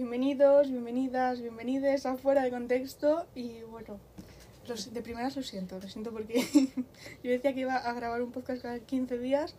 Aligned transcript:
bienvenidos, 0.00 0.70
bienvenidas, 0.70 1.42
bienvenides 1.42 2.06
a 2.06 2.16
Fuera 2.16 2.42
de 2.42 2.50
Contexto 2.50 3.26
y 3.34 3.60
bueno, 3.64 4.00
de 4.92 5.02
primeras 5.02 5.36
lo 5.36 5.42
siento, 5.42 5.78
lo 5.78 5.86
siento 5.90 6.10
porque 6.10 6.42
yo 7.22 7.30
decía 7.30 7.52
que 7.52 7.60
iba 7.60 7.76
a 7.76 7.92
grabar 7.92 8.22
un 8.22 8.32
podcast 8.32 8.62
cada 8.62 8.78
15 8.78 9.18
días 9.18 9.54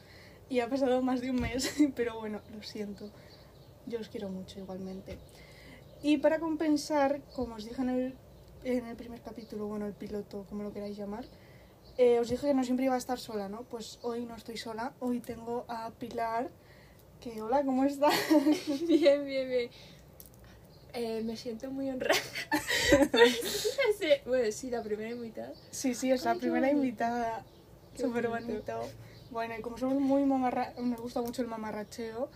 y 0.49 0.61
ha 0.61 0.67
pasado 0.67 1.03
más 1.03 1.21
de 1.21 1.29
un 1.29 1.39
mes, 1.39 1.71
pero 1.95 2.17
bueno, 2.17 2.41
lo 2.55 2.63
siento, 2.63 3.11
yo 3.85 3.99
os 3.99 4.09
quiero 4.09 4.29
mucho 4.29 4.57
igualmente. 4.57 5.19
Y 6.01 6.17
para 6.17 6.39
compensar, 6.39 7.21
como 7.35 7.53
os 7.53 7.65
dije 7.65 7.79
en 7.83 7.89
el, 7.89 8.15
en 8.63 8.87
el 8.87 8.95
primer 8.95 9.21
capítulo, 9.21 9.67
bueno, 9.67 9.85
el 9.85 9.93
piloto, 9.93 10.47
como 10.49 10.63
lo 10.63 10.73
queráis 10.73 10.97
llamar, 10.97 11.25
eh, 11.99 12.17
os 12.17 12.29
dije 12.29 12.47
que 12.47 12.55
no 12.55 12.63
siempre 12.63 12.85
iba 12.85 12.95
a 12.95 12.97
estar 12.97 13.19
sola, 13.19 13.47
¿no? 13.47 13.61
Pues 13.61 13.99
hoy 14.01 14.25
no 14.25 14.35
estoy 14.35 14.57
sola, 14.57 14.93
hoy 15.01 15.19
tengo 15.19 15.65
a 15.67 15.91
Pilar, 15.91 16.49
que 17.19 17.43
hola, 17.43 17.63
¿cómo 17.63 17.85
estás? 17.85 18.15
Bien, 18.87 19.23
bien, 19.23 19.47
bien. 19.47 19.69
Eh, 20.93 21.21
me 21.23 21.37
siento 21.37 21.69
muy 21.71 21.89
honrada. 21.89 22.19
Sí, 23.99 24.07
bueno, 24.25 24.51
sí, 24.51 24.69
la 24.71 24.81
primera 24.81 25.15
mitad. 25.15 25.53
Sí, 25.69 25.93
sí, 25.93 26.11
es 26.11 26.25
la 26.25 26.31
Ay, 26.31 26.39
primera 26.39 26.67
bonito. 26.67 26.83
invitada. 26.83 27.45
Súper 27.95 28.27
bonito. 28.27 28.73
bonito. 28.73 28.89
Bueno, 29.29 29.55
y 29.57 29.61
como 29.61 29.77
somos 29.77 30.01
muy 30.01 30.25
mamarra... 30.25 30.73
nos 30.77 30.99
gusta 30.99 31.21
mucho 31.21 31.41
el 31.41 31.47
mamarracheo, 31.47 32.29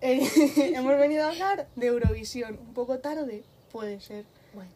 eh, 0.00 0.20
hemos 0.74 0.96
venido 0.96 1.24
a 1.24 1.30
hablar 1.30 1.68
de 1.76 1.86
Eurovisión. 1.88 2.58
Un 2.58 2.72
poco 2.72 2.98
tarde, 3.00 3.42
puede 3.72 4.00
ser. 4.00 4.24
Bueno, 4.54 4.70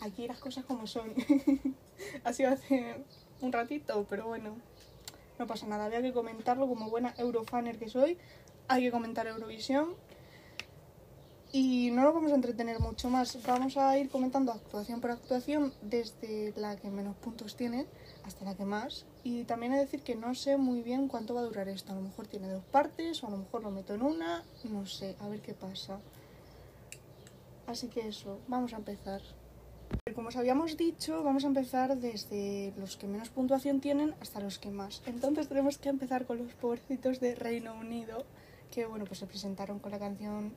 Aquí 0.00 0.28
las 0.28 0.38
cosas 0.38 0.64
como 0.64 0.86
son. 0.86 1.14
ha 2.24 2.32
sido 2.32 2.50
hace 2.50 2.96
un 3.40 3.52
ratito, 3.52 4.06
pero 4.08 4.26
bueno, 4.26 4.56
no 5.38 5.46
pasa 5.46 5.66
nada. 5.66 5.86
Había 5.86 6.02
que 6.02 6.12
comentarlo 6.12 6.68
como 6.68 6.90
buena 6.90 7.14
Eurofaner 7.18 7.78
que 7.78 7.88
soy. 7.88 8.18
Hay 8.68 8.82
que 8.82 8.90
comentar 8.90 9.26
Eurovisión. 9.26 9.94
Y 11.50 11.90
no 11.92 12.02
nos 12.02 12.12
vamos 12.12 12.32
a 12.32 12.34
entretener 12.34 12.78
mucho 12.78 13.08
más. 13.08 13.38
Vamos 13.46 13.78
a 13.78 13.96
ir 13.98 14.10
comentando 14.10 14.52
actuación 14.52 15.00
por 15.00 15.12
actuación, 15.12 15.72
desde 15.80 16.52
la 16.56 16.76
que 16.76 16.90
menos 16.90 17.16
puntos 17.16 17.56
tiene 17.56 17.86
hasta 18.24 18.44
la 18.44 18.54
que 18.54 18.66
más. 18.66 19.06
Y 19.24 19.44
también 19.44 19.72
he 19.72 19.76
de 19.76 19.84
decir 19.84 20.02
que 20.02 20.14
no 20.14 20.34
sé 20.34 20.58
muy 20.58 20.82
bien 20.82 21.08
cuánto 21.08 21.34
va 21.34 21.40
a 21.40 21.44
durar 21.44 21.68
esto. 21.68 21.92
A 21.92 21.94
lo 21.94 22.02
mejor 22.02 22.26
tiene 22.26 22.48
dos 22.48 22.64
partes, 22.64 23.22
o 23.22 23.28
a 23.28 23.30
lo 23.30 23.38
mejor 23.38 23.62
lo 23.62 23.70
meto 23.70 23.94
en 23.94 24.02
una. 24.02 24.44
No 24.64 24.84
sé, 24.84 25.16
a 25.20 25.28
ver 25.28 25.40
qué 25.40 25.54
pasa. 25.54 25.98
Así 27.66 27.88
que 27.88 28.06
eso, 28.06 28.38
vamos 28.46 28.74
a 28.74 28.76
empezar. 28.76 29.22
Como 30.14 30.28
os 30.28 30.36
habíamos 30.36 30.76
dicho, 30.76 31.22
vamos 31.22 31.44
a 31.44 31.46
empezar 31.46 31.96
desde 31.96 32.74
los 32.76 32.98
que 32.98 33.06
menos 33.06 33.30
puntuación 33.30 33.80
tienen 33.80 34.14
hasta 34.20 34.40
los 34.40 34.58
que 34.58 34.70
más. 34.70 35.00
Entonces 35.06 35.48
tenemos 35.48 35.78
que 35.78 35.88
empezar 35.88 36.26
con 36.26 36.38
los 36.38 36.52
pobrecitos 36.52 37.20
de 37.20 37.34
Reino 37.34 37.74
Unido, 37.74 38.26
que 38.70 38.84
bueno, 38.84 39.06
pues 39.06 39.20
se 39.20 39.26
presentaron 39.26 39.78
con 39.78 39.92
la 39.92 39.98
canción 39.98 40.52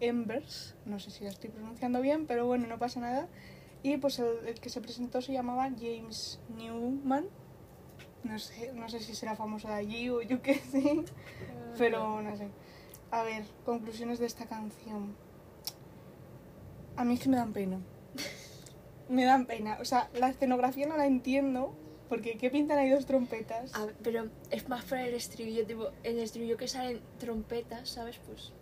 Embers, 0.00 0.74
no 0.84 0.98
sé 0.98 1.10
si 1.10 1.24
la 1.24 1.30
estoy 1.30 1.50
pronunciando 1.50 2.00
bien, 2.00 2.26
pero 2.26 2.46
bueno, 2.46 2.66
no 2.66 2.78
pasa 2.78 3.00
nada. 3.00 3.28
Y 3.82 3.96
pues 3.96 4.18
el, 4.18 4.46
el 4.46 4.60
que 4.60 4.68
se 4.68 4.80
presentó 4.80 5.22
se 5.22 5.32
llamaba 5.32 5.70
James 5.70 6.40
Newman. 6.56 7.26
No 8.24 8.38
sé, 8.38 8.72
no 8.74 8.88
sé 8.88 9.00
si 9.00 9.14
será 9.14 9.34
famoso 9.34 9.68
de 9.68 9.74
allí 9.74 10.10
o 10.10 10.20
yo 10.20 10.42
qué 10.42 10.54
sé, 10.54 11.04
pero 11.78 12.20
no 12.20 12.36
sé. 12.36 12.48
A 13.10 13.22
ver, 13.22 13.44
conclusiones 13.64 14.18
de 14.18 14.26
esta 14.26 14.46
canción. 14.46 15.16
A 16.96 17.04
mí 17.04 17.14
es 17.14 17.20
que 17.20 17.28
me 17.28 17.36
dan 17.36 17.52
pena. 17.52 17.80
Me 19.08 19.24
dan 19.24 19.46
pena. 19.46 19.78
O 19.80 19.84
sea, 19.84 20.08
la 20.14 20.28
escenografía 20.28 20.86
no 20.86 20.96
la 20.96 21.06
entiendo. 21.06 21.74
Porque 22.08 22.36
¿qué 22.38 22.50
pintan 22.50 22.78
ahí 22.78 22.90
dos 22.90 23.06
trompetas? 23.06 23.72
Ver, 23.72 23.94
pero 24.02 24.28
es 24.50 24.68
más 24.68 24.84
para 24.84 25.06
el 25.06 25.14
estribillo, 25.14 25.64
tipo, 25.66 25.90
el 26.02 26.18
estribillo 26.18 26.56
que 26.56 26.68
salen 26.68 27.00
trompetas, 27.18 27.88
¿sabes? 27.88 28.18
Pues 28.26 28.52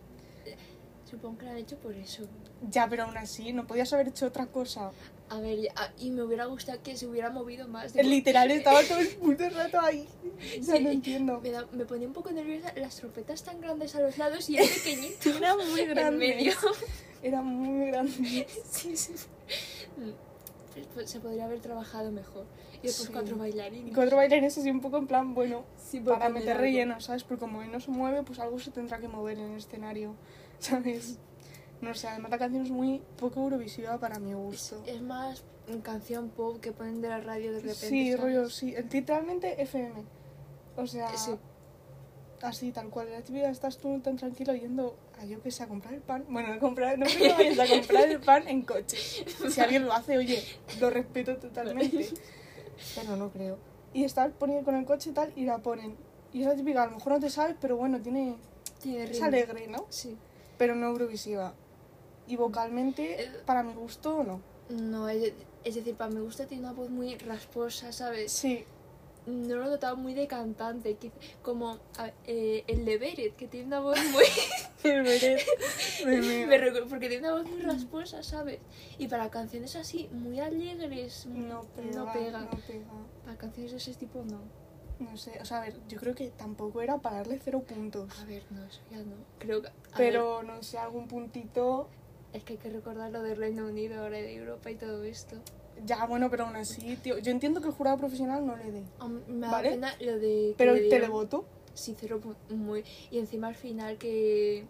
supongo 1.11 1.39
que 1.39 1.45
lo 1.47 1.51
han 1.53 1.56
hecho 1.59 1.77
por 1.77 1.95
eso. 1.95 2.23
Ya, 2.70 2.87
pero 2.89 3.05
aún 3.05 3.17
así, 3.17 3.53
no 3.53 3.67
podías 3.67 3.92
haber 3.92 4.09
hecho 4.09 4.27
otra 4.27 4.47
cosa. 4.47 4.91
A 5.31 5.41
ver, 5.41 5.59
y, 5.59 5.69
a- 5.69 5.92
y 5.98 6.11
me 6.11 6.23
hubiera 6.23 6.47
gustado 6.47 6.83
que 6.83 6.97
se 6.97 7.06
hubiera 7.06 7.31
movido 7.31 7.69
más. 7.69 7.95
Literal, 7.95 8.51
estaba 8.51 8.81
todo 8.89 8.98
el 8.98 9.09
puto 9.09 9.48
rato 9.51 9.80
ahí. 9.80 10.08
O 10.61 10.63
sea, 10.64 10.77
Sí, 10.77 10.85
no 10.85 10.91
entiendo. 10.91 11.41
Me, 11.42 11.51
da- 11.51 11.67
me 11.73 11.85
ponía 11.85 12.07
un 12.08 12.14
poco 12.14 12.30
nerviosa 12.30 12.73
las 12.77 12.97
trompetas 12.97 13.42
tan 13.42 13.61
grandes 13.61 13.95
a 13.95 14.01
los 14.01 14.17
lados 14.18 14.48
y 14.51 14.57
el 14.58 14.68
pequeñito 14.68 15.30
Era 15.36 15.55
muy 15.57 15.80
en 15.80 15.89
grande. 15.91 16.18
medio. 16.29 16.52
Era 17.23 17.42
muy 17.42 17.86
grande. 17.91 18.47
Sí, 18.70 18.97
sí. 18.97 19.13
Pues- 19.97 20.14
pues 20.95 21.11
se 21.11 21.18
podría 21.18 21.45
haber 21.47 21.58
trabajado 21.61 22.13
mejor. 22.13 22.45
Y 22.83 22.86
después 22.86 23.08
Sí. 23.08 23.13
cuatro 23.13 23.35
Y 23.35 23.39
bailarines. 23.41 23.95
cuatro 23.95 24.17
bailarines 24.17 24.57
así 24.57 24.70
un 24.70 24.80
poco 24.80 24.98
en 24.98 25.08
plan, 25.08 25.35
bueno, 25.35 25.64
Sí, 25.77 25.98
para 25.98 26.29
meter 26.29 26.51
algo. 26.51 26.61
relleno, 26.63 27.01
¿sabes? 27.01 27.24
Porque 27.24 27.41
como 27.41 27.63
él 27.63 27.73
no 27.73 27.80
se 27.80 27.91
mueve, 27.91 28.23
pues 28.23 28.39
algo 28.39 28.61
se 28.61 28.70
tendrá 28.70 28.98
que 29.01 29.08
mover 29.08 29.39
en 29.39 29.51
el 29.52 29.58
escenario, 29.58 30.14
¿sabes? 30.61 31.19
No 31.80 31.95
sé, 31.95 32.08
además 32.08 32.30
la 32.33 32.39
canción 32.39 32.64
es 32.64 32.70
muy 32.70 33.02
poco 33.19 33.41
eurovisiva 33.42 33.98
para 33.98 34.19
mi 34.19 34.30
Es, 34.30 34.36
gusto. 34.36 34.83
es 34.86 35.01
más 35.01 35.45
mm, 35.69 35.79
canción 35.79 36.29
pop 36.30 36.61
que 36.61 36.73
ponen 36.73 37.01
de 37.01 37.08
la 37.08 37.20
radio 37.20 37.52
de 37.52 37.58
repente. 37.61 37.89
Sí, 37.89 38.11
¿sabes? 38.11 38.20
rollo, 38.20 38.51
sí. 38.51 38.74
Literalmente 38.91 39.63
FM. 39.63 40.02
O 40.77 40.86
sea, 40.86 41.17
Sí. 41.17 41.33
así, 42.42 42.73
tal 42.73 42.89
cual. 42.91 43.11
La 43.13 43.23
típica 43.23 43.48
estás 43.48 43.79
tú 43.79 44.01
tan 44.01 44.17
tranquilo 44.17 44.55
yendo 44.55 44.97
a 45.20 45.24
yo 45.24 45.41
que 45.42 45.51
sé, 45.52 45.63
a 45.63 45.68
comprar 45.68 45.95
el 45.95 46.01
pan. 46.01 46.24
Bueno, 46.29 46.52
a 46.52 46.58
comprar, 46.58 46.98
no 46.98 47.07
que 47.07 47.33
vayas 47.33 47.58
a 47.58 47.67
comprar 47.68 48.08
el 48.08 48.20
pan 48.20 48.48
en 48.48 48.63
coche. 48.63 48.97
Si 49.48 49.61
alguien 49.61 49.86
lo 49.86 49.92
hace, 49.92 50.18
oye, 50.18 50.42
lo 50.80 50.91
respeto 50.91 51.36
totalmente. 51.36 52.08
Pero 52.97 53.17
no 53.17 53.30
creo. 53.30 53.58
Y 53.95 54.05
estás 54.05 54.33
poniendo 54.39 54.64
con 54.64 54.74
el 54.77 54.85
coche 54.85 55.11
y 55.11 55.13
tal 55.13 55.33
y 55.36 55.45
la 55.45 55.58
ponen. 55.58 55.97
Y 56.33 56.42
es 56.42 56.47
la 56.47 56.55
típica, 56.57 56.83
a 56.83 56.86
lo 56.86 56.92
mejor 56.97 57.14
no 57.14 57.20
te 57.20 57.30
sabes, 57.30 57.57
pero 57.61 57.77
bueno, 57.77 58.01
tiene. 58.01 58.36
Tiene 58.83 59.05
Es 59.05 59.23
alegre, 59.23 59.67
¿no? 59.67 59.86
Sí. 59.89 60.17
Pero 60.58 60.74
no 60.74 60.89
eurovisiva. 60.89 61.55
Y 62.27 62.36
vocalmente, 62.36 63.30
para 63.46 63.63
mi 63.63 63.73
gusto, 63.73 64.23
no. 64.24 64.41
No, 64.69 65.08
es, 65.08 65.33
es 65.64 65.74
decir, 65.74 65.95
para 65.95 66.11
mi 66.11 66.20
gusto 66.20 66.46
tiene 66.46 66.64
una 66.64 66.73
voz 66.73 66.91
muy 66.91 67.17
rasposa, 67.17 67.91
¿sabes? 67.92 68.33
Sí, 68.33 68.64
No 69.27 69.57
lo 69.57 69.67
he 69.67 69.68
notado 69.70 69.97
muy 69.97 70.14
de 70.14 70.27
cantante, 70.27 70.97
como 71.42 71.79
eh, 72.27 72.64
el 72.67 72.85
de 72.85 72.98
Beret, 72.98 73.36
que 73.36 73.47
tiene 73.48 73.67
una 73.68 73.80
voz 73.80 73.98
muy... 74.13 74.24
el 74.91 75.02
Beret. 75.02 75.41
Me 76.07 76.73
porque 76.89 77.08
tiene 77.08 77.29
una 77.29 77.39
voz 77.39 77.51
muy 77.51 77.61
rasposa, 77.63 78.23
¿sabes? 78.23 78.58
Y 78.98 79.08
para 79.08 79.30
canciones 79.30 79.74
así, 79.77 80.08
muy 80.13 80.41
alegres, 80.41 81.27
No 81.27 81.63
pega, 81.77 81.97
no 81.97 82.13
pega. 82.13 82.41
no 82.41 82.51
pega. 82.67 82.86
Para 83.24 83.39
canciones 83.39 83.73
de 83.73 83.79
ese 83.79 83.95
tipo, 83.95 84.23
no. 84.24 84.67
No 85.01 85.17
sé, 85.17 85.39
o 85.41 85.45
sea, 85.45 85.59
a 85.59 85.61
ver, 85.61 85.77
yo 85.89 85.98
creo 85.98 86.14
que 86.14 86.31
tampoco 86.31 86.81
era 86.81 86.98
para 86.98 87.17
darle 87.19 87.39
cero 87.42 87.63
puntos. 87.67 88.19
A 88.20 88.25
ver, 88.25 88.42
no, 88.51 88.64
eso 88.64 88.81
ya 88.91 88.98
no. 88.98 89.14
Creo 89.39 89.63
que... 89.63 89.69
Pero 89.97 90.42
no 90.42 90.63
sé, 90.63 90.79
algún 90.79 91.07
puntito. 91.07 91.89
es 92.33 92.42
que 92.42 92.55
hay 92.55 92.59
que 92.59 92.70
recordar 92.70 93.11
lo 93.13 93.23
de 93.23 93.35
Reino 93.35 93.67
Unido, 93.67 94.03
ahora 94.03 94.17
de 94.17 94.35
Europa 94.35 94.70
y 94.70 94.75
todo 94.75 95.05
esto. 95.05 95.36
Ya, 95.86 96.05
bueno, 96.07 96.29
pero 96.31 96.47
aún 96.47 96.57
así, 96.57 96.97
tío. 96.97 97.19
Yo 97.19 97.31
entiendo 97.31 97.61
que 97.61 97.69
el 97.69 97.75
jurado 97.75 97.98
profesional 97.98 98.45
no 98.45 98.57
le 98.57 98.73
dé. 98.73 98.83
Me 99.29 99.47
da 99.47 99.53
¿Vale? 99.53 99.70
pena 99.70 99.95
lo 100.01 100.19
de... 100.19 100.48
que 100.51 100.55
Pero 100.59 100.75
el 100.75 100.89
televoto. 100.89 101.45
Sí, 101.75 101.95
cero 101.97 102.20
muy... 102.51 102.83
Y 103.13 103.19
encima 103.20 103.47
al 103.47 103.55
final 103.55 103.98
que, 103.98 104.67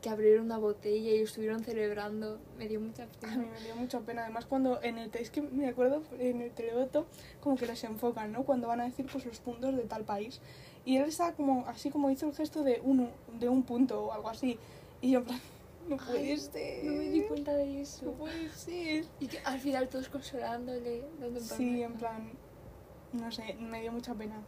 que 0.00 0.08
abrieron 0.08 0.46
una 0.46 0.58
botella 0.58 1.10
y 1.10 1.20
estuvieron 1.20 1.62
celebrando, 1.62 2.38
me 2.56 2.68
dio 2.68 2.80
mucha 2.80 3.04
A 3.04 3.06
pena. 3.06 3.36
mí 3.36 3.46
me 3.52 3.60
dio 3.60 3.76
mucha 3.76 4.00
pena. 4.00 4.22
Además, 4.22 4.46
cuando 4.46 4.82
en 4.82 4.98
el. 4.98 5.10
Es 5.14 5.30
que 5.30 5.42
me 5.42 5.68
acuerdo 5.68 6.02
en 6.18 6.40
el 6.40 6.50
televoto, 6.52 7.06
como 7.40 7.56
que 7.56 7.66
les 7.66 7.82
enfocan, 7.84 8.32
¿no? 8.32 8.44
Cuando 8.44 8.68
van 8.68 8.80
a 8.80 8.84
decir, 8.84 9.06
pues, 9.10 9.26
los 9.26 9.40
puntos 9.40 9.76
de 9.76 9.82
tal 9.82 10.04
país. 10.04 10.40
Y 10.84 10.96
él 10.96 11.04
estaba 11.04 11.32
como, 11.32 11.66
así 11.66 11.90
como 11.90 12.10
hizo 12.10 12.26
el 12.26 12.34
gesto 12.34 12.62
de 12.64 12.80
uno, 12.82 13.08
de 13.38 13.48
un 13.48 13.62
punto 13.62 14.04
o 14.06 14.12
algo 14.12 14.30
así. 14.30 14.58
Y 15.02 15.10
yo, 15.12 15.18
en 15.18 15.24
plan, 15.26 15.40
no 15.88 15.96
Ay, 16.00 16.06
puede 16.06 16.36
ser. 16.38 16.84
No 16.84 16.92
me 16.92 17.10
di 17.10 17.22
cuenta 17.22 17.54
de 17.54 17.66
No 17.66 17.78
eso. 17.80 18.12
puede 18.12 18.48
ser. 18.50 19.04
Y 19.20 19.26
que 19.26 19.38
al 19.40 19.60
final 19.60 19.88
todos 19.88 20.08
consolándole, 20.08 21.02
dando 21.20 21.40
Sí, 21.40 21.82
en 21.82 21.92
plan, 21.94 22.30
no 23.12 23.30
sé, 23.30 23.54
me 23.60 23.82
dio 23.82 23.92
mucha 23.92 24.14
pena. 24.14 24.40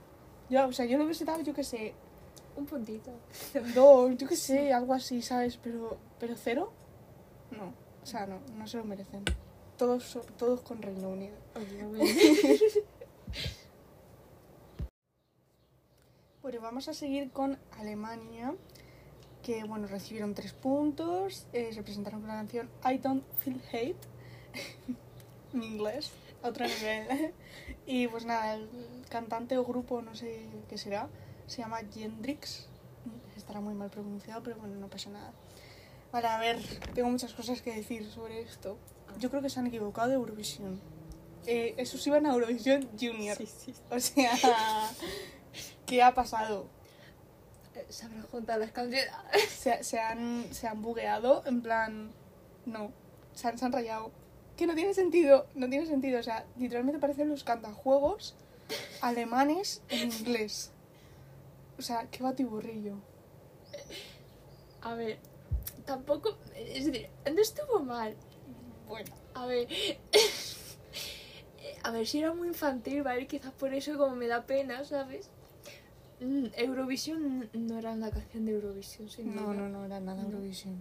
Yo, 0.48 0.66
o 0.66 0.72
sea, 0.72 0.86
yo 0.86 0.98
lo 0.98 1.04
hubiese 1.04 1.24
dado, 1.24 1.42
yo 1.42 1.52
qué 1.54 1.64
sé, 1.64 1.94
Un 2.56 2.66
puntito. 2.66 3.10
dos, 3.74 4.16
yo 4.16 4.28
qué 4.28 4.36
sé, 4.36 4.72
algo 4.72 4.94
así, 4.94 5.22
¿sabes? 5.22 5.56
Pero, 5.56 5.96
pero 6.18 6.34
cero, 6.36 6.72
no, 7.50 7.72
o 8.02 8.06
sea, 8.06 8.26
no, 8.26 8.40
no 8.56 8.66
se 8.66 8.76
lo 8.76 8.84
merecen. 8.84 9.24
Todos, 9.78 10.04
so- 10.04 10.20
todos 10.36 10.60
con 10.60 10.80
Reino 10.82 11.08
Unido. 11.08 11.36
Bueno, 16.42 16.60
vamos 16.60 16.88
a 16.88 16.94
seguir 16.94 17.30
con 17.30 17.56
Alemania, 17.78 18.54
que 19.44 19.62
bueno, 19.64 19.86
recibieron 19.86 20.34
tres 20.34 20.52
puntos, 20.52 21.46
eh, 21.52 21.72
se 21.72 21.82
presentaron 21.84 22.20
con 22.20 22.28
la 22.28 22.34
canción 22.34 22.68
I 22.84 22.98
Don't 22.98 23.24
Feel 23.38 23.62
Hate, 23.72 23.96
en 25.54 25.62
inglés, 25.62 26.10
a 26.42 26.48
otro 26.48 26.66
nivel. 26.66 27.32
y 27.86 28.08
pues 28.08 28.24
nada, 28.24 28.54
el 28.54 28.68
cantante 29.08 29.56
o 29.56 29.64
grupo, 29.64 30.02
no 30.02 30.16
sé 30.16 30.48
qué 30.68 30.78
será, 30.78 31.08
se 31.52 31.60
llama 31.60 31.80
Gendrix, 31.92 32.66
estará 33.36 33.60
muy 33.60 33.74
mal 33.74 33.90
pronunciado, 33.90 34.42
pero 34.42 34.56
bueno, 34.56 34.74
no 34.76 34.88
pasa 34.88 35.10
nada. 35.10 35.32
Vale, 36.10 36.26
a 36.26 36.38
ver, 36.38 36.58
tengo 36.94 37.10
muchas 37.10 37.34
cosas 37.34 37.60
que 37.60 37.74
decir 37.74 38.10
sobre 38.10 38.40
esto. 38.40 38.78
Yo 39.18 39.28
creo 39.28 39.42
que 39.42 39.50
se 39.50 39.60
han 39.60 39.66
equivocado 39.66 40.08
de 40.08 40.14
Eurovisión. 40.14 40.80
Eh, 41.46 41.74
esos 41.76 42.06
iban 42.06 42.24
a 42.24 42.32
Eurovisión 42.32 42.88
Junior. 42.98 43.36
sí. 43.36 43.74
O 43.90 44.00
sea, 44.00 44.32
¿qué 45.86 46.02
ha 46.02 46.14
pasado? 46.14 46.66
Eh, 47.74 47.84
Se 47.90 48.06
habrán 48.06 48.22
juntado 48.28 48.60
las 48.60 48.72
canciones. 48.72 49.10
Se, 49.50 49.84
se 49.84 50.00
han, 50.00 50.46
se 50.52 50.68
han 50.68 50.80
bugueado, 50.80 51.42
en 51.44 51.60
plan, 51.60 52.12
No, 52.64 52.92
se 53.34 53.48
han, 53.48 53.58
se 53.58 53.64
han 53.66 53.72
rayado. 53.72 54.10
Que 54.56 54.66
no 54.66 54.74
tiene 54.74 54.94
sentido, 54.94 55.46
no 55.54 55.68
tiene 55.68 55.84
sentido. 55.84 56.18
O 56.18 56.22
sea, 56.22 56.46
literalmente 56.56 56.98
parecen 56.98 57.28
los 57.28 57.44
cantajuegos 57.44 58.36
alemanes 59.02 59.82
en 59.90 60.12
inglés. 60.12 60.72
O 61.82 61.84
sea, 61.84 62.08
qué 62.12 62.22
batiburrillo. 62.22 62.94
A 64.82 64.94
ver, 64.94 65.18
tampoco. 65.84 66.38
Es 66.54 66.84
decir, 66.84 67.08
no 67.26 67.42
estuvo 67.42 67.80
mal. 67.80 68.14
Bueno, 68.86 69.10
A 69.34 69.46
ver. 69.46 69.66
A 71.84 71.90
ver, 71.90 72.06
si 72.06 72.20
era 72.20 72.32
muy 72.32 72.46
infantil, 72.46 73.02
¿vale? 73.02 73.26
Quizás 73.26 73.50
por 73.54 73.74
eso 73.74 73.98
como 73.98 74.14
me 74.14 74.28
da 74.28 74.46
pena, 74.46 74.84
¿sabes? 74.84 75.28
Mm, 76.20 76.46
Eurovisión 76.56 77.50
no 77.52 77.78
era 77.80 77.90
una 77.90 78.12
canción 78.12 78.44
de 78.46 78.52
Eurovisión, 78.52 79.08
sin 79.08 79.34
no, 79.34 79.42
duda. 79.42 79.54
no, 79.54 79.68
no 79.68 79.84
era 79.84 79.98
nada 79.98 80.22
No. 80.22 80.28
Eurovisión. 80.28 80.80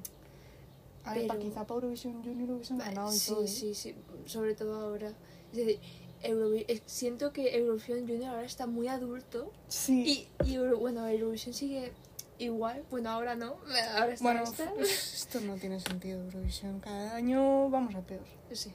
A 1.03 1.15
ver, 1.15 1.23
Pero- 1.23 1.33
pa- 1.33 1.39
quizá 1.39 1.65
para 1.65 1.77
Eurovisión 1.77 2.21
Junior 2.23 2.51
hubiesen 2.51 2.77
ganado 2.77 3.11
sí, 3.11 3.31
todo. 3.31 3.43
¿eh? 3.43 3.47
sí, 3.47 3.73
sí, 3.73 3.95
sobre 4.27 4.53
todo 4.53 4.79
ahora. 4.79 5.09
Es 5.51 5.57
decir, 5.57 5.79
Eurovi- 6.23 6.81
siento 6.85 7.31
que 7.33 7.55
Eurovisión 7.57 8.01
Junior 8.07 8.31
ahora 8.35 8.45
está 8.45 8.67
muy 8.67 8.87
adulto 8.87 9.51
Sí. 9.67 10.27
y, 10.43 10.49
y 10.49 10.55
Euro- 10.55 10.77
bueno, 10.79 11.07
Eurovisión 11.07 11.53
sigue 11.53 11.91
igual. 12.37 12.83
Bueno, 12.89 13.09
ahora 13.11 13.35
no, 13.35 13.55
ahora 13.97 14.13
está 14.13 14.23
bueno, 14.23 14.43
esta. 14.43 14.71
pues, 14.73 15.13
esto 15.15 15.41
no 15.41 15.55
tiene 15.55 15.79
sentido, 15.79 16.19
Eurovisión. 16.23 16.79
Cada 16.79 17.15
año 17.15 17.69
vamos 17.69 17.95
a 17.95 18.01
peor. 18.01 18.23
Sí. 18.51 18.71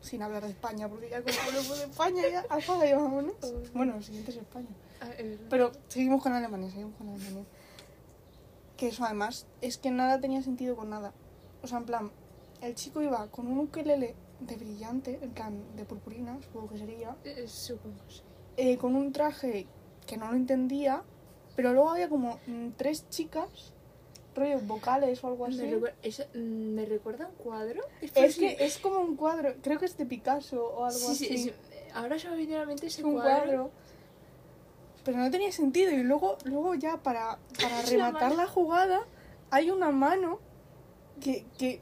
Sin 0.00 0.20
hablar 0.22 0.42
de 0.44 0.50
España, 0.50 0.86
porque 0.88 1.08
ya 1.08 1.22
como 1.22 1.38
hablamos 1.46 1.78
de 1.78 1.84
España, 1.84 2.22
ya 2.30 2.44
y 2.86 2.92
vámonos. 2.92 3.34
Oh. 3.42 3.62
Bueno, 3.72 3.96
el 3.96 4.04
siguiente 4.04 4.32
es 4.32 4.36
España. 4.36 4.68
Ah. 5.00 5.08
Pero 5.48 5.72
seguimos 5.88 6.22
con 6.22 6.32
Alemania, 6.34 6.68
seguimos 6.70 6.94
con 6.96 7.08
Alemania. 7.08 7.44
Que 8.76 8.88
eso 8.88 9.04
además 9.04 9.46
es 9.62 9.78
que 9.78 9.90
nada 9.90 10.20
tenía 10.20 10.42
sentido 10.42 10.76
con 10.76 10.90
nada. 10.90 11.12
O 11.62 11.66
sea, 11.66 11.78
en 11.78 11.84
plan, 11.86 12.10
el 12.60 12.74
chico 12.74 13.00
iba 13.00 13.26
con 13.28 13.46
un 13.46 13.58
ukelele 13.60 14.14
de 14.40 14.56
brillante, 14.56 15.18
en 15.22 15.30
plan 15.30 15.62
de 15.76 15.84
purpurina, 15.84 16.38
supongo 16.42 16.70
que 16.70 16.78
sería, 16.78 17.16
Eh, 17.24 17.46
supongo, 17.48 17.96
sí. 18.08 18.22
eh, 18.56 18.76
con 18.76 18.94
un 18.96 19.12
traje 19.12 19.66
que 20.06 20.16
no 20.16 20.30
lo 20.30 20.36
entendía, 20.36 21.02
pero 21.56 21.72
luego 21.72 21.90
había 21.90 22.08
como 22.08 22.38
mm, 22.46 22.70
tres 22.76 23.08
chicas, 23.08 23.72
rollos 24.34 24.66
vocales 24.66 25.22
o 25.22 25.28
algo 25.28 25.46
así. 25.46 25.56
Me, 25.58 25.76
mm, 25.76 26.74
¿me 26.74 26.84
recuerda 26.84 27.28
un 27.28 27.34
cuadro? 27.36 27.80
Es 28.14 28.36
que 28.36 28.56
es 28.60 28.78
como 28.78 28.98
un 29.00 29.16
cuadro, 29.16 29.54
creo 29.62 29.78
que 29.78 29.86
es 29.86 29.96
de 29.96 30.06
Picasso 30.06 30.62
o 30.64 30.84
algo 30.84 30.98
Sí, 30.98 31.12
así. 31.12 31.26
sí, 31.38 31.48
es- 31.50 31.94
ahora 31.94 32.18
se 32.18 32.28
me 32.28 32.36
viene 32.36 32.56
a 32.56 32.60
la 32.60 32.66
mente 32.66 32.86
ese 32.88 33.00
Es 33.00 33.04
un 33.04 33.14
cuadro. 33.14 33.42
cuadro. 33.44 33.70
Pero 35.04 35.18
no 35.18 35.30
tenía 35.30 35.52
sentido. 35.52 35.92
Y 35.92 36.02
luego, 36.02 36.38
luego 36.44 36.74
ya 36.74 36.96
para, 37.02 37.38
para 37.60 37.82
rematar 37.82 38.34
la 38.34 38.46
jugada, 38.46 39.06
hay 39.50 39.70
una 39.70 39.90
mano 39.90 40.38
que, 41.20 41.46
que 41.58 41.80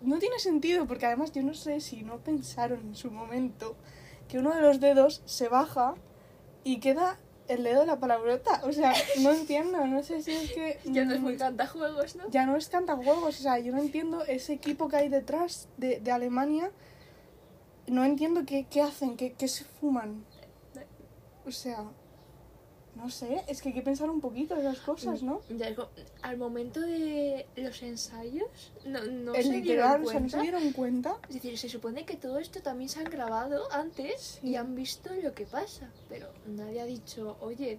no 0.00 0.18
tiene 0.18 0.38
sentido. 0.38 0.86
Porque 0.86 1.06
además 1.06 1.32
yo 1.32 1.42
no 1.42 1.54
sé 1.54 1.80
si 1.80 2.02
no 2.02 2.18
pensaron 2.18 2.80
en 2.80 2.94
su 2.94 3.10
momento 3.10 3.76
que 4.28 4.38
uno 4.38 4.54
de 4.54 4.62
los 4.62 4.80
dedos 4.80 5.22
se 5.24 5.48
baja 5.48 5.94
y 6.64 6.78
queda 6.80 7.18
el 7.48 7.64
dedo 7.64 7.80
de 7.80 7.86
la 7.86 7.98
palabrota. 7.98 8.60
O 8.64 8.72
sea, 8.72 8.92
no 9.20 9.32
entiendo. 9.34 9.84
No 9.86 10.02
sé 10.02 10.22
si 10.22 10.32
es 10.32 10.52
que... 10.52 10.78
Ya 10.84 11.04
no 11.04 11.14
es 11.14 11.20
mm, 11.20 11.24
muy 11.24 11.36
cantajuegos, 11.36 12.16
¿no? 12.16 12.30
ya 12.30 12.46
no 12.46 12.56
es 12.56 12.68
cantajuegos, 12.68 13.40
o 13.40 13.42
sea, 13.42 13.58
yo 13.58 13.72
no 13.72 13.78
entiendo 13.78 14.24
ese 14.24 14.52
equipo 14.52 14.88
que 14.88 14.96
hay 14.96 15.08
detrás 15.08 15.68
de, 15.76 16.00
de 16.00 16.12
Alemania. 16.12 16.70
No 17.86 18.04
entiendo 18.04 18.44
qué, 18.46 18.66
qué 18.70 18.82
hacen, 18.82 19.16
qué, 19.16 19.32
qué 19.32 19.48
se 19.48 19.64
fuman. 19.64 20.24
O 21.44 21.50
sea, 21.50 21.84
no 23.00 23.10
sé, 23.10 23.42
es 23.48 23.62
que 23.62 23.70
hay 23.70 23.74
que 23.74 23.82
pensar 23.82 24.10
un 24.10 24.20
poquito 24.20 24.54
de 24.54 24.62
las 24.62 24.78
cosas, 24.80 25.22
¿no? 25.22 25.40
Ya, 25.48 25.74
al 26.22 26.36
momento 26.36 26.80
de 26.80 27.46
los 27.56 27.82
ensayos, 27.82 28.72
no, 28.84 29.00
no 29.04 29.34
se 29.34 29.44
literal, 29.44 30.02
dieron 30.02 30.04
o 30.04 30.10
sea, 30.10 30.20
no 30.20 30.20
cuenta. 30.20 30.36
se 30.36 30.42
dieron 30.42 30.72
cuenta. 30.72 31.16
Es 31.28 31.34
decir, 31.34 31.58
se 31.58 31.68
supone 31.68 32.04
que 32.04 32.16
todo 32.16 32.38
esto 32.38 32.60
también 32.60 32.88
se 32.88 32.98
han 33.00 33.06
grabado 33.06 33.72
antes 33.72 34.38
Sí. 34.40 34.48
y 34.50 34.56
han 34.56 34.74
visto 34.74 35.10
lo 35.22 35.32
que 35.34 35.46
pasa, 35.46 35.88
pero 36.08 36.28
nadie 36.46 36.80
ha 36.80 36.86
dicho, 36.86 37.36
oye, 37.40 37.78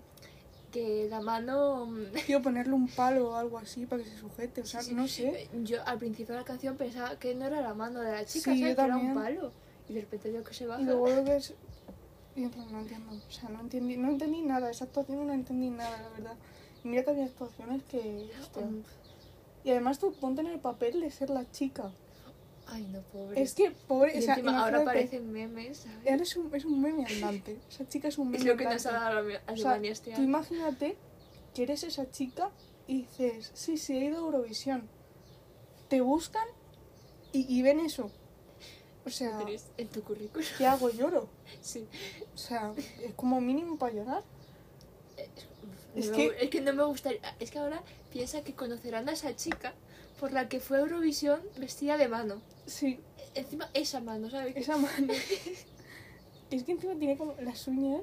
que 0.72 1.08
la 1.10 1.22
mano... 1.22 1.86
mm, 1.86 2.06
Quiero 2.26 2.42
ponerle 2.42 2.74
un 2.74 2.88
palo 2.88 3.32
o 3.32 3.36
algo 3.36 3.58
así 3.58 3.86
para 3.86 4.04
que 4.04 4.10
se 4.10 4.18
sujete, 4.18 4.62
o 4.62 4.66
sea, 4.66 4.82
sí, 4.82 4.94
no 4.94 5.08
sé. 5.08 5.50
Yo 5.64 5.86
al 5.86 5.98
principio 6.00 6.34
de 6.34 6.42
la 6.42 6.46
canción 6.46 6.78
pensaba 6.78 7.20
que 7.20 7.36
no 7.36 7.46
era 7.46 7.62
la 7.62 7.74
mano 7.74 8.00
de 8.00 8.12
la 8.12 8.26
chica, 8.26 8.54
Sí, 8.54 8.62
que 8.64 8.72
era 8.72 8.96
un 8.98 9.14
palo. 9.14 9.52
Y 9.90 9.94
de 9.94 10.02
repente 10.02 10.32
veo 10.32 10.44
que 10.44 10.54
se 10.54 10.66
baja. 10.66 10.82
Y 10.82 10.86
luego 10.86 11.10
lo 11.10 11.24
que 11.26 11.36
es... 11.36 11.54
Y 12.36 12.44
en 12.44 12.50
plan, 12.52 12.72
no 12.72 12.80
entiendo, 12.80 13.12
o 13.12 13.32
sea, 13.32 13.50
no 13.50 13.60
entendí, 13.60 13.98
no 13.98 14.10
entendí 14.10 14.42
nada, 14.42 14.70
esa 14.72 14.86
actuación 14.86 15.28
no 15.28 15.34
entendí 15.34 15.70
nada, 15.70 16.02
la 16.02 16.10
verdad. 16.10 16.36
Y 16.84 16.88
mira 16.88 17.04
que 17.04 17.10
había 17.12 17.26
actuaciones 17.26 17.84
que... 17.84 18.30
hostia. 18.42 18.64
Y 19.64 19.70
además 19.72 20.00
tú 20.00 20.14
ponte 20.14 20.42
en 20.42 20.48
el 20.48 20.60
papel 20.60 21.02
de 21.02 21.12
ser 21.12 21.30
la 21.30 21.50
chica. 21.52 21.92
Ay, 22.68 22.88
no, 22.92 23.02
pobre. 23.02 23.42
Es 23.42 23.54
que, 23.54 23.72
pobre, 23.72 24.16
Y 24.16 24.20
o 24.20 24.22
sea, 24.22 24.36
encima 24.36 24.64
ahora 24.64 24.82
aparecen 24.82 25.32
memes, 25.32 25.80
¿sabes? 25.80 25.98
él 26.06 26.22
es 26.22 26.36
un, 26.38 26.56
es 26.56 26.64
un 26.66 26.82
meme 26.82 27.06
andante. 27.06 27.60
Esa 27.70 27.88
chica 27.88 28.08
es 28.08 28.18
un 28.18 28.28
meme 28.32 28.38
Es 28.38 28.46
lo 28.46 28.56
que 28.56 28.64
nos 28.64 28.86
andante. 28.86 29.06
ha 29.06 29.10
dado 29.14 29.30
Alem- 29.30 29.54
O 29.54 29.58
sea, 29.58 29.78
este 29.78 30.14
tú 30.14 30.22
imagínate 30.22 30.98
que 31.54 31.64
eres 31.64 31.84
esa 31.84 32.10
chica 32.10 32.50
y 32.88 33.02
dices, 33.02 33.52
sí, 33.54 33.78
sí, 33.78 33.98
he 33.98 34.06
ido 34.06 34.18
a 34.18 34.22
Eurovisión. 34.22 34.88
Te 35.90 36.00
buscan 36.02 36.48
y, 37.34 37.46
y 37.54 37.62
ven 37.62 37.82
eso. 37.82 38.10
O 39.06 39.10
sea, 39.10 39.40
en 39.78 39.88
tu 39.88 40.04
currículum. 40.04 40.46
¿qué 40.58 40.66
hago? 40.68 40.90
Lloro. 40.90 41.28
Sí. 41.62 41.88
O 42.34 42.38
sea, 42.38 42.74
es 43.04 43.14
como 43.16 43.40
mínimo 43.42 43.78
para 43.78 43.94
llorar. 43.94 44.24
Es 45.96 46.10
No 46.10 46.18
me 46.18 46.30
que- 46.30 46.44
es 46.46 46.50
que 46.50 46.62
no 46.62 46.74
me 46.74 46.84
gustaría. 46.84 47.20
Es 47.40 47.52
que 47.52 47.60
ahora 47.60 47.82
piensa 48.12 48.44
que 48.44 48.54
conocerán 48.54 49.10
a 49.10 49.14
esa 49.14 49.36
chica 49.36 49.74
por 50.20 50.32
la 50.32 50.48
que 50.50 50.60
fue 50.60 50.78
a 50.78 50.82
Eurovisión 50.82 51.42
vestida 51.58 51.98
de 51.98 52.08
mano. 52.08 52.42
Sí, 52.66 53.00
Encima, 53.34 53.70
esa 53.74 54.02
mano, 54.02 54.30
¿sabes? 54.30 54.56
esa 54.58 54.76
mano. 54.78 55.14
es 56.52 56.64
que 56.64 56.72
encima 56.74 56.96
tiene 56.96 57.18
como 57.18 57.34
las 57.42 57.66
uñas. 57.68 58.02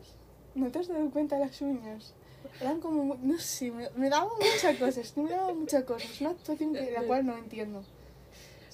¿No 0.55 0.71
te 0.71 0.79
has 0.79 0.89
dado 0.89 1.11
cuenta 1.11 1.37
de 1.39 1.45
las 1.47 1.61
uñas? 1.61 2.15
Eran 2.61 2.81
como, 2.81 3.15
no 3.23 3.39
sé, 3.39 3.71
me, 3.71 3.91
me 3.91 4.09
daba 4.09 4.31
muchas 4.35 4.77
cosas, 4.79 5.17
me 5.17 5.31
daba 5.31 5.53
muchas 5.53 5.85
cosas. 5.85 6.11
Es 6.11 6.21
una 6.23 6.31
actuación 6.31 6.73
que, 6.73 6.91
la 6.93 7.03
cual 7.07 7.27
no 7.27 7.37
entiendo. 7.37 7.85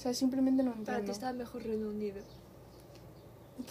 Sea, 0.05 0.13
simplemente 0.13 0.63
no 0.63 0.73
Para 0.73 0.83
ti 0.85 0.91
entiendo. 0.91 1.13
estaba 1.13 1.33
mejor 1.33 1.63
Reino 1.63 1.89
Unido. 1.89 2.21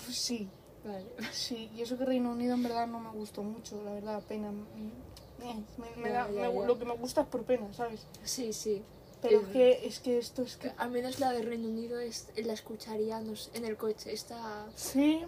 Pues 0.04 0.18
sí, 0.18 0.50
Vale. 0.84 1.06
sí. 1.32 1.70
Y 1.76 1.82
eso 1.84 1.96
que 1.98 2.06
Reino 2.06 2.32
Unido 2.32 2.56
en 2.56 2.64
verdad 2.64 2.88
no 2.88 3.00
me 3.00 3.12
gustó 3.12 3.44
mucho, 3.44 3.82
la 3.84 3.94
verdad, 3.94 4.22
pena. 4.28 4.52
Mm, 4.52 5.44
eh, 5.44 5.64
Me, 5.78 6.02
me 6.02 6.10
Ya, 6.10 6.24
da- 6.26 6.32
ya, 6.32 6.50
me- 6.50 6.56
ya. 6.60 6.66
Lo 6.66 6.80
que 6.80 6.86
me 6.86 6.96
gusta 6.98 7.22
es 7.22 7.28
por 7.28 7.44
pena, 7.44 7.72
¿sabes? 7.74 8.08
Sí, 8.24 8.52
sí. 8.52 8.82
Pero 9.22 9.42
es 9.42 9.48
que, 9.50 9.86
es 9.88 10.00
que 10.00 10.18
esto 10.18 10.42
es 10.42 10.58
que... 10.58 10.72
Al 10.78 10.90
menos 10.92 11.20
la 11.22 11.32
de 11.32 11.44
Reino 11.44 11.70
Unido 11.70 11.98
es, 12.00 12.28
la 12.36 12.52
escucharíamos 12.54 13.52
en 13.54 13.64
el 13.66 13.78
coche. 13.78 14.12
Está. 14.12 14.66
Sí, 14.76 15.22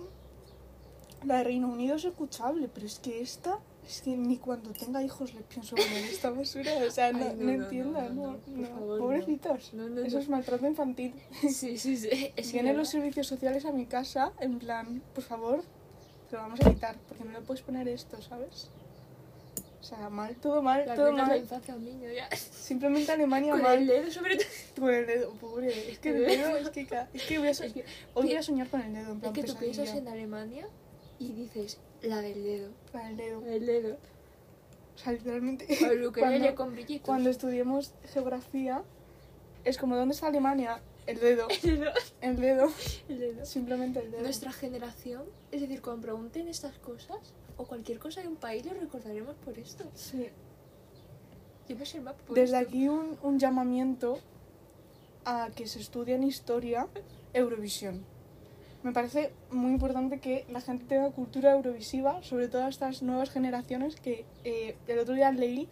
la 1.23 1.37
de 1.37 1.43
Reino 1.45 1.67
Unido 1.69 1.95
es 1.95 2.03
escuchable, 2.03 2.67
pero 2.67 2.87
es 2.87 2.99
que 2.99 3.21
esta, 3.21 3.59
es 3.87 4.01
que 4.01 4.17
ni 4.17 4.37
cuando 4.37 4.71
tenga 4.71 5.01
hijos 5.03 5.33
les 5.33 5.43
pienso 5.43 5.75
poner 5.75 6.03
esta 6.05 6.31
basura. 6.31 6.71
O 6.87 6.91
sea, 6.91 7.11
no, 7.11 7.19
Ay, 7.19 7.35
no, 7.37 7.43
no 7.43 7.43
no, 7.57 7.63
entiendan, 7.63 8.15
no, 8.15 8.37
no, 8.47 8.67
favor. 8.67 8.99
Pobrecitos. 8.99 9.73
No, 9.73 9.87
no, 9.89 10.01
Eso 10.01 10.17
no. 10.17 10.21
es 10.23 10.29
maltrato 10.29 10.65
infantil. 10.67 11.13
Sí, 11.49 11.77
sí, 11.77 11.97
sí. 11.97 12.31
Es 12.35 12.51
Vienen 12.51 12.77
los 12.77 12.89
servicios 12.89 13.27
sociales 13.27 13.65
a 13.65 13.71
mi 13.71 13.85
casa, 13.85 14.31
en 14.39 14.59
plan, 14.59 15.01
por 15.13 15.23
favor, 15.23 15.63
te 16.29 16.35
lo 16.35 16.41
vamos 16.41 16.59
a 16.61 16.69
quitar, 16.69 16.95
porque 17.07 17.23
no 17.23 17.31
le 17.31 17.41
puedes 17.41 17.61
poner 17.61 17.87
esto, 17.87 18.21
¿sabes? 18.21 18.69
O 19.79 19.83
sea, 19.87 20.09
mal, 20.09 20.35
todo 20.37 20.63
mal, 20.63 20.79
Le 20.79 20.95
todo 20.95 21.05
arruinas 21.05 21.27
la 21.27 21.33
mal. 21.35 21.37
infancia 21.43 21.73
a 21.75 21.77
un 21.77 21.85
niño 21.85 22.09
ya. 22.11 22.27
Simplemente 22.35 23.11
Alemania 23.11 23.51
Con 23.51 23.61
mal. 23.61 23.77
el 23.77 23.85
dedo 23.85 24.09
sobre 24.11 24.35
todo. 24.37 24.47
Con 24.79 24.91
el 24.91 25.05
dedo, 25.05 25.31
pobre. 25.33 25.91
Es 25.91 25.99
que 25.99 26.09
el 26.09 26.25
dedo, 26.25 26.57
es 26.57 26.69
que, 26.71 26.87
es 27.13 27.23
que 27.23 27.37
voy 27.37 27.47
a, 27.49 27.51
Es 27.51 27.59
que, 27.59 27.85
hoy 28.15 28.25
voy 28.25 28.35
a 28.35 28.41
soñar 28.41 28.67
con 28.67 28.81
el 28.81 28.91
dedo, 28.93 29.11
en 29.11 29.17
es 29.17 29.21
plan 29.21 29.33
que 29.33 29.43
tú 29.43 29.55
piensas 29.55 29.89
en 29.93 30.07
Alemania 30.07 30.67
y 31.19 31.31
dices 31.33 31.79
la 32.01 32.21
del 32.21 32.43
dedo. 32.43 32.69
Con 32.91 33.01
el 33.01 33.17
dedo. 33.17 33.45
El 33.45 33.65
dedo. 33.65 33.97
O 34.95 34.97
sea, 34.97 35.13
literalmente. 35.13 35.65
O 36.07 36.11
cuando- 36.13 36.55
con 36.55 36.71
brillitos. 36.73 37.05
Cuando 37.05 37.29
estudiemos 37.29 37.93
geografía, 38.13 38.83
es 39.63 39.77
como 39.77 39.95
¿dónde 39.95 40.13
está 40.13 40.27
Alemania? 40.27 40.81
El 41.07 41.19
dedo. 41.19 41.47
El 41.63 41.79
dedo. 41.79 41.91
El 42.21 42.35
dedo. 42.37 42.67
El 43.09 43.19
dedo. 43.19 43.45
Simplemente 43.45 43.99
el 43.99 44.11
dedo. 44.11 44.21
Nuestra 44.23 44.51
generación, 44.51 45.23
es 45.51 45.61
decir, 45.61 45.81
cuando 45.81 46.01
pregunten 46.01 46.47
estas 46.47 46.77
cosas 46.79 47.17
o 47.57 47.65
cualquier 47.65 47.99
cosa 47.99 48.21
de 48.21 48.27
un 48.27 48.35
país, 48.37 48.65
lo 48.65 48.73
recordaremos 48.73 49.35
por 49.35 49.57
esto. 49.59 49.83
Sí. 49.93 50.27
Yo 51.67 51.75
me 51.75 51.99
mapa 52.01 52.17
por 52.25 52.35
Desde 52.35 52.57
esto. 52.59 52.69
aquí 52.69 52.87
un, 52.89 53.17
un 53.23 53.39
llamamiento 53.39 54.19
a 55.25 55.49
que 55.55 55.67
se 55.67 55.79
estudie 55.79 56.15
en 56.15 56.23
historia 56.23 56.87
Eurovisión. 57.33 58.03
Me 58.85 58.91
parece 58.91 59.31
muy 59.49 59.71
importante 59.71 60.19
que 60.19 60.45
la 60.47 60.61
gente 60.61 60.85
tenga 60.85 61.09
cultura 61.09 61.53
eurovisiva, 61.53 62.21
sobre 62.21 62.47
todo 62.49 62.65
a 62.65 62.69
estas 62.69 63.01
nuevas 63.01 63.31
generaciones 63.31 63.95
que 63.95 64.25
eh, 64.43 64.77
el 64.87 64.99
otro 64.99 65.15
día 65.15 65.31
leí 65.31 65.67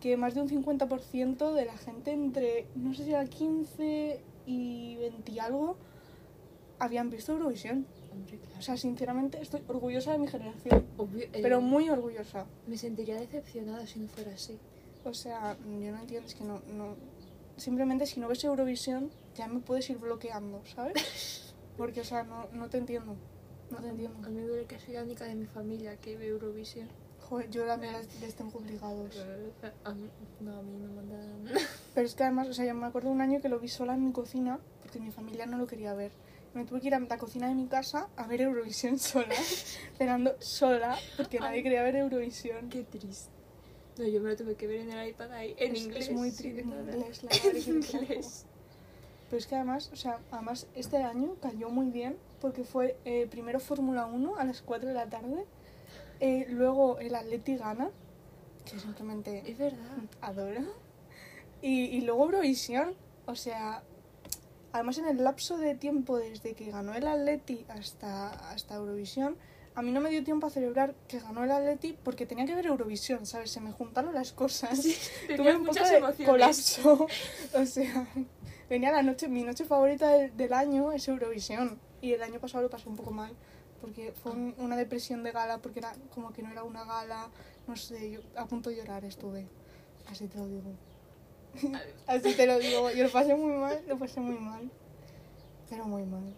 que 0.00 0.16
más 0.16 0.36
de 0.36 0.42
un 0.42 0.48
50% 0.48 1.54
de 1.54 1.64
la 1.64 1.76
gente 1.76 2.12
entre, 2.12 2.68
no 2.76 2.94
sé 2.94 3.02
si 3.02 3.10
era 3.10 3.24
15 3.24 4.20
y 4.46 4.94
20 4.94 5.32
y 5.32 5.38
algo, 5.40 5.76
habían 6.78 7.10
visto 7.10 7.32
Eurovisión. 7.32 7.84
Hombre, 8.12 8.38
claro. 8.38 8.56
O 8.60 8.62
sea, 8.62 8.76
sinceramente 8.76 9.42
estoy 9.42 9.62
orgullosa 9.66 10.12
de 10.12 10.18
mi 10.18 10.28
generación, 10.28 10.86
Obvio, 10.98 11.24
eh, 11.24 11.40
pero 11.42 11.60
muy 11.60 11.90
orgullosa. 11.90 12.46
Me 12.68 12.78
sentiría 12.78 13.16
decepcionada 13.16 13.88
si 13.88 13.98
no 13.98 14.06
fuera 14.06 14.34
así. 14.34 14.56
O 15.02 15.14
sea, 15.14 15.56
yo 15.64 15.90
no 15.90 15.98
entiendo, 15.98 16.28
es 16.28 16.36
que 16.36 16.44
no, 16.44 16.62
no... 16.72 16.94
simplemente 17.56 18.06
si 18.06 18.20
no 18.20 18.28
ves 18.28 18.44
Eurovisión 18.44 19.10
ya 19.34 19.48
me 19.48 19.58
puedes 19.58 19.90
ir 19.90 19.98
bloqueando, 19.98 20.62
¿sabes? 20.64 21.48
Porque, 21.76 22.00
o 22.00 22.04
sea, 22.04 22.22
no, 22.24 22.46
no 22.52 22.68
te 22.68 22.78
entiendo. 22.78 23.16
No 23.70 23.78
te 23.78 23.86
A 23.86 23.90
entiendo. 23.90 24.28
mí 24.28 24.34
me 24.36 24.42
duele 24.42 24.66
que 24.66 24.78
soy 24.78 24.94
la 24.94 25.02
única 25.02 25.24
de 25.24 25.34
mi 25.34 25.46
familia 25.46 25.96
que 25.96 26.16
ve 26.16 26.26
Eurovisión. 26.28 26.88
Joder, 27.20 27.48
yo 27.50 27.64
la 27.64 27.76
mía 27.78 27.92
les 28.20 28.34
tengo 28.34 28.58
obligados. 28.58 29.16
A 29.84 29.94
mí, 29.94 30.10
no, 30.40 30.58
a 30.58 30.62
mí 30.62 30.76
me 30.76 30.88
mandan... 30.88 31.44
Pero 31.94 32.06
es 32.06 32.14
que 32.14 32.24
además, 32.24 32.48
o 32.48 32.52
sea, 32.54 32.66
yo 32.66 32.74
me 32.74 32.86
acuerdo 32.86 33.08
un 33.10 33.20
año 33.22 33.40
que 33.40 33.48
lo 33.48 33.58
vi 33.58 33.68
sola 33.68 33.94
en 33.94 34.04
mi 34.04 34.12
cocina 34.12 34.58
porque 34.82 35.00
mi 35.00 35.10
familia 35.10 35.46
no 35.46 35.56
lo 35.56 35.66
quería 35.66 35.94
ver. 35.94 36.10
Me 36.52 36.66
tuve 36.66 36.82
que 36.82 36.88
ir 36.88 36.94
a 36.94 37.00
la 37.00 37.16
cocina 37.16 37.48
de 37.48 37.54
mi 37.54 37.66
casa 37.66 38.08
a 38.16 38.26
ver 38.26 38.42
Eurovisión 38.42 38.98
sola, 38.98 39.34
cenando 39.96 40.34
sola 40.40 40.98
porque 41.16 41.40
nadie 41.40 41.58
Ay. 41.58 41.62
quería 41.62 41.82
ver 41.82 41.96
Eurovisión. 41.96 42.68
Qué 42.68 42.82
triste. 42.82 43.30
No, 43.96 44.06
yo 44.06 44.20
me 44.20 44.30
lo 44.30 44.36
tuve 44.36 44.54
que 44.56 44.66
ver 44.66 44.80
en 44.80 44.90
el 44.92 45.08
iPad 45.08 45.32
ahí, 45.32 45.54
en 45.58 45.74
Es- 45.74 45.82
inglés. 45.82 46.08
Es 46.08 46.14
muy 46.14 46.30
triste. 46.30 46.60
En 46.60 46.68
inglés, 46.68 47.22
la 47.22 47.30
madre 47.44 47.60
En 47.60 47.68
inglés. 47.74 48.46
Pero 49.32 49.38
es 49.40 49.46
que 49.46 49.54
además, 49.54 49.88
o 49.94 49.96
sea, 49.96 50.18
además 50.30 50.66
este 50.74 50.98
año 50.98 51.36
cayó 51.40 51.70
muy 51.70 51.86
bien 51.86 52.18
porque 52.38 52.64
fue 52.64 52.98
eh, 53.06 53.26
primero 53.30 53.60
Fórmula 53.60 54.04
1 54.04 54.36
a 54.36 54.44
las 54.44 54.60
4 54.60 54.90
de 54.90 54.94
la 54.94 55.06
tarde, 55.06 55.46
eh, 56.20 56.44
luego 56.50 56.98
el 56.98 57.14
Atleti 57.14 57.56
gana, 57.56 57.88
que 58.70 58.78
simplemente 58.78 59.42
Es 59.50 59.56
verdad. 59.56 59.80
adoro, 60.20 60.60
y, 61.62 61.84
y 61.84 62.02
luego 62.02 62.26
Eurovisión, 62.26 62.92
o 63.24 63.34
sea, 63.34 63.82
además 64.70 64.98
en 64.98 65.06
el 65.06 65.24
lapso 65.24 65.56
de 65.56 65.76
tiempo 65.76 66.18
desde 66.18 66.52
que 66.52 66.70
ganó 66.70 66.92
el 66.92 67.06
Atleti 67.06 67.64
hasta, 67.70 68.28
hasta 68.50 68.74
Eurovisión, 68.74 69.38
a 69.74 69.80
mí 69.80 69.92
no 69.92 70.02
me 70.02 70.10
dio 70.10 70.22
tiempo 70.24 70.46
a 70.46 70.50
celebrar 70.50 70.94
que 71.08 71.20
ganó 71.20 71.42
el 71.42 71.50
Atleti 71.52 71.96
porque 72.04 72.26
tenía 72.26 72.44
que 72.44 72.54
ver 72.54 72.66
Eurovisión, 72.66 73.24
¿sabes? 73.24 73.50
Se 73.50 73.62
me 73.62 73.72
juntaron 73.72 74.12
las 74.14 74.32
cosas. 74.34 74.82
Tuve 75.26 75.36
Tenías 75.36 75.54
un 75.56 75.60
poco 75.64 75.72
muchas 75.72 75.90
de 75.90 75.96
emociones. 75.96 76.28
colapso. 76.28 77.06
O 77.54 77.64
sea, 77.64 78.06
venía 78.72 78.90
la 78.90 79.02
noche, 79.02 79.28
mi 79.28 79.42
noche 79.44 79.64
favorita 79.64 80.08
del, 80.10 80.36
del 80.36 80.52
año 80.52 80.92
es 80.92 81.06
Eurovisión. 81.08 81.78
Y 82.00 82.12
el 82.14 82.22
año 82.22 82.40
pasado 82.40 82.62
lo 82.64 82.70
pasé 82.70 82.88
un 82.88 82.96
poco 82.96 83.10
mal. 83.12 83.32
Porque 83.80 84.12
fue 84.12 84.32
un- 84.32 84.54
una 84.58 84.76
depresión 84.76 85.22
de 85.22 85.30
gala, 85.32 85.58
porque 85.58 85.78
era 85.80 85.92
como 86.14 86.32
que 86.32 86.42
no 86.42 86.50
era 86.50 86.62
una 86.64 86.84
gala. 86.84 87.28
No 87.66 87.76
sé, 87.76 88.10
yo 88.10 88.20
a 88.36 88.46
punto 88.46 88.70
de 88.70 88.76
llorar 88.76 89.04
estuve. 89.04 89.46
Así 90.10 90.26
te 90.28 90.38
lo 90.38 90.46
digo. 90.46 90.70
Así 92.06 92.34
te 92.34 92.46
lo 92.46 92.58
digo. 92.58 92.90
Yo 92.90 93.04
lo 93.04 93.10
pasé 93.12 93.34
muy 93.34 93.52
mal, 93.52 93.82
lo 93.86 93.98
pasé 93.98 94.20
muy 94.20 94.38
mal. 94.38 94.70
Pero 95.68 95.84
muy 95.86 96.04
mal. 96.04 96.34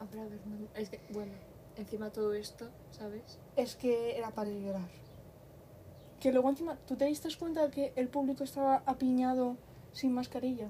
A 0.00 0.04
ver, 0.06 0.20
a 0.20 0.24
ver, 0.24 0.40
no- 0.46 0.68
es 0.80 0.88
que, 0.90 1.00
bueno, 1.10 1.32
encima 1.76 2.10
todo 2.10 2.32
esto, 2.34 2.68
¿sabes? 2.90 3.38
Es 3.56 3.76
que 3.76 4.16
era 4.18 4.30
para 4.30 4.50
llorar. 4.50 4.88
Que 6.20 6.32
luego 6.32 6.48
encima, 6.48 6.76
¿tú 6.86 6.96
te 6.96 7.04
diste 7.04 7.28
cuenta 7.38 7.70
que 7.70 7.92
el 7.96 8.08
público 8.08 8.44
estaba 8.44 8.82
apiñado 8.86 9.56
sin 9.92 10.12
mascarilla? 10.12 10.68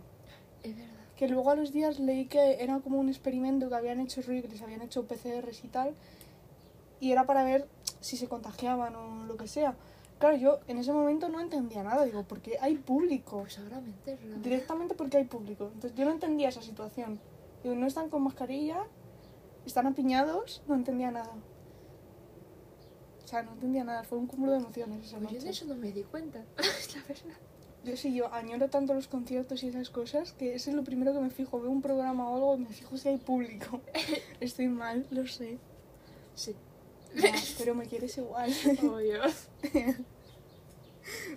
Es 0.63 0.77
verdad. 0.77 1.04
Que 1.25 1.31
luego 1.31 1.51
a 1.51 1.57
los 1.57 1.73
días 1.73 2.01
leí 2.01 2.27
que 2.27 2.63
era 2.63 2.81
como 2.81 2.99
un 2.99 3.09
experimento 3.09 3.71
que 3.71 3.75
habían 3.75 3.99
hecho 3.99 4.21
RUI, 4.21 4.43
que 4.43 4.49
les 4.49 4.61
habían 4.61 4.83
hecho 4.83 5.07
PCRs 5.07 5.65
y 5.65 5.69
tal, 5.69 5.95
y 7.01 7.13
era 7.13 7.25
para 7.25 7.43
ver 7.45 7.67
si 8.01 8.19
se 8.19 8.29
contagiaban 8.29 8.95
o 8.95 9.25
lo 9.25 9.39
que 9.39 9.49
sea. 9.49 9.75
Claro, 10.19 10.37
yo 10.37 10.61
en 10.67 10.77
ese 10.77 10.93
momento 10.93 11.31
no 11.31 11.41
entendía 11.41 11.83
nada, 11.83 12.05
digo, 12.05 12.25
porque 12.25 12.59
hay 12.61 12.75
público. 12.77 13.41
Pues 13.41 13.59
ahora 13.59 13.81
me 13.81 13.95
verdad. 14.05 14.37
Directamente 14.37 14.95
porque 14.95 15.17
hay 15.17 15.25
público. 15.25 15.71
Entonces 15.73 15.95
yo 15.99 16.05
no 16.05 16.11
entendía 16.11 16.51
esa 16.51 16.61
situación. 16.61 17.19
Digo, 17.63 17.75
no 17.75 17.87
están 17.87 18.11
con 18.11 18.23
mascarilla, 18.23 18.85
están 19.65 19.87
apiñados, 19.87 20.63
no 20.69 20.75
entendía 20.75 21.11
nada. 21.11 21.33
O 23.25 23.27
sea, 23.27 23.43
no 23.45 23.53
entendía 23.53 23.83
nada, 23.83 24.05
fue 24.05 24.19
un 24.19 24.27
cúmulo 24.27 24.53
de 24.53 24.59
emociones 24.59 25.07
esa 25.07 25.17
Pues 25.17 25.31
yo 25.31 25.37
noche. 25.37 25.45
de 25.47 25.51
eso 25.53 25.65
no 25.65 25.75
me 25.75 25.91
di 25.91 26.03
cuenta, 26.03 26.41
la 26.59 27.03
verdad. 27.09 27.39
Yo 27.85 27.99
sí, 27.99 28.15
yo 28.15 28.33
añoro 28.33 28.71
tanto 28.71 28.95
los 28.95 29.09
conciertos 29.09 29.63
y 29.63 29.69
esas 29.69 29.91
cosas 29.91 30.33
que 30.33 30.55
eso 30.55 30.71
es 30.71 30.77
lo 30.77 30.85
primero 30.85 31.13
que 31.13 31.21
me 31.21 31.31
fijo. 31.31 31.61
Veo 31.61 31.71
un 31.71 31.83
programa 31.83 32.29
o 32.29 32.37
algo 32.37 32.57
y 32.57 32.61
me 32.61 32.69
fijo 32.69 32.97
si 32.97 33.11
hay 33.11 33.19
público. 33.19 33.83
Estoy 34.41 34.69
mal, 34.69 35.07
lo 35.11 35.27
sé. 35.27 35.59
Sí. 36.35 36.55
Ya, 37.15 37.33
pero 37.59 37.75
me 37.75 37.87
quieres 37.87 38.17
igual. 38.17 38.51
Obvio. 38.83 39.23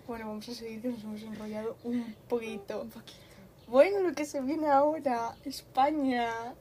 Bueno, 0.08 0.28
vamos 0.28 0.48
a 0.48 0.54
seguir 0.54 0.82
que 0.82 0.88
nos 0.88 1.04
hemos 1.04 1.22
enrollado 1.22 1.76
un 1.84 2.16
poquito. 2.30 2.82
Un 2.82 2.90
poquito. 2.90 3.20
Bueno, 3.68 4.00
lo 4.00 4.14
que 4.14 4.26
se 4.26 4.40
viene 4.40 4.68
ahora, 4.68 5.36
España. 5.44 6.56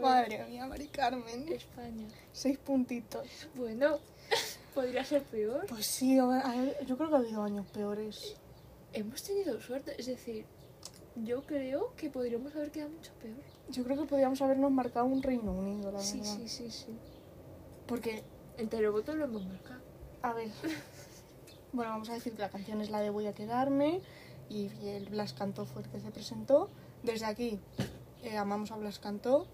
Madre 0.00 0.44
mía, 0.46 0.66
Mari 0.66 0.86
Carmen. 0.86 1.52
España. 1.52 2.06
Seis 2.32 2.56
puntitos. 2.58 3.26
Bueno, 3.56 3.98
podría 4.74 5.04
ser 5.04 5.24
peor. 5.24 5.66
Pues 5.66 5.86
sí, 5.86 6.18
a 6.18 6.26
ver, 6.26 6.86
yo 6.86 6.96
creo 6.96 7.08
que 7.08 7.16
ha 7.16 7.18
habido 7.18 7.42
años 7.42 7.66
peores. 7.66 8.36
Hemos 8.94 9.22
tenido 9.22 9.60
suerte, 9.60 9.94
es 9.98 10.06
decir, 10.06 10.46
yo 11.16 11.42
creo 11.42 11.94
que 11.96 12.10
podríamos 12.10 12.54
haber 12.54 12.70
quedado 12.70 12.90
mucho 12.90 13.12
peor. 13.20 13.36
Yo 13.68 13.84
creo 13.84 13.96
que 14.00 14.06
podríamos 14.06 14.40
habernos 14.40 14.70
marcado 14.70 15.06
un 15.06 15.22
Reino 15.22 15.52
Unido, 15.52 15.90
la 15.92 16.00
Sí, 16.00 16.18
verdad. 16.20 16.36
sí, 16.36 16.48
sí, 16.48 16.70
sí. 16.70 16.98
Porque 17.86 18.22
En 18.56 18.68
televoto 18.68 19.14
lo 19.16 19.24
hemos 19.24 19.44
marcado. 19.46 19.80
A 20.22 20.32
ver. 20.32 20.48
Bueno, 21.72 21.90
vamos 21.90 22.08
a 22.08 22.12
decir 22.14 22.32
que 22.34 22.38
la 22.40 22.50
canción 22.50 22.80
es 22.80 22.88
la 22.90 23.00
de 23.00 23.10
Voy 23.10 23.26
a 23.26 23.32
quedarme 23.34 24.00
y 24.48 24.68
el 24.86 25.08
Blas 25.08 25.32
Cantó 25.32 25.66
fue 25.66 25.82
el 25.82 25.88
que 25.88 25.98
se 25.98 26.12
presentó. 26.12 26.70
Desde 27.02 27.26
aquí 27.26 27.58
eh, 28.22 28.36
amamos 28.36 28.70
a 28.70 28.76
Blas 28.76 29.00
Cantó, 29.00 29.48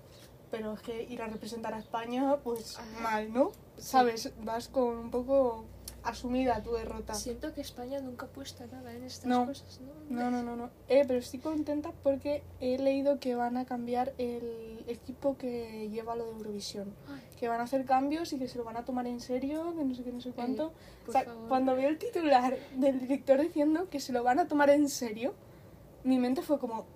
pero 0.51 0.75
es 0.75 0.81
que 0.83 1.03
ir 1.05 1.23
a 1.23 1.29
representar 1.29 1.73
a 1.73 1.79
España, 1.79 2.37
pues 2.45 2.79
Ajá. 2.79 3.01
mal, 3.01 3.33
¿no? 3.33 3.53
¿Sabes? 3.79 4.35
Vas 4.45 4.69
con 4.69 4.99
un 4.99 5.11
poco 5.11 5.65
asumida 6.02 6.62
tu 6.62 6.73
derrota. 6.73 7.14
Siento 7.14 7.52
que 7.52 7.61
España 7.61 8.00
nunca 8.00 8.26
ha 8.26 8.28
puesto 8.28 8.66
nada 8.66 8.92
en 8.95 9.04
estas 9.04 9.26
No. 9.26 9.47
cosas, 9.47 9.80
¿no? 9.80 9.92
No, 10.09 10.30
no, 10.30 10.42
no, 10.42 10.57
no. 10.57 10.71
Eh, 10.88 11.04
pero 11.07 11.19
estoy 11.19 11.40
contenta 11.40 11.92
porque 12.02 12.42
he 12.61 12.78
leído 12.78 13.19
que 13.21 13.35
van 13.35 13.57
a 13.57 13.64
cambiar 13.64 14.12
el 14.19 14.85
equipo 14.88 15.37
que 15.37 15.88
lleva 15.90 16.16
lo 16.16 16.25
de 16.26 16.30
Eurovisión. 16.33 16.95
Ay, 17.09 17.21
Que 17.38 17.49
van 17.49 17.61
a 17.61 17.64
hacer 17.64 17.85
cambios 17.85 18.33
y 18.33 18.38
que 18.38 18.49
se 18.49 18.59
lo 18.59 18.64
van 18.64 18.76
a 18.76 18.85
tomar 18.85 19.07
en 19.07 19.21
serio, 19.21 19.75
que 19.76 19.85
no 19.85 19.95
sé 19.95 20.02
qué, 20.04 20.12
no 20.12 20.21
sé 20.21 20.30
cuánto. 20.33 20.69
Eh, 20.69 21.00
por 21.07 21.09
O 21.11 21.12
sea, 21.12 21.25
favor. 21.25 21.49
cuando 21.49 21.76
vi 21.76 21.85
el 21.85 21.99
titular 21.99 22.57
del 22.76 23.00
director 23.00 23.40
diciendo 23.40 23.88
que 23.88 24.00
se 24.00 24.12
lo 24.12 24.23
van 24.23 24.38
a 24.38 24.49
tomar 24.49 24.71
en 24.71 24.88
serio, 24.88 25.35
mi 26.04 26.19
mente 26.19 26.42
fue 26.42 26.59
como, 26.59 26.87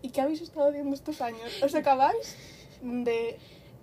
¿y 0.00 0.10
qué 0.10 0.20
habéis 0.20 0.40
estado 0.42 0.68
haciendo 0.68 0.94
estos 0.94 1.20
años? 1.20 1.62
¿Os 1.62 1.74
acabáis 1.74 2.36
de, 2.82 3.38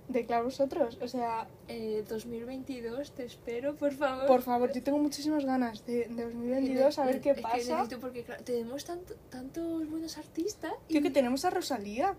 de 0.10 0.26
claro 0.26 0.46
vosotros? 0.46 0.98
O 1.02 1.08
sea, 1.08 1.48
eh, 1.68 2.04
2022, 2.10 3.12
te 3.12 3.26
espero, 3.26 3.76
por 3.76 3.94
favor. 3.94 4.26
por 4.28 4.42
favor, 4.42 4.74
yo 4.74 4.84
tengo 4.84 4.98
muchísimas 4.98 5.46
ganas 5.46 5.86
de, 5.86 6.08
de 6.10 6.24
2022 6.26 7.00
a 7.00 7.06
ver 7.06 7.22
qué 7.22 7.30
Es 7.30 7.36
que 7.38 7.42
pasa. 7.44 7.56
necesito, 7.58 8.00
porque 8.00 8.24
claro, 8.24 8.44
tenemos 8.44 8.84
tanto, 8.84 9.14
tantos 9.30 9.90
buenos 9.90 10.18
artistas. 10.18 10.74
Tío, 10.88 11.02
que 11.02 11.12
tenemos 11.12 11.46
a 11.46 11.52
Rosalía. 11.52 12.18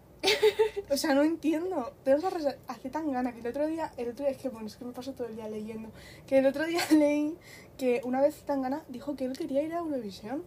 O 0.89 0.97
sea, 0.97 1.15
no 1.15 1.23
entiendo. 1.23 1.93
Tenemos 2.05 2.25
a 2.25 2.31
Rosalía. 2.31 2.59
Hace 2.69 2.91
tan 2.91 3.11
gana 3.13 3.33
que 3.33 3.41
el 3.41 3.47
otro 3.49 3.67
día, 3.67 3.93
el 3.97 4.09
otro 4.11 4.25
día, 4.25 4.33
es 4.35 4.39
que 4.39 4.49
bueno, 4.49 4.69
es 4.69 4.77
que 4.77 4.85
me 4.85 4.93
paso 4.93 5.13
todo 5.13 5.27
el 5.27 5.37
día 5.37 5.49
leyendo. 5.49 5.91
Que 6.27 6.39
el 6.39 6.47
otro 6.47 6.65
día 6.65 6.81
leí 6.93 7.37
que 7.77 8.01
una 8.05 8.21
vez 8.21 8.43
Tangana 8.45 8.85
dijo 8.89 9.17
que 9.17 9.25
él 9.25 9.37
quería 9.37 9.63
ir 9.63 9.75
a 9.75 9.79
Eurovisión. 9.79 10.45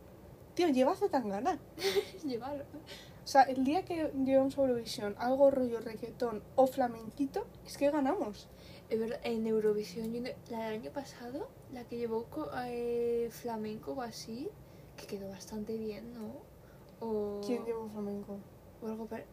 Tío, 0.55 0.69
lleva 0.69 0.91
hace 0.93 1.09
tan 1.09 1.27
gana. 1.29 1.59
O 3.23 3.27
sea, 3.27 3.43
el 3.43 3.63
día 3.63 3.85
que 3.85 4.11
llevamos 4.25 4.57
a 4.57 4.61
Eurovisión 4.61 5.15
algo 5.17 5.49
rollo 5.49 5.79
reggaetón 5.79 6.43
o 6.55 6.67
flamenquito, 6.67 7.45
es 7.65 7.77
que 7.77 7.89
ganamos. 7.89 8.49
Es 8.89 8.99
verdad, 8.99 9.19
en 9.23 9.47
Eurovisión, 9.47 10.11
la 10.49 10.65
del 10.65 10.81
año 10.81 10.91
pasado, 10.91 11.47
la 11.71 11.83
que 11.85 11.97
llevó 11.97 12.25
eh, 12.65 13.29
flamenco 13.31 13.93
o 13.93 14.01
así, 14.01 14.49
que 14.97 15.07
quedó 15.07 15.29
bastante 15.29 15.77
bien, 15.77 16.13
¿no? 16.13 16.33
O, 16.99 17.41
¿Quién 17.45 17.63
llevó 17.65 17.87
flamenco? 17.89 18.37
o 18.81 18.87
algo 18.87 19.05
par- 19.05 19.25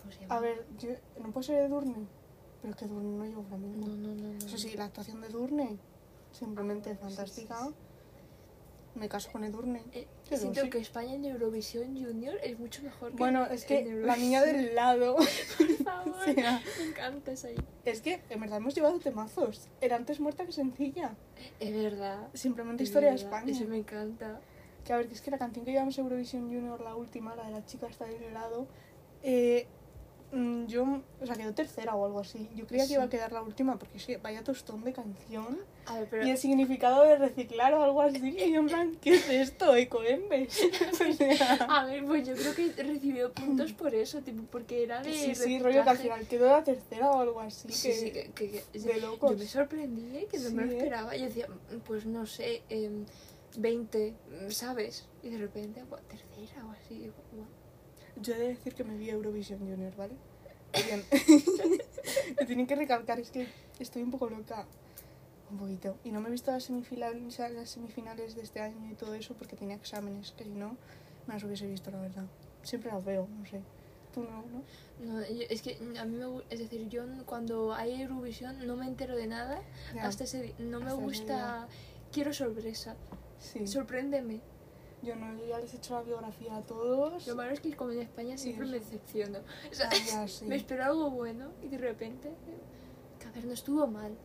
¿Cómo 0.00 0.10
se 0.12 0.20
llama? 0.20 0.34
A 0.36 0.40
ver, 0.40 0.66
yo, 0.78 0.88
no 1.22 1.30
puede 1.32 1.46
ser 1.46 1.64
Edurne. 1.64 1.94
Pero 2.62 2.72
es 2.72 2.76
que 2.78 2.84
Edurne 2.86 3.18
no 3.18 3.24
llevó 3.26 3.42
flamenco. 3.44 3.86
No, 3.86 3.94
no, 3.94 4.14
no, 4.14 4.32
no. 4.32 4.38
Eso 4.38 4.56
sí, 4.56 4.74
la 4.76 4.86
actuación 4.86 5.20
de 5.20 5.26
Edurne, 5.28 5.76
simplemente 6.32 6.94
fantástica. 6.96 7.68
Me 8.94 9.08
caso 9.08 9.32
con 9.32 9.42
Edurne. 9.42 9.82
Eh, 9.92 10.06
siento 10.34 10.68
que 10.68 10.78
España 10.78 11.14
en 11.14 11.24
Eurovisión 11.24 11.96
Junior 11.96 12.36
es 12.42 12.58
mucho 12.58 12.82
mejor 12.82 13.12
que 13.12 13.16
Bueno, 13.16 13.46
es 13.46 13.64
que 13.64 13.84
la 13.84 14.16
niña 14.16 14.42
del 14.42 14.74
lado. 14.74 15.16
Por 15.58 15.76
favor, 15.82 16.14
o 16.28 16.34
sea, 16.34 16.62
me 16.78 16.84
encanta 16.84 17.32
esa 17.32 17.48
ahí. 17.48 17.56
es 17.84 18.02
que 18.02 18.20
en 18.28 18.40
verdad 18.40 18.58
hemos 18.58 18.74
llevado 18.74 18.98
temazos. 18.98 19.68
Era 19.80 19.96
antes 19.96 20.20
muerta 20.20 20.44
que 20.44 20.52
sencilla. 20.52 21.16
Es 21.58 21.72
verdad. 21.72 22.28
Simplemente 22.34 22.82
es 22.82 22.90
historia 22.90 23.10
de 23.10 23.16
verdad, 23.16 23.32
España. 23.32 23.52
Eso 23.52 23.64
me 23.66 23.78
encanta. 23.78 24.40
Que 24.84 24.92
a 24.92 24.96
ver, 24.98 25.08
que 25.08 25.14
es 25.14 25.22
que 25.22 25.30
la 25.30 25.38
canción 25.38 25.64
que 25.64 25.72
llevamos 25.72 25.96
a 25.96 26.02
Eurovisión 26.02 26.42
Junior, 26.42 26.80
la 26.80 26.94
última, 26.94 27.34
la 27.34 27.44
de 27.44 27.52
la 27.52 27.64
chica 27.64 27.86
está 27.86 28.04
del 28.04 28.22
helado, 28.22 28.66
eh, 29.22 29.66
yo, 30.66 31.02
o 31.20 31.26
sea, 31.26 31.34
quedó 31.36 31.52
tercera 31.52 31.94
o 31.94 32.06
algo 32.06 32.20
así. 32.20 32.48
Yo 32.54 32.66
creía 32.66 32.86
que 32.86 32.94
iba 32.94 33.02
a 33.02 33.06
Sí. 33.06 33.10
quedar 33.10 33.32
la 33.32 33.42
última 33.42 33.78
porque 33.78 33.98
es 33.98 34.06
que 34.06 34.16
vaya 34.16 34.42
tostón 34.42 34.82
de 34.82 34.92
canción. 34.94 35.58
A 35.86 35.98
ver, 35.98 36.08
pero 36.10 36.26
Y 36.26 36.30
el 36.30 36.38
significado 36.38 37.02
de 37.02 37.16
reciclar 37.16 37.74
o 37.74 37.82
algo 37.82 38.00
así. 38.00 38.18
Y 38.38 38.52
yo 38.52 38.60
en 38.60 38.66
plan, 38.68 38.96
¿qué 39.00 39.14
es 39.14 39.28
esto? 39.28 39.74
Ecoembes. 39.76 40.58
o 41.10 41.12
sea, 41.12 41.54
A 41.68 41.84
ver, 41.84 42.04
pues 42.06 42.26
yo 42.26 42.34
creo 42.34 42.54
que 42.54 42.82
recibió 42.82 43.32
puntos 43.32 43.72
por 43.74 43.94
eso, 43.94 44.20
tipo, 44.22 44.42
porque 44.50 44.82
era 44.84 45.02
de. 45.02 45.12
sí, 45.12 45.34
sí, 45.34 45.58
rollo 45.58 45.84
que 45.84 45.90
al 45.90 45.98
final 45.98 46.26
quedó 46.26 46.46
la 46.48 46.64
tercera 46.64 47.10
o 47.10 47.20
algo 47.20 47.40
así. 47.40 47.70
Sí, 47.70 47.88
que, 47.88 47.94
sí, 47.94 48.10
que, 48.12 48.30
que- 48.32 48.62
que- 48.72 48.78
de 48.78 49.00
locos. 49.00 49.32
Yo 49.32 49.38
me 49.38 49.46
sorprendí, 49.46 50.16
¿eh? 50.16 50.26
que 50.30 50.38
no 50.38 50.50
me 50.50 50.62
Sí, 50.62 50.68
lo 50.68 50.72
¿eh? 50.72 50.76
esperaba. 50.78 51.16
Yo 51.16 51.24
decía, 51.26 51.48
"Mm, 51.48 51.78
pues 51.86 52.06
no 52.06 52.24
sé, 52.26 52.62
em, 52.70 53.04
20, 53.58 54.14
¿sabes? 54.48 55.06
Y 55.22 55.28
de 55.28 55.38
repente, 55.38 55.82
tercera 56.08 56.64
o 56.66 56.70
así. 56.70 57.10
buah. 57.32 57.44
Yo 58.20 58.34
he 58.34 58.38
de 58.38 58.48
decir 58.48 58.74
que 58.74 58.84
me 58.84 58.96
vi 58.96 59.10
Eurovisión 59.10 59.58
Junior, 59.60 59.94
¿vale? 59.96 60.14
Bien. 60.86 61.04
Me 62.40 62.46
tienen 62.46 62.66
que 62.66 62.74
recalcar, 62.74 63.20
es 63.20 63.30
que 63.30 63.46
estoy 63.78 64.02
un 64.02 64.10
poco 64.10 64.28
loca. 64.28 64.66
Un 65.50 65.58
poquito. 65.58 65.96
Y 66.02 66.10
no 66.10 66.20
me 66.20 66.28
he 66.28 66.32
visto 66.32 66.50
las 66.50 66.64
semifinales, 66.64 67.38
las 67.50 67.68
semifinales 67.70 68.34
de 68.34 68.42
este 68.42 68.60
año 68.60 68.90
y 68.90 68.94
todo 68.94 69.14
eso 69.14 69.34
porque 69.34 69.54
tenía 69.54 69.76
exámenes, 69.76 70.32
que 70.32 70.44
si 70.44 70.50
no, 70.50 70.76
me 71.26 71.34
las 71.34 71.44
hubiese 71.44 71.66
visto, 71.66 71.90
la 71.90 72.00
verdad. 72.00 72.24
Siempre 72.62 72.90
las 72.90 73.04
veo, 73.04 73.28
no 73.38 73.44
sé. 73.46 73.60
Tú 74.14 74.22
no, 74.22 74.42
¿no? 74.46 74.62
No, 75.20 75.20
yo- 75.28 75.46
es 75.48 75.62
que 75.62 75.76
a 75.98 76.04
mí 76.04 76.16
me 76.16 76.42
es 76.50 76.58
decir, 76.58 76.88
yo 76.88 77.04
cuando 77.26 77.74
hay 77.74 78.00
Eurovisión 78.02 78.66
no 78.66 78.76
me 78.76 78.86
entero 78.86 79.14
de 79.16 79.26
nada 79.26 79.60
Ya. 79.94 80.06
hasta 80.06 80.24
ese 80.24 80.54
No 80.58 80.80
me 80.80 80.86
hasta 80.86 81.00
gusta. 81.00 81.68
Quiero 82.12 82.32
sorpresa. 82.32 82.96
Sí. 83.38 83.66
Sorpréndeme. 83.66 84.40
Yo 85.02 85.16
no, 85.16 85.34
yo 85.36 85.46
ya 85.46 85.58
les 85.58 85.72
he 85.74 85.76
hecho 85.78 85.94
la 85.94 86.02
biografía 86.02 86.56
a 86.56 86.62
todos. 86.62 87.26
Lo 87.26 87.34
malo 87.34 87.50
es 87.52 87.60
que 87.60 87.74
como 87.74 87.90
en 87.92 88.00
España 88.02 88.38
siempre 88.38 88.66
me 88.66 88.78
decepciono. 88.78 89.38
O 89.70 89.74
sea, 89.74 89.88
Ah, 89.90 89.96
ya, 90.06 90.28
sí. 90.28 90.44
me 90.44 90.56
espero 90.56 90.84
algo 90.84 91.10
bueno 91.10 91.50
y 91.62 91.68
de 91.68 91.78
repente. 91.78 92.30
Que 93.18 93.26
a 93.26 93.30
ver, 93.32 93.44
no 93.44 93.52
estuvo 93.52 93.86
mal. 93.86 94.16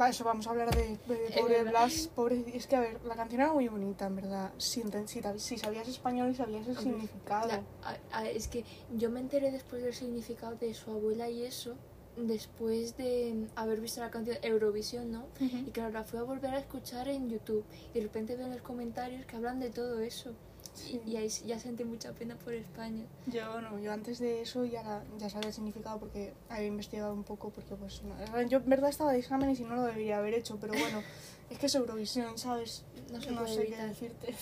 Va, 0.00 0.08
eso, 0.08 0.24
vamos 0.24 0.46
a 0.46 0.50
hablar 0.50 0.74
de, 0.74 0.96
de 1.06 1.26
Es 1.28 1.36
pobre. 1.38 1.62
Blas. 1.64 2.08
Pobre, 2.14 2.44
es 2.54 2.66
que, 2.66 2.76
a 2.76 2.80
ver, 2.80 2.98
la 3.04 3.14
canción 3.14 3.40
era 3.42 3.52
muy 3.52 3.68
bonita, 3.68 4.06
en 4.06 4.16
verdad. 4.16 4.52
Si, 4.58 4.82
si, 5.06 5.22
si 5.38 5.58
sabías 5.58 5.86
español 5.88 6.30
y 6.30 6.34
sabías 6.34 6.66
el 6.66 6.76
Hombre, 6.76 6.92
significado. 6.92 7.48
La- 7.48 7.62
a- 7.82 8.18
a- 8.18 8.28
es 8.28 8.48
que 8.48 8.64
yo 8.96 9.10
me 9.10 9.20
enteré 9.20 9.50
después 9.50 9.82
del 9.82 9.94
significado 9.94 10.56
de 10.56 10.72
su 10.74 10.90
abuela 10.90 11.28
y 11.28 11.44
eso, 11.44 11.74
después 12.16 12.96
de 12.96 13.46
haber 13.56 13.80
visto 13.80 14.00
la 14.00 14.10
canción 14.10 14.36
Eurovisión, 14.42 15.10
¿no? 15.12 15.24
Y 15.40 15.70
claro, 15.70 15.90
la 15.92 16.04
fui 16.04 16.18
a 16.18 16.22
volver 16.22 16.54
a 16.54 16.58
escuchar 16.58 17.08
en 17.08 17.28
YouTube. 17.30 17.64
Y 17.94 17.98
de 17.98 18.04
repente 18.04 18.36
veo 18.36 18.46
en 18.46 18.52
los 18.52 18.62
comentarios 18.62 19.24
que 19.26 19.36
hablan 19.36 19.60
de 19.60 19.70
todo 19.70 20.00
eso. 20.00 20.30
Sí. 20.74 21.00
Y, 21.06 21.10
y 21.10 21.16
ahí 21.16 21.28
ya 21.28 21.58
sentí 21.58 21.84
mucha 21.84 22.12
pena 22.12 22.34
por 22.36 22.54
España. 22.54 23.04
Yo 23.26 23.60
no, 23.60 23.78
yo 23.78 23.92
antes 23.92 24.18
de 24.18 24.40
eso 24.40 24.64
ya, 24.64 24.82
la- 24.82 25.04
ya 25.18 25.28
sabía 25.28 25.48
el 25.48 25.54
significado 25.54 25.98
porque 25.98 26.32
había 26.48 26.68
investigado 26.68 27.12
un 27.12 27.24
poco 27.24 27.50
porque 27.50 27.74
pues 27.74 28.02
no- 28.02 28.42
yo 28.48 28.58
en 28.58 28.68
verdad 28.70 28.88
estaba 28.88 29.12
de 29.12 29.18
exámenes 29.18 29.60
y 29.60 29.64
no 29.64 29.74
lo 29.74 29.82
debería 29.82 30.16
haber 30.18 30.32
hecho, 30.34 30.56
pero 30.58 30.72
bueno, 30.72 31.02
es 31.50 31.58
que 31.58 31.66
es 31.66 31.74
Eurovisión, 31.74 32.38
¿sabes? 32.38 32.84
No 33.12 33.20
sé 33.20 33.66
qué 33.66 33.76
decirte. 33.88 34.34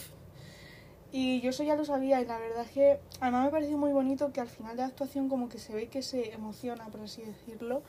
Y 1.12 1.40
yo 1.40 1.50
eso 1.50 1.62
ya 1.64 1.74
lo 1.74 1.84
sabía 1.84 2.20
y 2.20 2.26
la 2.26 2.38
verdad 2.38 2.62
es 2.64 2.70
que 2.70 3.00
además 3.20 3.46
me 3.46 3.50
pareció 3.50 3.76
muy 3.76 3.92
bonito 3.92 4.32
que 4.32 4.40
al 4.40 4.48
final 4.48 4.76
de 4.76 4.82
la 4.82 4.88
actuación 4.88 5.28
como 5.28 5.48
que 5.48 5.58
se 5.58 5.74
ve 5.74 5.88
que 5.88 6.02
se 6.02 6.32
emociona, 6.32 6.86
por 6.86 7.00
así 7.00 7.22
decirlo. 7.22 7.82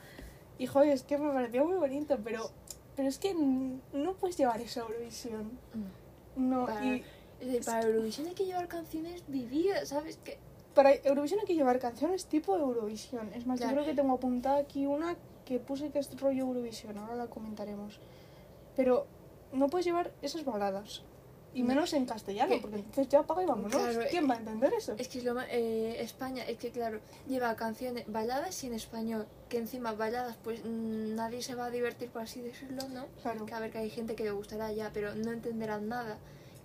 Y 0.58 0.66
joder, 0.66 0.90
es 0.90 1.02
que 1.04 1.18
me 1.18 1.32
pareció 1.32 1.64
muy 1.64 1.76
bonito, 1.76 2.18
pero, 2.24 2.50
pero 2.96 3.08
es 3.08 3.18
que 3.18 3.34
no 3.34 4.14
puedes 4.14 4.36
llevar 4.36 4.60
eso 4.60 4.80
a 4.80 4.88
Eurovisión. 4.88 5.50
No, 6.36 6.66
Para- 6.66 6.84
y 6.84 7.04
decir, 7.40 7.64
para 7.64 7.82
Eurovisión 7.86 8.26
hay 8.28 8.34
que 8.34 8.44
llevar 8.44 8.66
canciones 8.68 9.22
vividas, 9.28 9.88
¿sabes? 9.88 10.16
Que 10.24 10.38
para 10.74 10.92
Eurovisión 10.94 11.40
hay 11.40 11.46
que 11.46 11.54
llevar 11.54 11.78
canciones 11.78 12.26
tipo 12.26 12.56
Eurovisión. 12.56 13.30
Es 13.34 13.46
más, 13.46 13.58
Claro. 13.60 13.72
yo 13.76 13.82
creo 13.82 13.94
que 13.94 14.00
tengo 14.00 14.14
apuntada 14.14 14.58
aquí 14.58 14.86
una 14.86 15.16
que 15.44 15.58
puse 15.60 15.90
que 15.90 15.98
es 16.00 16.20
rollo 16.20 16.44
Eurovisión, 16.46 16.98
ahora 16.98 17.14
la 17.14 17.26
comentaremos. 17.26 17.98
Pero 18.76 19.06
no 19.52 19.68
puedes 19.68 19.84
llevar 19.86 20.10
esas 20.22 20.44
baladas. 20.44 21.02
Y 21.54 21.62
No. 21.62 21.68
menos 21.68 21.92
en 21.92 22.06
castellano, 22.06 22.54
Que- 22.54 22.60
porque 22.60 22.76
entonces 22.76 23.08
ya 23.08 23.20
apaga 23.20 23.42
y 23.42 23.46
vámonos. 23.46 23.72
Claro, 23.76 24.00
¿Quién 24.10 24.28
va 24.28 24.34
a 24.34 24.38
entender 24.38 24.72
eso? 24.72 24.94
Es 24.96 25.08
que 25.08 25.18
es 25.18 25.24
lo 25.24 25.34
ma- 25.34 25.46
eh, 25.50 25.96
España, 26.00 26.44
es 26.44 26.56
que 26.56 26.70
claro, 26.70 27.00
lleva 27.28 27.54
canciones, 27.56 28.04
baladas 28.10 28.64
y 28.64 28.68
en 28.68 28.74
español, 28.74 29.26
que 29.50 29.58
encima 29.58 29.92
baladas, 29.92 30.36
pues 30.42 30.60
mm, 30.64 31.14
nadie 31.14 31.42
se 31.42 31.54
va 31.54 31.66
a 31.66 31.70
divertir, 31.70 32.08
por 32.08 32.22
así 32.22 32.40
decirlo, 32.40 32.88
¿no? 32.88 33.06
Claro. 33.22 33.44
Que 33.44 33.52
a 33.54 33.60
ver, 33.60 33.70
que 33.70 33.78
hay 33.78 33.90
gente 33.90 34.14
que 34.14 34.24
le 34.24 34.30
gustará 34.30 34.72
ya, 34.72 34.90
pero 34.94 35.14
no 35.14 35.30
entenderán 35.30 35.88
nada. 35.88 36.16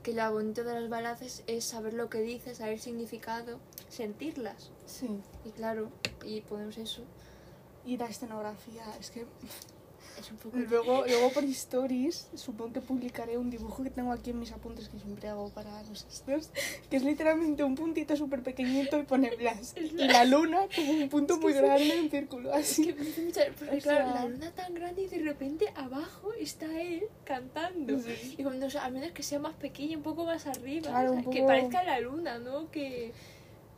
Que 0.03 0.13
lo 0.13 0.31
bonito 0.31 0.63
de 0.63 0.73
las 0.79 0.89
baladas 0.89 1.21
es, 1.21 1.43
es 1.47 1.65
saber 1.65 1.93
lo 1.93 2.09
que 2.09 2.21
dices, 2.21 2.59
saber 2.59 2.75
el 2.75 2.79
significado, 2.79 3.59
sentirlas. 3.89 4.71
Sí. 4.85 5.09
Y 5.43 5.49
claro, 5.49 5.89
y 6.23 6.39
ponemos 6.41 6.77
eso. 6.77 7.01
Y 7.85 7.97
la 7.97 8.05
escenografía, 8.05 8.83
es 9.01 9.11
que 9.11 9.25
Es 10.19 10.31
un 10.31 10.37
poco... 10.37 10.57
luego, 10.57 11.05
luego 11.05 11.29
por 11.31 11.43
stories 11.45 12.27
supongo 12.35 12.73
que 12.73 12.81
publicaré 12.81 13.37
un 13.37 13.49
dibujo 13.49 13.83
que 13.83 13.89
tengo 13.89 14.11
aquí 14.11 14.31
en 14.31 14.39
mis 14.39 14.51
apuntes 14.51 14.89
que 14.89 14.97
siempre 14.99 15.27
hago 15.29 15.49
para 15.49 15.83
los 15.83 16.05
estos, 16.11 16.49
que 16.89 16.97
es 16.97 17.03
literalmente 17.03 17.63
un 17.63 17.75
puntito 17.75 18.15
súper 18.15 18.41
pequeñito 18.43 18.99
y 18.99 19.03
pone 19.03 19.35
Blas. 19.35 19.75
Y 19.77 19.91
la 20.07 20.25
luna 20.25 20.61
como 20.75 20.91
un 20.91 21.09
punto 21.09 21.33
Es 21.35 21.39
que 21.39 21.45
muy 21.45 21.53
grande 21.53 21.97
en 21.99 22.09
círculo, 22.09 22.53
Es 22.53 22.71
así. 22.71 22.85
que 22.87 22.93
me 22.95 23.09
hace 23.09 23.21
mucha- 23.21 23.45
porque 23.57 23.77
O 23.77 23.81
claro, 23.81 24.13
la 24.13 24.25
luna 24.25 24.51
tan 24.51 24.73
grande 24.73 25.01
y 25.03 25.07
de 25.07 25.19
repente 25.19 25.65
abajo 25.75 26.33
está 26.39 26.65
él 26.81 27.03
cantando. 27.23 27.99
Sí. 27.99 28.35
Y 28.37 28.43
cuando, 28.43 28.65
o 28.65 28.69
sea, 28.69 28.85
a 28.85 28.89
menos 28.89 29.11
que 29.11 29.23
sea 29.23 29.39
más 29.39 29.53
pequeña, 29.55 29.97
un 29.97 30.03
poco 30.03 30.25
más 30.25 30.47
arriba, 30.47 30.89
Claro, 30.89 31.11
o 31.11 31.13
sea, 31.15 31.23
un 31.27 31.31
que 31.33 31.43
parezca 31.43 31.83
la 31.83 31.99
luna, 31.99 32.39
¿no? 32.39 32.69
Que... 32.71 33.13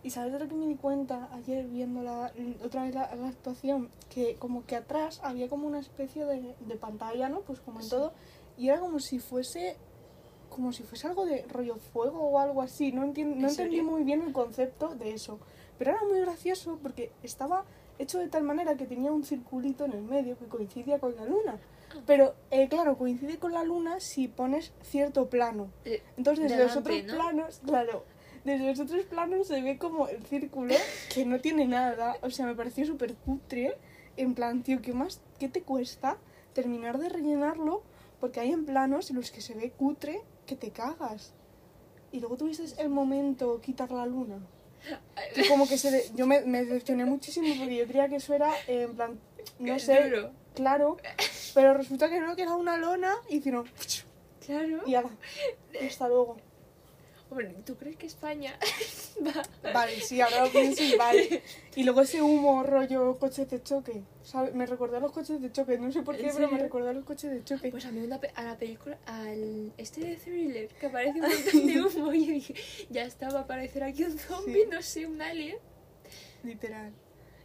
Y 0.02 0.12
sabes 0.12 0.32
de 0.32 0.40
lo 0.40 0.48
que 0.48 0.56
me 0.56 0.66
di 0.68 0.76
cuenta 0.76 1.28
ayer 1.34 1.66
viendo 1.68 2.02
la, 2.02 2.32
otra 2.64 2.84
vez 2.84 2.96
la, 2.96 3.14
la 3.16 3.28
actuación, 3.28 3.90
que 4.10 4.36
como 4.36 4.66
que 4.66 4.76
atrás 4.78 5.20
había 5.24 5.50
como 5.50 5.68
una 5.68 5.80
especie 5.80 6.26
de, 6.26 6.56
de 6.60 6.76
pantalla, 6.76 7.28
¿no? 7.28 7.42
Pues 7.42 7.60
como 7.60 7.80
en 7.80 7.84
Sí. 7.84 7.90
todo, 7.92 8.14
y 8.58 8.70
era 8.70 8.80
como 8.80 9.00
si 9.00 9.20
fuese 9.20 9.76
como 10.50 10.74
si 10.74 10.82
fuese 10.84 11.06
algo 11.08 11.26
de 11.26 11.44
rollo 11.48 11.76
fuego 11.76 12.22
o 12.22 12.40
algo 12.40 12.62
así, 12.64 12.92
no, 12.92 13.04
entien- 13.06 13.36
no 13.36 13.44
¿En 13.48 13.50
entendí 13.50 13.82
muy 13.84 14.04
bien 14.04 14.24
el 14.24 14.34
concepto 14.34 14.96
de 14.96 15.12
eso, 15.14 15.38
pero 15.78 15.92
era 15.92 16.02
muy 16.04 16.20
gracioso 16.22 16.80
porque 16.82 17.12
estaba 17.22 17.66
hecho 18.00 18.18
de 18.18 18.30
tal 18.30 18.44
manera 18.44 18.76
que 18.76 18.86
tenía 18.88 19.12
un 19.12 19.24
circulito 19.24 19.86
en 19.86 19.92
el 19.94 20.02
medio 20.02 20.38
que 20.40 20.46
coincidía 20.46 20.98
con 21.00 21.16
la 21.16 21.26
luna. 21.26 21.60
Ah. 21.94 22.02
Pero, 22.08 22.34
eh, 22.50 22.68
claro, 22.68 22.98
coincide 22.98 23.38
con 23.38 23.54
la 23.54 23.64
luna 23.64 24.00
si 24.00 24.28
pones 24.28 24.72
cierto 24.82 25.30
plano. 25.30 25.68
eh, 25.86 26.02
Entonces, 26.18 26.50
desde 26.50 26.64
los 26.64 26.74
Delante, 26.84 26.94
otros 26.94 27.12
¿no? 27.12 27.16
planos, 27.24 27.62
claro, 27.66 28.04
desde 28.44 28.66
los 28.68 28.80
otros 28.80 29.04
planos 29.06 29.48
se 29.48 29.62
ve 29.62 29.78
como 29.78 30.08
el 30.08 30.24
círculo 30.26 30.74
que 31.14 31.26
no 31.26 31.40
tiene 31.40 31.66
nada. 31.68 32.18
O 32.22 32.30
sea, 32.30 32.46
me 32.46 32.56
pareció 32.56 32.86
súper 32.86 33.16
cutre. 33.16 33.76
En 34.18 34.34
plan, 34.36 34.64
tío, 34.64 34.82
¿qué 34.82 34.94
más? 34.94 35.22
¿Qué 35.40 35.48
te 35.50 35.62
cuesta 35.62 36.18
terminar 36.54 36.98
de 36.98 37.10
rellenarlo? 37.10 37.84
Porque 38.20 38.40
hay 38.42 38.52
en 38.52 38.66
planos 38.66 39.10
en 39.10 39.16
los 39.16 39.32
que 39.32 39.42
se 39.42 39.54
ve 39.54 39.72
cutre 39.72 40.22
que 40.46 40.56
te 40.56 40.72
cagas. 40.72 41.34
Y 42.12 42.20
luego 42.20 42.38
tuviste 42.38 42.66
el 42.82 42.90
momento 42.90 43.62
quitar 43.62 43.92
la 43.92 44.06
luna. 44.06 44.40
Que 45.36 45.48
como 45.48 45.68
que 45.68 45.78
se... 45.78 45.92
de- 45.92 46.10
Yo 46.16 46.26
me, 46.28 46.42
me 46.42 46.64
decepcioné 46.66 47.06
muchísimo 47.06 47.48
porque 47.58 47.76
yo 47.78 47.86
creía 47.86 48.10
que 48.10 48.16
eso 48.18 48.34
era, 48.34 48.52
eh, 48.68 48.84
en 48.90 48.96
plan, 48.96 49.20
no 49.60 49.78
sé, 49.80 50.10
duro. 50.10 50.32
claro. 50.56 50.98
Pero 51.54 51.74
resulta 51.76 52.10
que 52.10 52.20
no, 52.20 52.36
que 52.36 52.42
era 52.44 52.56
una 52.56 52.78
lona 52.78 53.14
y 53.30 53.38
hicieron... 53.38 53.66
Claro. 54.46 54.82
Y 54.88 54.96
ala, 54.96 55.10
hasta 55.86 56.08
luego. 56.08 56.38
Hombre, 57.32 57.56
¿tú 57.64 57.76
crees 57.76 57.96
que 57.96 58.08
España 58.08 58.58
va? 59.26 59.72
Vale, 59.72 60.02
sí, 60.02 60.20
ahora 60.20 60.46
lo 60.46 60.52
pienso 60.52 60.82
y 60.84 60.96
vale. 60.96 61.44
Y 61.76 61.84
luego 61.84 62.02
ese 62.02 62.22
humo 62.24 62.64
rollo 62.64 63.18
coches 63.20 63.48
de 63.50 63.62
choque, 63.62 64.02
¿sabes? 64.24 64.56
Me 64.56 64.66
recordó 64.66 64.98
a 64.98 65.00
los 65.00 65.12
coches 65.12 65.40
de 65.40 65.52
choque, 65.52 65.78
no 65.78 65.92
sé 65.92 66.02
por 66.02 66.16
¿En 66.16 66.22
qué, 66.26 66.32
pero 66.34 66.50
me 66.52 66.58
recordó 66.58 66.90
a 66.90 66.94
los 66.94 67.06
coches 67.06 67.30
de 67.30 67.44
choque. 67.44 67.70
Pues 67.70 67.86
a 67.86 67.92
mí 67.92 68.00
una 68.02 68.20
pe- 68.20 68.32
a 68.34 68.44
la 68.44 68.58
película, 68.58 68.98
al 69.06 69.72
este 69.78 70.02
de 70.02 70.16
thriller, 70.16 70.70
que 70.70 70.88
aparece 70.88 71.22
un 71.22 71.28
montón 71.30 71.68
de 71.68 71.82
humo 72.00 72.14
y 72.14 72.26
yo 72.26 72.34
dije, 72.34 72.56
ya 72.90 73.04
está, 73.04 73.30
va 73.30 73.40
a 73.40 73.44
aparecer 73.44 73.84
aquí 73.84 74.04
un 74.06 74.18
zombie, 74.18 74.64
Sí. 74.64 74.70
no 74.72 74.82
sé, 74.82 75.06
un 75.06 75.22
alien. 75.22 75.58
Literal. 76.44 76.92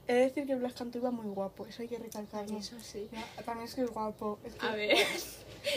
He 0.07 0.13
de 0.15 0.21
decir 0.21 0.47
que 0.47 0.55
Blas 0.55 0.75
Canto 0.75 0.99
iba 0.99 1.11
muy 1.11 1.27
guapo, 1.27 1.67
eso 1.67 1.81
hay 1.83 1.89
que 1.89 1.99
recalcarlo. 1.99 2.59
Eso 2.59 2.77
sí. 2.81 3.09
También 3.45 3.67
es 3.69 3.75
que 3.75 3.83
es 3.83 3.91
guapo. 3.91 4.39
es 4.45 4.55
que- 4.55 4.67
A 4.67 4.75
ver. 4.75 4.97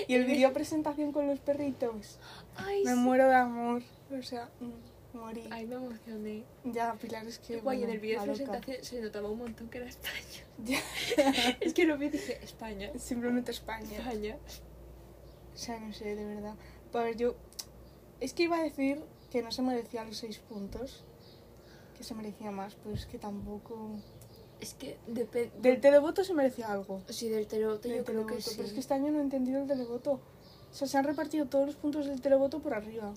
Y 0.10 0.16
el 0.16 0.26
vídeo 0.26 0.52
presentación 0.52 1.14
con 1.14 1.28
los 1.28 1.40
perritos. 1.40 2.20
Ay, 2.58 2.84
Me 2.84 2.94
sí. 2.94 2.98
muero 2.98 3.28
de 3.28 3.36
amor. 3.36 3.84
O 4.12 4.22
sea, 4.22 4.50
mm, 4.60 5.18
morí. 5.18 5.44
Ay, 5.52 5.66
me 5.66 5.76
emocioné. 5.76 6.44
Ya, 6.64 6.94
Pilar, 6.96 7.26
es 7.28 7.40
que. 7.40 7.60
Guay, 7.60 7.78
en 7.78 7.82
bueno, 7.84 7.94
el 7.94 8.00
vídeo 8.00 8.22
de 8.22 8.28
presentación 8.28 8.78
se 8.84 9.02
notaba 9.02 9.30
un 9.30 9.40
montón 9.40 9.70
que 9.70 9.78
era 9.80 9.88
España. 9.88 10.46
Ya. 10.64 10.80
es 11.60 11.74
que 11.74 11.86
lo 11.86 11.98
vi 11.98 12.08
y 12.08 12.10
dije, 12.10 12.40
España. 12.44 12.92
Simplemente 12.98 13.52
España. 13.52 13.98
España. 13.98 14.38
O 15.54 15.58
sea, 15.58 15.80
no 15.80 15.94
sé, 15.94 16.16
de 16.16 16.26
verdad. 16.26 16.56
A 16.94 16.98
ver, 17.04 17.16
yo. 17.18 17.36
Es 18.20 18.34
que 18.34 18.44
iba 18.44 18.58
a 18.58 18.64
decir 18.64 19.04
que 19.32 19.42
no 19.44 19.52
se 19.52 19.62
merecía 19.62 20.04
los 20.04 20.18
seis 20.18 20.40
puntos. 20.40 21.04
Que 21.96 22.04
se 22.04 22.14
merecía 22.14 22.52
más, 22.52 22.76
pero 22.76 22.96
es 22.96 23.06
que 23.06 23.18
tampoco. 23.18 23.92
Es 24.60 24.74
que 24.74 24.98
depende. 25.08 25.52
Del 25.60 25.80
televoto 25.80 26.24
se 26.24 26.34
merecía 26.34 26.72
algo. 26.72 27.02
Sí, 27.10 27.30
del 27.30 27.48
televoto 27.48 27.88
Del 27.88 27.98
yo 27.98 28.06
creo 28.06 28.26
que 28.26 28.36
televoto, 28.36 28.50
sí. 28.50 28.56
Pero 28.56 28.68
es 28.68 28.74
que 28.74 28.80
este 28.80 28.94
año 28.94 29.12
no 29.12 29.20
he 29.20 29.22
entendido 29.22 29.62
el 29.62 29.68
televoto. 29.68 30.20
O 30.72 30.74
sea, 30.74 30.88
se 30.88 30.98
han 30.98 31.06
repartido 31.06 31.46
todos 31.46 31.66
los 31.66 31.76
puntos 31.76 32.06
del 32.06 32.22
televoto 32.22 32.60
por 32.60 32.74
arriba. 32.74 33.14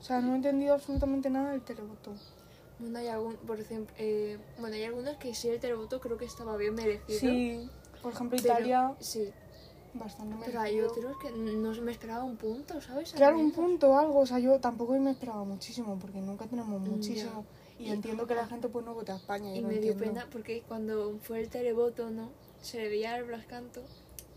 O 0.00 0.02
sea, 0.02 0.20
no 0.20 0.32
he 0.32 0.36
entendido 0.36 0.74
absolutamente 0.74 1.28
nada 1.30 1.50
del 1.50 1.62
televoto. 1.62 2.12
Bueno, 2.78 2.98
hay 3.00 3.08
algún, 3.08 3.34
por 3.36 3.58
ejemplo, 3.58 3.92
eh, 3.98 4.38
bueno, 4.60 4.76
hay 4.76 4.84
algunos 4.84 5.16
que 5.16 5.34
sí 5.34 5.48
el 5.48 5.58
televoto 5.58 6.00
creo 6.00 6.16
que 6.16 6.24
estaba 6.26 6.56
bien 6.56 6.74
merecido. 6.74 7.18
Sí, 7.18 7.68
por 8.02 8.12
ejemplo, 8.12 8.38
pero- 8.40 8.54
Italia, 8.54 8.94
Sí, 9.00 9.28
bastante 9.94 10.36
pero 10.46 10.60
hay 10.60 10.76
merecido. 10.76 11.10
otros 11.10 11.16
que 11.20 11.30
no 11.32 11.72
me 11.82 11.90
esperaba 11.90 12.22
un 12.22 12.36
punto, 12.36 12.80
¿sabes? 12.80 13.12
Claro, 13.14 13.38
un 13.40 13.50
punto, 13.50 13.98
algo. 13.98 14.20
O 14.20 14.26
sea, 14.26 14.38
yo 14.38 14.60
tampoco 14.60 14.96
me 15.00 15.10
esperaba 15.10 15.42
muchísimo, 15.42 15.98
porque 15.98 16.20
nunca 16.20 16.46
tenemos 16.46 16.80
muchísimo. 16.80 17.44
Y 17.80 17.86
Y- 17.86 17.90
entiendo 17.90 18.26
que 18.28 18.34
la 18.36 18.46
gente 18.46 18.68
pues 18.68 18.84
no 18.84 18.94
vota 18.94 19.14
a 19.14 19.16
España. 19.16 19.52
Y 19.56 19.60
lo 19.60 19.68
me 19.68 19.78
dio 19.78 19.92
entiendo. 19.92 20.14
pena 20.20 20.28
porque 20.30 20.62
cuando 20.68 21.18
fue 21.22 21.40
el 21.40 21.48
televoto, 21.48 22.10
¿no? 22.10 22.30
Se 22.60 22.78
le 22.78 22.88
veía 22.88 23.14
al 23.14 23.24
Blas 23.24 23.46
Canto. 23.46 23.82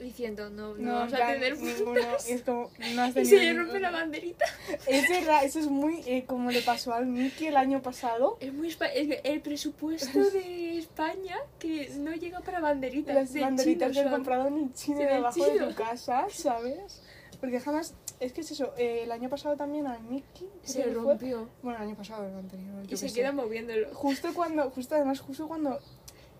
Diciendo, 0.01 0.49
no, 0.49 0.73
vamos 0.75 1.13
a 1.13 1.17
tener. 1.27 1.55
Y 1.61 1.67
es 1.69 2.41
como, 2.43 2.69
no 2.95 3.01
has 3.03 3.15
Y 3.17 3.25
se 3.25 3.37
le 3.37 3.53
rompe 3.53 3.79
la 3.79 3.91
banderita. 3.91 4.45
Es 4.87 5.09
verdad, 5.09 5.43
eso 5.45 5.59
es 5.59 5.67
muy 5.67 6.01
eh, 6.05 6.25
como 6.25 6.51
le 6.51 6.61
pasó 6.61 6.93
al 6.93 7.05
Mickey 7.05 7.47
el 7.47 7.57
año 7.57 7.81
pasado. 7.81 8.37
Es 8.39 8.53
muy 8.53 8.75
el, 8.95 9.17
el 9.23 9.41
presupuesto 9.41 10.19
de 10.31 10.77
España 10.77 11.37
que 11.59 11.89
no 11.99 12.13
llega 12.13 12.39
para 12.41 12.59
banderitas. 12.59 13.15
Las 13.15 13.33
de 13.33 13.41
banderitas 13.41 13.91
que 13.91 14.03
son. 14.03 14.11
comprado 14.11 14.47
en 14.47 14.57
el 14.57 14.73
chino 14.73 14.99
Sí, 15.31 15.41
de 15.41 15.59
tu 15.59 15.75
casa, 15.75 16.25
¿sabes? 16.29 17.01
Porque 17.39 17.59
jamás, 17.59 17.95
es 18.19 18.33
que 18.33 18.41
es 18.41 18.51
eso, 18.51 18.71
eh, 18.77 19.01
el 19.03 19.11
año 19.11 19.27
pasado 19.27 19.55
también 19.57 19.87
al 19.87 19.99
Mickey 20.03 20.47
Se 20.61 20.83
fue- 20.83 20.93
rompió. 20.93 21.49
Bueno, 21.63 21.79
el 21.79 21.87
año 21.89 21.95
pasado, 21.95 22.27
el 22.27 22.35
anterior. 22.35 22.83
Y 22.87 22.95
se 22.97 23.11
queda 23.11 23.31
moviéndolo. 23.31 23.91
Justo 23.95 24.31
cuando, 24.35 24.69
justo 24.69 24.93
además, 24.93 25.19
justo 25.21 25.47
cuando 25.47 25.79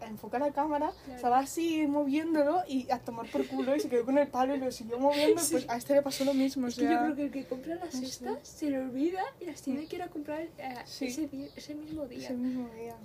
enfoca 0.08 0.40
la 0.40 0.52
cámara, 0.52 0.92
Claro. 1.06 1.16
estaba 1.16 1.40
así 1.40 1.86
moviéndolo 1.88 2.62
y 2.68 2.90
a 2.92 3.00
tomar 3.00 3.30
por 3.32 3.48
culo 3.48 3.76
y 3.76 3.80
se 3.80 3.90
quedó 3.90 4.06
con 4.06 4.18
el 4.18 4.28
palo 4.28 4.56
y 4.56 4.60
lo 4.60 4.72
siguió 4.72 5.00
moviendo, 5.00 5.42
pues 5.52 5.68
a 5.70 5.78
este 5.78 5.94
le 5.96 6.02
pasó 6.02 6.26
lo 6.26 6.34
mismo, 6.34 6.66
o 6.66 6.70
Es 6.70 6.76
que 6.76 6.84
yo 6.84 6.88
sea... 6.90 7.04
creo 7.04 7.16
que 7.16 7.24
el 7.26 7.32
que 7.32 7.46
compra 7.46 7.76
las 7.76 7.94
no 7.94 8.00
sé. 8.02 8.06
cestas 8.08 8.48
se 8.48 8.70
le 8.70 8.80
olvida 8.80 9.24
y 9.40 9.46
las 9.46 9.62
tiene 9.62 9.86
que 9.88 9.96
ir 9.98 10.04
a 10.04 10.08
comprar 10.10 10.42
eh, 10.42 10.50
Sí. 10.86 11.08
ese, 11.08 11.30
ese 11.56 11.76
mismo 11.76 12.06
día. 12.08 12.20
Ese 12.26 12.34
mismo 12.34 12.70
día. 12.74 12.96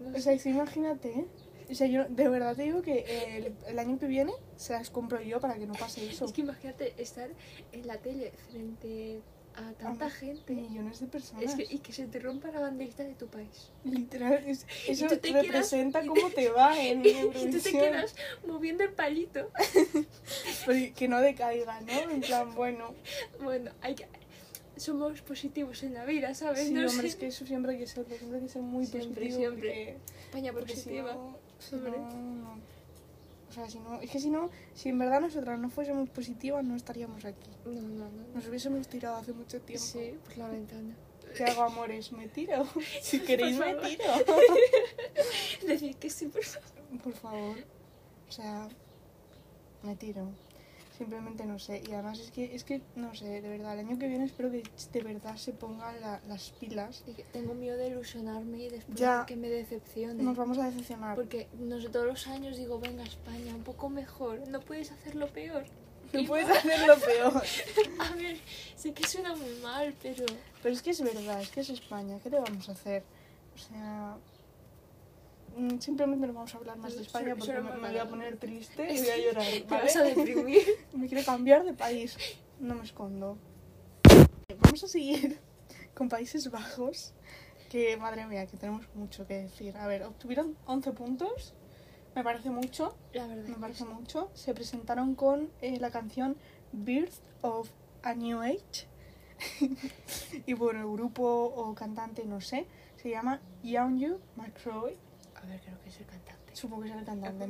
No 0.00 0.08
O 0.10 0.12
sé. 0.14 0.20
sea, 0.22 0.38
sí, 0.38 0.50
imagínate, 0.50 1.08
¿eh? 1.10 1.26
O 1.70 1.74
sea, 1.74 1.86
yo 1.86 2.04
de 2.08 2.28
verdad 2.28 2.54
te 2.56 2.62
digo 2.64 2.82
que 2.82 3.36
el, 3.36 3.54
el 3.66 3.78
año 3.78 3.98
que 3.98 4.06
viene 4.06 4.32
se 4.56 4.72
las 4.74 4.90
compro 4.90 5.22
yo 5.22 5.40
para 5.40 5.54
que 5.54 5.66
no 5.66 5.74
pase 5.74 6.04
eso. 6.10 6.24
Es 6.26 6.32
que 6.32 6.42
imagínate 6.42 6.92
estar 7.00 7.30
en 7.70 7.86
la 7.86 7.96
tele 7.98 8.32
frente 8.50 9.20
a 9.56 9.72
tanta 9.74 10.06
A 10.06 10.10
gente 10.10 10.52
Millones 10.54 11.00
de 11.00 11.06
personas. 11.06 11.44
es 11.44 11.54
que, 11.54 11.74
y 11.74 11.78
que 11.78 11.92
se 11.92 12.06
te 12.06 12.18
rompa 12.18 12.50
la 12.50 12.60
banderita 12.60 13.04
de 13.04 13.14
tu 13.14 13.26
país. 13.28 13.70
Literal, 13.84 14.42
es- 14.46 14.66
eso 14.88 15.06
te 15.08 15.20
quedas- 15.20 15.42
representa 15.46 16.02
y 16.04 16.06
cómo 16.08 16.30
te 16.34 16.48
va 16.48 16.80
en 16.80 17.04
Y 17.04 17.50
tú 17.50 17.58
te 17.62 17.72
quedas 17.72 18.14
moviendo 18.46 18.84
el 18.84 18.92
palito. 18.92 19.50
Pero 20.66 20.94
que 20.94 21.08
no 21.08 21.20
decaiga, 21.20 21.80
¿no? 21.80 21.92
En 22.10 22.20
plan, 22.20 22.54
bueno. 22.54 22.94
Bueno, 23.42 23.70
hay 23.80 23.94
que... 23.94 24.06
Somos 24.76 25.20
positivos 25.20 25.82
en 25.82 25.94
la 25.94 26.04
vida, 26.06 26.34
¿sabes? 26.34 26.66
Sí, 26.68 26.72
No 26.72 26.80
hombre, 26.88 27.02
sé. 27.02 27.06
es 27.08 27.16
que 27.16 27.26
eso 27.26 27.46
siempre 27.46 27.72
hay 27.72 27.78
que 27.78 27.86
ser, 27.86 28.06
siempre 28.06 28.38
hay 28.38 28.44
que 28.44 28.48
ser 28.48 28.62
muy 28.62 28.86
Siempre, 28.86 29.08
positivo. 29.26 29.36
siempre. 29.38 29.68
Porque, 29.68 29.96
España 30.24 30.52
si 30.52 30.58
positiva. 30.60 31.12
no, 31.14 31.36
si 31.58 31.76
no. 31.76 32.58
O 33.52 33.54
sea, 33.54 33.68
si 33.68 33.78
no, 33.80 34.00
es 34.00 34.10
que 34.10 34.18
si 34.18 34.30
no, 34.30 34.48
si 34.72 34.88
en 34.88 34.98
verdad 34.98 35.20
nosotras 35.20 35.58
no 35.58 35.68
fuésemos 35.68 36.08
positivas, 36.08 36.64
no 36.64 36.74
estaríamos 36.74 37.22
aquí. 37.26 37.50
No, 37.66 37.72
no, 37.72 38.10
no. 38.10 38.34
Nos 38.34 38.46
hubiésemos 38.46 38.88
tirado 38.88 39.16
hace 39.16 39.34
mucho 39.34 39.60
tiempo. 39.60 39.84
Sí, 39.84 40.14
por 40.24 40.38
la 40.38 40.48
ventana. 40.48 40.96
¿Qué 41.36 41.44
hago, 41.44 41.62
amores? 41.62 42.12
¿Me 42.12 42.28
tiro? 42.28 42.66
Si 43.02 43.20
queréis, 43.20 43.58
me 43.58 43.74
tiro. 43.74 44.04
Decir 45.66 45.96
que 45.96 46.08
sí, 46.08 46.28
por 46.28 46.42
favor. 46.42 47.02
Por 47.02 47.12
favor. 47.12 47.56
O 48.26 48.32
sea, 48.32 48.68
me 49.82 49.96
tiro. 49.96 50.30
Simplemente 50.96 51.44
no 51.46 51.58
sé. 51.58 51.82
Y 51.88 51.92
además 51.92 52.18
es 52.20 52.30
que, 52.30 52.54
es 52.54 52.64
que, 52.64 52.82
no 52.96 53.14
sé, 53.14 53.40
de 53.40 53.48
verdad, 53.48 53.72
el 53.78 53.86
año 53.86 53.98
que 53.98 54.08
viene 54.08 54.24
espero 54.24 54.50
que 54.50 54.62
de 54.92 55.00
verdad 55.02 55.36
se 55.36 55.52
pongan 55.52 56.00
la- 56.00 56.20
las 56.28 56.50
pilas. 56.50 57.02
Y 57.06 57.12
que 57.14 57.24
Tengo 57.24 57.54
miedo 57.54 57.76
de 57.78 57.88
ilusionarme 57.88 58.58
y 58.64 58.68
después 58.68 58.98
Ya. 58.98 59.24
que 59.26 59.36
me 59.36 59.48
decepcione. 59.48 60.22
Nos 60.22 60.36
vamos 60.36 60.58
a 60.58 60.66
decepcionar. 60.66 61.14
Porque 61.16 61.48
no 61.58 61.80
sé, 61.80 61.88
todos 61.88 62.06
los 62.06 62.26
años 62.26 62.56
digo, 62.56 62.78
venga 62.78 63.02
España, 63.04 63.54
un 63.54 63.62
poco 63.64 63.88
mejor, 63.88 64.46
no 64.48 64.60
puedes 64.60 64.92
hacerlo 64.92 65.28
peor. 65.28 65.64
No 66.12 66.24
puedes 66.26 66.48
hacerlo 66.50 66.94
peor. 66.98 67.42
A 67.98 68.14
ver, 68.16 68.36
sé 68.76 68.92
que 68.92 69.06
suena 69.08 69.34
muy 69.34 69.54
mal, 69.62 69.94
pero 70.02 70.26
Pero 70.62 70.74
es 70.74 70.82
que 70.82 70.90
es 70.90 71.00
verdad, 71.00 71.40
es 71.40 71.48
que 71.48 71.60
es 71.60 71.70
España. 71.70 72.18
¿Qué 72.22 72.28
le 72.28 72.38
vamos 72.38 72.68
a 72.68 72.72
hacer? 72.72 73.02
O 73.54 73.58
sea... 73.58 74.16
mm, 75.56 75.78
Simplemente 75.78 76.26
no 76.26 76.32
vamos 76.32 76.54
a 76.54 76.58
hablar 76.58 76.76
más 76.78 76.94
de 76.94 77.02
España 77.02 77.34
porque 77.36 77.52
me, 77.60 77.88
voy 77.88 77.98
a 77.98 78.08
poner 78.08 78.36
triste 78.36 78.92
y 78.92 78.98
voy 78.98 79.10
a 79.10 79.18
llorar. 79.18 79.46
te 79.52 79.64
¿vale? 79.64 79.82
vas 79.84 79.96
a 79.96 80.02
deprimir. 80.02 80.62
Me 80.94 81.06
quiero 81.08 81.24
cambiar 81.24 81.64
de 81.64 81.72
país. 81.72 82.16
No 82.60 82.74
me 82.76 82.84
escondo. 82.84 83.38
Vamos 84.60 84.84
a 84.84 84.88
seguir 84.88 85.38
con 85.94 86.08
Países 86.08 86.50
Bajos. 86.50 87.12
Que 87.70 87.96
madre 87.96 88.26
mía, 88.26 88.46
que 88.46 88.56
tenemos 88.56 88.86
mucho 88.94 89.26
que 89.26 89.34
decir. 89.34 89.76
A 89.76 89.86
ver, 89.86 90.04
obtuvieron 90.04 90.56
11 90.66 90.92
puntos. 90.92 91.54
Me 92.14 92.22
parece 92.22 92.50
mucho. 92.50 92.94
La 93.14 93.26
verdad. 93.26 93.48
Me 93.48 93.56
parece 93.56 93.84
mucho. 93.84 94.30
Se 94.34 94.54
presentaron 94.54 95.14
con 95.14 95.50
eh, 95.62 95.78
la 95.80 95.90
canción 95.90 96.36
Birth 96.72 97.22
of 97.40 97.70
a 98.02 98.14
New 98.14 98.40
Age. 98.40 98.86
y 100.46 100.52
bueno, 100.52 100.80
el 100.80 100.92
grupo 100.92 101.24
o 101.24 101.74
cantante, 101.74 102.24
no 102.24 102.40
sé, 102.40 102.66
se 102.96 103.10
llama 103.10 103.40
Yeonju 103.62 104.18
McCroy. 104.36 104.96
A 105.42 105.46
ver, 105.46 105.60
creo 105.60 105.80
que 105.82 105.88
es 105.88 105.98
el 105.98 106.06
cantante. 106.06 106.54
Supongo 106.56 106.82
que 106.82 106.88
es 106.90 106.94
el 106.96 107.04
cantante. 107.04 107.46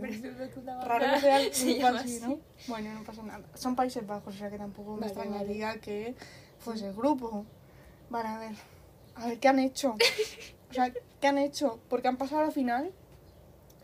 Raro 0.84 1.14
que 1.14 1.20
sea 1.20 1.38
un 1.40 1.52
se 1.52 1.64
grupo 1.66 1.80
llama 1.82 2.00
así. 2.00 2.20
¿no? 2.20 2.38
Bueno, 2.68 2.94
no 2.94 3.04
pasa 3.04 3.22
nada. 3.22 3.44
Son 3.54 3.76
Países 3.76 4.06
Bajos, 4.06 4.34
o 4.34 4.38
sea 4.38 4.50
que 4.50 4.58
tampoco 4.58 4.94
me 4.94 5.00
Vale, 5.00 5.12
extrañaría 5.12 5.80
que 5.80 6.14
fuese 6.58 6.88
el 6.88 6.94
grupo. 6.94 7.44
Vale, 8.10 8.28
a 8.28 8.38
ver. 8.38 8.52
A 9.16 9.26
ver, 9.26 9.38
¿qué 9.38 9.48
han 9.48 9.58
hecho? 9.58 9.94
O 10.70 10.74
sea, 10.74 10.90
¿qué 11.20 11.26
han 11.28 11.36
hecho? 11.36 11.80
Porque 11.90 12.08
han 12.08 12.16
pasado 12.16 12.40
a 12.40 12.44
la 12.46 12.50
final. 12.50 12.90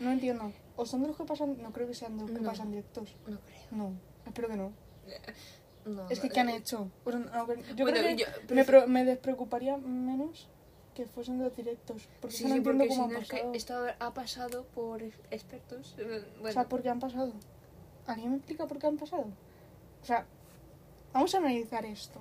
No 0.00 0.10
entiendo. 0.10 0.50
¿O 0.76 0.86
son 0.86 1.02
de 1.02 1.08
los 1.08 1.18
que 1.18 1.24
pasan? 1.24 1.60
No 1.60 1.70
creo 1.70 1.86
que 1.86 1.92
sean 1.92 2.16
de 2.16 2.22
los 2.22 2.30
que 2.30 2.40
No. 2.40 2.48
pasan 2.48 2.70
directos. 2.70 3.14
No 3.26 3.38
creo. 3.40 3.58
No, 3.72 3.92
espero 4.24 4.48
que 4.48 4.56
no. 4.56 4.72
No, 5.84 6.08
Es 6.10 6.20
que, 6.20 6.28
¿qué 6.30 6.40
han 6.40 6.48
eh, 6.50 6.56
hecho? 6.56 6.90
Pues, 7.04 7.14
yo 7.16 7.20
Bueno, 7.84 7.98
creo 7.98 8.16
que 8.16 8.16
yo 8.16 8.26
me, 8.54 8.62
pref- 8.62 8.66
pro- 8.66 8.86
me 8.88 9.04
despreocuparía 9.04 9.76
menos 9.78 10.48
que 10.98 11.06
fuesen 11.06 11.38
los 11.38 11.54
directos. 11.54 12.08
Porque 12.20 12.36
Sí, 12.36 12.44
eso 12.44 12.48
no 12.48 12.54
sí, 12.54 12.58
entiendo 12.58 12.84
cómo 12.88 13.04
han 13.04 13.22
es 13.22 13.28
que 13.28 13.36
pasado. 13.36 13.52
esto 13.54 13.86
ha 14.00 14.14
pasado 14.14 14.64
por 14.74 15.02
ex- 15.02 15.18
expertos. 15.30 15.94
eh, 15.98 16.24
O 16.36 16.40
Bueno, 16.40 16.52
sea, 16.54 16.68
¿por 16.68 16.82
qué 16.82 16.88
han 16.88 16.98
pasado? 16.98 17.32
¿Alguien 18.06 18.30
me 18.32 18.36
explica 18.38 18.66
por 18.66 18.78
qué 18.78 18.86
han 18.88 18.96
pasado? 18.96 19.26
O 20.02 20.04
sea, 20.04 20.26
vamos 21.12 21.34
a 21.34 21.38
analizar 21.38 21.84
esto 21.86 22.20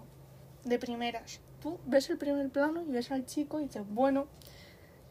de 0.63 0.78
primeras. 0.78 1.40
Tú 1.62 1.80
ves 1.86 2.10
el 2.12 2.18
primer 2.18 2.50
plano 2.50 2.82
y 2.84 2.92
ves 2.92 3.12
al 3.12 3.26
chico 3.26 3.60
y 3.60 3.63
dices, 3.63 3.84
bueno, 3.90 4.28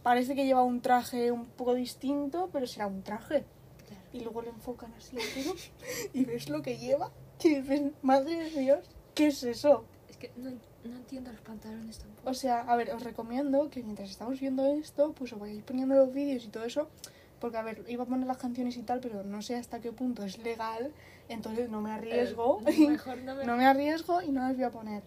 parece 0.02 0.34
que 0.36 0.44
lleva 0.46 0.62
un 0.62 0.80
traje 0.80 1.32
un 1.32 1.46
poco 1.46 1.74
distinto, 1.74 2.50
pero 2.52 2.66
será 2.68 2.86
un 2.86 3.02
traje. 3.02 3.44
claro. 3.86 4.02
Y 4.12 4.20
luego 4.20 4.42
le 4.42 4.50
enfocan 4.50 4.92
así 4.94 5.16
y 6.12 6.24
ves 6.24 6.48
lo 6.48 6.62
que 6.62 6.78
lleva 6.78 7.10
y 7.42 7.56
dices, 7.60 7.82
madre 8.02 8.50
de 8.50 8.60
Dios, 8.60 8.88
¿qué 9.14 9.26
es 9.28 9.42
eso? 9.42 9.84
Es 10.08 10.16
que 10.16 10.30
no, 10.36 10.50
no 10.86 10.96
entiendo 10.96 11.30
los 11.32 11.40
pantalones 11.40 11.98
tampoco. 11.98 12.30
O 12.30 12.34
sea, 12.34 12.60
a 12.60 12.76
ver, 12.76 12.92
os 12.92 13.02
recomiendo 13.02 13.70
que 13.70 13.82
mientras 13.82 14.10
estamos 14.10 14.40
viendo 14.40 14.66
esto, 14.66 15.12
pues 15.12 15.32
os 15.32 15.38
vayáis 15.38 15.62
poniendo 15.62 15.94
los 15.94 16.12
vídeos 16.12 16.44
y 16.44 16.48
todo 16.48 16.64
eso. 16.64 16.88
Porque, 17.40 17.58
a 17.58 17.62
ver, 17.62 17.84
iba 17.88 18.04
a 18.04 18.06
poner 18.06 18.26
las 18.26 18.38
canciones 18.38 18.76
y 18.76 18.82
tal, 18.82 19.00
pero 19.00 19.22
no 19.22 19.42
sé 19.42 19.56
hasta 19.56 19.80
qué 19.80 19.92
punto 19.92 20.24
es 20.24 20.38
legal. 20.38 20.92
Entonces 21.28 21.68
no 21.70 21.80
me 21.80 21.92
arriesgo. 21.92 22.62
Eh, 22.66 22.86
mejor 22.88 23.18
no 23.18 23.34
me... 23.34 23.44
no 23.44 23.56
me 23.56 23.66
arriesgo 23.66 24.22
y 24.22 24.30
no 24.30 24.40
las 24.40 24.54
voy 24.54 24.64
a 24.64 24.70
poner. 24.70 25.02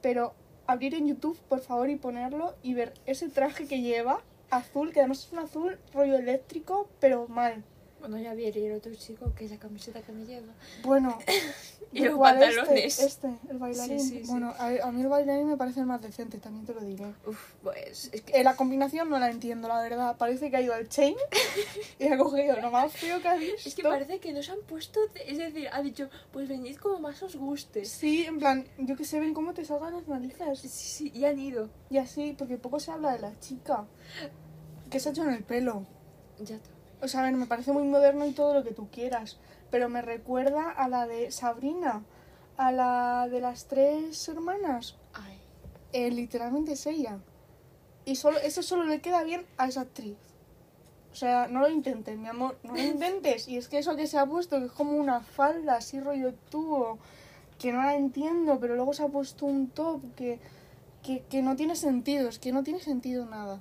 Pero 0.00 0.34
abrir 0.66 0.94
en 0.94 1.06
YouTube, 1.06 1.38
por 1.48 1.60
favor, 1.60 1.90
y 1.90 1.96
ponerlo 1.96 2.54
y 2.62 2.74
ver 2.74 2.94
ese 3.06 3.28
traje 3.28 3.66
que 3.66 3.80
lleva, 3.80 4.22
azul, 4.50 4.92
que 4.92 5.00
además 5.00 5.26
es 5.26 5.32
un 5.32 5.40
azul 5.40 5.78
rollo 5.92 6.16
eléctrico, 6.16 6.88
pero 7.00 7.28
mal. 7.28 7.64
Bueno, 8.06 8.18
ya 8.22 8.34
vi 8.34 8.44
el 8.46 8.72
otro 8.72 8.94
chico 8.94 9.32
que 9.34 9.46
es 9.46 9.50
la 9.50 9.58
camiseta 9.58 10.02
que 10.02 10.12
me 10.12 10.26
lleva. 10.26 10.52
Bueno, 10.82 11.18
Y 11.92 12.00
¿de 12.00 12.08
los 12.08 12.16
cuál 12.18 12.38
pantalones. 12.40 12.98
Este, 13.00 13.28
este, 13.28 13.50
el 13.50 13.58
bailarín. 13.58 14.00
Sí, 14.00 14.08
sí, 14.18 14.24
sí. 14.24 14.30
Bueno, 14.30 14.52
a, 14.58 14.66
a 14.82 14.92
mí 14.92 15.00
el 15.00 15.08
bailarín 15.08 15.46
me 15.48 15.56
parece 15.56 15.80
el 15.80 15.86
más 15.86 16.02
decente, 16.02 16.38
también 16.38 16.66
te 16.66 16.74
lo 16.74 16.80
diré. 16.82 17.06
Uf, 17.26 17.52
pues 17.62 18.10
es 18.12 18.20
que... 18.22 18.40
Eh, 18.40 18.44
la 18.44 18.56
combinación 18.56 19.08
no 19.08 19.18
la 19.18 19.30
entiendo, 19.30 19.68
la 19.68 19.80
verdad. 19.80 20.16
Parece 20.18 20.50
que 20.50 20.56
ha 20.56 20.60
ido 20.60 20.74
al 20.74 20.88
chain 20.88 21.14
y 21.98 22.08
ha 22.08 22.18
cogido 22.18 22.60
lo 22.60 22.70
más 22.70 22.92
feo 22.92 23.22
que 23.22 23.28
ha 23.28 23.36
visto. 23.36 23.68
Es 23.68 23.74
que 23.74 23.82
parece 23.84 24.18
que 24.18 24.32
no 24.34 24.42
se 24.42 24.52
han 24.52 24.60
puesto... 24.68 25.00
de- 25.14 25.30
Es 25.30 25.38
decir, 25.38 25.68
ha 25.72 25.80
dicho, 25.82 26.10
pues 26.32 26.46
venid 26.48 26.76
como 26.76 26.98
más 27.00 27.22
os 27.22 27.36
guste. 27.36 27.84
Sí, 27.84 28.24
en 28.26 28.38
plan, 28.38 28.66
yo 28.78 28.96
que 28.96 29.04
sé, 29.04 29.18
ven 29.20 29.32
cómo 29.32 29.54
te 29.54 29.64
salgan 29.64 29.94
las 29.94 30.04
Sí, 30.04 30.10
narices. 30.10 30.60
sí, 30.70 31.12
y 31.14 31.24
han 31.24 31.38
ido. 31.38 31.70
Y 31.90 31.98
así, 31.98 32.34
porque 32.36 32.58
poco 32.58 32.80
se 32.80 32.90
habla 32.90 33.12
de 33.12 33.20
la 33.20 33.38
chica. 33.40 33.86
¿Qué 34.90 35.00
se 35.00 35.08
ha 35.08 35.12
hecho 35.12 35.22
en 35.22 35.30
el 35.30 35.42
pelo? 35.44 35.86
Ya 36.40 36.56
está. 36.56 36.70
O 37.04 37.08
sea, 37.08 37.20
a 37.20 37.24
ver, 37.24 37.34
me 37.34 37.44
parece 37.44 37.70
muy 37.70 37.82
moderno 37.82 38.24
y 38.24 38.32
todo 38.32 38.54
lo 38.54 38.64
que 38.64 38.72
tú 38.72 38.88
quieras. 38.90 39.36
Pero 39.70 39.90
me 39.90 40.00
recuerda 40.00 40.70
a 40.70 40.88
la 40.88 41.06
de 41.06 41.30
Sabrina, 41.30 42.02
a 42.56 42.72
la 42.72 43.28
de 43.28 43.40
las 43.40 43.66
tres 43.66 44.26
hermanas. 44.26 44.96
Ay. 45.12 45.38
Eh, 45.92 46.10
literalmente 46.10 46.72
es 46.72 46.86
ella. 46.86 47.18
Y 48.06 48.16
solo, 48.16 48.38
eso 48.38 48.62
solo 48.62 48.84
le 48.84 49.02
queda 49.02 49.22
bien 49.22 49.44
a 49.58 49.68
esa 49.68 49.82
actriz. 49.82 50.16
O 51.12 51.14
sea, 51.14 51.46
no 51.46 51.60
lo 51.60 51.68
intentes, 51.68 52.16
mi 52.16 52.26
amor, 52.26 52.56
no 52.62 52.72
lo 52.72 52.82
intentes. 52.82 53.48
Y 53.48 53.58
es 53.58 53.68
que 53.68 53.78
eso 53.78 53.96
que 53.96 54.06
se 54.06 54.16
ha 54.16 54.24
puesto, 54.24 54.58
que 54.58 54.66
es 54.66 54.72
como 54.72 54.92
una 54.92 55.20
falda 55.20 55.76
así 55.76 56.00
rollo 56.00 56.32
tubo, 56.50 56.98
que 57.58 57.70
no 57.70 57.82
la 57.82 57.96
entiendo, 57.96 58.58
pero 58.58 58.76
luego 58.76 58.94
se 58.94 59.02
ha 59.02 59.08
puesto 59.08 59.44
un 59.44 59.68
top 59.68 60.00
que, 60.16 60.38
que, 61.02 61.22
que 61.28 61.42
no 61.42 61.54
tiene 61.54 61.76
sentido, 61.76 62.30
es 62.30 62.38
que 62.38 62.50
no 62.50 62.62
tiene 62.62 62.80
sentido 62.80 63.26
nada. 63.26 63.60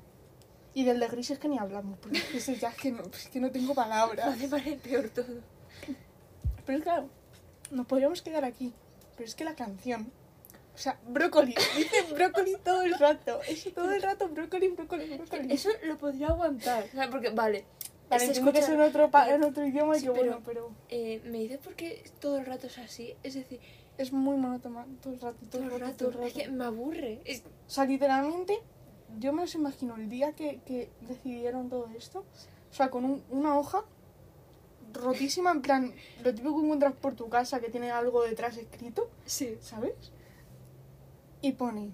Y 0.75 0.86
del 0.86 0.99
de 0.99 1.07
gris 1.07 1.29
es 1.31 1.39
que 1.39 1.47
ni 1.47 1.59
hablamos, 1.59 1.99
porque 1.99 2.17
es 2.17 2.23
que 2.25 2.38
ese 2.38 2.55
ya 2.55 2.69
es 2.69 2.75
que 2.75 2.91
no, 2.91 3.03
es 3.03 3.27
que 3.27 3.39
no 3.39 3.51
tengo 3.51 3.73
palabras. 3.75 4.38
Me 4.39 4.47
parece 4.47 4.75
peor 4.77 5.09
todo. 5.09 5.41
Pero 6.65 6.81
claro, 6.83 7.09
nos 7.71 7.86
podríamos 7.86 8.21
quedar 8.21 8.43
aquí. 8.45 8.73
Pero 9.15 9.27
es 9.27 9.36
que 9.36 9.43
la 9.43 9.55
canción. 9.55 10.12
O 10.73 10.77
sea, 10.77 10.97
brócoli. 11.07 11.53
Dice 11.77 12.13
brócoli 12.13 12.55
todo 12.63 12.81
el 12.81 12.97
rato. 12.97 13.39
Es 13.47 13.71
todo 13.73 13.91
el 13.91 14.01
rato 14.01 14.27
brócoli, 14.29 14.69
brócoli, 14.69 15.15
brócoli. 15.17 15.53
Eso 15.53 15.69
lo 15.83 15.97
podría 15.97 16.27
aguantar. 16.29 16.86
O 16.86 16.91
sea, 16.95 17.09
porque, 17.12 17.29
vale, 17.29 17.65
Vale, 18.09 18.25
entiendo 18.25 18.51
que 18.51 18.59
es 18.59 18.65
escucha- 18.65 18.83
en 18.83 18.89
otro, 18.89 19.12
pa- 19.12 19.29
en 19.29 19.43
otro 19.43 19.65
idioma 19.65 19.95
y 19.95 19.99
sí, 19.99 20.05
que 20.07 20.12
pero- 20.12 20.23
bueno, 20.25 20.41
pero 20.45 20.71
eh, 20.89 21.21
me 21.25 21.38
dices 21.39 21.59
por 21.59 21.75
qué 21.75 22.03
todo 22.19 22.38
el 22.39 22.45
rato 22.45 22.67
es 22.67 22.77
así. 22.79 23.15
Es 23.23 23.36
decir, 23.36 23.59
es 23.97 24.12
muy 24.12 24.36
monótono 24.38 24.86
todo 25.01 25.13
el 25.13 25.19
rato, 25.21 25.38
todo, 25.51 25.62
todo 25.62 25.75
el 25.75 25.81
rato. 25.81 25.95
todo 25.97 26.07
el 26.09 26.13
rato. 26.15 26.27
Es 26.27 26.33
que 26.33 26.47
me 26.49 26.65
aburre. 26.65 27.21
Es- 27.25 27.43
O 27.67 27.69
sea, 27.69 27.86
literalmente, 27.86 28.59
yo 29.19 29.34
me 29.34 29.41
los 29.43 29.56
imagino 29.56 29.95
el 29.95 30.10
día 30.10 30.34
que, 30.34 30.60
que 30.65 30.89
decidieron 31.02 31.69
todo 31.69 31.88
esto. 31.97 32.19
O 32.71 32.73
sea, 32.73 32.89
con 32.89 33.06
un- 33.06 33.23
una 33.30 33.58
hoja 33.58 33.84
rotísima, 34.93 35.52
en 35.52 35.62
plan, 35.62 35.93
lo 36.23 36.34
típico 36.34 36.56
que 36.58 36.63
encuentras 36.63 36.93
por 36.93 37.15
tu 37.15 37.30
casa 37.30 37.60
que 37.60 37.69
tiene 37.69 37.91
algo 37.91 38.23
detrás 38.23 38.58
escrito, 38.58 39.10
sí. 39.26 39.58
¿sabes? 39.62 39.93
Y 41.41 41.54
pone 41.54 41.91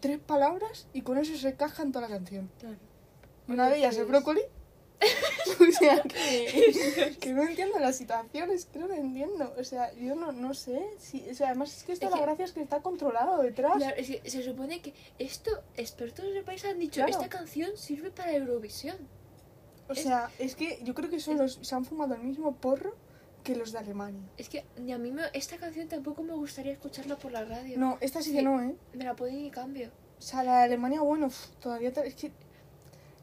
tres 0.00 0.18
palabras 0.18 0.86
y 0.92 1.00
con 1.02 1.18
eso 1.18 1.36
se 1.36 1.54
caja 1.56 1.82
en 1.82 1.92
toda 1.92 2.08
la 2.08 2.14
canción. 2.16 2.50
Claro. 2.58 2.76
Una 3.48 3.68
de 3.68 3.78
ellas 3.78 3.96
es 3.96 4.06
brócoli. 4.06 4.42
o 5.60 5.72
sea, 5.72 6.00
que, 6.02 7.16
que 7.20 7.32
no 7.32 7.42
entiendo 7.42 7.78
la 7.78 7.92
situación, 7.92 8.50
es 8.50 8.66
que 8.66 8.78
no 8.78 8.86
lo 8.88 8.94
entiendo. 8.94 9.52
O 9.58 9.64
sea, 9.64 9.92
yo 9.94 10.14
no, 10.14 10.32
no 10.32 10.54
sé. 10.54 10.80
Si, 10.98 11.28
o 11.28 11.34
sea, 11.34 11.48
además 11.48 11.76
es 11.76 11.82
que 11.84 11.92
esto 11.92 12.06
Es 12.06 12.12
la 12.12 12.18
que- 12.18 12.22
gracia 12.24 12.44
es 12.46 12.52
que 12.52 12.62
está 12.62 12.80
controlado 12.80 13.42
detrás. 13.42 13.76
Claro, 13.76 13.96
es 13.96 14.06
que 14.08 14.30
se 14.30 14.42
supone 14.42 14.80
que 14.80 14.94
esto, 15.18 15.50
expertos 15.76 16.24
del 16.32 16.44
país 16.44 16.64
han 16.64 16.78
dicho, 16.78 16.94
Claro. 17.04 17.10
esta 17.10 17.28
canción 17.28 17.76
sirve 17.76 18.10
para 18.10 18.32
Eurovisión. 18.34 18.96
O 19.88 19.94
sea, 19.94 20.30
es 20.38 20.56
que 20.56 20.80
yo 20.82 20.94
creo 20.94 21.10
que 21.10 21.20
son 21.20 21.36
los, 21.36 21.58
se 21.60 21.74
han 21.74 21.84
fumado 21.84 22.14
el 22.14 22.22
mismo 22.22 22.54
porro 22.56 22.94
que 23.42 23.54
los 23.54 23.72
de 23.72 23.78
Alemania. 23.78 24.22
Es 24.38 24.48
que 24.48 24.64
ni 24.78 24.92
a 24.94 24.98
mí 24.98 25.10
me, 25.10 25.24
esta 25.34 25.58
canción 25.58 25.86
tampoco 25.88 26.22
me 26.22 26.32
gustaría 26.32 26.72
escucharla 26.72 27.18
por 27.18 27.32
la 27.32 27.44
radio. 27.44 27.76
No, 27.78 27.98
esta 28.00 28.22
sí, 28.22 28.32
que 28.32 28.40
no, 28.40 28.62
¿eh? 28.62 28.74
Me 28.94 29.04
la 29.04 29.14
ponen 29.14 29.44
y 29.44 29.50
cambio. 29.50 29.90
O 30.18 30.22
sea, 30.22 30.42
la 30.42 30.58
de 30.60 30.64
Alemania, 30.64 31.02
bueno, 31.02 31.28
todavía 31.60 31.90
es 31.90 32.14
que 32.14 32.32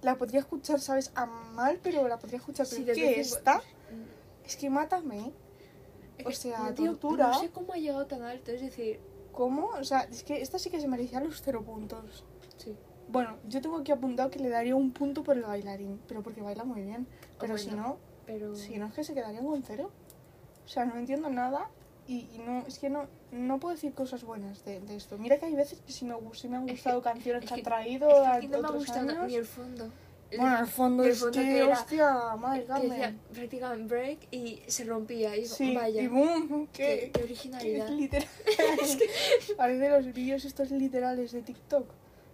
la 0.02 0.16
podría 0.16 0.40
escuchar, 0.42 0.80
¿sabes? 0.80 1.12
A 1.16 1.26
mal, 1.26 1.80
pero 1.82 2.08
la 2.08 2.18
podría 2.20 2.38
escuchar. 2.40 2.68
Pero 2.70 2.84
Sí, 2.84 2.90
es 2.90 2.98
que 2.98 3.20
esta, 3.20 3.62
es 4.46 4.56
que 4.56 4.70
mátame. 4.70 5.32
Es 6.18 6.26
O 6.26 6.30
que, 6.30 6.36
sea, 6.36 6.60
no, 6.60 6.74
tío, 6.74 6.92
tortura. 6.92 7.28
No 7.28 7.40
sé 7.40 7.50
cómo 7.50 7.74
ha 7.74 7.78
llegado 7.78 8.06
tan 8.08 8.24
alto, 8.24 8.52
es 8.52 8.62
decir, 8.62 9.00
¿Cómo? 9.32 9.68
O 9.68 9.84
sea, 9.84 10.02
es 10.02 10.24
que 10.24 10.42
esta 10.42 10.60
sí 10.60 10.70
que 10.70 10.82
se 10.82 10.88
merecía 10.88 11.22
los 11.22 11.42
cero 11.42 11.64
puntos. 11.64 12.26
sí. 12.58 12.76
Bueno, 13.08 13.38
yo 13.48 13.60
tengo 13.62 13.78
aquí 13.78 13.92
apuntado 13.92 14.30
que 14.32 14.40
le 14.40 14.48
daría 14.48 14.74
un 14.76 14.92
punto 14.92 15.22
por 15.24 15.36
el 15.36 15.44
bailarín, 15.44 16.00
pero 16.08 16.22
porque 16.24 16.42
baila 16.42 16.64
muy 16.64 16.82
bien. 16.82 17.08
Pero 17.40 17.58
si 17.58 17.68
bueno. 17.68 17.82
no, 17.84 17.98
Pero 18.26 18.56
si 18.56 18.78
no 18.78 18.86
es 18.88 18.94
que 18.94 19.04
se 19.04 19.14
quedarían 19.14 19.46
con 19.46 19.62
cero. 19.64 19.90
O 20.66 20.68
sea, 20.68 20.86
no 20.86 20.96
entiendo 20.98 21.30
nada 21.30 21.70
y, 22.08 22.30
y 22.34 22.40
no, 22.46 22.60
es 22.68 22.80
que 22.80 22.90
no, 22.90 23.08
no 23.32 23.60
puedo 23.60 23.74
decir 23.76 23.94
cosas 23.94 24.24
buenas 24.24 24.64
de, 24.66 24.80
de 24.82 24.96
esto. 24.96 25.18
Mira 25.18 25.38
que 25.38 25.46
hay 25.46 25.56
veces 25.56 25.80
que 25.86 25.92
sí 25.94 26.06
me, 26.06 26.14
gu- 26.16 26.34
sí 26.36 26.48
me 26.48 26.58
han 26.58 26.68
Es 26.70 26.76
gustado 26.76 27.02
que- 27.02 27.10
canciones 27.10 27.44
es 27.44 27.48
que 27.50 27.54
han 27.54 27.60
que- 27.60 27.64
traído 27.64 28.10
es 28.10 28.16
que 28.16 28.26
a 28.28 28.34
aquí 28.34 28.48
no 28.48 28.62
me 28.62 28.68
ha 28.68 28.72
gustado 28.72 29.10
años. 29.10 29.28
ni 29.28 29.36
el 29.36 29.46
fondo. 29.46 29.90
Bueno, 30.38 30.60
el 30.60 30.68
fondo 30.68 31.04
el 31.04 31.10
es 31.12 31.20
fondo 31.20 31.34
que, 31.40 31.46
que 31.46 31.58
era- 31.60 31.74
hostia, 31.74 32.36
madre 32.38 32.66
que 32.66 32.88
decía 32.88 33.16
prácticamente 33.34 33.84
break 33.94 34.18
y 34.32 34.62
se 34.68 34.84
rompía. 34.86 35.36
Y 35.36 35.46
Sí, 35.46 35.76
vaya, 35.76 36.02
y 36.02 36.08
boom, 36.08 36.68
qué, 36.72 36.84
que, 36.88 37.00
qué 37.00 37.12
que 37.12 37.24
originalidad. 37.24 37.86
es 37.88 37.92
literal. 37.92 38.28
Parece 39.58 39.90
los 39.90 40.14
vídeos 40.14 40.46
estos 40.46 40.72
literales 40.72 41.32
de 41.34 41.42
TikTok. 41.42 41.86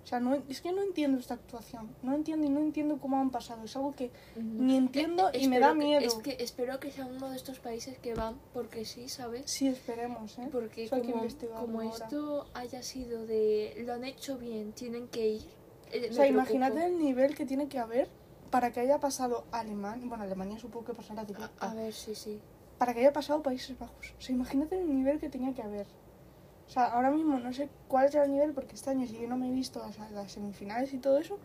O 0.08 0.10
sea, 0.10 0.22
no, 0.22 0.36
es 0.48 0.62
que 0.62 0.72
no 0.72 0.82
entiendo 0.84 1.17
esta 1.20 1.34
actuación. 1.34 1.89
No 2.02 2.15
entiendo 2.15 2.48
y 2.48 2.50
no 2.50 2.62
entiendo 2.62 2.98
cómo 2.98 3.20
han 3.20 3.30
pasado. 3.30 3.65
Es 3.65 3.76
algo 3.76 3.93
que 3.93 4.10
ni 4.38 4.78
entiendo 4.78 5.28
Eh, 5.34 5.39
y 5.41 5.50
me 5.50 5.58
espero 5.58 5.67
da 5.67 5.74
que- 5.74 5.80
miedo. 5.86 6.02
Es 6.02 6.13
que 6.15 6.38
espero 6.39 6.80
que 6.80 6.91
sea 6.91 7.06
uno 7.08 7.30
de 7.30 7.36
estos 7.36 7.60
países 7.60 8.00
que 8.00 8.13
van 8.13 8.39
porque 8.54 8.86
sí, 8.86 9.10
¿sabes? 9.10 9.52
Sí, 9.52 9.67
esperemos, 9.67 10.39
¿eh? 10.39 10.48
Porque 10.50 10.86
Eso 10.86 10.96
como, 11.02 11.28
como 11.60 11.82
esto 11.82 12.48
haya 12.54 12.82
sido 12.84 13.26
de 13.26 13.84
lo 13.86 13.96
han 13.96 14.06
hecho 14.06 14.38
bien, 14.38 14.72
tienen 14.72 15.10
que 15.10 15.28
ir. 15.28 15.46
eh, 15.91 16.08
O 16.10 16.13
sea, 16.13 16.26
imagínate 16.26 16.86
el 16.86 16.98
nivel 16.98 17.36
que 17.36 17.46
tiene 17.46 17.67
que 17.67 17.78
haber 17.78 18.08
para 18.50 18.72
que 18.72 18.80
haya 18.80 19.02
pasado 19.02 19.43
Alemania. 19.52 20.08
Bueno, 20.08 20.24
Alemania 20.24 20.58
supongo 20.58 20.86
que 20.86 20.93
pasará 20.93 21.26
directa. 21.26 21.52
A, 21.60 21.72
a 21.72 21.74
ver, 21.74 21.91
sí, 21.93 22.15
sí. 22.15 22.39
Para 22.78 22.93
que 22.93 23.02
haya 23.02 23.12
pasado 23.12 23.43
Países 23.43 23.78
Bajos. 23.78 24.13
O 24.17 24.22
sea, 24.22 24.34
imagínate 24.34 24.80
el 24.80 24.88
nivel 24.96 25.20
que 25.20 25.28
tenía 25.28 25.54
que 25.54 25.63
haber. 25.63 25.86
O 26.67 26.69
sea, 26.69 26.86
ahora 26.86 27.12
mismo 27.12 27.39
no 27.39 27.53
sé 27.53 27.69
cuál 27.88 28.12
será 28.12 28.25
el 28.25 28.32
nivel 28.32 28.53
porque 28.53 28.75
este 28.75 28.89
año 28.89 29.08
sí 29.08 29.13
que 29.15 29.27
no 29.27 29.38
me 29.38 29.47
he 29.47 29.51
visto 29.51 29.80
las, 29.80 30.12
las 30.12 30.32
semifinales 30.32 30.93
y 30.93 30.97
todo 30.97 31.17
eso. 31.17 31.39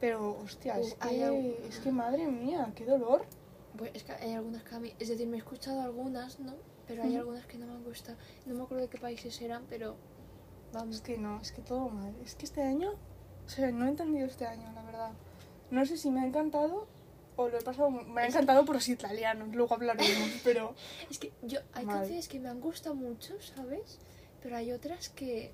Pero, 0.00 0.36
hostia, 0.38 0.78
es 0.78 0.92
Uh, 0.92 0.96
hay 1.00 1.16
que, 1.18 1.24
algo- 1.24 1.54
es 1.68 1.78
que 1.78 1.90
madre 1.92 2.26
mía, 2.26 2.70
qué 2.74 2.84
dolor. 2.84 3.24
Pues 3.78 3.90
es 3.94 4.04
que 4.04 4.12
hay 4.12 4.32
algunas 4.34 4.62
que 4.64 4.74
a 4.74 4.78
mí, 4.78 4.92
es 4.98 5.08
decir, 5.08 5.26
me 5.26 5.36
he 5.36 5.38
escuchado 5.38 5.80
algunas, 5.80 6.38
¿no? 6.40 6.54
Pero 6.86 7.02
hay 7.02 7.10
Ujú. 7.10 7.18
algunas 7.20 7.46
que 7.46 7.56
no 7.58 7.66
me 7.66 7.72
han 7.72 7.84
gustado. 7.84 8.18
No 8.44 8.54
me 8.54 8.62
acuerdo 8.62 8.82
de 8.84 8.90
qué 8.90 8.98
países 8.98 9.40
eran, 9.40 9.64
pero 9.68 9.96
vamos. 10.72 10.96
Es 10.96 11.00
que 11.02 11.16
no, 11.18 11.40
es 11.40 11.52
que 11.52 11.62
todo 11.62 11.88
mal. 11.88 12.14
Es 12.24 12.34
que 12.34 12.44
este 12.44 12.62
año, 12.62 12.92
o 13.46 13.48
sea, 13.48 13.70
no 13.72 13.86
he 13.86 13.88
entendido 13.88 14.26
este 14.26 14.46
año, 14.46 14.70
la 14.74 14.82
verdad. 14.82 15.12
No 15.70 15.84
sé 15.86 15.96
si 15.96 16.10
me 16.10 16.20
ha 16.20 16.26
encantado 16.26 16.86
o 17.36 17.48
lo 17.48 17.58
he 17.58 17.62
pasado. 17.62 17.90
Me 17.90 18.20
ha 18.20 18.26
Es- 18.26 18.34
encantado 18.34 18.64
por 18.66 18.74
los 18.76 18.88
italianos, 18.88 19.48
luego 19.54 19.74
hablaremos, 19.74 20.06
pero. 20.44 20.74
Es 21.10 21.18
que 21.18 21.32
yo, 21.42 21.60
hay 21.72 21.86
Mal. 21.86 21.96
canciones 22.00 22.28
que 22.28 22.38
me 22.38 22.48
han 22.50 22.60
gustado 22.60 22.94
mucho, 22.94 23.34
¿sabes? 23.40 23.98
Pero 24.46 24.58
hay 24.58 24.70
otras 24.70 25.08
que, 25.08 25.50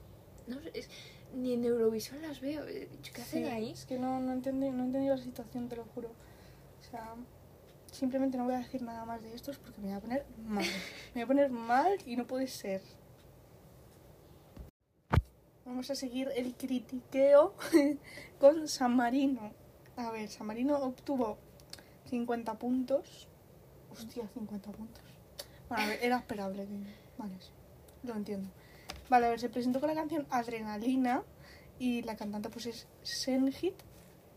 no 0.47 0.61
sé, 0.61 0.71
es- 0.75 0.91
ni 1.35 1.55
en 1.55 1.65
Eurovisión 1.65 2.21
las 2.21 2.43
veo. 2.43 2.69
eh, 2.69 2.91
¿Qué 3.15 3.23
hacen 3.23 3.47
ahí? 3.47 3.71
Es 3.71 3.87
que 3.87 3.99
no, 3.99 4.21
no, 4.21 4.35
entendí, 4.35 4.69
no 4.69 4.83
he 4.83 4.87
entendido 4.87 5.17
la 5.17 5.23
situación, 5.23 5.67
te 5.71 5.77
lo 5.77 5.85
juro. 5.95 6.09
O 6.09 6.91
sea, 6.91 7.15
simplemente 7.91 8.37
no 8.37 8.45
voy 8.45 8.53
a 8.53 8.59
decir 8.59 8.83
nada 8.83 9.07
más 9.07 9.23
de 9.23 9.33
estos 9.35 9.57
porque 9.57 9.81
me 9.81 9.87
voy 9.87 9.97
a 9.97 10.01
poner 10.01 10.27
mal. 10.47 10.63
Me 10.67 11.13
voy 11.15 11.23
a 11.23 11.27
poner 11.27 11.49
mal 11.51 11.97
y 12.05 12.17
no 12.17 12.27
puede 12.27 12.47
ser. 12.49 12.83
Vamos 15.65 15.91
a 15.91 15.95
seguir 15.95 16.29
el 16.37 16.55
critiqueo 16.55 17.55
con 18.39 18.69
San 18.69 18.95
Marino. 18.95 19.55
A 19.97 20.11
ver, 20.11 20.29
San 20.29 20.47
Marino 20.47 20.77
obtuvo 20.77 21.39
50 22.11 22.59
puntos. 22.59 23.27
Hostia, 23.91 24.29
50 24.35 24.71
puntos. 24.71 25.03
Bueno, 25.71 25.83
a 25.85 25.87
ver, 25.87 25.99
era 26.03 26.19
esperable 26.19 26.67
que... 26.67 26.77
Vale, 27.17 27.33
sí, 27.41 27.49
lo 28.03 28.15
entiendo. 28.17 28.51
Vale, 29.13 29.27
a 29.27 29.31
ver, 29.31 29.41
se 29.41 29.51
presentó 29.51 29.79
con 29.79 29.89
la 29.91 29.95
canción 29.95 30.27
Adrenalina 30.31 31.23
y 31.79 32.01
la 32.03 32.17
cantante 32.17 32.49
pues 32.49 32.65
es 32.65 32.87
Senhit. 33.03 33.75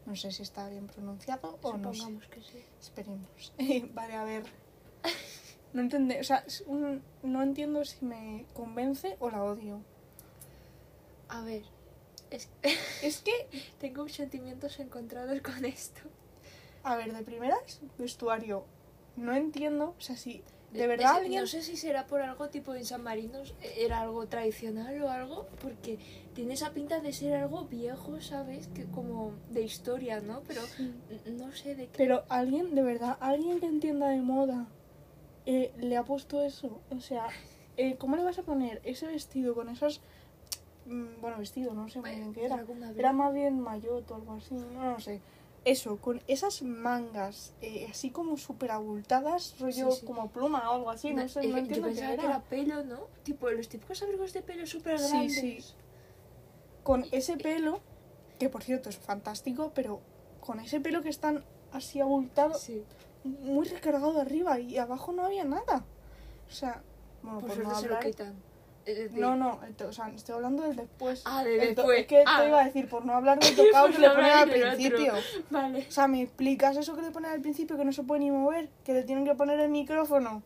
No 0.05 0.17
sé 0.17 0.31
si 0.33 0.41
está 0.43 0.67
bien 0.67 0.87
pronunciado 0.87 1.57
o 1.61 1.77
no 1.77 1.93
sé. 1.93 1.99
Supongamos 2.01 2.27
que 2.27 2.41
sí. 2.41 2.59
Esperemos. 2.81 3.53
vale, 3.93 4.15
a 4.15 4.23
ver. 4.25 4.43
No 5.71 5.81
entiende, 5.81 6.19
o 6.19 6.23
sea, 6.25 6.43
un- 6.67 7.01
no 7.23 7.41
entiendo 7.41 7.85
si 7.85 8.03
me 8.05 8.45
convence 8.53 9.15
o 9.19 9.29
la 9.29 9.43
odio. 9.43 9.79
A 11.29 11.39
ver, 11.41 11.63
es, 12.29 12.49
Es 13.01 13.21
que, 13.21 13.47
tengo 13.79 14.09
sentimientos 14.09 14.77
encontrados 14.79 15.39
con 15.41 15.63
esto. 15.63 16.01
a 16.83 16.97
ver, 16.97 17.13
de 17.13 17.23
primeras, 17.23 17.79
vestuario. 17.97 18.65
No 19.15 19.33
entiendo, 19.33 19.95
o 19.97 20.01
sea, 20.01 20.17
si 20.17 20.43
de 20.75 20.87
verdad 20.87 21.23
es-. 21.23 21.29
No 21.31 21.47
sé 21.47 21.61
si 21.61 21.77
será 21.77 22.05
por 22.07 22.21
algo 22.21 22.49
tipo 22.49 22.73
en 22.75 22.85
San 22.85 23.01
Marino, 23.03 23.39
era 23.77 24.01
algo 24.01 24.25
tradicional 24.27 25.01
o 25.01 25.09
algo, 25.09 25.47
porque 25.61 25.97
tiene 26.33 26.53
esa 26.53 26.71
pinta 26.71 26.99
de 26.99 27.13
ser 27.13 27.33
algo 27.35 27.65
viejo, 27.65 28.21
¿sabes? 28.21 28.67
Que 28.67 28.85
como 28.85 29.31
de 29.51 29.61
historia, 29.63 30.19
¿no? 30.21 30.41
Pero 30.47 30.61
Sí. 30.61 30.93
no 31.31 31.51
sé 31.53 31.75
de 31.75 31.85
qué. 31.87 31.93
Pero 31.97 32.23
alguien, 32.29 32.75
de 32.75 32.81
verdad, 32.83 33.17
alguien 33.19 33.59
que 33.59 33.65
entienda 33.67 34.09
de 34.09 34.21
moda, 34.21 34.67
eh, 35.45 35.71
le 35.77 35.95
ha 35.97 36.03
puesto 36.03 36.43
eso. 36.43 36.79
O 36.89 36.99
sea, 36.99 37.27
eh, 37.77 37.95
¿cómo 37.97 38.15
le 38.15 38.23
vas 38.23 38.37
a 38.39 38.43
poner 38.43 38.81
ese 38.83 39.07
vestido 39.07 39.53
con 39.55 39.69
esas... 39.69 40.01
mm, 40.85 41.21
Bueno, 41.21 41.37
vestido, 41.37 41.73
no 41.73 41.87
sé 41.89 41.99
muy 42.01 42.11
bien 42.15 42.33
qué 42.33 42.45
era. 42.45 42.63
Era 42.97 43.13
más 43.13 43.33
bien 43.33 43.59
maillot 43.59 44.09
o 44.11 44.15
algo 44.15 44.33
así, 44.33 44.53
no 44.55 44.91
lo 44.91 44.99
sé. 44.99 45.21
Eso, 45.65 45.97
con 45.97 46.21
esas 46.27 46.61
mangas 46.61 47.53
eh, 47.61 47.87
así 47.89 48.11
como 48.11 48.37
súper 48.37 48.69
abultadas, 48.71 49.55
rollo 49.59 49.91
Sí, 49.91 49.99
sí. 50.01 50.05
como 50.05 50.29
pluma 50.29 50.69
o 50.69 50.75
algo 50.75 50.91
así, 50.91 51.11
no, 51.13 51.27
sé, 51.27 51.39
eh, 51.41 51.47
no 51.47 51.49
yo 51.53 51.57
entiendo 51.57 51.87
qué 51.87 51.93
pensaba 51.95 52.13
era. 52.13 52.21
que 52.21 52.27
era 52.27 52.41
pelo, 52.43 52.83
¿no? 52.83 52.99
Tipo 53.23 53.49
los 53.49 53.67
típicos 53.67 54.01
abrigos 54.03 54.31
de 54.33 54.41
pelo 54.43 54.65
súper 54.67 54.99
Sí, 54.99 55.09
grandes. 55.09 55.33
sí. 55.35 55.59
Con 56.83 57.05
ese 57.11 57.35
pelo, 57.37 57.79
que 58.37 58.47
por 58.49 58.61
cierto 58.63 58.89
es 58.89 58.97
fantástico, 58.97 59.71
pero 59.73 60.01
con 60.39 60.59
ese 60.59 60.79
pelo 60.79 61.01
que 61.01 61.09
están 61.09 61.43
así 61.71 61.99
abultado, 61.99 62.53
Sí. 62.53 62.83
muy 63.23 63.65
recargado 63.67 64.21
arriba 64.21 64.59
y 64.59 64.77
abajo 64.77 65.11
no 65.13 65.23
había 65.25 65.45
nada. 65.45 65.83
O 66.47 66.51
sea, 66.53 66.83
bueno, 67.23 67.39
Por 67.39 67.49
por, 67.55 67.63
no 67.63 67.79
se 67.79 67.87
lo 67.87 67.99
quitan. 67.99 68.35
No, 69.13 69.35
no, 69.35 69.59
o 69.87 69.91
sea, 69.91 70.09
estoy 70.09 70.35
hablando 70.35 70.63
del 70.63 70.75
después. 70.75 71.23
Ah, 71.25 71.43
de 71.43 71.55
El 71.69 71.75
to- 71.75 71.81
después. 71.81 71.99
Es 72.01 72.07
que 72.07 72.23
Ah. 72.27 72.39
te 72.41 72.47
iba 72.47 72.61
a 72.61 72.65
decir, 72.65 72.87
por 72.87 73.05
no 73.05 73.13
hablar 73.13 73.39
del 73.39 73.55
tocado 73.55 73.87
que 73.87 73.97
le 73.99 74.09
ponen 74.09 74.25
al 74.31 74.49
del 74.49 74.61
principio. 74.61 75.13
Vale. 75.49 75.85
O 75.87 75.91
sea, 75.91 76.07
¿me 76.07 76.21
explicas 76.21 76.77
eso 76.77 76.95
que 76.95 77.01
le 77.01 77.11
ponen 77.11 77.31
al 77.31 77.41
principio 77.41 77.77
que 77.77 77.85
no 77.85 77.91
se 77.91 78.03
puede 78.03 78.19
ni 78.21 78.31
mover? 78.31 78.69
Que 78.83 78.93
le 78.93 79.03
tienen 79.03 79.25
que 79.25 79.33
poner 79.35 79.59
el 79.59 79.69
micrófono. 79.69 80.43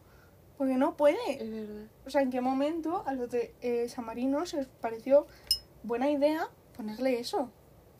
Porque 0.58 0.76
no 0.76 0.96
puede. 0.98 1.18
Es 1.42 1.50
verdad. 1.50 1.86
O 2.06 2.10
sea, 2.10 2.22
¿en 2.22 2.32
qué 2.32 2.42
momento 2.42 3.04
a 3.06 3.14
los 3.14 3.30
de 3.30 3.54
eh, 3.62 3.88
San 3.90 4.06
Marino 4.06 4.46
se 4.46 4.58
les 4.58 4.68
pareció 4.68 5.26
buena 5.84 6.10
idea 6.10 6.48
ponerle 6.76 7.20
eso? 7.20 7.50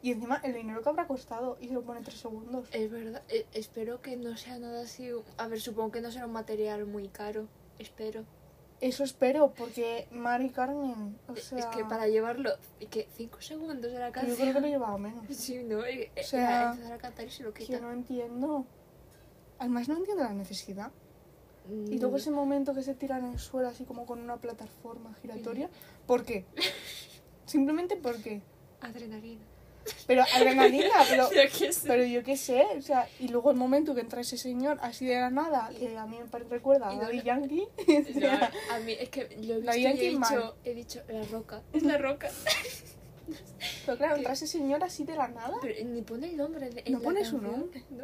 Y 0.02 0.12
encima 0.14 0.40
el 0.44 0.54
dinero 0.54 0.82
que 0.82 0.88
habrá 0.90 1.08
costado 1.08 1.58
y 1.60 1.68
se 1.68 1.74
lo 1.74 1.82
pone 1.84 2.00
tres 2.02 2.18
segundos. 2.20 2.68
Es 2.72 2.90
verdad. 2.90 3.22
Eh, 3.28 3.46
espero 3.54 4.02
que 4.02 4.16
no 4.16 4.38
sea 4.38 4.58
nada 4.58 4.84
así. 4.84 5.10
A 5.38 5.48
ver, 5.48 5.60
supongo 5.60 5.92
que 5.92 6.00
no 6.02 6.12
será 6.12 6.26
un 6.26 6.32
material 6.34 6.86
muy 6.86 7.10
caro. 7.10 7.48
Espero. 7.80 8.24
Eso 8.82 9.04
espero, 9.04 9.54
porque 9.58 10.08
Mari 10.12 10.50
Carmen, 10.52 11.18
o 11.28 11.34
Es- 11.34 11.44
sea, 11.46 11.60
es 11.60 11.66
que 11.68 11.84
para 11.84 12.08
llevarlo. 12.08 12.52
¿Qué? 12.90 13.10
¿Cinco 13.16 13.42
segundos 13.42 13.92
de 13.92 14.00
la 14.00 14.12
que 14.12 14.22
yo 14.22 14.26
creo 14.28 14.38
canción? 14.38 14.54
que 14.54 14.62
lo 14.62 14.68
llevaba 14.68 14.98
menos. 14.98 15.26
Sí, 15.36 15.64
¿no? 15.64 15.84
Eh, 15.86 16.12
eh, 16.16 16.22
O 16.22 16.24
sea, 16.24 16.72
empezar 16.72 16.94
a 16.94 16.98
cantar 16.98 17.26
y 17.28 17.30
se 17.32 17.44
lo 17.44 17.54
Que 17.54 17.66
quita. 17.66 17.80
no 17.82 17.92
entiendo. 17.92 18.66
Además 19.58 19.90
no 19.90 19.98
entiendo 19.98 20.24
la 20.24 20.34
necesidad. 20.34 20.92
Y 21.70 22.00
luego 22.00 22.18
ese 22.18 22.32
momento 22.32 22.74
que 22.74 22.82
se 22.82 22.96
tiran 22.96 23.26
en 23.26 23.34
el 23.34 23.40
suelo 23.40 23.68
así 23.68 23.84
como 23.84 24.06
con 24.08 24.20
una 24.20 24.38
plataforma 24.38 25.14
giratoria. 25.22 25.70
¿Por 26.08 26.24
qué? 26.24 26.46
Simplemente 27.46 27.96
porque. 27.96 28.42
Adrenalina. 28.82 29.42
Pero 30.08 30.24
adrenalina, 30.36 30.90
pero, 31.10 31.30
Yo 31.32 31.42
qué 31.58 31.72
sé. 31.74 31.88
pero 31.88 32.04
yo 32.04 32.24
qué 32.24 32.38
sé, 32.38 32.64
o 32.78 32.82
sea, 32.82 33.08
y 33.20 33.28
luego 33.30 33.52
el 33.52 33.58
momento 33.58 33.94
que 33.96 34.02
entra 34.02 34.22
ese 34.22 34.38
señor 34.38 34.78
así 34.82 35.06
de 35.06 35.16
la 35.16 35.30
nada, 35.30 35.70
que 35.78 35.98
a 35.98 36.06
mí 36.06 36.18
me 36.20 36.40
recuerda 36.40 36.90
a 36.90 36.96
Daddy 36.96 37.22
Yankee. 37.22 37.68
No, 38.16 38.28
a 38.76 38.80
mí 38.80 38.94
es 39.00 39.10
que 39.10 39.24
lo 39.42 39.54
he 39.56 39.60
visto 39.62 39.78
y 39.78 39.86
he 39.86 39.94
dicho, 39.94 40.56
he 40.64 40.74
dicho 40.74 41.02
la 41.10 41.24
roca. 41.26 41.62
Es 41.74 41.84
la 41.84 41.98
roca. 41.98 42.30
Pero 43.86 43.98
claro, 43.98 44.16
entra 44.16 44.34
ese 44.34 44.48
señor 44.48 44.84
así 44.84 45.04
de 45.04 45.16
la 45.16 45.28
nada. 45.28 45.54
Pero 45.62 45.86
ni 45.88 46.02
pone 46.02 46.28
el 46.30 46.38
nombre. 46.38 46.70
en- 46.84 46.94
No 46.94 47.00
pone 47.00 47.24
su 47.24 47.38
canción. 47.40 47.60
nombre. 47.62 47.84
No, 47.92 48.04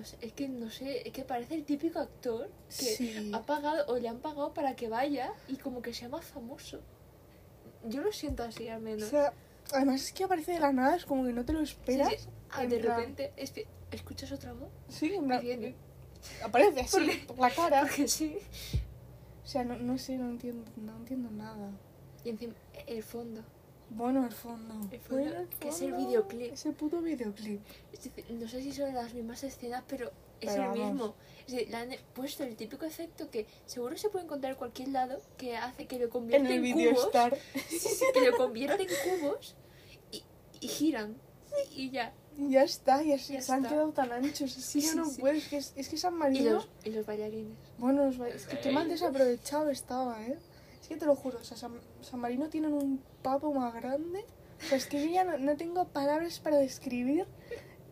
no 0.00 0.04
sé, 0.04 0.16
es 0.20 0.32
que 0.32 0.48
no 0.48 0.70
sé, 0.70 1.06
es 1.06 1.12
que 1.12 1.22
parece 1.24 1.54
el 1.54 1.64
típico 1.64 1.98
actor 2.00 2.50
que 2.68 2.84
Sí. 2.84 3.30
ha 3.32 3.42
pagado 3.42 3.86
o 3.92 3.98
le 3.98 4.08
han 4.08 4.18
pagado 4.18 4.52
para 4.54 4.74
que 4.76 4.88
vaya 4.88 5.32
y 5.48 5.56
como 5.56 5.82
que 5.82 5.92
sea 5.94 6.08
más 6.08 6.24
famoso. 6.24 6.80
Yo 7.84 8.00
lo 8.02 8.12
siento 8.12 8.42
así 8.42 8.68
al 8.68 8.78
O 8.78 8.84
menos. 8.84 9.08
sea, 9.08 9.32
además 9.72 10.02
es 10.02 10.12
que 10.12 10.24
aparece 10.24 10.52
de 10.52 10.60
la 10.60 10.72
nada, 10.72 10.96
es 10.96 11.04
como 11.04 11.24
que 11.24 11.32
no 11.32 11.44
te 11.44 11.52
lo 11.52 11.64
Sí, 11.64 11.72
esperas. 11.72 12.12
sí. 12.18 12.28
Ah, 12.50 12.64
en 12.64 12.70
de 12.70 12.78
plan- 12.80 12.98
repente 12.98 13.32
escuchas 13.92 14.32
otra 14.32 14.52
voz. 14.52 14.68
Sí, 14.88 15.14
en 15.14 15.26
plan, 15.26 15.40
viene. 15.40 15.74
aparece 16.42 16.80
así, 16.80 17.22
¿Por 17.26 17.36
por 17.36 17.48
la 17.48 17.54
cara. 17.54 17.80
Porque 17.82 18.08
sí. 18.08 18.36
O 19.44 19.46
sea, 19.46 19.64
no, 19.64 19.76
no 19.76 19.98
sé, 19.98 20.16
no 20.16 20.28
entiendo, 20.30 20.64
no 20.76 20.96
entiendo 20.96 21.30
nada. 21.30 21.70
Y 22.24 22.30
encima 22.30 22.54
el 22.86 23.02
fondo. 23.02 23.42
Bueno, 23.90 24.24
el 24.24 24.32
fondo. 24.32 24.74
El 24.92 25.00
fondo, 25.00 25.24
Bueno, 25.24 25.48
que 25.58 25.68
es 25.68 25.80
el 25.80 25.90
fondo. 25.90 26.06
videoclip. 26.06 26.52
Ese 26.52 26.72
puto 26.72 27.00
videoclip. 27.00 27.60
Es 27.92 28.04
decir, 28.04 28.24
no 28.30 28.46
sé 28.48 28.62
si 28.62 28.72
son 28.72 28.94
las 28.94 29.12
mismas 29.14 29.42
escenas, 29.42 29.82
pero 29.88 30.12
es 30.40 30.50
Pero 30.52 30.62
el 30.62 30.68
vamos. 30.68 30.92
mismo. 30.92 31.14
Es 31.46 31.52
decir, 31.54 31.70
le 31.70 31.76
han 31.76 31.88
puesto 32.14 32.44
el 32.44 32.54
típico 32.56 32.84
efecto 32.84 33.28
que 33.30 33.46
seguro 33.66 33.96
se 33.98 34.08
puede 34.10 34.26
encontrar 34.26 34.52
en 34.52 34.58
cualquier 34.58 34.88
lado 34.90 35.18
que 35.36 35.56
hace 35.56 35.86
que 35.86 35.98
lo 35.98 36.04
En 36.04 36.10
convierte 36.10 36.46
el 36.48 36.52
en, 36.54 36.62
video 36.62 36.90
cubos. 36.92 37.06
Star. 37.06 37.36
Sí, 37.68 37.78
sí, 37.78 38.04
que 38.14 38.30
lo 38.30 38.36
convierte 38.36 38.82
en 38.84 39.18
cubos 39.20 39.56
y, 40.60 40.66
y 40.66 40.68
giran. 40.68 41.16
Y 41.74 41.90
ya. 41.90 42.12
Y 42.36 42.50
ya 42.52 42.62
está, 42.62 43.02
ya, 43.02 43.18
se 43.18 43.34
Ya 43.34 43.42
se 43.42 43.52
han 43.52 43.58
está. 43.64 43.74
quedado 43.74 43.92
tan 43.92 44.12
anchos. 44.12 44.56
Es 44.56 44.72
que 44.72 44.80
Sí, 44.80 44.82
yo 44.82 44.94
no 44.94 45.06
sí. 45.06 45.20
puedo, 45.20 45.34
es 45.34 45.48
que, 45.48 45.56
es, 45.58 45.88
que 45.88 45.96
San 45.96 46.14
Y 46.14 46.18
Marino. 46.18 46.50
los, 46.52 46.68
y 46.84 46.90
los 46.90 47.04
bailarines. 47.06 47.52
Bueno, 47.78 48.04
los 48.06 48.18
ba- 48.18 48.28
es 48.28 48.46
que 48.46 48.58
qué 48.60 48.70
mal 48.70 48.88
desaprovechado 48.88 49.68
estaba, 49.70 50.24
¿eh? 50.24 50.38
Es 50.80 50.88
que 50.88 50.96
te 50.96 51.06
lo 51.06 51.16
juro, 51.16 51.38
o 51.38 51.44
sea, 51.44 51.56
San, 51.56 51.72
San 52.00 52.20
Marino 52.20 52.48
tienen 52.48 52.72
un 52.72 53.02
papo 53.22 53.52
más 53.52 53.74
grande. 53.74 54.24
O 54.64 54.68
sea, 54.68 54.78
es 54.78 54.86
que 54.86 55.04
yo 55.04 55.10
ya 55.12 55.24
no, 55.24 55.38
no 55.38 55.56
tengo 55.56 55.86
palabras 55.88 56.38
para 56.40 56.56
describir. 56.58 57.26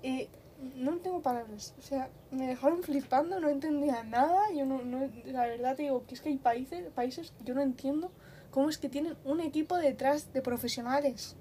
eh, 0.03 0.29
no 0.75 0.97
tengo 0.99 1.21
palabras. 1.23 1.75
O 1.79 1.83
sea, 1.83 2.11
me 2.33 2.47
dejaron 2.49 2.83
flipando, 2.83 3.39
no 3.41 3.49
entendía 3.49 4.03
nada. 4.03 4.51
Yo 4.53 4.67
no, 4.67 4.83
no 4.83 5.09
la 5.27 5.47
verdad 5.47 5.77
te 5.77 5.83
digo 5.85 6.05
que 6.07 6.15
es 6.15 6.21
que 6.21 6.31
hay 6.31 6.37
países, 6.39 6.91
países 6.95 7.33
que 7.39 7.45
yo 7.45 7.55
no 7.55 7.61
entiendo 7.63 8.11
cómo 8.51 8.69
es 8.69 8.77
que 8.79 8.89
tienen 8.89 9.17
un 9.25 9.41
equipo 9.41 9.77
detrás 9.77 10.33
de 10.33 10.43
profesionales. 10.43 11.37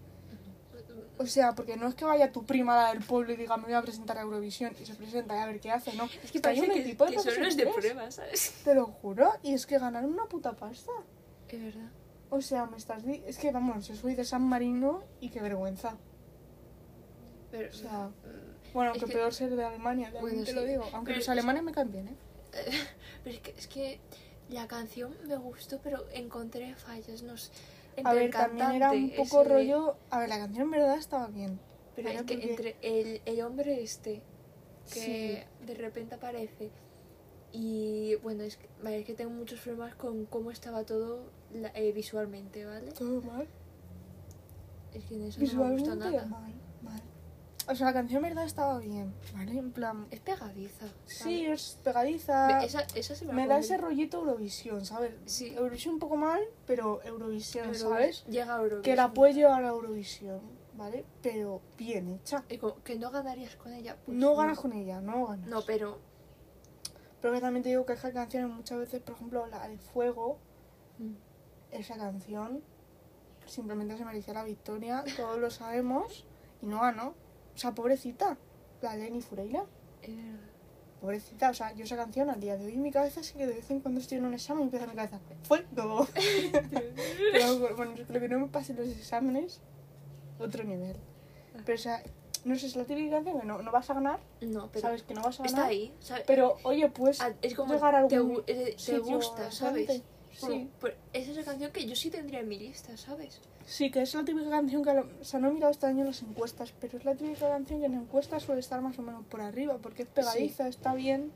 O 1.20 1.26
sea, 1.26 1.56
porque 1.56 1.78
no 1.78 1.88
es 1.88 1.96
que 1.96 2.06
vaya 2.06 2.32
tu 2.32 2.46
prima 2.46 2.76
la 2.76 2.90
del 2.94 3.04
pueblo 3.04 3.34
y 3.34 3.38
diga 3.38 3.58
me 3.58 3.64
voy 3.64 3.74
a 3.74 3.82
presentar 3.82 4.18
a 4.18 4.22
Eurovisión 4.22 4.74
y 4.80 4.86
se 4.86 4.94
presenta 4.94 5.36
y 5.36 5.40
a 5.40 5.46
ver 5.48 5.60
qué 5.60 5.72
hace, 5.72 5.94
no. 5.96 6.06
Es 6.24 6.32
que 6.32 6.40
hay 6.48 6.60
un 6.60 6.68
que, 6.68 6.82
equipo 6.82 7.06
de 7.06 7.14
que 7.14 7.20
son 7.20 7.42
los 7.42 7.58
de 7.58 7.66
prueba, 7.68 8.12
¿sabes? 8.12 8.54
Te 8.64 8.76
lo 8.76 8.86
juro, 8.86 9.32
y 9.42 9.54
es 9.54 9.66
que 9.66 9.80
ganaron 9.80 10.12
una 10.14 10.26
puta 10.26 10.54
pasta. 10.54 10.92
Es 11.50 11.64
verdad. 11.64 11.90
O 12.30 12.42
sea, 12.42 12.66
me 12.66 12.78
estás 12.78 13.04
di- 13.06 13.24
es 13.26 13.38
que 13.40 13.52
vamos, 13.52 13.88
yo 13.88 13.96
soy 13.96 14.14
de 14.14 14.26
San 14.26 14.44
Marino 14.44 15.04
y 15.20 15.30
qué 15.30 15.42
vergüenza. 15.42 15.98
Pero, 17.52 17.70
O 17.70 17.74
sea, 17.74 18.10
bueno, 18.74 18.92
aunque 18.92 19.06
que- 19.08 19.14
peor 19.14 19.34
ser 19.34 19.56
de 19.56 19.64
Alemania, 19.64 20.12
también 20.12 20.44
te 20.44 20.54
lo 20.54 20.64
digo. 20.64 20.84
Aunque 20.94 21.14
los 21.14 21.24
es- 21.24 21.30
alemanes 21.30 21.64
me 21.64 21.72
caen 21.72 21.92
bien, 21.92 22.08
¿eh? 22.10 22.16
pero 23.24 23.36
es 23.36 23.42
que, 23.42 23.52
es 23.58 23.68
que 23.68 24.00
la 24.50 24.68
canción 24.68 25.16
me 25.26 25.38
gustó, 25.38 25.80
pero 25.82 26.06
encontré 26.14 26.76
fallas. 26.76 27.24
No 27.24 27.38
sé. 27.38 27.52
A 28.04 28.14
ver, 28.14 28.24
el 28.24 28.32
también 28.32 28.72
era 28.74 28.92
un 28.92 29.10
poco 29.12 29.42
ese 29.42 29.50
rollo. 29.50 29.96
A 30.10 30.20
ver, 30.20 30.30
la 30.30 30.38
canción 30.38 30.64
en 30.66 30.72
verdad 30.72 30.98
estaba 30.98 31.28
bien. 31.28 31.60
Pero 31.96 32.10
es 32.10 32.22
que 32.24 32.36
Porque- 32.36 32.50
entre 32.52 32.76
el, 32.82 33.22
el 33.26 33.42
hombre 33.42 33.82
este 33.82 34.22
Sí. 34.86 35.00
que 35.02 35.48
de 35.66 35.74
repente 35.76 36.16
aparece 36.16 36.70
y 37.52 38.16
bueno, 38.24 38.44
es 38.44 38.58
que, 38.58 38.70
vale, 38.84 39.00
es 39.00 39.06
que 39.06 39.14
tengo 39.16 39.32
muchos 39.32 39.60
problemas 39.62 39.96
con 39.96 40.26
cómo 40.26 40.52
estaba 40.52 40.84
todo 40.86 41.32
la- 41.54 41.72
eh, 41.76 41.92
visualmente, 41.92 42.66
¿vale? 42.66 42.92
Todo 42.92 43.22
mal. 43.22 43.48
Es 44.94 45.04
que 45.06 45.16
en 45.16 45.24
eso 45.24 45.42
no 45.56 45.64
me 45.66 45.72
gustó 45.72 45.96
nada. 45.96 46.26
mal. 46.28 46.54
O 47.70 47.76
sea, 47.76 47.88
la 47.88 47.94
canción 47.94 48.24
en 48.24 48.30
verdad 48.30 48.46
estaba 48.46 48.80
bien, 48.80 49.14
¿vale? 49.34 49.58
En 49.58 49.72
plan. 49.74 50.08
Es 50.10 50.22
pegadiza. 50.22 50.86
Sí, 51.06 51.46
es 51.46 51.78
pegadiza. 51.84 52.64
Esa, 52.64 52.82
esa 52.96 53.14
se 53.14 53.26
me, 53.26 53.46
da 53.46 53.60
ese 53.60 53.78
rollito 53.78 54.20
Eurovisión, 54.20 54.86
¿sabes? 54.86 55.14
Sí. 55.26 55.54
Eurovisión 55.54 55.96
un 55.96 56.00
poco 56.00 56.16
mal, 56.16 56.42
pero 56.66 57.02
Eurovisión, 57.04 57.76
¿sabes? 57.76 58.26
Llega 58.28 58.56
a 58.56 58.58
Eurovisión. 58.58 58.84
Que 58.84 58.96
la 58.96 59.12
puedes 59.12 59.36
llevar 59.36 59.66
a 59.66 59.70
Eurovisión, 59.70 60.40
¿vale? 60.76 61.04
Pero 61.22 61.62
bien 61.78 62.08
hecha. 62.08 62.46
Y 62.48 62.58
como 62.58 62.82
que 62.84 62.98
no 62.98 63.12
ganarías 63.12 63.58
con 63.58 63.74
ella. 63.74 63.98
pues 64.06 64.18
no 64.18 64.36
ganas 64.36 64.60
con 64.60 64.72
ella, 64.72 65.02
no 65.02 65.28
ganas. 65.28 65.48
No, 65.48 65.62
pero. 65.64 66.00
Pero 67.22 67.34
que 67.34 67.42
también 67.42 67.64
te 67.64 67.70
digo 67.70 67.86
que 67.86 67.94
esas 67.94 68.14
canciones 68.14 68.50
muchas 68.50 68.78
veces, 68.78 69.02
por 69.02 69.16
ejemplo, 69.16 69.46
la 69.48 69.68
de 69.68 69.78
Fuego, 69.78 70.38
mm, 71.00 71.16
esa 71.72 71.98
canción 71.98 72.64
simplemente 73.46 73.98
se 73.98 74.06
merecía 74.06 74.34
la 74.34 74.44
victoria, 74.44 75.04
todos 75.18 75.38
lo 75.40 75.50
sabemos, 75.50 76.26
y 76.62 76.68
no 76.68 76.80
ganó. 76.80 77.14
O 77.58 77.60
sea, 77.60 77.74
pobrecita, 77.74 78.38
la 78.84 78.96
Lenny 78.96 79.20
Fureira. 79.20 79.66
Es 80.04 80.16
verdad. 80.16 80.40
Pobrecita, 81.02 81.50
o 81.50 81.54
sea, 81.56 81.74
yo 81.74 81.86
esa 81.86 81.96
canción 81.96 82.30
al 82.30 82.40
día 82.40 82.56
de 82.56 82.68
hoy 82.68 82.74
en 82.74 82.84
mi 82.84 82.92
cabeza 82.92 83.24
sí 83.24 83.34
que 83.34 83.48
de 83.48 83.56
vez 83.56 83.72
en 83.72 83.80
cuando 83.80 84.00
estoy 84.00 84.20
en 84.20 84.26
un 84.26 84.36
examen 84.36 84.62
y 84.62 84.66
empieza 84.66 84.86
mi 84.86 84.94
cabeza. 84.94 85.20
Fuego. 85.44 86.08
Pero 87.32 87.76
bueno, 87.76 87.96
lo 88.08 88.20
que 88.20 88.30
no 88.30 88.40
me 88.40 88.48
pase 88.48 88.74
en 88.74 88.78
los 88.80 88.88
exámenes, 88.90 89.60
otro 90.38 90.64
nivel. 90.64 90.98
Pero 91.66 91.76
o 91.76 91.82
sea, 91.82 92.04
no 92.46 92.56
sé, 92.56 92.68
es 92.68 92.76
la 92.76 92.84
típica 92.86 93.16
canción 93.16 93.40
que 93.42 93.46
no, 93.48 93.62
no 93.64 93.72
vas 93.72 93.90
a 93.90 93.96
ganar, 93.96 94.20
No, 94.42 94.70
pero. 94.72 94.82
sabes 94.82 95.02
que 95.02 95.16
no 95.16 95.24
vas 95.24 95.40
a 95.40 95.44
ganar. 95.44 95.60
Está 95.60 95.66
ahí. 95.68 95.94
¿sabes? 96.00 96.24
Pero 96.28 96.58
oye, 96.64 96.90
pues 96.90 97.20
Ah, 97.22 97.34
es 97.42 97.56
como 97.56 97.74
llegar 97.74 97.96
a 97.96 98.08
te, 98.08 98.16
algún 98.18 98.44
eh, 98.46 98.74
te 98.76 98.78
sitio 98.80 99.04
gusta, 99.04 99.52
¿sabes? 99.52 100.04
Sí. 100.46 100.70
pues, 100.80 100.94
esa 101.14 101.32
es 101.32 101.38
la 101.38 101.44
canción 101.44 101.72
que 101.72 101.86
yo 101.88 101.96
sí 101.96 102.10
tendría 102.10 102.40
en 102.42 102.48
mi 102.48 102.60
lista, 102.60 102.96
¿sabes? 102.98 103.40
Sí, 103.66 103.90
que 103.92 104.02
es 104.02 104.14
la 104.14 104.24
típica 104.24 104.50
canción 104.50 104.84
que, 104.84 104.94
lo- 104.94 105.08
o 105.22 105.24
sea, 105.26 105.40
no 105.40 105.50
he 105.50 105.52
mirado 105.52 105.72
este 105.72 105.88
año 105.88 106.04
las 106.06 106.22
encuestas, 106.22 106.74
pero 106.80 106.98
es 106.98 107.06
la 107.06 107.16
típica 107.16 107.50
canción 107.50 107.80
que 107.80 107.86
en 107.88 107.94
encuestas 107.96 108.44
suele 108.44 108.62
estar 108.62 108.80
más 108.82 108.98
o 109.00 109.02
menos 109.02 109.26
por 109.26 109.42
arriba, 109.42 109.78
porque 109.82 110.04
es 110.04 110.10
pegadiza, 110.10 110.68
está 110.68 110.94
bien, 110.94 111.32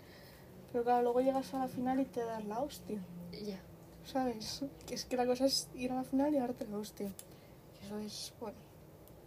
pero 0.71 0.83
claro, 0.83 1.01
luego 1.03 1.21
llegas 1.21 1.53
a 1.53 1.59
la 1.59 1.67
final 1.67 1.99
y 1.99 2.05
te 2.05 2.21
das 2.23 2.45
la 2.45 2.59
hostia, 2.59 2.99
Ya. 3.43 3.59
¿sabes? 4.05 4.63
Que 4.85 4.95
es 4.95 5.05
que 5.05 5.17
la 5.17 5.25
cosa 5.25 5.45
es 5.45 5.67
ir 5.75 5.91
a 5.91 5.95
la 5.95 6.03
final 6.03 6.33
y 6.33 6.37
darte 6.39 6.65
la 6.67 6.77
hostia. 6.77 7.11
Eso 7.85 7.97
es, 7.99 8.33
bueno, 8.39 8.57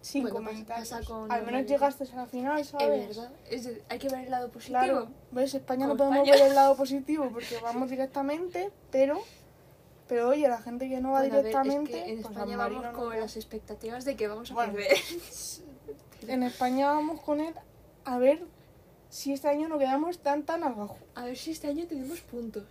sin 0.00 0.22
Bueno, 0.22 0.36
comentarios. 0.36 0.92
Al 0.92 1.44
menos 1.44 1.66
llegaste 1.66 2.04
a 2.04 2.16
la 2.16 2.26
final, 2.26 2.58
Es 2.60 2.68
¿sabes? 2.68 3.08
verdad. 3.08 3.32
Es 3.50 3.64
de- 3.64 3.82
hay 3.88 3.98
que 3.98 4.08
ver 4.08 4.20
el 4.24 4.30
lado 4.30 4.50
positivo. 4.50 4.78
Claro, 4.80 5.08
ves, 5.32 5.54
España 5.54 5.86
no 5.86 5.96
podemos 5.96 6.18
España. 6.20 6.38
ver 6.42 6.48
el 6.50 6.54
lado 6.54 6.76
positivo 6.76 7.28
porque 7.30 7.58
vamos 7.62 7.90
directamente, 7.90 8.70
pero, 8.90 9.20
pero 10.08 10.28
oye, 10.28 10.48
la 10.48 10.60
gente 10.60 10.88
que 10.88 11.00
no 11.00 11.12
va 11.12 11.20
Bueno, 11.20 11.36
ver, 11.36 11.46
es 11.46 11.52
directamente, 11.52 11.92
que 11.92 12.10
en 12.12 12.22
pues 12.22 12.30
España 12.32 12.56
vamos 12.56 12.82
no 12.82 12.92
con 12.92 13.10
va. 13.10 13.16
las 13.16 13.36
expectativas 13.36 14.04
de 14.04 14.16
que 14.16 14.28
vamos 14.28 14.50
a 14.50 14.54
Bueno. 14.54 14.72
perder. 14.74 14.96
En 16.28 16.42
España 16.42 16.86
vamos 16.86 17.20
con 17.20 17.40
él 17.40 17.54
a 18.04 18.18
ver 18.18 18.42
si 19.10 19.32
este 19.34 19.48
año 19.48 19.68
no 19.68 19.78
quedamos 19.78 20.18
tan 20.20 20.42
tan 20.44 20.64
abajo. 20.64 20.96
A 21.14 21.26
ver 21.26 21.36
si 21.36 21.50
este 21.50 21.68
año 21.68 21.86
tenemos 21.86 22.20
puntos. 22.22 22.64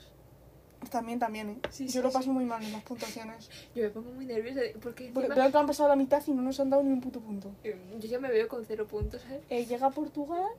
También, 0.89 1.17
también, 1.19 1.49
¿eh? 1.51 1.59
Sí, 1.69 1.85
Yo 1.85 1.91
sí, 1.91 1.99
lo 2.01 2.09
sí. 2.09 2.13
paso 2.17 2.31
muy 2.31 2.43
mal 2.45 2.61
en 2.63 2.73
las 2.73 2.83
puntuaciones. 2.83 3.49
Yo 3.75 3.83
me 3.83 3.89
pongo 3.89 4.11
muy 4.11 4.25
nerviosa 4.25 4.59
porque 4.81 5.11
Porque 5.13 5.27
encima, 5.27 5.35
veo 5.43 5.51
que 5.51 5.57
han 5.57 5.67
pasado 5.67 5.87
la 5.89 5.95
mitad 5.95 6.21
y 6.27 6.31
no 6.31 6.41
nos 6.41 6.59
han 6.59 6.69
dado 6.71 6.83
ni 6.83 6.91
un 6.91 6.99
puto 6.99 7.19
punto. 7.21 7.51
eh, 7.63 7.77
yo 7.99 8.07
ya 8.07 8.19
me 8.19 8.29
veo 8.29 8.47
con 8.47 8.65
cero 8.65 8.85
puntos, 8.87 9.21
¿sabes? 9.21 9.41
Eh, 9.49 9.65
llega 9.65 9.89
Portugal 9.91 10.49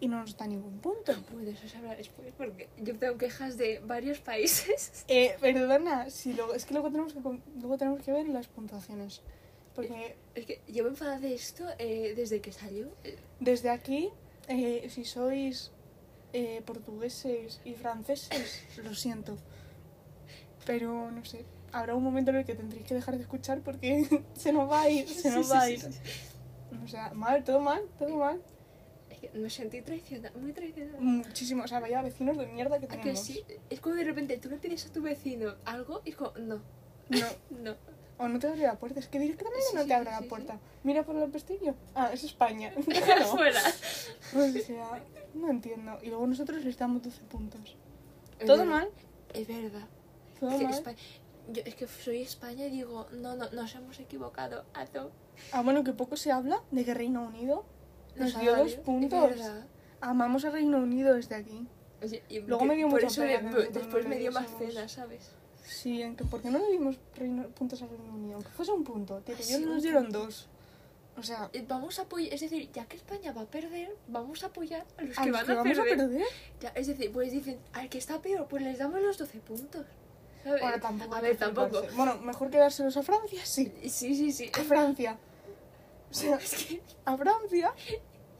y 0.00 0.08
no 0.08 0.20
nos 0.20 0.36
da 0.36 0.46
ningún 0.46 0.78
punto. 0.78 1.12
Bueno, 1.30 1.44
de 1.46 1.52
eso 1.52 1.68
se 1.68 1.76
habla 1.76 1.94
después 1.94 2.32
porque 2.36 2.68
yo 2.78 2.96
tengo 2.98 3.18
quejas 3.18 3.56
de 3.58 3.80
varios 3.80 4.18
países. 4.20 5.04
Eh, 5.08 5.36
perdona, 5.40 6.08
si 6.10 6.32
luego, 6.32 6.54
es 6.54 6.64
que 6.64 6.72
luego 6.74 6.90
tenemos 6.90 7.12
que, 7.12 7.20
luego 7.20 7.76
tenemos 7.78 8.02
que 8.02 8.12
ver 8.12 8.28
las 8.28 8.46
puntuaciones. 8.48 9.20
Porque 9.74 10.16
Es 10.34 10.46
que 10.46 10.60
yo 10.68 10.82
me 10.84 10.90
enfado 10.90 11.20
de 11.20 11.34
esto 11.34 11.64
eh, 11.78 12.14
desde 12.16 12.40
que 12.40 12.50
salió. 12.52 12.88
Eh, 13.04 13.18
desde 13.38 13.70
aquí, 13.70 14.10
eh, 14.48 14.88
si 14.90 15.04
sois 15.04 15.70
eh, 16.32 16.62
portugueses 16.66 17.60
y 17.64 17.74
franceses, 17.74 18.62
lo 18.82 18.94
siento. 18.94 19.36
Pero 20.66 21.10
no 21.10 21.24
sé, 21.24 21.44
habrá 21.72 21.94
un 21.94 22.02
momento 22.02 22.30
en 22.30 22.38
el 22.38 22.44
que 22.44 22.54
tendréis 22.54 22.84
que 22.86 22.94
dejar 22.94 23.16
de 23.16 23.22
escuchar 23.22 23.60
porque 23.60 24.06
se 24.34 24.52
nos 24.52 24.70
va 24.70 24.82
a 24.82 24.90
ir, 24.90 25.08
se 25.08 25.30
nos 25.30 25.46
Sí, 25.46 25.52
va 25.52 25.60
a 25.62 25.70
ir. 25.70 25.80
sí. 25.80 25.88
O 26.84 26.88
sea, 26.88 27.12
mal, 27.14 27.42
todo 27.44 27.60
mal, 27.60 27.82
todo 27.98 28.16
mal. 28.16 28.40
Es 29.22 29.30
que 29.30 29.38
me 29.38 29.50
sentí 29.50 29.82
traicionada, 29.82 30.36
muy 30.38 30.52
traicionada. 30.52 30.98
Muchísimo, 31.00 31.64
o 31.64 31.68
sea, 31.68 31.80
vaya 31.80 32.00
vecinos 32.02 32.36
de 32.38 32.46
mierda 32.46 32.78
que 32.78 32.86
¿A 32.86 32.88
que 32.88 32.96
tenemos. 32.98 33.20
sí? 33.20 33.44
Es 33.68 33.80
como 33.80 33.94
de 33.96 34.04
repente 34.04 34.38
tú 34.38 34.48
le 34.48 34.56
pides 34.56 34.86
a 34.86 34.92
tu 34.92 35.02
vecino 35.02 35.54
algo 35.64 36.00
y 36.04 36.10
es 36.10 36.16
como, 36.16 36.32
no, 36.38 36.60
No, 37.10 37.26
no. 37.50 37.76
o 38.18 38.28
no 38.28 38.38
te 38.38 38.46
abre 38.48 38.60
la 38.62 38.78
puerta, 38.78 39.00
es 39.00 39.08
que 39.08 39.18
directamente 39.18 39.60
Sí, 39.68 39.74
no 39.76 39.82
sí, 39.82 39.88
te 39.88 39.94
abre 39.94 40.10
sí, 40.16 40.22
la 40.22 40.28
puerta. 40.28 40.58
Mira 40.84 41.02
por 41.04 41.16
el 41.16 41.30
pestillo. 41.30 41.74
Ah, 41.94 42.10
es 42.12 42.24
España. 42.24 42.72
Déjalo. 42.86 43.26
Fuera. 43.26 43.60
O 44.34 44.48
sea, 44.60 45.02
No 45.34 45.50
entiendo. 45.50 45.98
Y 46.02 46.08
luego 46.08 46.26
nosotros 46.26 46.64
les 46.64 46.78
damos 46.78 47.02
12 47.02 47.20
puntos. 47.24 47.76
Es 48.38 48.46
Todo 48.46 48.58
verdad, 48.58 48.72
mal, 48.72 48.88
Es 49.34 49.46
verdad. 49.46 49.86
todo 50.38 50.56
Que 50.58 50.64
mal. 50.64 50.72
Espa- 50.72 50.94
yo, 51.52 51.62
es 51.66 51.74
que 51.74 51.86
soy 51.88 52.22
España 52.22 52.66
y 52.66 52.70
digo, 52.70 53.06
no, 53.12 53.34
no, 53.34 53.50
nos 53.50 53.74
hemos 53.74 53.98
equivocado. 54.00 54.64
A 54.72 54.86
to- 54.86 55.10
Ah, 55.52 55.62
bueno, 55.62 55.84
que 55.84 55.92
poco 55.92 56.16
se 56.16 56.30
habla 56.32 56.62
de 56.70 56.84
que 56.84 56.94
Reino 56.94 57.22
Unido 57.22 57.64
nos 58.16 58.38
dio 58.40 58.56
dos 58.56 58.74
puntos. 58.76 59.32
Amamos 60.00 60.44
a 60.44 60.50
Reino 60.50 60.78
Unido 60.78 61.14
desde 61.14 61.34
aquí. 61.34 61.66
Oye, 62.02 62.22
y 62.30 62.40
Luego 62.40 62.64
me 62.64 62.76
dio 62.76 62.88
por 62.88 63.04
eso 63.04 63.20
pena 63.20 63.50
después 63.72 64.04
no 64.04 64.08
me 64.10 64.18
dio 64.18 64.32
más 64.32 64.46
pena, 64.52 64.88
¿sabes? 64.88 65.30
Sí, 65.64 66.02
¿por 66.30 66.40
qué 66.40 66.50
no 66.50 66.58
le 66.58 66.70
dimos 66.72 66.96
reino- 67.16 67.48
puntos 67.48 67.82
a 67.82 67.86
Reino 67.86 68.12
Unido? 68.14 68.34
Aunque 68.36 68.50
fuese 68.50 68.72
un 68.72 68.82
punto. 68.82 69.18
Tío, 69.18 69.34
ellos 69.36 69.60
nos 69.60 69.82
dieron 69.82 70.10
dos. 70.10 70.48
O 71.16 71.22
sea, 71.22 71.50
Eh, 71.52 71.64
Vamos 71.68 71.98
a 71.98 72.02
apoyar, 72.02 72.32
es 72.32 72.40
decir, 72.40 72.70
ya 72.72 72.86
que 72.86 72.96
España 72.96 73.32
va 73.32 73.42
a 73.42 73.46
perder, 73.46 73.94
vamos 74.08 74.42
a 74.42 74.46
apoyar 74.46 74.86
a 74.96 75.02
los 75.02 75.18
a 75.18 75.22
que 75.24 75.28
los 75.30 75.36
van 75.38 75.46
que 75.46 75.52
a 75.52 75.54
vamos 75.56 75.76
perder. 75.78 75.92
a 75.92 75.96
perder. 76.08 76.26
Ya, 76.60 76.68
es 76.70 76.86
decir, 76.86 77.12
pues 77.12 77.30
dicen, 77.30 77.58
al 77.74 77.88
que 77.90 77.98
está 77.98 78.20
peor, 78.22 78.46
pues 78.48 78.62
les 78.62 78.78
damos 78.78 79.00
los 79.02 79.18
12 79.18 79.38
puntos. 79.40 79.84
¿sabes? 80.42 80.62
Ahora 80.62 80.80
tampoco. 80.80 81.14
a 81.14 81.20
ver, 81.20 81.36
tampoco. 81.36 81.82
Bueno, 81.94 82.16
mejor 82.22 82.50
que 82.50 82.56
dárselos 82.56 82.96
a 82.96 83.02
Francia, 83.02 83.44
sí. 83.44 83.70
Sí, 83.82 84.14
sí, 84.14 84.32
sí. 84.32 84.50
A 84.58 84.62
Francia. 84.64 85.18
O 86.10 86.14
sea, 86.14 86.36
Es 86.36 86.64
que 86.66 86.82
a 87.04 87.16
Francia. 87.16 87.72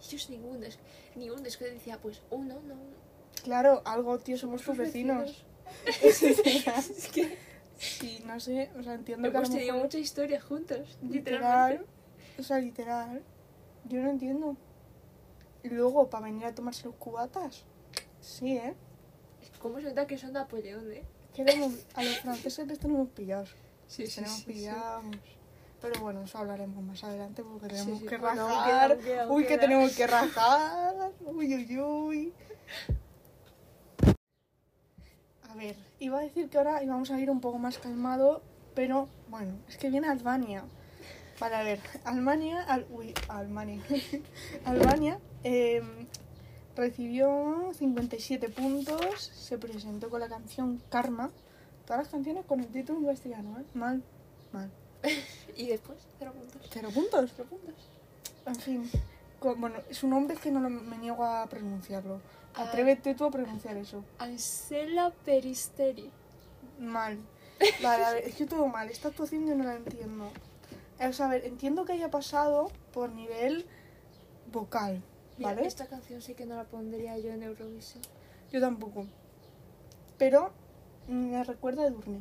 ellos 0.08 0.30
ninguno, 0.30 0.66
ninguno 1.14 1.46
es 1.46 1.56
que 1.56 1.66
decía, 1.66 1.98
pues 2.00 2.20
uno, 2.30 2.60
no. 2.60 2.74
Claro, 3.44 3.82
algo, 3.84 4.18
tío, 4.18 4.36
somos 4.36 4.62
tus 4.62 4.76
vecinos. 4.76 5.44
Es 6.02 7.08
que 7.12 7.38
Sí, 7.78 8.22
no 8.26 8.38
sé, 8.40 8.70
o 8.78 8.82
sea, 8.82 8.92
entiendo 8.94 9.30
que 9.30 9.36
a 9.36 9.40
lo 9.40 9.46
hemos 9.46 9.50
tenido 9.50 9.72
mejor... 9.72 9.86
mucha 9.86 9.98
historia 9.98 10.38
juntos, 10.40 10.98
Literal, 11.00 11.10
literalmente. 11.72 11.86
o 12.38 12.42
sea, 12.42 12.58
literal. 12.58 13.22
Yo 13.84 14.02
no 14.02 14.10
entiendo. 14.10 14.56
Y 15.62 15.68
luego, 15.68 16.10
para 16.10 16.24
venir 16.26 16.44
a 16.44 16.54
tomarse 16.54 16.84
los 16.84 16.94
cubatas. 16.96 17.64
Sí, 18.20 18.56
¿eh? 18.58 18.74
¿Cómo 19.60 19.78
se 19.80 19.84
nota 19.84 20.06
que 20.06 20.18
son 20.18 20.32
Napoleón, 20.34 20.92
eh? 20.92 21.04
Queremos, 21.34 21.72
a 21.94 22.02
los 22.02 22.18
franceses 22.18 22.66
les 22.66 22.78
tenemos 22.78 23.08
pillados. 23.10 23.54
Sí, 23.86 24.02
Les 24.02 24.14
tenemos 24.14 24.42
pillados. 24.42 25.04
Pero 25.80 26.00
bueno, 26.00 26.22
eso 26.22 26.38
hablaremos 26.38 26.82
más 26.84 27.02
adelante 27.04 27.42
porque 27.42 27.68
tenemos 27.68 28.00
sí, 28.00 28.06
que 28.06 28.18
bueno, 28.18 28.46
rajar. 28.46 28.98
queda, 28.98 29.04
queda, 29.04 29.28
uy, 29.30 29.46
que 29.46 29.58
tenemos 29.58 29.92
que 29.96 30.06
rajar. 30.06 31.12
Uy, 31.24 31.54
uy, 31.54 31.78
uy. 31.78 32.32
A 35.50 35.54
ver, 35.54 35.76
iba 35.98 36.18
a 36.18 36.22
decir 36.22 36.48
que 36.50 36.58
ahora 36.58 36.82
íbamos 36.82 37.10
a 37.10 37.18
ir 37.18 37.30
un 37.30 37.40
poco 37.40 37.58
más 37.58 37.78
calmado, 37.78 38.42
pero 38.74 39.08
bueno, 39.28 39.54
es 39.68 39.78
que 39.78 39.90
viene 39.90 40.08
Albania. 40.08 40.64
Vale, 41.40 41.56
a 41.56 41.62
ver, 41.62 41.80
Albania, 42.04 42.62
al, 42.68 42.86
uy, 42.90 43.14
Albania, 43.28 43.82
Albania 44.66 45.18
eh, 45.42 45.82
recibió 46.76 47.72
57 47.72 48.50
puntos, 48.50 49.22
se 49.22 49.56
presentó 49.56 50.10
con 50.10 50.20
la 50.20 50.28
canción 50.28 50.82
Karma, 50.90 51.30
todas 51.86 52.02
las 52.02 52.08
canciones 52.08 52.44
con 52.44 52.60
el 52.60 52.66
título 52.66 52.98
en 53.00 53.06
castellano, 53.06 53.58
¿eh? 53.58 53.64
Mal, 53.72 54.02
mal. 54.52 54.70
Y 55.56 55.68
después, 55.68 55.98
cero 56.18 56.32
puntos. 56.32 56.62
Cero 56.72 56.88
puntos, 56.94 57.30
cero 57.36 57.48
puntos. 57.50 57.74
En 58.46 58.54
fin, 58.56 58.90
co- 59.38 59.56
bueno, 59.56 59.76
su 59.90 60.08
nombre 60.08 60.34
es 60.36 60.40
que 60.40 60.50
no 60.50 60.60
lo, 60.60 60.70
me 60.70 60.96
niego 60.98 61.24
a 61.24 61.46
pronunciarlo. 61.48 62.20
Ah. 62.54 62.62
Atrévete 62.64 63.14
tú 63.14 63.24
a 63.24 63.30
pronunciar 63.30 63.76
eso. 63.76 64.04
Ansela 64.18 65.12
Peristeri. 65.24 66.10
Mal. 66.78 67.18
Vale, 67.82 68.04
a 68.04 68.12
ver, 68.12 68.24
es 68.24 68.34
que 68.36 68.46
todo 68.46 68.66
mal. 68.66 68.88
Esta 68.90 69.08
actuación 69.08 69.46
yo 69.46 69.54
no 69.54 69.64
la 69.64 69.74
entiendo. 69.76 70.30
O 71.06 71.12
sea, 71.12 71.26
a 71.26 71.30
ver, 71.30 71.44
entiendo 71.44 71.84
que 71.84 71.92
haya 71.92 72.10
pasado 72.10 72.70
por 72.92 73.10
nivel 73.10 73.66
vocal, 74.52 75.02
Mira, 75.38 75.54
¿vale? 75.54 75.66
esta 75.66 75.86
canción 75.86 76.20
sí 76.22 76.34
que 76.34 76.44
no 76.46 76.56
la 76.56 76.64
pondría 76.64 77.16
yo 77.18 77.30
en 77.32 77.42
Eurovisión. 77.42 78.02
Yo 78.52 78.60
tampoco. 78.60 79.06
Pero 80.18 80.52
me 81.08 81.42
recuerda 81.44 81.84
a 81.84 81.86
Edurne. 81.86 82.20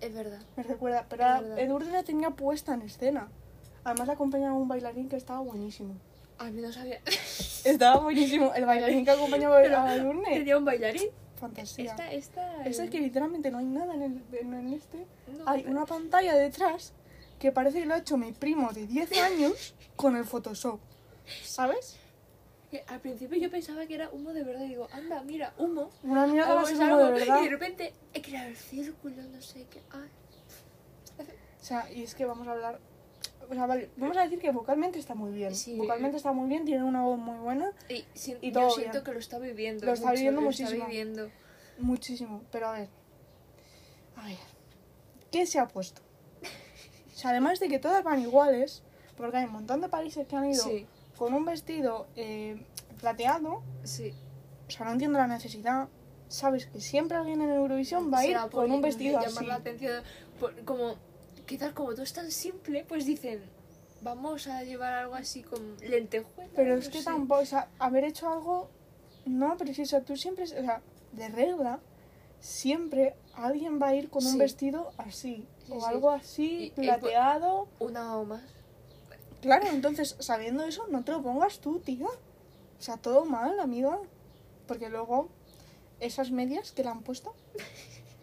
Es 0.00 0.14
verdad. 0.14 0.40
Me 0.56 0.62
recuerda. 0.62 1.06
Pero 1.08 1.24
a- 1.24 1.40
verdad. 1.40 1.58
Edurne 1.58 1.90
la 1.92 2.02
tenía 2.02 2.30
puesta 2.30 2.74
en 2.74 2.82
escena. 2.82 3.28
Además 3.84 4.06
la 4.08 4.14
acompañaba 4.14 4.54
un 4.54 4.68
bailarín 4.68 5.08
que 5.08 5.16
estaba 5.16 5.40
buenísimo. 5.40 5.94
Al 6.38 6.52
menos 6.52 6.74
sabía. 6.74 7.00
Estaba 7.64 8.00
buenísimo. 8.00 8.52
El 8.54 8.66
bailarín 8.66 9.04
que 9.04 9.10
acompañaba 9.12 9.58
Pero 9.62 9.78
a 9.78 9.94
Edurne. 9.94 10.30
Tenía 10.38 10.58
un 10.58 10.64
bailarín. 10.64 11.08
Fantasía. 11.40 11.90
Esta, 11.90 12.12
esta. 12.12 12.64
Es 12.64 12.78
que 12.90 13.00
literalmente 13.00 13.50
no 13.50 13.58
hay 13.58 13.66
nada 13.66 13.94
en, 13.94 14.02
el, 14.02 14.22
en, 14.40 14.54
en 14.54 14.72
este. 14.72 15.06
no, 15.38 15.44
Hay 15.46 15.62
pero- 15.62 15.72
una 15.72 15.86
pantalla 15.86 16.34
detrás 16.34 16.92
que 17.38 17.52
parece 17.52 17.80
que 17.80 17.86
lo 17.86 17.94
ha 17.94 17.98
hecho 17.98 18.16
mi 18.16 18.32
primo 18.32 18.72
de 18.72 18.86
10 18.86 19.18
años 19.18 19.74
con 19.96 20.16
el 20.16 20.24
Photoshop. 20.24 20.80
¿Sabes? 21.44 21.96
Que 22.70 22.84
Al 22.88 23.00
principio 23.00 23.38
yo 23.38 23.50
pensaba 23.50 23.86
que 23.86 23.94
era 23.94 24.10
humo 24.10 24.32
de 24.32 24.42
verdad. 24.42 24.64
Y 24.64 24.68
digo, 24.68 24.88
anda, 24.92 25.22
mira, 25.22 25.54
humo. 25.58 25.90
Una 26.02 26.26
mierda 26.26 26.54
va 26.54 26.62
a 26.62 26.66
ser 26.66 26.76
como 26.78 26.98
de 26.98 27.12
verdad. 27.12 27.40
Y 27.40 27.44
de 27.44 27.50
repente 27.50 27.94
he 28.12 28.22
creado 28.22 28.48
el 28.48 28.56
círculo, 28.56 29.22
no 29.22 29.40
sé 29.40 29.66
qué. 29.70 29.82
Ay, 29.90 30.08
O 31.60 31.64
sea, 31.64 31.90
y 31.92 32.02
es 32.02 32.14
que 32.14 32.24
vamos 32.24 32.46
a 32.48 32.52
hablar. 32.52 32.80
O 33.48 33.54
sea, 33.54 33.66
vale, 33.66 33.90
vamos 33.96 34.16
a 34.16 34.22
decir 34.22 34.40
que 34.40 34.50
vocalmente 34.50 34.98
está 34.98 35.14
muy 35.14 35.30
bien. 35.32 35.54
Sí. 35.54 35.76
Vocalmente 35.76 36.16
está 36.16 36.32
muy 36.32 36.48
bien, 36.48 36.64
tiene 36.64 36.82
una 36.82 37.02
voz 37.02 37.18
muy 37.18 37.38
buena, 37.38 37.72
Y, 37.88 38.04
Y 38.40 38.50
yo 38.50 38.52
todo 38.60 38.70
siento 38.70 38.92
bien. 38.92 39.04
que 39.04 39.12
lo 39.12 39.18
está 39.20 39.38
viviendo. 39.38 39.86
Lo 39.86 39.92
está 39.92 40.06
mucho, 40.06 40.16
viviendo 40.16 40.40
lo 40.40 40.46
muchísimo. 40.46 40.70
Está 40.70 40.86
viviendo. 40.86 41.30
muchísimo. 41.78 42.42
Pero 42.50 42.68
a 42.68 42.72
ver. 42.72 42.88
A 44.16 44.24
ver. 44.26 44.36
¿Qué 45.30 45.46
se 45.46 45.58
ha 45.60 45.68
puesto? 45.68 46.02
O 47.14 47.18
sea, 47.18 47.30
además 47.30 47.60
de 47.60 47.68
que 47.68 47.78
todas 47.78 48.02
van 48.02 48.20
iguales, 48.20 48.82
porque 49.16 49.36
hay 49.38 49.44
un 49.44 49.52
montón 49.52 49.80
de 49.80 49.88
países 49.88 50.26
que 50.26 50.36
han 50.36 50.46
ido 50.50 50.62
Sí, 50.64 50.86
con 51.18 51.34
un 51.34 51.44
vestido 51.44 52.06
eh, 52.16 52.60
plateado, 53.00 53.62
sí. 53.84 54.12
O 54.66 54.70
sea, 54.70 54.86
no 54.86 54.92
entiendo 54.92 55.18
la 55.18 55.26
necesidad. 55.26 55.88
Sabes 56.28 56.66
que 56.66 56.80
siempre 56.80 57.16
alguien 57.16 57.40
en 57.40 57.50
Eurovisión 57.50 58.12
va 58.12 58.18
a 58.20 58.26
ir 58.26 58.36
con 58.50 58.70
un 58.70 58.82
vestido 58.82 59.14
llamar 59.20 59.36
así. 59.38 59.46
la 59.46 59.54
atención. 59.54 60.02
por- 60.40 60.54
como, 60.64 60.96
quizás 61.46 61.72
como 61.72 61.90
todo 61.92 62.02
es 62.02 62.12
tan 62.12 62.30
simple, 62.30 62.84
pues 62.88 63.06
dicen, 63.06 63.40
vamos 64.02 64.46
a 64.48 64.62
llevar 64.64 64.92
algo 64.92 65.14
así 65.14 65.42
con 65.42 65.76
lentejuelas. 65.88 66.52
Pero 66.56 66.74
no 66.74 66.80
es 66.80 66.88
que 66.88 66.98
sé. 66.98 67.04
tampoco, 67.04 67.40
o 67.42 67.46
sea, 67.46 67.68
haber 67.78 68.04
hecho 68.04 68.28
algo. 68.28 68.68
No, 69.24 69.56
pero 69.56 69.72
sí, 69.72 69.82
o 69.82 69.86
sea, 69.86 70.00
tú 70.02 70.16
siempre. 70.16 70.44
O 70.44 70.46
sea, 70.48 70.82
de 71.12 71.28
regla, 71.28 71.78
siempre 72.40 73.14
alguien 73.34 73.80
va 73.80 73.88
a 73.88 73.94
ir 73.94 74.10
con 74.10 74.26
un 74.26 74.38
vestido 74.38 74.90
así. 74.98 75.46
Sí, 75.64 75.72
o 75.72 75.80
sí. 75.80 75.86
algo 75.88 76.10
así, 76.10 76.56
Y- 76.58 76.64
y 76.66 76.70
plateado. 76.70 77.68
Una 77.78 78.16
o 78.16 78.24
más. 78.24 78.42
Claro, 79.42 79.66
entonces, 79.68 80.16
sabiendo 80.18 80.64
eso, 80.64 80.86
no 80.88 81.04
te 81.04 81.12
lo 81.12 81.22
pongas 81.22 81.60
tú, 81.60 81.78
tía. 81.80 82.06
O 82.06 82.82
sea, 82.82 82.96
todo 82.96 83.24
mal, 83.24 83.58
amiga. 83.60 83.98
Porque 84.66 84.88
luego, 84.88 85.28
esas 86.00 86.30
medias 86.30 86.72
que 86.72 86.82
le 86.82 86.90
han 86.90 87.02
puesto. 87.02 87.34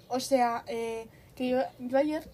O 0.09 0.19
sea, 0.19 0.63
eh, 0.67 1.07
que 1.35 1.49
yo, 1.49 1.59
yo 1.79 1.97
ayer 1.97 2.29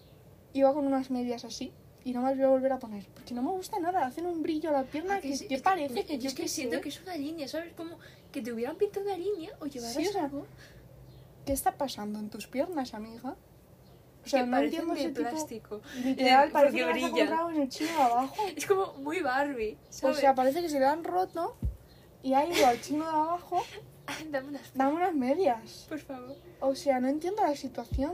iba 0.54 0.74
con 0.74 0.86
unas 0.88 1.12
medias 1.12 1.46
así 1.46 1.72
y 2.04 2.12
no 2.14 2.22
me 2.22 2.30
las 2.30 2.38
voy 2.38 2.46
a 2.46 2.50
volver 2.50 2.72
a 2.74 2.80
poner. 2.80 3.06
Porque 3.14 3.34
no 3.34 3.42
me 3.44 3.52
gusta 3.52 3.80
nada, 3.80 4.06
hacen 4.06 4.26
un 4.26 4.42
brillo 4.42 4.70
a 4.70 4.74
la 4.74 4.84
pierna 4.84 5.16
Ah, 5.16 5.22
que, 5.22 5.36
sí, 5.36 5.48
que 5.48 5.56
es 5.56 5.62
parece 5.62 6.06
que 6.06 6.18
yo 6.18 6.24
yo 6.24 6.28
es 6.30 6.34
que 6.34 6.48
siento 6.48 6.78
sé. 6.78 6.82
que 6.82 6.90
es 6.90 7.02
una 7.02 7.16
línea, 7.16 7.48
¿sabes? 7.48 7.74
Como 7.74 7.98
que 8.32 8.42
te 8.42 8.52
hubieran 8.52 8.76
pintado 8.78 9.06
una 9.06 9.18
línea 9.18 9.52
o 9.60 9.66
llevaras 9.68 9.96
Sí, 9.96 10.08
o 10.08 10.12
sea, 10.12 10.26
algo 10.26 10.46
¿Qué 11.46 11.54
está 11.54 11.78
pasando 11.78 12.20
en 12.20 12.30
tus 12.30 12.48
piernas, 12.48 12.94
amiga? 12.94 13.36
O 14.30 14.32
sea, 14.32 14.44
que 14.44 14.48
no 14.48 14.58
entiendo 14.60 14.94
de 14.94 15.00
ese 15.02 15.10
tipo... 15.10 15.30
plástico. 15.30 15.82
Literal, 16.04 16.48
Eh, 16.48 16.52
parece 16.54 16.78
que 16.78 16.86
brillan. 16.92 17.12
comprado 17.12 17.50
en 17.52 17.62
el 17.62 17.70
chino 17.70 17.90
de 17.92 18.02
abajo. 18.02 18.36
Es 18.56 18.66
como 18.66 18.94
muy 18.94 19.20
Barbie, 19.22 19.74
O 19.74 19.92
¿sabes? 19.92 20.18
sea, 20.18 20.36
parece 20.36 20.62
que 20.62 20.70
se 20.70 20.80
le 20.80 20.86
han 20.86 21.04
roto 21.04 21.56
y 22.22 22.34
ha 22.34 22.46
ido 22.46 22.66
al 22.68 22.80
chino 22.82 23.06
de 23.06 23.12
abajo, 23.12 23.62
Dame 24.32 24.48
unas 24.50 24.74
dame 24.74 24.96
unas 24.96 25.14
medias. 25.16 25.86
por 25.88 26.00
favor. 26.00 26.36
O 26.62 26.74
sea, 26.76 27.00
no 27.00 27.08
entiendo 27.08 27.44
la 27.44 27.56
situación 27.56 28.14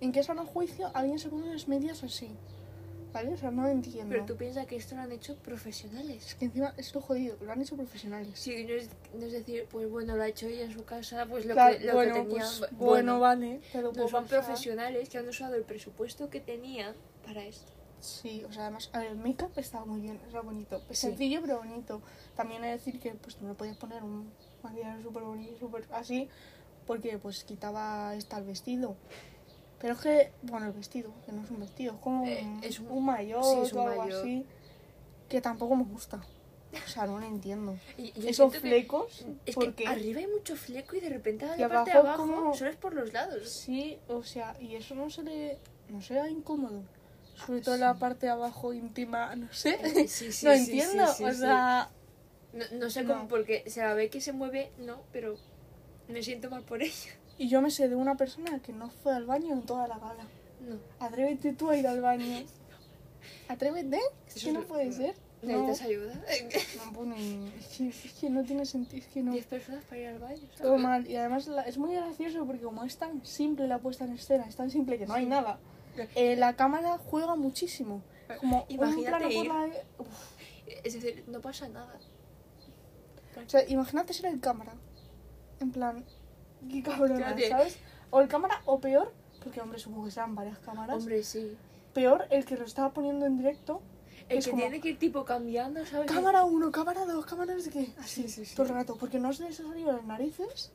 en 0.00 0.10
que 0.12 0.22
sano 0.22 0.44
juicio 0.46 0.90
alguien 0.94 1.18
se 1.18 1.28
pone 1.28 1.44
unas 1.48 1.68
medias 1.68 2.02
así. 2.02 2.30
¿Vale? 3.14 3.32
O 3.32 3.36
sea, 3.38 3.52
no 3.52 3.66
entiendo. 3.68 4.08
Pero 4.10 4.24
tú 4.26 4.36
piensas 4.36 4.66
que 4.66 4.74
esto 4.74 4.96
lo 4.96 5.02
han 5.02 5.12
hecho 5.12 5.36
profesionales. 5.36 6.26
Es 6.26 6.34
que 6.34 6.46
encima 6.46 6.74
es 6.76 6.92
lo 6.92 7.00
jodido, 7.00 7.36
lo 7.40 7.52
han 7.52 7.62
hecho 7.62 7.76
profesionales. 7.76 8.36
Sí, 8.38 8.64
no 8.64 8.74
es, 8.74 8.88
no 9.14 9.24
es 9.24 9.32
decir, 9.32 9.66
pues 9.70 9.88
bueno, 9.88 10.16
lo 10.16 10.22
ha 10.24 10.28
hecho 10.28 10.46
ella 10.48 10.64
en 10.64 10.72
su 10.72 10.84
casa, 10.84 11.24
pues 11.24 11.46
lo, 11.46 11.54
Claro, 11.54 11.78
que, 11.78 11.84
lo 11.84 11.94
bueno, 11.94 12.14
que 12.14 12.20
tenía. 12.22 12.42
pues, 12.42 12.60
bu- 12.72 12.76
bueno, 12.76 13.20
vale, 13.20 13.60
te 13.72 13.80
lo 13.82 13.92
no 13.92 14.08
son 14.08 14.24
pasar. 14.24 14.40
profesionales 14.40 15.08
que 15.08 15.18
han 15.18 15.28
usado 15.28 15.54
el 15.54 15.62
presupuesto 15.62 16.28
que 16.28 16.40
tenían 16.40 16.96
para 17.24 17.44
esto. 17.44 17.70
Sí, 18.00 18.42
o 18.48 18.52
sea, 18.52 18.62
además, 18.64 18.90
a 18.92 18.98
ver, 18.98 19.12
el 19.12 19.16
make-up 19.16 19.52
estaba 19.56 19.84
muy 19.86 20.00
bien, 20.00 20.18
era 20.28 20.40
bonito. 20.42 20.82
Es 20.90 20.98
Sí. 20.98 21.06
sencillo, 21.06 21.40
pero 21.40 21.58
bonito. 21.58 22.02
También 22.34 22.62
de 22.62 22.68
decir 22.68 22.98
que 22.98 23.14
pues 23.14 23.40
no 23.40 23.48
le 23.48 23.54
podías 23.54 23.76
poner 23.76 24.02
un 24.02 24.28
maquillaje 24.62 25.02
súper 25.04 25.22
bonito, 25.22 25.56
súper 25.58 25.86
así, 25.92 26.28
porque 26.84 27.16
pues 27.18 27.44
quitaba 27.44 28.14
esta 28.16 28.38
el 28.38 28.44
vestido. 28.44 28.96
Pero 29.80 29.94
es 29.94 30.00
que, 30.00 30.32
bueno, 30.42 30.66
el 30.66 30.72
vestido, 30.72 31.12
que 31.26 31.32
no 31.32 31.42
es 31.44 31.50
un 31.50 31.60
vestido, 31.60 31.94
es 31.94 32.00
como 32.00 32.26
Eh, 32.26 32.40
un, 32.42 32.64
es 32.64 32.78
un- 32.80 32.90
un 32.90 33.04
maillot 33.04 33.42
sí, 33.44 33.58
es 33.64 33.72
un 33.72 33.78
o 33.80 33.88
algo 33.88 34.02
maillot. 34.02 34.20
así, 34.20 34.46
que 35.28 35.40
tampoco 35.40 35.76
me 35.76 35.84
gusta. 35.84 36.24
O 36.72 36.88
sea, 36.88 37.06
no 37.06 37.18
lo 37.20 37.26
entiendo. 37.26 37.76
Y 37.98 38.12
yo 38.12 38.28
Esos 38.28 38.36
siento 38.36 38.52
que- 38.52 38.60
flecos, 38.60 39.24
es 39.46 39.54
¿por 39.54 39.74
que 39.74 39.86
arriba 39.86 40.20
hay 40.20 40.26
mucho 40.26 40.56
fleco 40.56 40.96
y 40.96 41.00
de 41.00 41.08
repente 41.10 41.44
a 41.44 41.56
Y 41.56 41.60
la 41.60 41.68
parte 41.68 41.90
de 41.92 41.98
abajo 41.98 42.22
como- 42.22 42.54
solo 42.54 42.70
es 42.70 42.76
por 42.76 42.94
los 42.94 43.12
lados. 43.12 43.48
Sí, 43.48 43.98
o 44.08 44.22
sea, 44.22 44.56
y 44.60 44.74
eso 44.76 44.94
no 44.94 45.10
se 45.10 45.22
le... 45.22 45.58
no 45.88 46.00
será 46.00 46.28
incómodo. 46.30 46.82
Sobre 47.36 47.58
Ah, 47.58 47.62
todo 47.64 47.76
la 47.76 47.94
sí. 47.94 48.00
parte 48.00 48.26
de 48.26 48.32
abajo 48.32 48.72
íntima, 48.72 49.34
no 49.36 49.52
sé. 49.52 49.78
Eh, 49.82 50.08
sí, 50.08 50.32
sí, 50.32 50.46
no 50.46 50.52
entiendo, 50.52 51.04
o 51.04 51.32
sea, 51.32 51.90
No, 52.52 52.64
no 52.78 52.88
sé 52.90 53.02
No. 53.02 53.14
cómo, 53.14 53.28
porque 53.28 53.64
se 53.68 53.80
la 53.82 53.94
ve 53.94 54.08
que 54.10 54.20
se 54.20 54.32
mueve, 54.32 54.70
no, 54.78 55.02
pero 55.12 55.34
me 56.08 56.22
siento 56.22 56.48
mal 56.50 56.62
por 56.62 56.82
ella. 56.82 57.10
Y 57.38 57.48
yo 57.48 57.60
me 57.60 57.70
sé 57.70 57.88
de 57.88 57.96
una 57.96 58.16
persona 58.16 58.60
que 58.60 58.72
no 58.72 58.90
fue 58.90 59.14
al 59.14 59.26
baño 59.26 59.52
en 59.52 59.62
toda 59.62 59.88
la 59.88 59.98
gala. 59.98 60.24
No. 60.60 60.76
Atrévete 61.00 61.52
tú 61.52 61.70
a 61.70 61.76
ir 61.76 61.86
al 61.86 62.00
baño. 62.00 62.44
Atrévete. 63.48 63.98
Es 64.28 64.42
que 64.44 64.52
no 64.52 64.62
puede 64.62 64.92
ser. 64.92 65.14
No, 65.42 65.66
¿Necesitas 65.66 65.82
ayuda? 65.88 66.14
no 66.86 66.92
pone. 66.94 67.48
Es 67.58 67.66
que, 67.76 67.88
es 67.88 68.12
que 68.18 68.30
no 68.30 68.44
tiene 68.44 68.64
sentido. 68.64 69.04
Es 69.04 69.12
que 69.12 69.22
no. 69.22 69.32
10 69.32 69.46
personas 69.46 69.84
para 69.84 70.00
ir 70.00 70.06
al 70.08 70.18
baño. 70.18 70.38
¿sabes? 70.38 70.56
Todo 70.62 70.78
mal. 70.78 71.06
Y 71.06 71.16
además 71.16 71.46
la- 71.48 71.62
es 71.62 71.76
muy 71.76 71.94
gracioso 71.94 72.46
porque 72.46 72.62
como 72.62 72.82
es 72.84 72.96
tan 72.96 73.24
simple 73.26 73.68
la 73.68 73.78
puesta 73.78 74.04
en 74.04 74.12
escena, 74.14 74.44
es 74.48 74.56
tan 74.56 74.70
simple 74.70 74.98
que 74.98 75.06
no 75.06 75.12
hay 75.14 75.26
nada. 75.26 75.58
eh, 76.14 76.36
la 76.36 76.56
cámara 76.56 76.96
juega 76.98 77.34
muchísimo. 77.36 78.02
Como 78.40 78.60
un 78.62 78.64
Imagínate 78.70 79.24
por 79.24 79.32
ir. 79.32 79.46
la... 79.48 79.66
Uf. 79.98 80.08
Es 80.82 80.94
decir, 80.94 81.24
no 81.26 81.40
pasa 81.42 81.68
nada. 81.68 81.98
O 83.36 83.48
sea, 83.48 83.68
imagínate 83.68 84.14
ser 84.14 84.26
el 84.26 84.40
cámara. 84.40 84.72
En 85.60 85.70
plan, 85.72 86.04
qué 86.68 86.82
cabrona, 86.82 87.16
Fíjate. 87.34 87.48
¿sabes? 87.48 87.78
O 88.10 88.20
el 88.20 88.28
cámara, 88.28 88.60
o 88.66 88.80
peor, 88.80 89.12
porque 89.42 89.60
hombre, 89.60 89.78
supongo 89.78 90.04
que 90.06 90.10
serán 90.12 90.34
varias 90.34 90.58
cámaras. 90.58 90.96
Hombre, 90.96 91.22
sí. 91.22 91.56
Peor 91.92 92.26
el 92.30 92.44
que 92.44 92.56
lo 92.56 92.64
estaba 92.64 92.92
poniendo 92.92 93.26
en 93.26 93.36
directo. 93.36 93.80
El 94.28 94.38
Es 94.38 94.44
que 94.46 94.52
como- 94.52 94.62
tiene 94.62 94.80
que 94.80 94.88
ir 94.90 94.98
tipo 94.98 95.24
cambiando, 95.24 95.84
¿sabes? 95.84 96.10
Cámara 96.10 96.44
1, 96.44 96.70
cámara 96.72 97.04
2, 97.04 97.26
cámara 97.26 97.54
no 97.54 97.60
sé 97.60 97.70
qué. 97.70 97.88
Así, 97.98 98.22
Sí, 98.22 98.28
sí, 98.28 98.44
sí. 98.46 98.54
todo 98.56 98.66
el 98.66 98.72
rato. 98.72 98.96
Porque 98.98 99.18
no 99.18 99.30
es 99.30 99.40
necesario 99.40 99.76
en 99.90 99.96
las 99.96 100.04
narices 100.04 100.72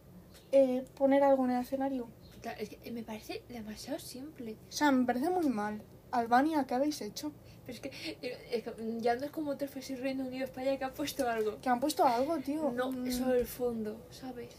eh, 0.51 0.85
poner 0.95 1.23
algo 1.23 1.45
en 1.45 1.51
el 1.51 1.61
escenario. 1.61 2.07
Claro, 2.41 2.57
Es 2.59 2.69
que 2.69 2.91
me 2.91 3.03
parece 3.03 3.43
demasiado 3.49 3.99
simple. 3.99 4.53
O 4.69 4.71
sea, 4.71 4.91
me 4.91 5.05
parece 5.05 5.29
muy 5.29 5.49
mal. 5.49 5.81
Albania, 6.11 6.63
¿qué 6.65 6.73
habéis 6.75 7.01
hecho? 7.01 7.31
Pero 7.65 7.73
es 7.75 7.79
que, 7.81 7.89
eh, 8.21 8.37
es 8.51 8.63
que, 8.63 8.73
ya 8.99 9.15
no 9.15 9.25
es 9.25 9.31
como 9.31 9.51
otros 9.51 9.69
países 9.71 9.99
Reino 9.99 10.25
Unido, 10.25 10.45
España 10.45 10.77
que 10.77 10.83
han 10.85 10.93
puesto 10.93 11.27
algo. 11.29 11.59
Que 11.61 11.69
han 11.69 11.79
puesto 11.79 12.03
algo, 12.05 12.37
tío. 12.37 12.71
No, 12.71 12.91
Mm, 12.91 13.07
eso 13.07 13.33
el 13.33 13.45
fondo, 13.45 13.99
¿sabes? 14.09 14.49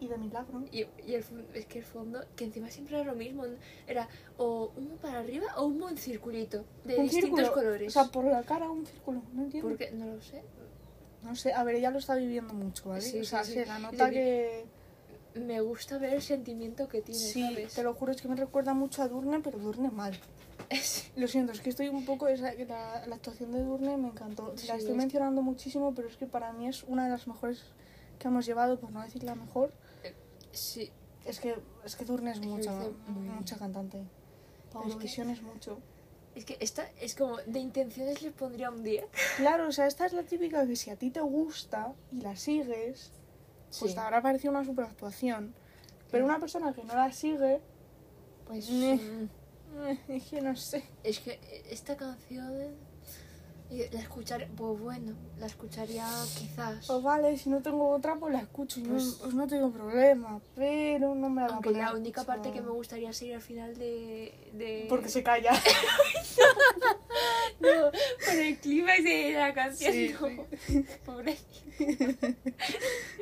Y 0.00 0.08
de 0.08 0.18
milagro. 0.18 0.62
Y, 0.72 0.80
y 1.06 1.14
el, 1.14 1.24
es 1.54 1.66
que 1.66 1.78
el 1.78 1.84
fondo, 1.84 2.22
que 2.36 2.44
encima 2.44 2.68
siempre 2.70 2.96
era 3.00 3.04
lo 3.10 3.16
mismo, 3.16 3.44
era 3.86 4.08
o 4.36 4.70
uno 4.76 4.96
para 4.96 5.20
arriba 5.20 5.46
o 5.56 5.64
un 5.64 5.78
buen 5.78 5.96
circulito 5.96 6.64
de 6.84 6.96
un 6.96 7.04
distintos 7.04 7.38
círculo. 7.40 7.52
colores. 7.54 7.88
O 7.96 8.02
sea, 8.02 8.10
por 8.12 8.24
la 8.26 8.42
cara 8.42 8.68
un 8.70 8.84
círculo. 8.86 9.22
No 9.32 9.42
entiendo. 9.44 9.68
Porque, 9.70 9.90
no 9.92 10.06
lo 10.06 10.20
sé, 10.20 10.42
No 11.22 11.34
sé, 11.34 11.52
a 11.54 11.64
ver, 11.64 11.76
ella 11.76 11.90
lo 11.90 11.98
está 11.98 12.14
viviendo 12.14 12.52
mucho, 12.52 12.90
¿vale? 12.90 13.00
Sí, 13.00 13.20
o 13.20 13.24
sea, 13.24 13.42
sí, 13.42 13.54
se 13.54 13.62
sí. 13.64 13.68
la 13.68 13.78
nota 13.78 14.10
que... 14.10 14.66
me 15.34 15.60
gusta 15.62 15.96
ver 15.98 16.12
el 16.14 16.22
sentimiento 16.22 16.88
que 16.88 17.00
tiene, 17.00 17.18
Sí, 17.20 17.42
¿sabes? 17.42 17.72
te 17.74 17.82
lo 17.82 17.94
juro, 17.94 18.12
es 18.12 18.20
que 18.20 18.28
me 18.28 18.36
recuerda 18.36 18.74
mucho 18.74 19.02
a 19.02 19.08
Durne, 19.08 19.40
pero 19.42 19.58
Durne 19.58 19.90
mal. 19.90 20.14
Lo 21.16 21.26
siento, 21.28 21.52
es 21.52 21.60
que 21.60 21.70
estoy 21.70 21.88
un 21.88 22.04
poco... 22.04 22.28
esa- 22.28 22.52
la, 22.54 23.06
la 23.06 23.14
actuación 23.16 23.52
de 23.52 23.60
Durne 23.62 23.96
me 23.96 24.08
encantó. 24.08 24.52
Sí, 24.56 24.66
la 24.66 24.76
estoy 24.76 24.92
es- 24.92 24.96
mencionando 24.98 25.40
muchísimo, 25.42 25.94
pero 25.94 26.06
es 26.08 26.16
que 26.16 26.26
para 26.26 26.52
mí 26.52 26.68
es 26.68 26.82
una 26.84 27.04
de 27.04 27.10
las 27.10 27.26
mejores 27.26 27.62
que 28.18 28.28
hemos 28.28 28.46
llevado, 28.46 28.78
por 28.78 28.90
no 28.92 29.02
decir 29.02 29.22
la 29.24 29.34
mejor. 29.34 29.72
Sí, 30.56 30.90
Es 31.24 31.40
que, 31.40 31.56
es 31.84 31.96
que 31.96 32.04
Durne 32.04 32.30
es 32.30 32.40
mucha, 32.40 32.72
mucha 33.08 33.56
cantante. 33.58 34.04
Para 34.72 34.88
Es 34.88 34.94
que- 34.96 35.06
es 35.06 35.42
mucho. 35.42 35.78
es 36.36 36.44
que 36.44 36.56
esta 36.60 36.88
es 37.00 37.14
como 37.16 37.38
de 37.38 37.58
intenciones 37.58 38.22
les 38.22 38.32
pondría 38.32 38.70
un 38.70 38.82
10. 38.84 39.04
Claro, 39.38 39.68
o 39.68 39.72
sea, 39.72 39.86
esta 39.86 40.06
es 40.06 40.12
la 40.12 40.22
típica 40.22 40.66
que 40.66 40.76
si 40.76 40.90
a 40.90 40.96
ti 40.96 41.10
te 41.10 41.20
gusta 41.20 41.94
y 42.12 42.20
la 42.20 42.36
sigues, 42.36 43.10
pues 43.78 43.90
Sí. 43.90 43.94
te 43.94 44.00
habrá 44.00 44.22
parecido 44.22 44.50
una 44.52 44.64
super 44.64 44.84
actuación. 44.84 45.54
Pero 46.10 46.24
una 46.24 46.38
persona 46.38 46.72
que 46.72 46.84
no 46.84 46.94
la 46.94 47.10
sigue, 47.12 47.60
pues... 48.46 48.70
Mm, 48.70 49.24
es 50.08 50.24
que 50.30 50.40
no 50.40 50.54
sé. 50.56 50.84
Es 51.02 51.18
que 51.18 51.40
esta 51.70 51.96
canción 51.96 52.76
la 53.70 54.00
escuchar, 54.00 54.46
pues 54.56 54.80
bueno, 54.80 55.12
la 55.38 55.46
escucharía 55.46 56.06
quizás. 56.38 56.86
Pues 56.86 57.02
vale, 57.02 57.36
si 57.36 57.50
no 57.50 57.60
tengo 57.62 57.88
otra, 57.90 58.14
pues 58.16 58.32
la 58.32 58.40
escucho. 58.40 58.80
y 58.80 58.84
no- 58.84 58.92
Pues- 58.94 59.18
Pues, 59.20 59.34
no 59.34 59.46
tengo 59.48 59.70
problema, 59.70 60.40
pero 60.54 61.14
no 61.14 61.28
me 61.28 61.42
la 61.42 61.48
Aunque 61.48 61.70
la 61.72 61.92
única 61.94 62.22
parte 62.24 62.52
que 62.52 62.60
me 62.62 62.70
gustaría 62.70 63.12
sería 63.12 63.36
al 63.36 63.42
final 63.42 63.76
de. 63.76 64.50
de... 64.54 64.86
Porque 64.88 65.08
se 65.08 65.22
calla. 65.22 65.52
No, 67.60 67.90
por 67.90 68.34
el 68.34 68.58
clímax 68.58 69.02
de 69.02 69.32
la 69.32 69.54
canción. 69.54 69.92
Sí, 69.92 70.14
no. 70.20 70.84
Pobre. 71.06 71.36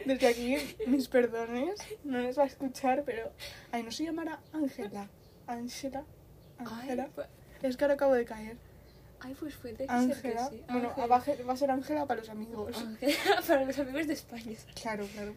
Desde 0.05 0.27
aquí, 0.27 0.57
mis 0.87 1.09
perdones. 1.09 1.77
No 2.03 2.19
les 2.19 2.37
va 2.37 2.43
a 2.43 2.47
escuchar, 2.47 3.05
pero... 3.05 3.31
Ay, 3.71 3.83
no 3.85 3.93
se 3.93 4.05
llamará 4.05 4.41
Ángela. 4.53 5.09
Ángela. 5.47 6.05
Ángela. 6.59 7.09
Pues, 7.15 7.29
Es 7.63 7.77
que 7.77 7.85
ahora 7.85 7.95
acabo 7.95 8.15
de 8.15 8.25
caer. 8.25 8.57
Ay, 9.25 9.35
pues 9.41 9.57
puede 9.57 9.75
que 9.75 9.87
ser 9.87 9.89
que 9.89 9.93
Ángela. 9.95 10.49
sí. 10.51 10.63
Bueno, 10.71 10.93
va 11.11 11.17
a 11.17 11.21
ser- 11.57 11.71
Ángela 11.71 12.07
para 12.07 12.21
los 12.21 12.29
amigos. 12.31 12.77
Ángela 12.79 13.43
para 13.47 13.65
los 13.65 13.79
amigos 13.79 14.07
de 14.07 14.13
España. 14.13 14.57
Claro, 14.81 15.07
claro. 15.13 15.35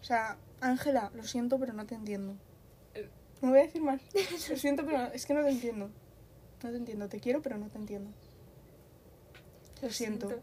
O 0.00 0.04
sea, 0.04 0.36
Ángela, 0.60 1.10
lo 1.14 1.24
siento, 1.24 1.58
pero 1.58 1.72
no 1.72 1.86
te 1.86 1.94
entiendo. 1.94 2.36
Eh. 2.94 3.08
No 3.40 3.50
voy 3.50 3.60
a 3.60 3.62
decir 3.62 3.82
más. 3.82 4.00
Lo 4.50 4.56
siento, 4.56 4.84
pero 4.84 5.06
es 5.12 5.24
que 5.26 5.34
no 5.34 5.42
te 5.42 5.50
entiendo. 5.50 5.90
No 6.62 6.70
te 6.70 6.76
entiendo. 6.76 7.08
Te 7.08 7.20
quiero, 7.20 7.42
pero 7.42 7.56
no 7.58 7.68
te 7.68 7.78
entiendo. 7.78 8.10
Lo 9.82 9.90
siento. 9.90 10.28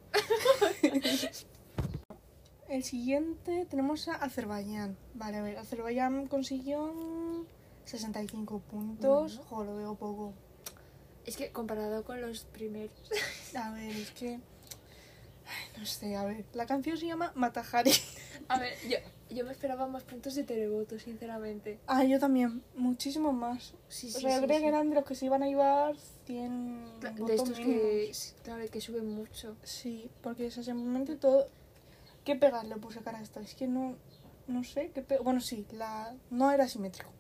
El 2.67 2.83
siguiente 2.83 3.65
tenemos 3.69 4.07
a 4.07 4.15
Azerbaiyán. 4.15 4.97
Vale, 5.13 5.37
a 5.37 5.43
ver, 5.43 5.57
Azerbaiyán 5.57 6.27
consiguió 6.27 7.45
65 7.85 8.59
puntos. 8.59 9.41
Bueno. 9.49 9.71
Lo 9.71 9.77
veo 9.77 9.95
poco. 9.95 10.33
Es 11.25 11.37
que 11.37 11.51
comparado 11.51 12.03
con 12.03 12.19
los 12.21 12.45
primeros. 12.45 12.91
A 13.55 13.71
ver, 13.71 13.95
es 13.95 14.11
que... 14.11 14.39
Ay, 15.45 15.79
no 15.79 15.85
sé, 15.85 16.15
a 16.15 16.23
ver. 16.23 16.45
La 16.53 16.65
canción 16.65 16.95
se 16.97 17.07
llama 17.07 17.31
Matahari. 17.35 17.91
A 18.47 18.57
ver, 18.59 18.73
yo, 18.87 18.97
yo 19.35 19.43
me 19.43 19.51
esperaba 19.51 19.85
más 19.87 20.03
puntos 20.03 20.35
de 20.35 20.43
televoto, 20.43 20.97
sinceramente. 20.97 21.79
Ah, 21.87 22.03
yo 22.05 22.19
también. 22.19 22.63
Muchísimo 22.75 23.33
más. 23.33 23.73
Sí, 23.89 24.07
O 24.07 24.11
sí, 24.11 24.21
sea, 24.21 24.39
yo 24.39 24.45
creo 24.47 24.59
que 24.61 24.67
eran 24.67 24.89
de 24.89 24.95
los 24.95 25.03
que 25.05 25.15
se 25.15 25.25
iban 25.25 25.43
a 25.43 25.47
llevar 25.47 25.95
100 26.25 27.01
Cla- 27.01 27.25
De 27.25 27.35
estos 27.35 27.57
que, 27.57 28.11
claro, 28.43 28.65
que 28.69 28.79
suben 28.81 29.09
mucho. 29.13 29.57
Sí, 29.63 30.09
porque 30.21 30.47
o 30.47 30.51
sea, 30.51 30.63
simplemente 30.63 31.17
todo... 31.17 31.49
¿Qué 32.23 32.35
pegas 32.35 32.65
le 32.65 32.77
puse 32.77 33.01
cara 33.01 33.17
a 33.17 33.21
esto? 33.21 33.39
Es 33.41 33.53
que 33.55 33.67
no... 33.67 33.97
No 34.47 34.63
sé, 34.63 34.91
qué 34.93 35.01
Bueno, 35.17 35.41
sí, 35.41 35.65
la... 35.73 36.15
no 36.29 36.51
era 36.51 36.67
simétrico. 36.69 37.11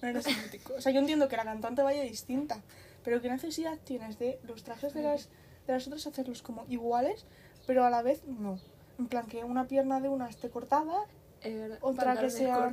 No 0.00 0.08
era 0.08 0.22
simétrico. 0.22 0.74
O 0.74 0.80
sea, 0.80 0.92
yo 0.92 1.00
entiendo 1.00 1.28
que 1.28 1.36
la 1.36 1.44
cantante 1.44 1.82
vaya 1.82 2.02
distinta, 2.02 2.62
pero 3.04 3.20
¿qué 3.20 3.30
necesidad 3.30 3.78
tienes 3.84 4.18
de 4.18 4.38
los 4.44 4.62
trajes 4.62 4.94
de 4.94 5.02
las, 5.02 5.28
de 5.66 5.72
las 5.72 5.86
otras 5.86 6.06
hacerlos 6.06 6.42
como 6.42 6.64
iguales, 6.68 7.26
pero 7.66 7.84
a 7.84 7.90
la 7.90 8.02
vez 8.02 8.24
no? 8.26 8.58
En 8.98 9.06
plan, 9.06 9.26
que 9.26 9.44
una 9.44 9.66
pierna 9.66 10.00
de 10.00 10.08
una 10.08 10.28
esté 10.28 10.50
cortada, 10.50 11.04
Eh, 11.42 11.78
otra 11.80 12.20
que 12.20 12.28
sea... 12.28 12.70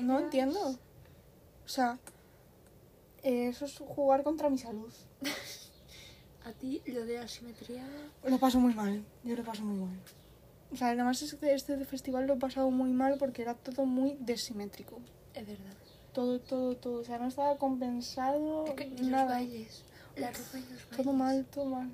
No 0.00 0.18
entiendo. 0.18 0.60
O 1.64 1.68
sea, 1.68 1.98
eh, 3.22 3.46
eso 3.46 3.66
es 3.66 3.78
jugar 3.78 4.24
contra 4.24 4.50
mi 4.50 4.58
salud. 4.58 4.92
A 6.44 6.52
ti 6.52 6.82
lo 6.86 7.06
de 7.06 7.18
la 7.18 7.28
simetría. 7.28 7.84
Lo 8.24 8.38
paso 8.38 8.58
muy 8.58 8.74
mal, 8.74 9.04
yo 9.22 9.36
lo 9.36 9.44
paso 9.44 9.62
muy 9.62 9.78
mal. 9.78 9.96
O 10.72 10.76
sea, 10.76 10.88
además 10.88 11.22
este, 11.22 11.54
este 11.54 11.84
festival 11.84 12.26
lo 12.26 12.34
he 12.34 12.38
pasado 12.38 12.68
muy 12.70 12.90
mal 12.90 13.16
porque 13.18 13.42
era 13.42 13.54
todo 13.54 13.84
muy 13.84 14.16
desimétrico. 14.18 14.98
Es 15.34 15.46
verdad. 15.46 15.74
Todo, 16.12 16.40
todo, 16.40 16.76
todo. 16.76 17.00
O 17.00 17.04
sea, 17.04 17.18
no 17.18 17.28
estaba 17.28 17.56
compensado 17.56 18.64
y 18.78 18.98
los 18.98 19.08
nada. 19.08 19.34
bailes. 19.34 19.84
La 20.16 20.30
ropa 20.30 20.58
y 20.58 20.60
los 20.60 20.68
bailes. 20.70 20.96
Todo 20.96 21.12
mal, 21.12 21.46
todo 21.46 21.64
mal. 21.66 21.90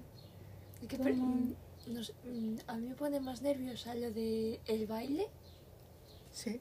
Es 0.82 0.88
que, 0.88 0.96
todo 0.96 1.04
mal. 1.04 1.14
mm, 1.16 1.54
no 1.86 2.04
sé, 2.04 2.12
mm, 2.24 2.56
a 2.66 2.74
mí 2.76 2.88
me 2.88 2.94
pone 2.94 3.20
más 3.20 3.42
nerviosa 3.42 3.94
lo 3.94 4.10
de 4.10 4.60
el 4.66 4.86
baile. 4.86 5.28
Sí. 6.32 6.60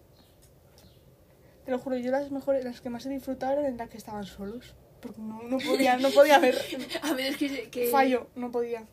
Te 1.66 1.72
lo 1.72 1.80
juro, 1.80 1.98
yo 1.98 2.12
las 2.12 2.32
mejores, 2.32 2.64
las 2.64 2.80
que 2.80 2.90
más 2.90 3.06
he 3.06 3.10
disfrutado 3.10 3.60
eran 3.60 3.76
las 3.76 3.90
que 3.90 3.98
estaban 3.98 4.26
solos. 4.26 4.76
Porque 5.02 5.22
no, 5.22 5.44
no 5.44 5.58
podía, 5.58 5.98
no 5.98 6.10
podía 6.12 6.36
haber 6.38 6.56
A 7.04 7.14
ver, 7.14 7.34
es 7.34 7.38
que, 7.38 7.70
que 7.70 7.90
fallo, 7.90 8.28
no 8.36 8.52
podía. 8.52 8.86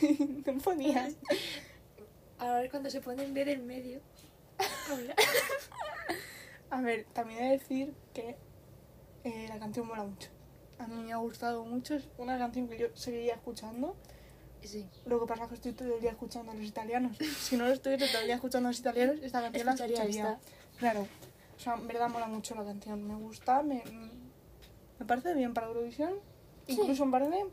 no 0.46 0.58
podía. 0.58 1.08
A 2.38 2.52
ver 2.54 2.70
cuando 2.70 2.88
se 2.88 3.00
ponen 3.00 3.34
ver 3.34 3.48
en 3.48 3.66
medio. 3.66 4.00
A 6.70 6.80
ver, 6.80 7.06
también 7.12 7.40
he 7.40 7.44
de 7.44 7.58
decir 7.58 7.94
que 8.12 8.36
eh, 9.24 9.46
la 9.48 9.58
canción 9.58 9.86
mola 9.86 10.04
mucho. 10.04 10.28
A 10.78 10.86
mí 10.86 11.02
me 11.02 11.12
ha 11.12 11.16
gustado 11.16 11.64
mucho, 11.64 11.94
es 11.94 12.08
una 12.18 12.38
canción 12.38 12.68
que 12.68 12.78
yo 12.78 12.86
seguiría 12.94 13.34
escuchando. 13.34 13.96
sí. 14.62 14.86
Lo 15.06 15.18
que 15.20 15.26
pasa 15.26 15.44
es 15.44 15.48
que 15.48 15.54
estoy 15.56 15.72
todo 15.72 15.94
el 15.94 16.00
día 16.00 16.10
escuchando 16.10 16.52
a 16.52 16.54
los 16.54 16.64
italianos. 16.64 17.16
Si 17.18 17.56
no 17.56 17.64
lo 17.66 17.72
estuviera 17.72 18.06
todo 18.06 18.20
el 18.20 18.26
día 18.26 18.36
escuchando 18.36 18.68
a 18.68 18.72
los 18.72 18.78
italianos, 18.80 19.16
esta 19.22 19.40
canción 19.42 19.66
la 19.66 19.72
Escucharía. 19.74 20.38
Claro. 20.78 21.06
O 21.56 21.60
sea, 21.60 21.74
en 21.74 21.88
verdad 21.88 22.08
mola 22.08 22.28
mucho 22.28 22.54
la 22.54 22.64
canción. 22.64 23.06
Me 23.06 23.16
gusta, 23.16 23.62
me, 23.62 23.82
me 24.98 25.06
parece 25.06 25.34
bien 25.34 25.54
para 25.54 25.66
Eurovisión. 25.66 26.12
Sí. 26.66 26.74
Incluso 26.74 27.06
me 27.06 27.12
parece 27.12 27.46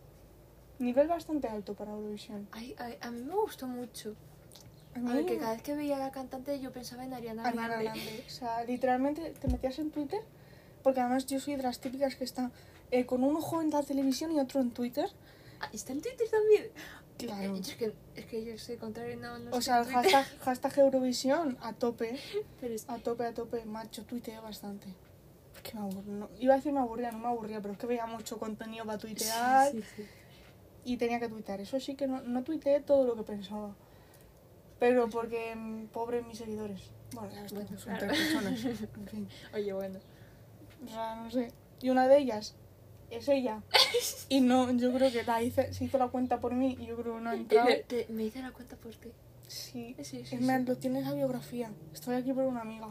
nivel 0.77 1.07
bastante 1.07 1.47
alto 1.47 1.73
para 1.73 1.91
Eurovisión. 1.91 2.47
Ay, 2.51 2.75
ay, 2.77 2.97
a 3.01 3.09
mí 3.09 3.21
me 3.23 3.33
gustó 3.33 3.65
mucho. 3.65 4.15
A 4.95 4.99
A 4.99 5.01
mí, 5.01 5.11
ver, 5.13 5.25
que 5.25 5.37
cada 5.37 5.51
vez 5.53 5.61
que 5.61 5.75
veía 5.75 5.97
a 5.97 5.99
la 5.99 6.11
cantante 6.11 6.59
yo 6.59 6.71
pensaba 6.71 7.03
en 7.03 7.13
Ariana 7.13 7.43
Ariana 7.45 7.67
Grande. 7.67 7.83
Grande. 8.01 8.23
O 8.25 8.29
sea, 8.29 8.63
literalmente 8.63 9.31
te 9.31 9.47
metías 9.47 9.77
en 9.79 9.91
Twitter, 9.91 10.21
porque 10.83 11.01
además 11.01 11.25
yo 11.25 11.39
soy 11.39 11.55
de 11.57 11.63
las 11.63 11.79
típicas 11.79 12.15
que 12.15 12.23
está 12.23 12.51
eh, 12.91 13.05
con 13.05 13.23
un 13.23 13.35
ojo 13.35 13.61
en 13.61 13.69
la 13.71 13.83
televisión 13.83 14.31
y 14.31 14.39
otro 14.39 14.61
en 14.61 14.71
Twitter. 14.71 15.07
Ah, 15.59 15.69
¿Está 15.73 15.91
en 15.93 16.01
Twitter 16.01 16.27
también? 16.29 16.67
Claro. 17.17 17.55
Eh, 17.55 17.59
Es 17.61 17.75
que, 17.75 17.93
es 18.15 18.25
que 18.25 18.43
yo 18.45 18.57
soy 18.57 18.77
contrario, 18.77 19.15
no, 19.17 19.37
no 19.39 19.51
O 19.55 19.61
sea, 19.61 19.83
Twitter, 19.83 20.01
hashtag, 20.11 20.39
hashtag 20.41 20.79
Eurovisión 20.79 21.57
a 21.61 21.73
tope. 21.73 22.17
pero 22.61 22.73
es- 22.73 22.85
A 22.89 22.97
tope, 22.97 23.25
a 23.25 23.33
tope, 23.33 23.65
macho, 23.65 24.03
tuiteo 24.03 24.41
bastante. 24.41 24.87
Es 25.55 25.61
que 25.61 25.73
me 25.73 25.81
aburro. 25.81 26.03
no- 26.11 26.29
iba 26.39 26.53
a 26.53 26.57
decir 26.57 26.71
me 26.73 26.79
aburría, 26.79 27.11
no 27.11 27.19
me 27.19 27.27
aburría, 27.27 27.61
pero 27.61 27.73
es 27.73 27.79
que 27.79 27.87
veía 27.87 28.05
mucho 28.05 28.37
contenido 28.37 28.85
para 28.85 28.97
tuitear 28.97 29.71
Sí, 29.71 29.81
sí. 29.95 30.05
y 30.85 30.97
tenía 30.97 31.19
que 31.19 31.27
tuitear. 31.29 31.59
Eso 31.61 31.79
sí 31.79 31.95
que 31.95 32.07
no, 32.07 32.21
no 32.21 32.43
tuiteé 32.43 32.79
todo 32.81 33.05
lo 33.05 33.15
que 33.15 33.23
pensaba. 33.23 33.73
Pero 34.79 35.07
porque, 35.09 35.55
pobre 35.93 36.21
mis 36.21 36.37
seguidores. 36.37 36.81
Bueno, 37.13 37.29
ya 37.33 37.45
Bueno, 37.53 37.69
son 37.77 37.95
claro. 37.95 38.07
tres 38.07 38.19
personas. 38.19 38.65
En 38.97 39.07
fin. 39.07 39.27
Oye, 39.53 39.73
bueno. 39.73 39.99
O 40.85 40.87
sea, 40.89 41.15
no 41.15 41.31
sé. 41.31 41.51
Y 41.81 41.89
una 41.89 42.07
de 42.07 42.17
ellas 42.17 42.55
es 43.09 43.27
ella. 43.29 43.61
Y 44.29 44.41
no, 44.41 44.71
yo 44.71 44.91
creo 44.93 45.11
que 45.11 45.23
la 45.23 45.41
hice, 45.41 45.71
se 45.73 45.85
hizo 45.85 45.97
la 45.97 46.07
cuenta 46.07 46.39
por 46.39 46.53
mí 46.53 46.75
y 46.79 46.87
yo 46.87 46.97
creo 46.97 47.15
que 47.15 47.21
no 47.21 47.29
ha 47.29 47.35
entrado. 47.35 47.67
Te- 47.87 48.07
me 48.09 48.23
hice 48.23 48.41
la 48.41 48.51
cuenta 48.51 48.75
por 48.75 48.93
ti. 48.95 49.09
Sí. 49.47 49.95
Sí, 49.99 50.03
sí, 50.03 50.19
Es 50.21 50.29
sí. 50.29 50.37
lo 50.65 50.75
tiene 50.77 50.99
en 50.99 51.05
la 51.05 51.13
biografía. 51.13 51.71
Estoy 51.93 52.15
aquí 52.15 52.33
por 52.33 52.43
una 52.45 52.61
amiga. 52.61 52.87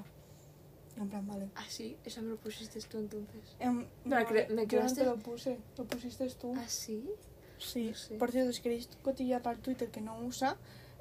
En 0.97 1.09
plan, 1.09 1.27
vale. 1.27 1.49
Ah, 1.57 1.65
sí, 1.69 1.97
eso 2.05 2.23
me 2.23 2.29
lo 2.29 2.37
pusiste 2.37 2.79
tú 2.83 2.99
entonces. 2.99 3.57
Em, 3.59 3.79
Me 4.05 4.17
no, 4.17 4.17
cre- 4.29 4.49
me 4.51 4.65
yo 4.69 4.79
no 4.81 4.85
creaste- 4.87 5.01
te 5.01 5.05
lo 5.05 5.17
puse, 5.17 5.59
lo 5.77 5.85
pusiste 5.85 6.29
tú. 6.31 6.55
Ah, 6.57 6.69
sí. 6.69 7.11
Sí, 7.59 7.89
no 7.91 7.95
sé. 7.97 8.15
por 8.15 8.31
cierto, 8.31 8.53
si 8.53 8.63
queréis 8.63 8.89
cotillar 9.03 9.43
para 9.43 9.57
el 9.57 9.63
Twitter 9.63 9.91
que 9.91 10.01
no 10.01 10.17
usa, 10.21 10.57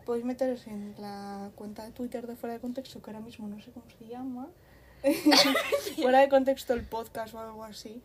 podéis 0.06 0.26
meteros 0.26 0.66
en 0.68 0.94
la 1.00 1.52
cuenta 1.56 1.86
de 1.86 1.92
Twitter 1.92 2.26
de 2.28 2.36
Fuera 2.36 2.54
de 2.56 2.60
Contexto, 2.62 3.02
que 3.02 3.12
ahora 3.12 3.22
mismo 3.24 3.48
no 3.48 3.60
sé 3.62 3.72
cómo 3.72 3.86
se 3.98 4.06
llama. 4.08 4.50
fuera 6.02 6.20
de 6.22 6.30
Contexto 6.30 6.74
el 6.74 6.86
podcast 6.86 7.34
o 7.34 7.40
algo 7.40 7.64
así. 7.64 8.02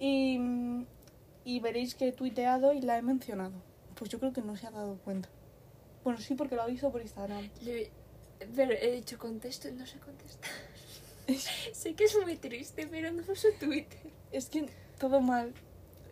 Y, 0.00 0.38
y 1.44 1.60
veréis 1.60 1.94
que 1.94 2.08
he 2.08 2.12
tuiteado 2.12 2.72
y 2.72 2.80
la 2.80 2.98
he 2.98 3.02
mencionado. 3.02 3.52
Pues 3.94 4.10
yo 4.10 4.18
creo 4.20 4.32
que 4.32 4.42
no 4.42 4.56
se 4.56 4.66
ha 4.66 4.70
dado 4.70 4.96
cuenta. 4.98 5.28
Bueno, 6.04 6.18
sí, 6.20 6.34
porque 6.34 6.54
lo 6.54 6.62
ha 6.62 6.66
visto 6.66 6.90
por 6.90 7.02
Instagram. 7.02 7.48
Le- 7.62 7.90
Pero 8.54 8.72
he 8.72 8.92
dicho 8.92 9.18
contesto, 9.18 9.68
no 9.72 9.84
sé 9.86 9.98
contestar. 9.98 10.50
sé 11.74 11.94
que 11.94 12.04
es 12.04 12.16
muy 12.22 12.36
triste, 12.36 12.86
pero 12.86 13.10
no 13.12 13.22
uso 13.30 13.48
Twitter. 13.58 13.98
Es 14.32 14.48
que 14.48 14.66
todo 14.98 15.20
mal. 15.20 15.52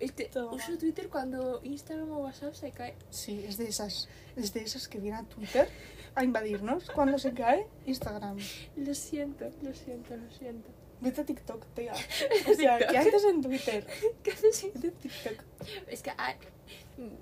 Este, 0.00 0.30
uso. 0.38 0.76
Twitter 0.78 1.08
cuando 1.08 1.60
Instagram 1.62 2.10
o 2.12 2.18
WhatsApp 2.18 2.54
se 2.54 2.70
cae. 2.70 2.94
Sí, 3.10 3.44
es 3.46 3.56
de 3.56 3.68
esas. 3.68 4.08
Es 4.36 4.52
de 4.52 4.60
esas 4.62 4.88
que 4.88 4.98
viene 4.98 5.16
a 5.18 5.22
Twitter 5.22 5.68
a 6.14 6.24
invadirnos 6.24 6.90
cuando 6.90 7.18
se 7.18 7.32
cae 7.32 7.66
Instagram. 7.86 8.36
Lo 8.76 8.94
siento, 8.94 9.50
lo 9.62 9.74
siento, 9.74 10.16
lo 10.16 10.30
siento. 10.30 10.68
Vete 11.00 11.20
a 11.20 11.24
TikTok, 11.24 11.64
tía. 11.74 11.92
O 12.50 12.54
sea. 12.54 12.78
¿qué 12.78 12.98
haces 12.98 13.24
en 13.24 13.42
Twitter? 13.42 13.86
¿Qué 14.22 14.30
haces? 14.32 14.64
A 14.74 14.78
TikTok. 14.80 15.44
Es 15.88 16.02
que 16.02 16.12
ay, 16.16 16.34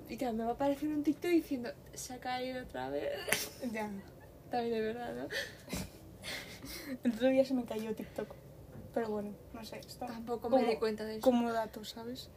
y 0.09 0.15
claro, 0.17 0.33
me 0.33 0.43
va 0.45 0.51
a 0.51 0.53
aparecer 0.53 0.87
un 0.89 1.03
TikTok 1.03 1.31
diciendo 1.31 1.69
se 1.93 2.13
ha 2.13 2.19
caído 2.19 2.63
otra 2.63 2.89
vez. 2.89 3.11
Ya. 3.71 3.89
También 4.49 4.73
de 4.73 4.81
verdad, 4.81 5.13
¿no? 5.15 5.27
El 7.03 7.11
otro 7.13 7.27
día 7.29 7.43
se 7.45 7.53
me 7.53 7.65
cayó 7.65 7.93
TikTok. 7.93 8.33
Pero 8.93 9.09
bueno, 9.09 9.33
no 9.53 9.65
sé. 9.65 9.77
Está 9.79 10.05
Tampoco 10.07 10.49
me 10.49 10.57
como- 10.57 10.71
di 10.71 10.77
cuenta 10.77 11.03
de 11.05 11.13
eso. 11.17 11.21
Como 11.21 11.51
dato, 11.51 11.83
¿sabes? 11.83 12.29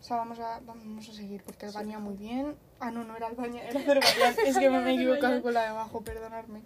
O 0.00 0.02
sea, 0.02 0.16
vamos 0.16 0.38
a, 0.38 0.60
vamos 0.60 1.08
a 1.08 1.12
seguir 1.12 1.42
porque 1.42 1.66
Albania 1.66 1.98
mejor. 1.98 2.14
muy 2.14 2.24
bien. 2.24 2.56
Ah, 2.80 2.90
no, 2.90 3.04
no 3.04 3.16
era 3.16 3.26
Albania, 3.26 3.68
era 3.68 3.80
Azerbaiyán. 3.80 4.34
es 4.46 4.58
que 4.58 4.70
me, 4.70 4.90
he 4.90 4.94
equivocado 4.94 5.42
con 5.42 5.54
la 5.54 5.62
de 5.62 5.68
abajo, 5.68 6.02
perdonadme. 6.02 6.62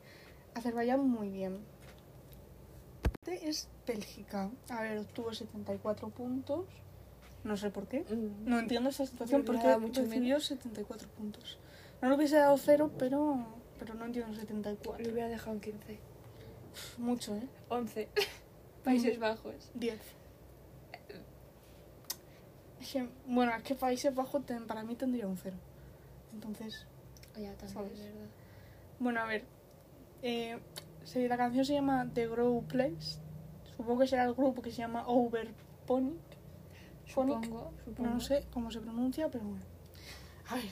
Azerbaiyán 0.55 1.09
muy 1.09 1.31
bien. 1.31 1.65
Este 3.25 3.49
es 3.49 3.69
Bélgica. 3.87 4.51
A 4.69 4.83
ver, 4.83 4.99
obtuvo 4.99 5.33
74 5.33 6.11
puntos. 6.11 6.67
No 7.45 7.57
sé 7.57 7.71
por 7.71 7.89
qué. 7.89 8.01
Mm. 8.01 8.49
No 8.49 8.59
entiendo 8.59 8.91
esta 8.91 9.07
situación 9.07 9.45
porque 9.45 9.77
mucho 9.79 10.03
recibió 10.03 10.41
74 10.41 11.09
puntos. 11.09 11.59
No 12.01 12.09
le 12.09 12.17
hubiese 12.17 12.37
dado 12.37 12.57
cero, 12.59 12.91
pero, 12.99 13.47
pero 13.79 13.95
no 13.95 14.05
entiendo 14.05 14.35
74. 14.35 15.05
Le 15.05 15.13
hubiera 15.13 15.29
dejado 15.29 15.53
en 15.53 15.61
15. 15.61 15.99
Pff, 16.73 16.99
Mucho, 16.99 17.37
¿eh? 17.37 17.49
11. 17.69 18.09
Países 18.85 19.19
Bajos. 19.19 19.71
10. 19.75 19.99
Bueno, 23.27 23.53
es 23.57 23.63
que 23.63 23.75
Países 23.75 24.15
Bajos 24.15 24.45
ten- 24.47 24.67
para 24.67 24.83
mí 24.83 24.95
tendría 24.97 25.27
un 25.27 25.37
cero. 25.37 25.57
Entonces, 26.33 26.87
Ya 27.37 27.53
también, 27.55 27.69
¿Sabes? 27.75 27.93
es 28.01 28.05
verdad. 28.15 28.27
bueno, 28.99 29.21
a 29.21 29.27
ver. 29.27 29.45
Eh, 30.23 30.59
la 31.15 31.37
canción 31.37 31.65
se 31.65 31.75
llama 31.75 32.09
The 32.15 32.29
Grow 32.29 32.63
Place. 32.65 33.19
Supongo 33.77 34.01
que 34.01 34.07
será 34.07 34.25
el 34.25 34.35
grupo 34.35 34.63
que 34.63 34.71
se 34.71 34.79
llama 34.79 35.05
Overponic. 35.07 36.21
Supongo, 37.07 37.73
supongo. 37.85 38.09
No 38.11 38.21
sé 38.21 38.47
cómo 38.53 38.71
se 38.71 38.81
pronuncia, 38.81 39.29
pero 39.29 39.45
bueno. 39.45 39.65
A 40.49 40.55
ver. 40.57 40.65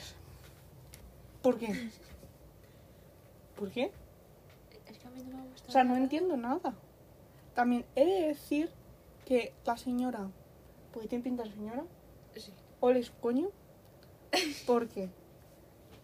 ¿Por 1.41 1.57
qué? 1.57 1.89
¿Por 3.57 3.69
qué? 3.71 3.91
Es 4.87 4.97
que 4.97 5.07
a 5.07 5.11
mí 5.11 5.23
no 5.23 5.37
me 5.37 5.47
gusta. 5.49 5.67
O 5.67 5.71
sea, 5.71 5.83
no 5.83 5.91
nada. 5.91 6.03
entiendo 6.03 6.37
nada. 6.37 6.73
También 7.53 7.85
he 7.95 8.05
de 8.05 8.27
decir 8.29 8.69
que 9.25 9.53
la 9.65 9.77
señora, 9.77 10.29
porque 10.93 11.07
tiene 11.07 11.23
pinta 11.23 11.43
de 11.43 11.51
señora, 11.51 11.83
Sí. 12.81 12.85
ole 12.87 13.03
su 13.03 13.13
coño, 13.21 13.49
porque 14.65 15.09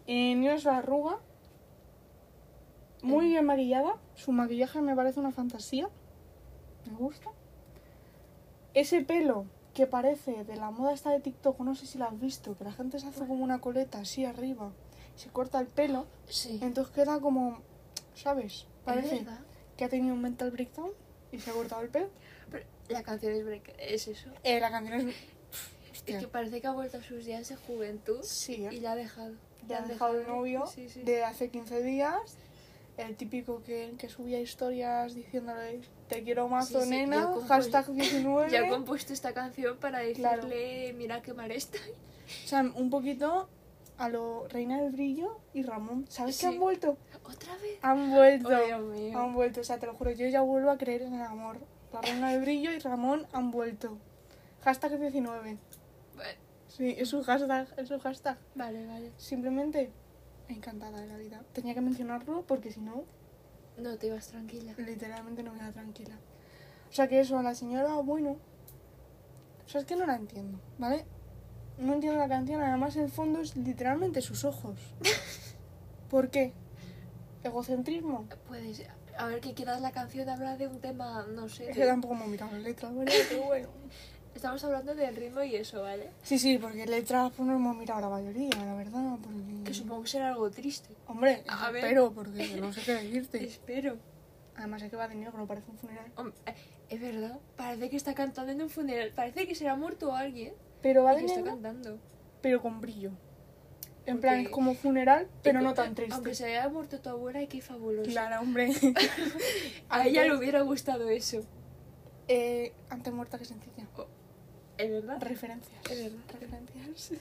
eh, 0.06 0.34
ni 0.34 0.46
una 0.48 0.58
sola 0.58 0.78
arruga, 0.78 1.18
muy 3.02 3.26
Eh. 3.26 3.28
bien 3.30 3.44
maquillada, 3.46 3.96
su 4.14 4.32
maquillaje 4.32 4.80
me 4.80 4.94
parece 4.96 5.20
una 5.20 5.32
fantasía, 5.32 5.88
me 6.90 6.96
gusta. 6.96 7.30
Ese 8.74 9.02
pelo 9.02 9.44
que 9.74 9.86
parece 9.86 10.44
de 10.44 10.56
la 10.56 10.70
moda 10.70 10.92
esta 10.92 11.10
de 11.10 11.20
TikTok, 11.20 11.60
no 11.60 11.74
sé 11.74 11.86
si 11.86 11.98
la 11.98 12.06
has 12.06 12.18
visto, 12.20 12.56
que 12.56 12.64
la 12.64 12.72
gente 12.72 12.98
se 12.98 13.06
hace 13.06 13.20
como 13.26 13.44
una 13.44 13.60
coleta 13.60 14.00
así 14.00 14.24
arriba, 14.24 14.72
se 15.16 15.28
corta 15.30 15.60
el 15.60 15.66
pelo, 15.66 16.06
Sí. 16.28 16.58
entonces 16.62 16.94
queda 16.94 17.20
como, 17.20 17.58
¿sabes? 18.14 18.52
Es 18.54 18.66
Parece 18.84 19.26
que 19.76 19.84
ha 19.84 19.88
tenido 19.88 20.14
un 20.14 20.22
mental 20.22 20.50
breakdown 20.50 20.90
y 21.32 21.38
se 21.38 21.50
ha 21.50 21.52
cortado 21.54 21.82
el 21.82 21.88
pelo. 21.90 22.08
Pero 22.50 22.64
la 22.88 23.02
canción 23.02 23.32
es, 23.34 23.44
break- 23.44 23.74
es 23.78 24.08
eso. 24.08 24.30
Eh, 24.42 24.58
la 24.60 24.70
canción 24.70 25.08
es... 25.08 25.14
Es 26.14 26.20
que 26.22 26.28
parece 26.28 26.60
que 26.60 26.66
ha 26.66 26.72
vuelto 26.72 26.98
a 26.98 27.02
sus 27.02 27.24
días 27.24 27.48
de 27.48 27.56
juventud 27.56 28.18
Sí, 28.22 28.66
y 28.70 28.80
la 28.80 28.92
ha 28.92 28.96
dejado. 28.96 29.32
La 29.68 29.76
ha 29.78 29.82
han 29.82 29.88
dejado 29.88 30.18
el 30.20 30.26
novio 30.26 30.66
Sí, 30.66 30.88
sí. 30.88 31.02
de 31.02 31.24
hace 31.24 31.50
15 31.50 31.82
días. 31.82 32.16
El 32.96 33.14
típico 33.16 33.62
que, 33.62 33.94
que 33.98 34.08
subía 34.08 34.40
historias 34.40 35.14
diciéndole 35.14 35.80
te 36.08 36.24
quiero 36.24 36.48
Sí, 36.62 36.74
sí, 36.82 36.88
nena, 36.90 37.32
ya 37.40 37.46
hashtag 37.46 37.92
19. 37.92 38.50
Ya 38.50 38.64
ha 38.66 38.68
compuesto 38.68 39.12
esta 39.12 39.32
canción 39.32 39.76
para 39.78 40.00
Claro. 40.14 40.42
decirle, 40.46 40.94
mira 40.94 41.22
qué 41.22 41.32
mal 41.34 41.50
estoy. 41.52 41.80
O 42.44 42.48
sea, 42.48 42.60
un 42.62 42.90
poquito 42.90 43.48
a 43.98 44.08
lo 44.08 44.48
Reina 44.48 44.80
del 44.80 44.90
Brillo 44.92 45.38
y 45.54 45.62
Ramón. 45.62 46.06
¿Sabes 46.08 46.36
Sí. 46.36 46.40
que 46.42 46.46
han 46.48 46.58
vuelto? 46.58 46.96
¿Otra 47.24 47.54
vez? 47.58 47.78
Han 47.82 48.10
vuelto. 48.10 48.48
Oh, 48.48 48.64
Dios 48.66 48.80
mío. 48.82 49.18
han 49.18 49.34
vuelto. 49.34 49.60
O 49.60 49.64
sea, 49.64 49.78
te 49.78 49.86
lo 49.86 49.94
juro, 49.94 50.10
yo 50.12 50.26
ya 50.26 50.40
vuelvo 50.40 50.70
a 50.70 50.78
creer 50.78 51.02
en 51.02 51.14
el 51.14 51.22
amor. 51.22 51.58
La 51.92 52.00
Reina 52.00 52.30
del 52.32 52.40
Brillo 52.40 52.72
y 52.72 52.78
Ramón 52.80 53.26
han 53.32 53.50
vuelto. 53.50 53.96
Hashtag 54.62 54.98
19. 54.98 55.56
Sí, 56.68 56.94
es 56.98 57.12
un 57.12 57.22
hashtag, 57.22 57.66
es 57.76 57.90
un 57.90 57.98
hashtag. 58.00 58.38
Vale, 58.54 58.86
vale. 58.86 59.12
Simplemente 59.16 59.90
encantada 60.48 61.00
de 61.00 61.06
la 61.06 61.16
vida. 61.16 61.42
Tenía 61.52 61.74
que 61.74 61.80
mencionarlo 61.80 62.42
porque 62.46 62.70
si 62.70 62.80
no, 62.80 63.04
No, 63.78 63.96
te 63.96 64.06
ibas 64.08 64.28
tranquila. 64.28 64.74
literalmente 64.76 65.42
no 65.42 65.52
me 65.52 65.60
da 65.60 65.72
tranquila. 65.72 66.16
O 66.90 66.92
sea 66.92 67.08
que 67.08 67.20
eso, 67.20 67.38
a 67.38 67.42
la 67.42 67.54
señora, 67.54 67.94
bueno. 67.96 68.36
O 69.64 69.68
sea, 69.68 69.80
es 69.80 69.86
que 69.86 69.96
no 69.96 70.06
la 70.06 70.16
entiendo, 70.16 70.58
¿vale? 70.78 71.04
No 71.78 71.92
entiendo 71.94 72.18
la 72.18 72.28
canción, 72.28 72.60
además 72.62 72.96
el 72.96 73.10
fondo 73.10 73.40
es 73.40 73.56
literalmente 73.56 74.20
sus 74.22 74.44
ojos. 74.44 74.78
¿Por 76.10 76.30
qué? 76.30 76.52
¿Egocentrismo? 77.44 78.26
Puedes. 78.46 78.82
A 79.16 79.26
ver, 79.26 79.40
que 79.40 79.52
quieras 79.54 79.80
la 79.80 79.90
canción 79.92 80.28
habla 80.28 80.56
de 80.56 80.68
un 80.68 80.80
tema, 80.80 81.26
no 81.28 81.48
sé. 81.48 81.64
Es 81.70 81.76
de- 81.76 81.82
que 81.82 81.86
tampoco 81.86 82.14
me 82.14 82.24
he 82.24 82.28
mirado 82.28 82.52
la 82.52 82.58
letra, 82.58 82.90
¿vale? 82.90 83.10
Pero 83.28 83.42
bueno. 83.44 83.68
Estamos 84.38 84.62
hablando 84.62 84.94
del 84.94 85.16
ritmo 85.16 85.42
y 85.42 85.56
eso, 85.56 85.82
¿vale? 85.82 86.10
Sí, 86.22 86.38
sí, 86.38 86.58
porque 86.58 86.86
letras 86.86 87.32
pues 87.36 87.44
no 87.44 87.56
hemos 87.56 87.74
mirado 87.76 88.00
la 88.02 88.08
mayoría, 88.08 88.50
la 88.64 88.76
verdad. 88.76 89.16
Porque... 89.20 89.64
Que 89.64 89.74
supongo 89.74 90.02
que 90.02 90.08
será 90.10 90.28
algo 90.28 90.48
triste. 90.48 90.94
Hombre, 91.08 91.42
A 91.48 91.72
ver. 91.72 91.82
espero, 91.82 92.12
porque 92.12 92.56
no 92.60 92.72
sé 92.72 92.82
qué 92.82 92.92
decirte. 92.94 93.44
Espero. 93.44 93.96
Además 94.54 94.80
es 94.82 94.90
que 94.90 94.96
va 94.96 95.08
de 95.08 95.16
negro, 95.16 95.44
parece 95.44 95.68
un 95.72 95.76
funeral. 95.78 96.06
Eh, 96.46 96.54
Es 96.88 97.00
verdad. 97.00 97.40
Parece 97.56 97.90
que 97.90 97.96
está 97.96 98.14
cantando 98.14 98.52
en 98.52 98.62
un 98.62 98.70
funeral. 98.70 99.10
Parece 99.12 99.48
que 99.48 99.56
será 99.56 99.74
muerto 99.74 100.14
alguien. 100.14 100.52
Pero 100.82 101.02
va 101.02 101.16
de 101.16 101.22
está 101.24 101.38
negro, 101.38 101.50
cantando. 101.54 101.98
pero 102.40 102.62
con 102.62 102.80
brillo. 102.80 103.10
En 104.06 104.14
Porque- 104.14 104.20
plan, 104.20 104.40
es 104.42 104.48
como 104.50 104.74
funeral, 104.76 105.26
pero 105.42 105.60
no 105.62 105.74
tan 105.74 105.96
triste. 105.96 106.14
Aunque 106.14 106.36
se 106.36 106.44
haya 106.44 106.68
muerto 106.68 107.00
tu 107.00 107.08
abuela, 107.10 107.44
qué 107.46 107.60
fabuloso. 107.60 108.08
Claro, 108.08 108.40
hombre. 108.40 108.70
A 109.88 110.06
ella 110.06 110.22
le 110.26 110.36
hubiera 110.36 110.60
gustado 110.62 111.08
eso. 111.08 111.40
Eh, 112.28 112.72
antes 112.88 113.12
muerta 113.12 113.36
que 113.36 113.44
sencilla. 113.44 113.84
¿Es 114.78 114.90
verdad? 114.90 115.20
Referencias. 115.20 115.78
Es 115.90 116.04
verdad. 116.04 116.18
Referencias. 116.40 117.20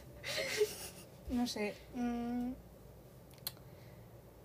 no 1.29 1.47
sé. 1.47 1.75
mm, 1.95 2.51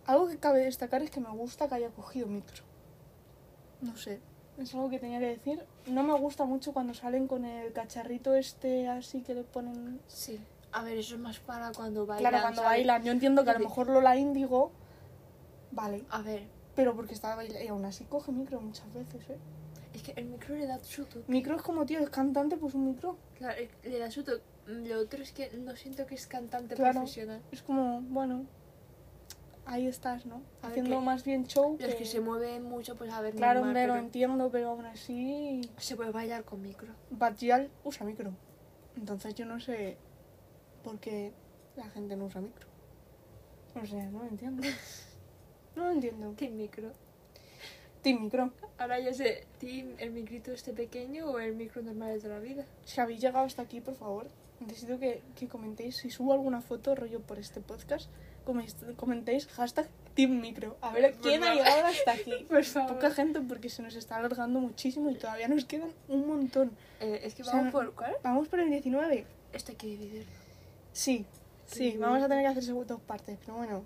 algo 0.07 0.29
que 0.29 0.39
cabe 0.39 0.65
destacar 0.65 1.03
es 1.03 1.11
que 1.11 1.21
me 1.21 1.31
gusta 1.31 1.69
que 1.69 1.75
haya 1.77 1.91
cogido 1.91 2.27
micro. 2.27 2.63
No 3.83 3.97
sé. 3.97 4.21
Es 4.59 4.75
algo 4.75 4.91
que 4.91 4.99
tenía 4.99 5.19
que 5.19 5.27
decir. 5.27 5.65
No 5.87 6.03
me 6.03 6.15
gusta 6.15 6.45
mucho 6.45 6.73
cuando 6.73 6.95
salen 6.95 7.27
con 7.29 7.45
el 7.45 7.73
cacharrito 7.73 8.35
este 8.35 8.89
así 8.89 9.23
que 9.23 9.35
le 9.35 9.45
ponen 9.45 10.01
Sí. 10.09 10.41
A 10.73 10.83
ver, 10.83 10.97
eso 10.97 11.15
es 11.17 11.21
más 11.21 11.39
para 11.39 11.71
cuando 11.73 12.07
bailan. 12.07 12.31
Claro, 12.31 12.43
cuando 12.43 12.63
¿sabes? 12.63 12.79
bailan. 12.79 13.05
Yo 13.05 13.13
entiendo 13.13 13.45
que 13.45 13.51
a 13.51 13.55
lo 13.55 13.61
mejor 13.61 13.89
Lola 13.89 14.17
Índigo, 14.17 14.73
vale, 15.71 16.05
A 16.09 16.23
ver, 16.23 16.45
pero 16.75 16.97
porque 16.97 17.13
está 17.13 17.35
bailando. 17.35 17.63
Y 17.63 17.69
aún 17.69 17.85
así 17.85 18.05
coge 18.05 18.33
micro 18.33 18.61
muchas 18.61 18.93
veces, 18.95 19.29
¿eh? 19.29 19.39
Es 19.95 20.03
que 20.03 20.13
el 20.17 20.27
micro 20.27 20.55
le 20.55 20.67
da 20.67 20.79
toque. 20.79 21.23
Micro 21.29 21.57
es 21.57 21.63
como, 21.63 21.85
tío, 21.87 22.01
es 22.01 22.11
cantante, 22.11 22.57
pues 22.57 22.75
un 22.75 22.87
micro. 22.87 23.17
Claro, 23.37 23.61
le 23.83 23.99
da 23.99 24.09
toque. 24.09 24.41
Lo 24.67 25.01
otro 25.01 25.23
es 25.23 25.33
que 25.33 25.51
no 25.59 25.75
siento 25.77 26.07
que 26.07 26.15
es 26.15 26.27
cantante 26.27 26.75
Claro. 26.77 27.01
profesional. 27.01 27.43
Es 27.51 27.63
como, 27.63 28.01
bueno, 28.03 28.47
ahí 29.67 29.87
estás, 29.87 30.25
¿no? 30.27 30.43
A 30.63 30.69
Haciendo 30.69 31.01
más 31.01 31.25
bien 31.25 31.47
show 31.47 31.77
Los 31.81 31.91
que... 31.91 31.97
que 31.99 32.05
se 32.05 32.21
mueven 32.21 32.63
mucho, 32.63 32.95
pues 32.97 33.13
a 33.13 33.21
ver, 33.21 33.35
Claro, 33.35 33.61
normal, 33.61 33.69
hombre, 33.69 33.87
lo 33.89 33.97
entiendo, 33.97 34.51
pero 34.51 34.71
aún 34.71 34.87
así... 34.87 35.61
se 35.79 35.97
puede 35.97 36.11
bailar 36.11 36.45
con 36.45 36.63
micro. 36.63 36.93
Batgial 37.11 37.71
usa 37.85 38.07
micro. 38.07 38.33
Entonces 38.97 39.35
yo 39.35 39.47
no 39.47 39.59
sé 39.59 39.97
por 40.85 40.99
qué 41.01 41.33
la 41.77 41.89
gente 41.91 42.17
no 42.17 42.27
usa 42.27 42.41
micro. 42.41 42.67
O 43.81 43.87
sea, 43.87 44.05
no 44.11 44.21
lo 44.21 44.29
entiendo. 44.29 44.63
No 45.75 45.87
lo 45.87 45.93
entiendo. 45.93 46.35
¿Qué 46.37 46.51
micro? 46.51 46.93
Team 48.03 48.23
micro. 48.23 48.53
Ahora 48.79 48.99
ya 49.01 49.15
sé, 49.15 49.45
¿team 49.59 49.95
el 49.99 50.11
micrito 50.11 50.53
este 50.53 50.73
pequeño 50.73 51.27
o 51.31 51.39
el 51.39 51.55
micro 51.55 51.83
normal 51.83 52.21
de 52.21 52.29
la 52.29 52.39
vida? 52.41 52.65
Si 52.85 53.01
habéis 53.01 53.21
llegado 53.21 53.45
hasta 53.47 53.63
aquí, 53.63 53.81
por 53.81 53.95
favor, 53.95 54.27
necesito 54.61 54.99
que, 54.99 55.23
que 55.37 55.47
comentéis. 55.49 55.97
Si 55.97 56.11
subo 56.11 56.33
alguna 56.33 56.61
foto 56.61 56.95
rollo 56.97 57.21
por 57.21 57.39
este 57.39 57.61
podcast, 57.61 58.11
comen- 58.45 58.97
comentéis 58.97 59.47
hashtag 59.49 59.87
Team 60.15 60.41
Micro. 60.41 60.77
A 60.81 60.93
ver 60.93 61.13
Por 61.13 61.23
quién 61.23 61.45
ha 61.45 61.55
llegado 61.55 61.87
hasta 61.87 62.13
aquí. 62.13 62.33
Por 62.49 62.65
favor. 62.65 62.95
Poca 62.95 63.11
gente 63.13 63.41
porque 63.41 63.69
se 63.71 63.83
nos 63.83 63.95
está 63.95 64.17
alargando 64.17 64.59
muchísimo 64.61 65.09
y 65.11 65.15
todavía 65.15 65.49
nos 65.49 65.65
quedan 65.65 65.91
un 66.09 66.27
montón. 66.27 66.71
Eh, 67.01 67.21
es 67.23 67.35
que 67.35 67.43
O 67.43 67.45
sea, 67.45 67.55
vamos 67.55 67.73
por... 67.73 67.95
¿Cuál? 67.95 68.17
Vamos 68.23 68.49
por 68.49 68.61
el 68.61 68.69
19. 68.69 69.25
Esto 69.53 69.71
hay 69.73 69.77
que 69.77 69.87
dividirlo. 69.87 70.31
Sí, 70.93 71.25
sí, 71.67 71.97
vamos 71.99 72.23
a 72.23 72.29
tener 72.29 72.43
que 72.53 72.59
hacer 72.59 72.75
dos 72.87 73.01
partes, 73.01 73.39
pero 73.41 73.55
bueno, 73.57 73.85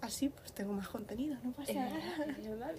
así 0.00 0.28
pues 0.30 0.52
tengo 0.52 0.72
más 0.72 0.88
contenido, 0.88 1.36
no 1.44 1.50
pasa 1.52 1.72
Eh, 1.72 1.74
nada. 1.74 2.72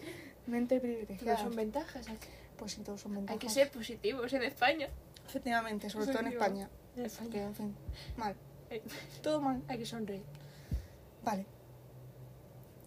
Mente 0.48 0.80
privilegiada. 0.80 1.38
son 1.40 1.56
ventajas. 1.56 2.08
Hay 2.08 2.16
que, 2.18 2.28
Pues 2.58 2.72
sí, 2.74 2.82
todos 2.82 3.02
son 3.02 3.14
ventajas. 3.14 3.34
hay 3.42 3.48
que 3.48 3.54
ser 3.54 3.70
positivos 3.72 4.32
en 4.34 4.44
España. 4.44 4.90
Efectivamente, 5.28 5.90
sobre 5.90 6.08
todo 6.08 6.20
en. 6.20 6.28
España. 6.28 6.70
En 6.96 7.06
España. 7.06 7.44
en 7.44 7.56
fin, 7.56 7.76
mal. 8.16 8.36
Eh, 8.70 8.82
Todo 9.22 9.42
mal. 9.42 9.62
Hay 9.68 9.78
que 9.78 9.86
sonreír. 9.86 10.24
Vale. 11.24 11.46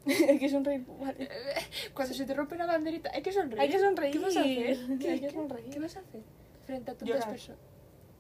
Hay 0.29 0.39
que 0.39 0.49
sonreír. 0.49 0.85
Vale. 0.99 1.29
Cuando 1.95 2.15
se 2.15 2.25
te 2.25 2.35
rompe 2.35 2.57
la 2.57 2.67
banderita, 2.67 3.11
hay 3.13 3.23
que 3.23 3.33
sonreír. 3.33 3.61
Hay 3.61 3.69
que 3.71 3.79
sonreír. 3.79 4.13
¿Qué 4.13 4.19
vas 4.19 4.37
a 4.37 4.41
hacer? 4.41 4.79
¿Qué, 4.99 5.11
Hay 5.11 5.21
que 5.21 5.31
sonreír. 5.31 5.71
qué 5.71 5.79
vas 5.79 5.97
a 5.97 6.01
hacer? 6.01 6.23
Frente 6.67 6.91
a 6.91 6.95
tantas 6.95 7.27
personas. 7.27 7.61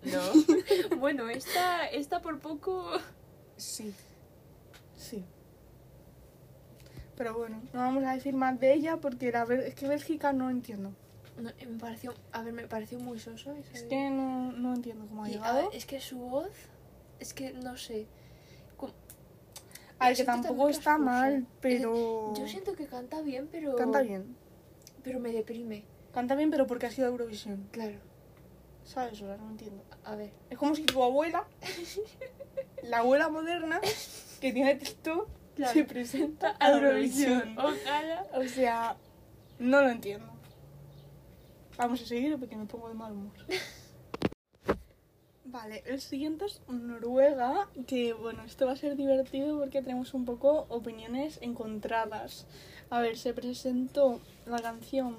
No. 0.03 0.97
bueno, 0.99 1.29
esta, 1.29 1.87
esta 1.89 2.21
por 2.21 2.39
poco. 2.41 2.91
Sí. 3.57 3.95
Sí. 4.97 5.25
Pero 7.21 7.35
bueno, 7.35 7.61
no 7.75 7.81
vamos 7.81 8.03
a 8.05 8.15
decir 8.15 8.33
más 8.33 8.59
de 8.59 8.73
ella 8.73 8.97
porque 8.97 9.31
la 9.31 9.43
es 9.43 9.75
que 9.75 9.87
Bélgica 9.87 10.33
no 10.33 10.49
entiendo. 10.49 10.95
No, 11.37 11.51
me 11.71 11.79
pareció. 11.79 12.15
A 12.33 12.41
ver, 12.43 12.55
me 12.55 12.67
pareció 12.67 12.99
muy 12.99 13.19
soso. 13.19 13.53
ese 13.53 13.75
Es 13.75 13.83
que 13.83 14.09
no, 14.09 14.53
no 14.53 14.73
entiendo 14.75 15.05
cómo 15.07 15.25
ha 15.25 15.29
Y, 15.29 15.33
a 15.33 15.35
llegado. 15.35 15.57
ver, 15.69 15.77
es 15.77 15.85
que 15.85 16.01
su 16.01 16.17
voz. 16.17 16.49
Es 17.19 17.35
que 17.35 17.53
no 17.53 17.77
sé. 17.77 18.07
como- 18.79 18.95
A 19.99 20.09
ver, 20.09 20.17
que 20.17 20.25
tampoco 20.25 20.71
está 20.71 20.97
mal, 20.97 21.47
pero... 21.61 22.33
Yo 22.35 22.49
siento 22.49 22.73
que 22.75 22.87
canta 22.87 23.21
bien, 23.21 23.51
pero. 23.53 23.77
Canta 23.77 24.01
bien. 24.01 24.35
Pero 25.05 25.21
me 25.21 25.31
deprime. 25.31 25.85
Canta 26.15 26.35
bien, 26.37 26.51
pero 26.51 26.67
porque 26.67 26.87
ha 26.87 26.91
sido 26.91 27.09
Eurovisión. 27.09 27.69
Claro. 27.71 27.99
¿Sabes? 28.85 29.19
Sea, 29.19 29.37
no 29.37 29.51
entiendo. 29.51 29.85
A 30.05 30.17
ver. 30.17 30.31
Es 30.49 30.57
como 30.57 30.75
si 30.75 30.85
tu 30.85 31.03
abuela, 31.03 31.45
la 32.83 33.01
abuela 33.01 33.29
moderna, 33.29 33.79
que 34.41 34.55
tiene 34.55 34.75
TikTok, 34.77 35.29
Claro. 35.61 35.75
se 35.75 35.85
presenta 35.85 36.57
a 36.59 36.71
Eurovisión. 36.71 37.55
Ojalá. 37.59 38.27
O 38.33 38.45
sea, 38.45 38.97
no 39.59 39.83
lo 39.83 39.91
entiendo. 39.91 40.27
Vamos 41.77 42.01
a 42.01 42.07
seguir 42.07 42.39
porque 42.39 42.57
me 42.57 42.65
pongo 42.65 42.89
de 42.89 42.95
mal 42.95 43.13
humor. 43.13 43.33
Vale, 45.45 45.83
el 45.85 46.01
siguiente 46.01 46.47
es 46.47 46.63
Noruega, 46.67 47.69
que 47.87 48.15
bueno, 48.15 48.43
esto 48.45 48.65
va 48.65 48.73
a 48.73 48.77
ser 48.77 48.97
divertido 48.97 49.59
porque 49.59 49.83
tenemos 49.83 50.15
un 50.15 50.25
poco 50.25 50.65
opiniones 50.71 51.39
encontradas. 51.43 52.47
A 52.89 53.01
ver, 53.01 53.19
se 53.19 53.35
presentó 53.35 54.23
la 54.47 54.61
canción 54.61 55.19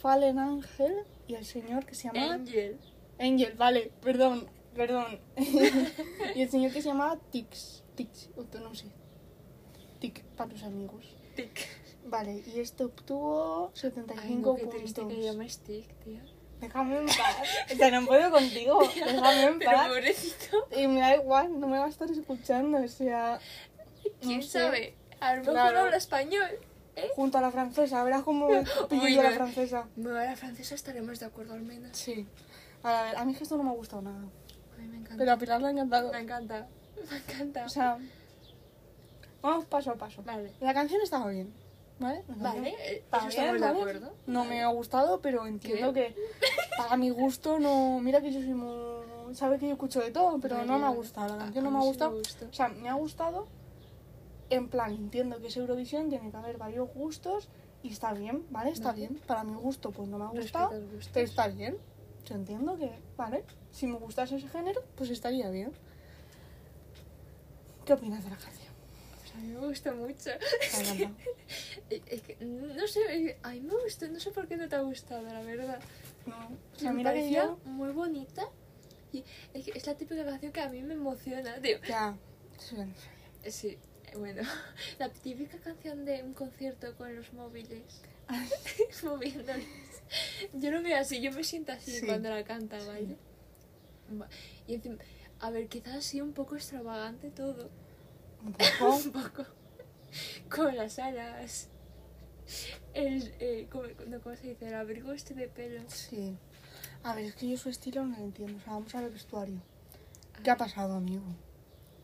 Fallen 0.00 0.38
Angel 0.38 1.04
y 1.28 1.34
el 1.34 1.44
señor 1.44 1.84
que 1.84 1.94
se 1.94 2.08
llama 2.08 2.32
Angel. 2.32 2.78
Angel, 3.18 3.52
vale, 3.58 3.90
perdón, 4.00 4.46
perdón. 4.74 5.20
y 6.34 6.40
el 6.40 6.48
señor 6.48 6.72
que 6.72 6.80
se 6.80 6.88
llamaba 6.88 7.18
Tix, 7.30 7.84
Tix, 7.94 8.30
o 8.36 8.44
no 8.58 8.74
sé. 8.74 8.86
Tic 10.02 10.24
para 10.36 10.50
los 10.52 10.62
amigos. 10.64 11.04
Tic. 11.36 11.68
Vale, 12.04 12.42
y 12.52 12.58
esto 12.58 12.86
obtuvo 12.86 13.70
75 13.74 14.20
Ay, 14.20 14.34
no, 14.36 14.70
puntos. 14.70 14.92
que 15.08 15.22
llames 15.22 15.58
Tic, 15.60 15.86
tío. 16.04 16.20
Déjame 16.60 16.98
en 16.98 17.06
paz. 17.06 17.36
O 17.72 17.76
sea, 17.76 17.90
no 17.92 18.06
puedo 18.06 18.30
contigo. 18.32 18.80
Déjame 18.94 19.42
en 19.44 19.58
paz. 19.60 19.88
pobrecito. 19.88 20.68
Y 20.76 20.86
me 20.88 21.00
da 21.00 21.14
igual, 21.16 21.58
no 21.60 21.68
me 21.68 21.78
va 21.78 21.86
a 21.86 21.88
estar 21.88 22.10
escuchando. 22.10 22.78
O 22.78 22.88
sea, 22.88 23.38
¿Quién 24.20 24.38
No 24.38 24.42
sé. 24.42 24.58
sabe? 24.58 24.94
A 25.20 25.36
lo 25.36 25.44
mejor 25.44 25.56
habla 25.76 25.96
español. 25.96 26.48
¿Eh? 26.94 27.08
junto 27.16 27.38
a 27.38 27.40
la 27.40 27.50
francesa, 27.50 28.04
verás 28.04 28.22
cómo 28.22 28.48
pillo 28.90 29.08
yo 29.08 29.20
a 29.20 29.24
la 29.24 29.30
francesa. 29.30 29.88
Bueno, 29.96 30.18
a 30.18 30.24
la 30.24 30.36
francesa 30.36 30.74
estaremos 30.74 31.20
de 31.20 31.26
acuerdo 31.26 31.54
al 31.54 31.62
menos. 31.62 31.96
Sí. 31.96 32.26
A 32.82 33.04
ver, 33.04 33.16
a 33.16 33.24
mí 33.24 33.32
es 33.32 33.38
que 33.38 33.44
esto 33.44 33.56
no 33.56 33.62
me 33.62 33.70
ha 33.70 33.74
gustado 33.74 34.02
nada. 34.02 34.18
A 34.18 34.78
mí 34.78 34.86
me 34.88 34.96
encanta. 34.98 35.16
Pero 35.16 35.32
a 35.32 35.38
Pilar 35.38 35.60
le 35.62 35.68
ha 35.68 35.70
encantado. 35.70 36.12
Me 36.12 36.18
encanta. 36.18 36.68
Me 37.10 37.16
encanta. 37.16 37.64
O 37.64 37.68
sea, 37.70 37.96
vamos 39.42 39.64
paso 39.66 39.90
a 39.90 39.94
paso. 39.96 40.22
vale. 40.22 40.52
La 40.60 40.72
canción 40.72 41.00
estaba 41.02 41.28
bien, 41.28 41.52
¿vale? 41.98 42.22
Vale, 42.28 42.70
eh, 42.70 42.96
está 43.04 43.18
eso 43.18 43.28
estamos 43.28 43.60
de 43.60 43.66
acuerdo. 43.66 44.12
No 44.26 44.44
me 44.44 44.62
ha 44.62 44.68
gustado, 44.68 45.20
pero 45.20 45.46
entiendo 45.46 45.92
que 45.92 46.14
para 46.78 46.96
mi 46.96 47.10
gusto 47.10 47.58
no... 47.58 47.98
Mira 48.00 48.20
que 48.20 48.32
yo 48.32 48.40
soy 48.40 48.54
muy... 48.54 49.34
Sabe 49.34 49.58
que 49.58 49.66
yo 49.66 49.72
escucho 49.74 50.00
de 50.00 50.10
todo, 50.10 50.38
pero 50.40 50.64
no 50.64 50.78
me 50.78 50.86
ha 50.86 50.90
gustado. 50.90 51.28
La 51.28 51.34
A- 51.34 51.38
canción 51.46 51.64
no 51.64 51.70
me 51.70 51.78
ha 51.78 51.82
gustado. 51.82 52.16
O 52.50 52.52
sea, 52.52 52.68
me 52.68 52.88
ha 52.88 52.94
gustado 52.94 53.46
en 54.50 54.68
plan, 54.68 54.92
entiendo 54.92 55.40
que 55.40 55.46
es 55.46 55.56
Eurovisión, 55.56 56.10
tiene 56.10 56.30
que 56.30 56.36
haber 56.36 56.58
varios 56.58 56.92
gustos 56.92 57.48
y 57.82 57.88
está 57.88 58.12
bien, 58.12 58.44
¿vale? 58.50 58.70
Está 58.70 58.92
bien. 58.92 59.18
Para 59.26 59.42
mi 59.44 59.54
gusto, 59.54 59.90
pues 59.90 60.08
no 60.10 60.18
me 60.18 60.24
ha 60.24 60.28
gustado, 60.28 60.70
pero 61.14 61.24
está 61.24 61.48
bien. 61.48 61.78
Yo 62.26 62.34
entiendo 62.34 62.76
que, 62.76 62.92
¿vale? 63.16 63.44
Si 63.70 63.86
me 63.86 63.96
gustase 63.96 64.36
ese 64.36 64.48
género, 64.48 64.82
pues 64.94 65.08
estaría 65.08 65.48
bien. 65.48 65.72
¿Qué 67.86 67.94
opinas 67.94 68.22
de 68.22 68.30
la 68.30 68.36
canción? 68.36 68.61
A 69.34 69.38
mí 69.38 69.48
me 69.52 69.58
gusta 69.66 69.92
mucho. 69.92 70.30
Es 71.90 72.22
que, 72.22 72.36
no 72.40 72.86
sé, 72.86 73.36
a 73.42 73.50
mí 73.50 73.60
me 73.60 73.74
gustó. 73.82 74.08
No 74.08 74.18
sé 74.20 74.30
por 74.30 74.46
qué 74.48 74.56
no 74.56 74.68
te 74.68 74.76
ha 74.76 74.80
gustado, 74.80 75.22
la 75.22 75.42
verdad. 75.42 75.80
No. 76.26 76.48
O 76.74 76.78
sea, 76.78 76.92
me 76.92 77.02
pareció 77.02 77.58
yo... 77.64 77.70
muy 77.70 77.90
bonita. 77.90 78.44
Y 79.12 79.24
es, 79.52 79.64
que 79.66 79.72
es 79.78 79.86
la 79.86 79.94
típica 79.94 80.24
canción 80.24 80.52
que 80.52 80.60
a 80.60 80.68
mí 80.68 80.82
me 80.82 80.94
emociona. 80.94 81.60
Tío. 81.60 81.78
Ya. 81.86 82.16
Sí, 82.58 82.74
bueno. 82.76 82.92
Eh, 83.42 83.78
bueno. 84.16 84.42
La 84.98 85.10
típica 85.10 85.58
canción 85.58 86.04
de 86.04 86.22
un 86.22 86.32
concierto 86.34 86.94
con 86.96 87.14
los 87.14 87.32
móviles. 87.32 87.82
moviéndoles. 89.04 89.66
Yo 90.54 90.70
lo 90.70 90.82
veo 90.82 90.98
así, 90.98 91.20
yo 91.20 91.32
me 91.32 91.44
siento 91.44 91.72
así 91.72 91.90
Sí. 92.00 92.06
cuando 92.06 92.30
la 92.30 92.44
canta. 92.44 92.78
¿vale? 92.78 93.16
Va- 94.20 94.28
Y 94.66 94.74
encima, 94.74 94.96
a 95.40 95.50
ver, 95.50 95.68
quizás 95.68 95.96
así 95.96 96.20
un 96.20 96.32
poco 96.32 96.56
extravagante 96.56 97.30
todo. 97.30 97.70
Un 98.44 98.52
poco. 98.52 98.96
un 99.04 99.12
poco. 99.12 99.44
Con 100.54 100.76
las 100.76 100.98
alas. 100.98 101.68
El, 102.94 103.32
eh, 103.40 103.68
¿cómo, 103.70 103.84
no, 104.08 104.20
¿cómo 104.20 104.36
se 104.36 104.48
dice? 104.48 104.66
El 104.68 104.74
abrigo 104.74 105.12
este 105.12 105.34
de 105.34 105.48
pelo. 105.48 105.82
Sí. 105.88 106.36
A 107.04 107.14
ver, 107.14 107.24
es 107.26 107.34
que 107.34 107.48
yo 107.48 107.56
su 107.56 107.68
estilo 107.68 108.04
no 108.04 108.16
lo 108.18 108.24
entiendo. 108.24 108.58
O 108.58 108.60
sea, 108.60 108.72
vamos 108.74 108.94
a 108.94 108.98
ver 108.98 109.06
el 109.08 109.12
vestuario. 109.14 109.60
¿Qué 110.42 110.50
ha 110.50 110.56
pasado, 110.56 110.94
amigo? 110.94 111.22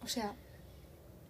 O 0.02 0.06
sea, 0.06 0.34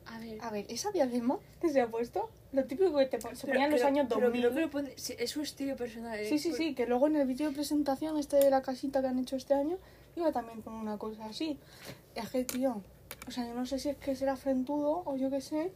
A 0.06 0.18
ver. 0.20 0.38
a 0.40 0.50
ver, 0.50 0.66
esa 0.68 0.90
diadema 0.92 1.38
que 1.60 1.68
se 1.72 1.80
ha 1.80 1.88
puesto, 1.88 2.30
lo 2.52 2.64
típico 2.66 2.96
que 2.96 3.06
te 3.06 3.20
se 3.20 3.46
ponía 3.46 3.64
en 3.64 3.70
los 3.72 3.80
pero- 3.80 3.88
años 3.88 4.06
pero 4.08 4.20
2000. 4.26 4.40
creo 4.42 4.54
que 4.54 4.60
lo 4.60 4.70
pone- 4.70 4.98
sí, 4.98 5.14
es 5.18 5.30
su 5.30 5.40
estilo 5.42 5.74
personal. 5.76 6.18
¿eh? 6.18 6.28
Sí, 6.28 6.38
sí, 6.38 6.52
sí, 6.52 6.74
que 6.74 6.86
luego 6.86 7.06
en 7.08 7.16
el 7.16 7.26
vídeo 7.26 7.48
de 7.48 7.54
presentación 7.54 8.18
este 8.18 8.36
de 8.36 8.50
la 8.50 8.62
casita 8.62 9.00
que 9.00 9.08
han 9.08 9.18
hecho 9.18 9.36
este 9.36 9.54
año, 9.54 9.78
iba 10.16 10.30
también 10.32 10.62
con 10.62 10.74
una 10.74 10.96
cosa 10.98 11.26
así. 11.26 11.58
Es 12.14 12.28
que, 12.30 12.44
tío, 12.44 12.82
o 13.26 13.30
sea, 13.30 13.46
yo 13.46 13.54
no 13.54 13.66
sé 13.66 13.78
si 13.78 13.88
es 13.90 13.96
que 13.96 14.14
será 14.16 14.36
frentudo 14.36 15.02
o 15.04 15.16
yo 15.16 15.30
qué 15.30 15.40
sé, 15.40 15.72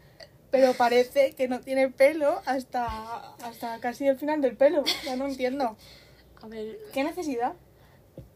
pero 0.50 0.74
parece 0.74 1.32
que 1.32 1.48
no 1.48 1.60
tiene 1.60 1.88
pelo 1.88 2.42
hasta, 2.46 3.34
hasta 3.36 3.78
casi 3.80 4.06
el 4.06 4.16
final 4.18 4.40
del 4.40 4.56
pelo. 4.56 4.84
Ya 5.04 5.16
no 5.16 5.26
entiendo. 5.26 5.76
A 6.42 6.46
ver, 6.48 6.78
¿Qué 6.92 7.04
necesidad? 7.04 7.54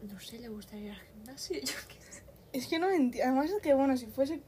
no 0.01 0.19
sé, 0.19 0.39
le 0.39 0.47
gustaría 0.49 0.85
ir 0.85 0.91
al 0.91 1.01
gimnasio. 1.01 1.57
Yo 1.61 1.73
qué 1.87 1.95
sé. 2.11 2.23
Es 2.53 2.67
que 2.67 2.79
no 2.79 2.89
entiendo. 2.89 3.31
Además 3.31 3.51
es 3.51 3.61
que, 3.61 3.73
bueno, 3.73 3.97
si 3.97 4.07
fuese 4.07 4.41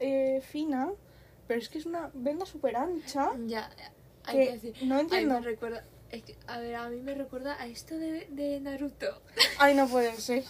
eh, 0.00 0.42
fina, 0.50 0.90
pero 1.46 1.60
es 1.60 1.68
que 1.68 1.78
es 1.78 1.86
una 1.86 2.10
venda 2.14 2.44
súper 2.44 2.76
ancha. 2.76 3.30
Ya, 3.46 3.70
hay 4.24 4.36
Que 4.38 4.44
que 4.46 4.52
decir. 4.52 4.74
no 4.86 4.96
Ay, 4.96 5.00
entiendo. 5.02 5.34
me 5.40 5.46
recuerda. 5.46 5.84
Es 6.10 6.22
que, 6.24 6.36
a 6.46 6.58
ver, 6.58 6.74
a 6.74 6.88
mí 6.88 7.00
me 7.00 7.14
recuerda 7.14 7.60
a 7.60 7.66
esto 7.66 7.96
de, 7.98 8.26
de 8.30 8.60
Naruto. 8.60 9.22
Ay, 9.58 9.74
no 9.74 9.86
puede 9.88 10.14
ser. 10.20 10.42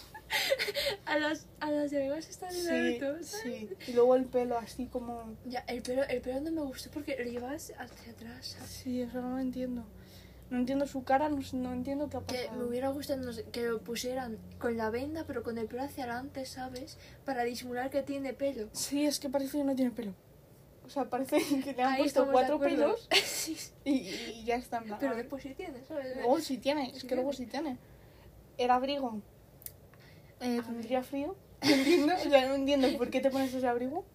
A 1.05 1.17
las, 1.17 1.47
a 1.59 1.71
las 1.71 1.91
llaveras 1.91 2.27
estas 2.29 2.53
de 2.53 2.59
Sí, 2.61 2.99
Naruto. 2.99 3.23
¿sabes? 3.23 3.41
sí. 3.43 3.69
Y 3.87 3.93
luego 3.93 4.15
el 4.15 4.25
pelo 4.25 4.57
así 4.57 4.85
como... 4.85 5.35
Ya, 5.45 5.59
el 5.67 5.81
pelo, 5.81 6.03
el 6.03 6.21
pelo 6.21 6.41
no 6.41 6.51
me 6.51 6.61
gustó 6.61 6.91
porque 6.91 7.15
lo 7.23 7.29
llevas 7.29 7.73
hacia 7.77 8.11
atrás. 8.13 8.47
¿sabes? 8.57 8.69
Sí, 8.69 9.01
eso 9.01 9.21
no 9.21 9.31
lo 9.31 9.39
entiendo. 9.39 9.83
No 10.49 10.57
entiendo 10.57 10.87
su 10.87 11.03
cara, 11.03 11.29
no, 11.29 11.39
no 11.53 11.73
entiendo 11.73 12.09
qué 12.09 12.17
ha 12.17 12.21
Que 12.21 12.35
pasado. 12.45 12.57
me 12.57 12.65
hubiera 12.65 12.89
gustado 12.89 13.21
no 13.21 13.31
sé, 13.33 13.43
que 13.51 13.63
lo 13.67 13.79
pusieran 13.81 14.37
con 14.57 14.77
la 14.77 14.89
venda, 14.89 15.23
pero 15.27 15.43
con 15.43 15.57
el 15.59 15.67
pelo 15.67 15.83
hacia 15.83 16.05
adelante, 16.05 16.45
¿sabes? 16.45 16.97
Para 17.25 17.43
disimular 17.43 17.89
que 17.91 18.01
tiene 18.01 18.33
pelo. 18.33 18.67
Sí, 18.71 19.05
es 19.05 19.19
que 19.19 19.29
parece 19.29 19.59
que 19.59 19.63
no 19.63 19.75
tiene 19.75 19.91
pelo. 19.91 20.13
O 20.85 20.89
sea, 20.89 21.07
parece 21.07 21.37
que 21.63 21.73
le 21.73 21.83
han 21.83 21.93
Ahí 21.93 22.01
puesto 22.01 22.31
cuatro 22.31 22.59
pelos 22.59 23.07
Sí, 23.23 23.55
y, 23.85 23.91
y 23.91 24.43
ya 24.43 24.55
está. 24.55 24.77
en 24.77 24.85
plan, 24.85 24.97
pero 24.99 25.15
después 25.15 25.43
sí 25.43 25.53
tiene, 25.53 25.83
¿sabes? 25.87 26.15
Luego 26.15 26.39
sí 26.39 26.57
tiene, 26.57 26.89
es 26.95 27.01
Sí 27.01 27.07
que 27.07 27.13
luego 27.15 27.29
tiene. 27.29 27.45
sí 27.45 27.51
tiene. 27.51 27.77
El 28.57 28.71
abrigo 28.71 29.21
eh, 30.41 30.61
tendría 30.65 31.03
frío. 31.03 31.35
No 31.61 31.69
entiendo, 31.69 32.13
o 32.15 32.29
sea, 32.29 32.47
no 32.47 32.55
entiendo 32.55 32.97
por 32.97 33.09
qué 33.09 33.19
te 33.19 33.29
pones 33.29 33.53
ese 33.53 33.67
abrigo. 33.67 34.05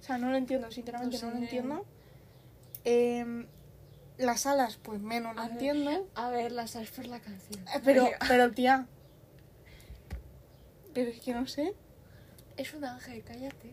O 0.00 0.02
sea, 0.02 0.18
no 0.18 0.30
lo 0.30 0.36
entiendo, 0.36 0.70
sinceramente 0.70 1.18
No 1.20 1.26
no, 1.28 1.32
lo 1.32 1.42
entiendo. 1.42 1.86
Em, 2.84 3.46
las 4.18 4.46
alas, 4.46 4.78
pues 4.82 5.00
menos 5.00 5.34
lo 5.34 5.40
A 5.40 5.44
ver. 5.44 5.52
entiendo. 5.52 6.08
A 6.14 6.28
ver, 6.30 6.52
las 6.52 6.72
sabes 6.72 6.90
por 6.90 7.06
la 7.06 7.20
canción. 7.20 7.62
Eh, 7.68 7.80
Pero, 7.84 8.08
pero 8.28 8.50
tía. 8.52 8.86
Pero 10.94 11.10
es 11.10 11.20
que 11.20 11.32
no 11.32 11.46
sé. 11.46 11.74
Es 12.56 12.74
un 12.74 12.84
ángel, 12.84 13.22
cállate. 13.24 13.72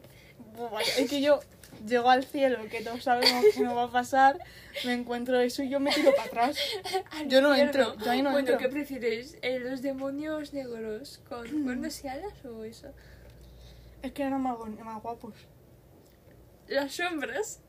Es 0.98 1.10
que 1.10 1.22
yo 1.22 1.40
llego 1.86 2.10
al 2.10 2.24
cielo, 2.26 2.60
que 2.70 2.82
todos 2.82 3.04
sabemos 3.04 3.46
que 3.54 3.62
no 3.62 3.76
va 3.76 3.84
a 3.84 3.92
pasar, 3.92 4.40
me 4.86 4.94
encuentro 4.94 5.40
eso 5.40 5.64
y 5.64 5.70
yo 5.70 5.80
me 5.80 5.92
tiro 5.92 6.12
para 6.12 6.28
atrás. 6.28 6.58
Yo 7.28 7.42
no 7.42 7.54
entro, 7.56 7.96
yo 7.98 8.12
ahí 8.12 8.22
no 8.22 8.32
bueno, 8.32 8.52
entro. 8.52 8.58
¿qué 8.58 8.70
prefieres? 8.70 9.38
¿Eh, 9.42 9.60
¿Los 9.60 9.82
demonios 9.82 10.54
negros 10.54 11.22
con 11.28 11.64
cuernos 11.64 12.04
y 12.04 12.08
alas 12.08 12.46
o 12.46 12.64
eso? 12.64 12.94
Es 14.02 14.12
que 14.12 14.24
eran 14.24 14.42
más, 14.42 14.58
guapos. 14.58 15.34
Las 16.68 16.94
sombras. 16.94 17.62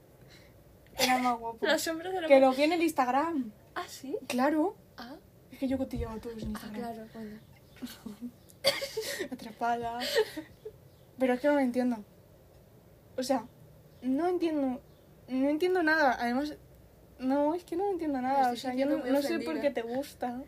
Eran 0.98 1.22
más 1.22 1.38
guapos. 1.38 1.68
Las 1.68 1.82
sombras 1.82 2.12
de 2.12 2.20
la 2.20 2.28
Que 2.28 2.40
lo 2.40 2.52
vi 2.52 2.64
en 2.64 2.72
el 2.72 2.82
Instagram. 2.82 3.52
Ah, 3.74 3.84
sí. 3.88 4.16
Claro. 4.26 4.76
Ah, 4.96 5.16
Es 5.52 5.58
que 5.58 5.68
yo 5.68 5.78
cotillaba 5.78 6.14
a 6.14 6.20
todos 6.20 6.42
en 6.42 6.48
ah, 6.48 6.50
Instagram. 6.50 6.80
claro, 6.80 7.06
bueno. 7.14 7.40
Atrapada. 9.32 10.00
Pero 11.18 11.34
es 11.34 11.40
que 11.40 11.48
no 11.48 11.54
lo 11.54 11.60
entiendo. 11.60 12.04
O 13.16 13.22
sea, 13.22 13.46
no 14.02 14.28
entiendo. 14.28 14.80
No 15.28 15.48
entiendo 15.48 15.82
nada. 15.82 16.16
Además, 16.18 16.54
no, 17.18 17.54
es 17.54 17.64
que 17.64 17.76
no 17.76 17.90
entiendo 17.90 18.20
nada. 18.20 18.52
O 18.52 18.56
sea, 18.56 18.74
yo 18.74 18.86
no, 18.86 19.22
sé 19.22 19.40
por 19.40 19.60
qué 19.60 19.70
te 19.70 19.82
gusta. 19.82 20.42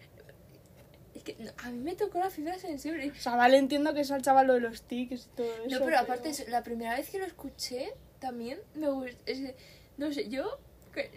Es 1.14 1.22
que 1.24 1.36
no, 1.38 1.50
a 1.64 1.70
mí 1.70 1.78
me 1.78 1.94
tocó 1.96 2.18
la 2.18 2.30
fibra 2.30 2.58
sensible. 2.58 3.10
O 3.10 3.14
sea, 3.14 3.36
vale, 3.36 3.58
entiendo 3.58 3.92
que 3.92 4.00
es 4.00 4.10
al 4.10 4.22
chaval 4.22 4.46
lo 4.46 4.54
de 4.54 4.60
los 4.60 4.82
tics 4.82 5.26
y 5.26 5.36
todo 5.36 5.52
eso. 5.66 5.78
No, 5.78 5.84
pero 5.84 5.98
aparte, 5.98 6.30
es- 6.30 6.48
la 6.48 6.62
primera 6.62 6.96
vez 6.96 7.10
que 7.10 7.18
lo 7.18 7.26
escuché, 7.26 7.92
también 8.18 8.58
me 8.74 8.88
gustó. 8.88 9.16
No 9.98 10.12
sé, 10.12 10.28
yo 10.28 10.58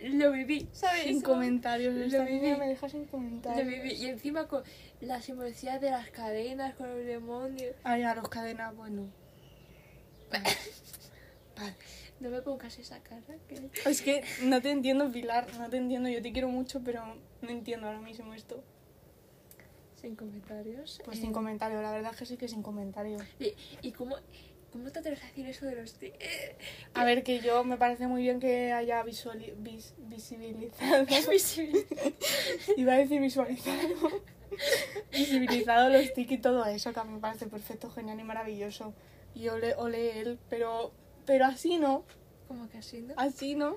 lo 0.04 0.32
viví, 0.32 0.68
¿sabes? 0.72 1.04
Sin 1.04 1.22
comentarios. 1.22 1.94
lo 1.96 2.04
Esta 2.04 2.26
viví. 2.26 2.56
me 2.56 2.68
deja 2.68 2.90
sin 2.90 3.06
comentarios. 3.06 3.66
Lo 3.66 3.72
viví. 3.72 3.94
Y 3.94 4.08
encima 4.08 4.48
con 4.48 4.64
la 5.02 5.22
simbología 5.22 5.80
de 5.80 5.92
las 5.92 6.10
cadenas, 6.10 6.76
con 6.76 6.90
los 6.90 7.06
demonios. 7.06 7.76
Ay, 7.84 8.04
a 8.04 8.14
los 8.16 8.28
cadenas, 8.30 8.76
bueno. 8.76 9.08
Vale. 10.32 10.44
Vale. 11.56 11.76
No 12.24 12.30
me 12.30 12.42
pongas 12.42 12.80
esa 12.80 13.00
cara. 13.04 13.22
Que... 13.50 13.70
Es 13.90 14.02
que 14.02 14.24
no 14.44 14.62
te 14.62 14.72
entiendo, 14.72 15.12
Pilar. 15.12 15.46
No 15.60 15.70
te 15.70 15.76
entiendo. 15.78 16.08
Yo 16.08 16.22
te 16.22 16.32
quiero 16.32 16.48
mucho, 16.48 16.82
pero 16.84 17.04
no 17.42 17.50
entiendo 17.50 17.88
ahora 17.88 18.00
mismo 18.00 18.34
esto. 18.34 18.64
Sin 20.00 20.16
comentarios. 20.16 21.02
Pues 21.04 21.18
Eh, 21.18 21.22
sin 21.22 21.34
comentarios. 21.34 21.82
La 21.82 21.92
verdad 21.92 22.12
es 22.14 22.20
que 22.20 22.26
sí 22.26 22.38
que 22.38 22.48
sin 22.48 22.64
comentarios. 22.64 23.22
¿Y, 23.40 23.54
y 23.82 23.92
cómo, 23.92 24.16
cómo 24.72 24.90
te 24.92 25.00
atreves 25.00 25.22
a 25.22 25.28
decir 25.28 25.46
eso 25.48 25.66
de 25.66 25.76
los 25.76 25.96
eh, 26.02 26.56
A 26.94 27.04
ver, 27.04 27.24
que 27.24 27.40
yo 27.42 27.64
me 27.66 27.76
parece 27.78 28.08
muy 28.08 28.22
bien 28.22 28.40
que 28.40 28.72
haya 28.72 29.04
visuali- 29.04 29.54
vis- 29.58 29.94
visibilizado. 29.98 31.06
Iba 32.78 32.94
a 32.94 32.98
decir 32.98 33.20
visualizado. 33.22 33.78
visibilizado 35.12 35.90
los 35.90 36.14
tics 36.14 36.32
y 36.32 36.38
todo 36.38 36.66
eso, 36.66 36.94
que 36.94 37.00
a 37.00 37.04
mí 37.04 37.14
me 37.14 37.20
parece 37.20 37.48
perfecto, 37.48 37.90
genial 37.90 38.20
y 38.20 38.24
maravilloso. 38.24 38.94
Y 39.36 39.48
ole, 39.50 39.74
ole 39.76 40.20
él, 40.20 40.38
pero, 40.50 40.92
pero 41.26 41.46
así 41.46 41.78
no, 41.78 42.04
Como 42.48 42.70
que 42.70 42.78
así, 42.80 43.02
¿no? 43.02 43.14
así 43.18 43.56
no, 43.56 43.76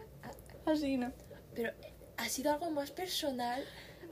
así 0.66 0.96
no. 0.96 1.12
Pero 1.54 1.72
ha 2.16 2.28
sido 2.28 2.52
algo 2.52 2.70
más 2.70 2.90
personal 2.90 3.64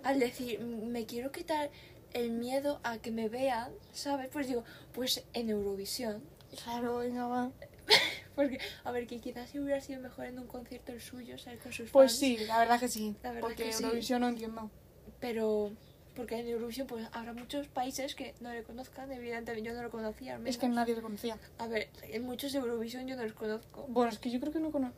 al 0.03 0.19
decir, 0.21 0.61
"Mm, 0.61 0.87
me 0.89 1.07
quiero 1.07 1.33
quitar 1.33 1.71
el 2.13 2.31
miedo 2.31 2.81
a 2.85 2.99
que 2.99 3.11
me 3.11 3.29
vean, 3.29 3.73
¿sabes? 3.93 4.29
Pues 4.33 4.47
digo, 4.47 4.65
pues 4.93 5.25
en 5.33 5.51
Eurovisión. 5.51 6.23
Claro, 6.63 6.99
venga, 6.99 7.27
va. 7.27 7.51
Porque, 8.37 8.59
a 8.85 8.91
ver, 8.93 9.07
que 9.07 9.21
quizás 9.21 9.51
si 9.51 9.59
hubiera 9.59 9.81
sido 9.81 10.01
mejor 10.01 10.27
en 10.27 10.39
un 10.39 10.47
concierto 10.47 10.93
el 10.93 11.01
suyo, 11.01 11.37
¿sabes? 11.39 11.61
Con 11.61 11.73
sus 11.73 11.91
Pues 11.91 12.13
fans. 12.13 12.19
sí, 12.21 12.39
la 12.47 12.59
verdad 12.59 12.79
que 12.81 12.89
sí. 12.89 13.17
La 13.23 13.31
verdad 13.33 13.49
porque 13.49 13.65
que 13.65 13.73
sí. 13.73 13.83
Eurovisión 13.85 14.21
no 14.23 14.29
entiendo. 14.29 14.71
Pero, 15.21 15.73
porque 16.15 16.39
en 16.39 16.47
Eurovisión 16.49 16.87
pues 16.87 17.07
habrá 17.13 17.33
muchos 17.33 17.69
países 17.69 18.15
que 18.15 18.35
no 18.41 18.53
le 18.53 18.63
conozcan, 18.63 19.11
evidentemente 19.13 19.67
yo 19.69 19.75
no 19.75 19.83
lo 19.83 19.91
conocía 19.91 20.35
al 20.35 20.41
menos. 20.41 20.55
Es 20.55 20.61
que 20.61 20.69
nadie 20.69 20.95
lo 20.95 21.03
conocía. 21.03 21.39
A 21.59 21.67
ver, 21.67 21.89
en 22.03 22.23
muchos 22.25 22.53
de 22.53 22.59
Eurovisión 22.59 23.07
yo 23.07 23.17
no 23.17 23.25
los 23.25 23.33
conozco. 23.33 23.87
Bueno, 23.89 24.11
es 24.11 24.19
que 24.19 24.31
yo 24.31 24.41
creo 24.41 24.53
que 24.53 24.61
no 24.61 24.71
conozco. 24.71 24.97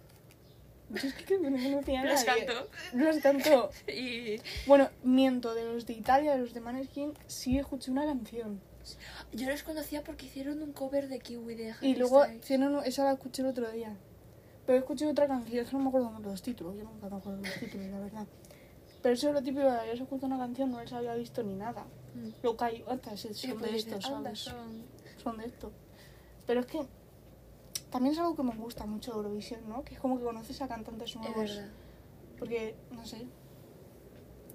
Yo 0.90 1.08
es 1.08 1.14
que 1.14 1.24
creo 1.24 1.42
que 1.42 1.50
no 1.50 1.62
conocía 1.62 2.00
a 2.00 2.04
nadie. 2.04 2.24
canto. 2.24 2.68
Los 2.92 3.16
canto. 3.18 3.70
Y 3.88 4.40
Bueno, 4.66 4.88
miento, 5.02 5.54
de 5.54 5.64
los 5.64 5.86
de 5.86 5.94
Italia, 5.94 6.34
de 6.34 6.38
los 6.38 6.54
de 6.54 6.60
Maneskin, 6.60 7.12
sí 7.26 7.58
escuché 7.58 7.90
una 7.90 8.04
canción. 8.04 8.60
yo 9.32 9.48
los 9.50 9.62
conocía 9.62 10.04
porque 10.04 10.26
hicieron 10.26 10.62
un 10.62 10.72
cover 10.72 11.08
de 11.08 11.18
Kiwi 11.18 11.54
de 11.56 11.72
Harry 11.72 11.88
Y 11.88 11.96
luego 11.96 12.24
hicieron, 12.26 12.84
esa 12.84 13.04
la 13.04 13.12
escuché 13.12 13.42
el 13.42 13.48
otro 13.48 13.70
día. 13.70 13.96
Pero 14.64 14.78
escuché 14.78 15.06
otra 15.06 15.26
canción, 15.26 15.64
es 15.64 15.70
que 15.70 15.76
no 15.76 15.82
me 15.82 15.88
acuerdo 15.88 16.12
los 16.20 16.42
títulos, 16.42 16.76
yo 16.76 16.84
nunca 16.84 17.08
me 17.08 17.16
acuerdo 17.16 17.40
los 17.40 17.54
títulos, 17.54 17.86
la 17.86 18.00
verdad. 18.00 18.26
Pero 19.06 19.14
eso 19.14 19.28
es 19.28 19.34
lo 19.34 19.40
típico 19.40 19.62
de 19.62 19.70
haberse 19.70 20.02
escuchado 20.02 20.26
una 20.34 20.38
canción, 20.44 20.72
no 20.72 20.80
les 20.80 20.92
había 20.92 21.14
visto 21.14 21.40
ni 21.44 21.54
nada. 21.54 21.84
Mm. 22.16 22.28
Lo 22.42 22.56
que 22.56 22.64
hay, 22.64 22.84
otras 22.88 23.20
son 23.20 23.56
pues 23.56 23.70
de 23.70 23.76
estos, 23.76 24.04
"Anda, 24.06 24.34
¿sabes? 24.34 24.38
son- 24.40 24.82
Son 25.22 25.38
de 25.38 25.46
esto. 25.46 25.70
Pero 26.44 26.58
es 26.62 26.66
que 26.66 26.80
también 27.88 28.14
es 28.14 28.18
algo 28.18 28.34
que 28.34 28.42
me 28.42 28.56
gusta 28.56 28.84
mucho 28.84 29.12
de 29.12 29.18
Eurovisión, 29.18 29.60
¿no? 29.68 29.84
Que 29.84 29.94
es 29.94 30.00
como 30.00 30.18
que 30.18 30.24
conoces 30.24 30.60
a 30.60 30.66
cantantes 30.66 31.10
Es 31.10 31.16
nuevos. 31.18 31.60
Porque, 32.36 32.74
no 32.90 33.06
sé. 33.06 33.28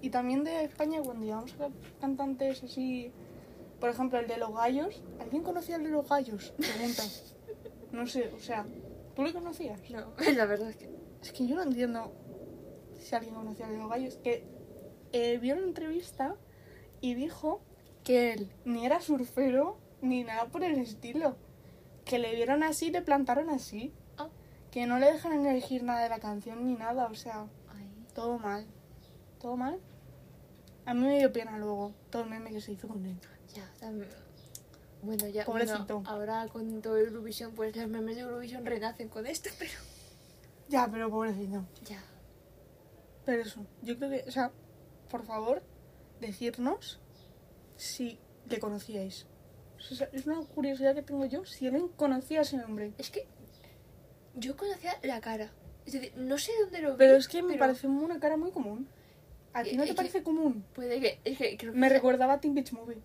Y 0.02 0.10
también 0.10 0.44
de 0.44 0.64
España, 0.64 1.00
cuando 1.02 1.24
llevamos 1.24 1.54
a 1.58 1.70
cantantes 1.98 2.62
así. 2.62 3.10
Por 3.80 3.88
ejemplo, 3.88 4.18
el 4.18 4.28
de 4.28 4.36
los 4.36 4.52
gallos. 4.54 5.02
¿Alguien 5.18 5.42
conocía 5.42 5.76
el 5.76 5.84
de 5.84 5.88
los 5.92 6.06
gallos? 6.06 6.52
Pregunta. 6.58 7.04
No 7.90 8.06
sé, 8.06 8.30
o 8.36 8.38
sea, 8.40 8.66
¿tú 9.16 9.22
le 9.22 9.32
conocías? 9.32 9.80
No, 9.90 10.12
la 10.36 10.44
verdad 10.44 10.68
es 10.68 10.76
que. 10.76 10.90
Es 11.22 11.32
que 11.32 11.46
yo 11.46 11.56
no 11.56 11.62
entiendo 11.62 12.12
si 13.02 13.14
alguien 13.14 13.34
conocía 13.34 13.68
de 13.68 13.78
los 13.78 13.88
gallos. 13.88 14.16
Que 14.16 14.44
eh, 15.12 15.38
vio 15.38 15.54
una 15.56 15.66
entrevista 15.66 16.36
y 17.00 17.14
dijo 17.14 17.60
que 18.04 18.32
él 18.32 18.52
ni 18.64 18.86
era 18.86 19.00
surfero 19.00 19.78
ni 20.00 20.24
nada 20.24 20.46
por 20.46 20.64
el 20.64 20.78
estilo. 20.78 21.36
Que 22.04 22.18
le 22.18 22.34
vieron 22.34 22.62
así 22.62 22.86
y 22.86 22.90
le 22.90 23.02
plantaron 23.02 23.48
así. 23.50 23.92
Ah. 24.18 24.28
Que 24.70 24.86
no 24.86 24.98
le 24.98 25.12
dejan 25.12 25.46
elegir 25.46 25.82
nada 25.84 26.02
de 26.02 26.08
la 26.08 26.18
canción 26.18 26.64
ni 26.66 26.74
nada, 26.74 27.06
o 27.06 27.14
sea. 27.14 27.46
Ay. 27.68 27.88
Todo 28.14 28.38
mal. 28.38 28.66
Todo 29.40 29.56
mal. 29.56 29.78
A 30.84 30.94
mí 30.94 31.00
me 31.00 31.18
dio 31.18 31.32
pena 31.32 31.58
luego 31.58 31.92
todo 32.10 32.22
el 32.24 32.30
meme 32.30 32.50
que 32.50 32.60
se 32.60 32.72
hizo 32.72 32.88
con 32.88 33.06
él. 33.06 33.16
Ya, 33.54 33.70
tam- 33.80 34.04
Bueno, 35.02 35.28
ya. 35.28 35.44
Pobrecito. 35.44 36.00
bueno, 36.00 36.10
ahora 36.10 36.48
con 36.48 36.82
todo 36.82 36.96
Eurovisión, 36.98 37.52
pues 37.54 37.76
los 37.76 37.86
memes 37.88 38.16
de 38.16 38.22
Eurovisión 38.22 38.66
renacen 38.66 39.08
con 39.08 39.26
esto, 39.26 39.50
pero. 39.58 39.72
Ya, 40.68 40.88
pero 40.90 41.08
pobrecito. 41.10 41.64
Ya. 41.84 42.02
Pero 43.24 43.42
eso, 43.42 43.64
yo 43.82 43.96
creo 43.98 44.10
que, 44.10 44.24
o 44.28 44.30
sea, 44.30 44.50
por 45.10 45.24
favor, 45.24 45.62
decirnos 46.20 47.00
si 47.76 48.18
le 48.48 48.58
conocíais. 48.58 49.26
O 49.90 49.94
sea, 49.94 50.08
es 50.12 50.26
una 50.26 50.40
curiosidad 50.44 50.94
que 50.94 51.02
tengo 51.02 51.24
yo, 51.26 51.44
si 51.44 51.66
alguien 51.66 51.88
conocía 51.88 52.40
a 52.40 52.42
ese 52.42 52.62
hombre. 52.62 52.92
Es 52.98 53.10
que. 53.10 53.26
Yo 54.34 54.56
conocía 54.56 54.94
la 55.02 55.20
cara. 55.20 55.52
Es 55.84 55.92
decir, 55.94 56.12
no 56.16 56.38
sé 56.38 56.52
dónde 56.62 56.80
lo 56.80 56.92
vi. 56.92 56.98
Pero 56.98 57.16
es 57.16 57.28
que 57.28 57.42
me 57.42 57.48
pero 57.54 57.60
parece 57.60 57.86
una 57.88 58.18
cara 58.20 58.36
muy 58.36 58.50
común. 58.52 58.88
¿A 59.52 59.62
ti 59.62 59.70
Eh, 59.70 59.76
no 59.76 59.82
te 59.82 59.90
que- 59.90 59.94
parece 59.94 60.22
común? 60.22 60.64
Puede 60.74 61.00
que. 61.00 61.20
Es 61.24 61.36
que 61.36 61.56
creo 61.56 61.72
que. 61.72 61.78
Me 61.78 61.88
recordaba 61.88 62.34
a 62.34 62.40
Teen 62.40 62.54
Beach 62.54 62.72
Movie. 62.72 63.02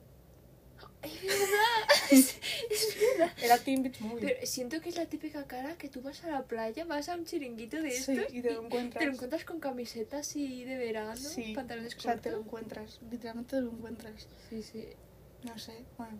Es 1.08 1.40
verdad. 1.40 1.88
es, 2.12 2.36
es 2.70 2.98
verdad. 3.18 3.34
Era 3.42 3.58
Teen 3.58 3.84
Beach 3.84 4.00
Movie. 4.02 4.22
Pero 4.22 4.46
siento 4.48 4.82
que 4.82 4.90
es 4.90 4.96
la 4.98 5.06
típica 5.06 5.44
cara 5.46 5.76
que 5.78 5.90
tú 5.90 6.02
vas 6.02 6.24
a 6.24 6.30
la 6.30 6.44
playa, 6.44 6.86
vas 6.86 7.10
a 7.10 7.16
un 7.16 7.26
chiringuito 7.26 7.82
de 7.82 7.92
Sí, 7.92 8.14
estos 8.14 8.34
y 8.34 8.42
te 8.42 8.54
lo 8.54 8.64
encuentras. 8.66 9.00
te 9.00 9.06
lo 9.06 9.14
encuentras 9.14 9.46
con 9.46 9.60
camisetas 9.60 10.28
así 10.28 10.64
de 10.64 10.78
verano, 10.78 11.16
Sí, 11.16 11.54
pantalones 11.54 11.96
o 11.96 12.00
sea, 12.00 12.18
te 12.18 12.30
lo 12.32 12.38
cortos. 12.38 12.46
encuentras. 12.48 13.00
Literalmente 13.12 13.56
te 13.56 13.62
lo 13.62 13.72
encuentras. 13.72 14.28
Sí, 14.50 14.62
sí. 14.64 14.86
No 15.44 15.58
sé, 15.58 15.74
bueno. 15.98 16.20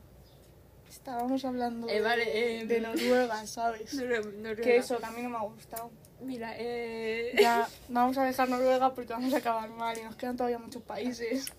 Estábamos 0.90 1.44
hablando 1.44 1.90
Eh, 1.90 1.96
de, 1.96 2.02
vale, 2.02 2.60
eh, 2.62 2.66
de 2.66 2.80
Noruega, 2.82 3.46
¿sabes? 3.46 3.94
Noruega, 3.94 4.26
Noruega. 4.30 4.62
Que 4.64 4.78
eso, 4.78 4.98
que 5.00 5.06
a 5.06 5.12
mí 5.12 5.22
no 5.22 5.30
me 5.30 5.38
ha 5.38 5.42
gustado. 5.42 5.92
Mira, 6.22 6.54
eh... 6.58 7.34
Ya, 7.40 7.68
vamos 7.90 8.18
a 8.18 8.24
dejar 8.24 8.48
Noruega 8.50 8.94
porque 8.96 9.12
vamos 9.14 9.34
a 9.34 9.38
acabar 9.38 9.70
mal 9.70 9.98
y 9.98 10.04
nos 10.04 10.16
quedan 10.16 10.38
todavía 10.38 10.58
muchos 10.60 10.82
países. 10.84 11.52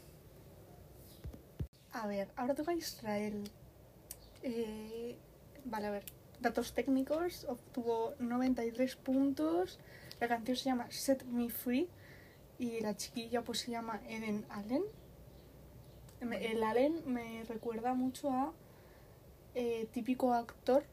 A 2.01 2.07
ver, 2.07 2.29
ahora 2.37 2.55
toca 2.55 2.73
Israel. 2.75 3.51
Eh, 4.45 5.17
vale, 5.65 5.87
a 5.89 5.91
ver. 5.91 6.05
Datos 6.41 6.73
técnicos. 6.73 7.45
Obtuvo 7.49 8.15
93 8.21 8.95
puntos. 8.95 9.81
La 10.21 10.29
canción 10.29 10.57
se 10.57 10.65
llama 10.65 10.87
Set 10.91 11.25
Me 11.25 11.51
Free. 11.51 11.89
Y 12.61 12.81
la 12.81 12.97
chiquilla 12.97 13.43
pues 13.43 13.59
se 13.61 13.73
llama 13.73 14.01
Eden 14.09 14.47
Allen. 14.49 14.85
El 16.21 16.63
Allen 16.63 17.03
me 17.07 17.43
recuerda 17.45 17.95
mucho 17.95 18.31
a 18.31 18.53
eh, 19.57 19.89
típico 19.93 20.33
actor. 20.33 20.85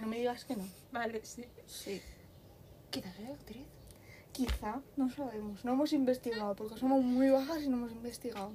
No 0.00 0.06
me 0.06 0.18
digas 0.18 0.44
que 0.44 0.54
no. 0.54 0.68
Vale, 0.92 1.24
sí. 1.24 1.46
Sí. 1.66 2.00
Quizás 2.90 3.18
es 3.18 3.28
actriz. 3.28 3.66
Quizá, 4.30 4.80
no 4.96 5.10
sabemos. 5.10 5.64
No 5.64 5.72
hemos 5.72 5.92
investigado 5.92 6.54
porque 6.54 6.78
somos 6.78 7.02
muy 7.02 7.30
bajas 7.30 7.62
y 7.62 7.68
no 7.68 7.78
hemos 7.78 7.92
investigado. 7.92 8.52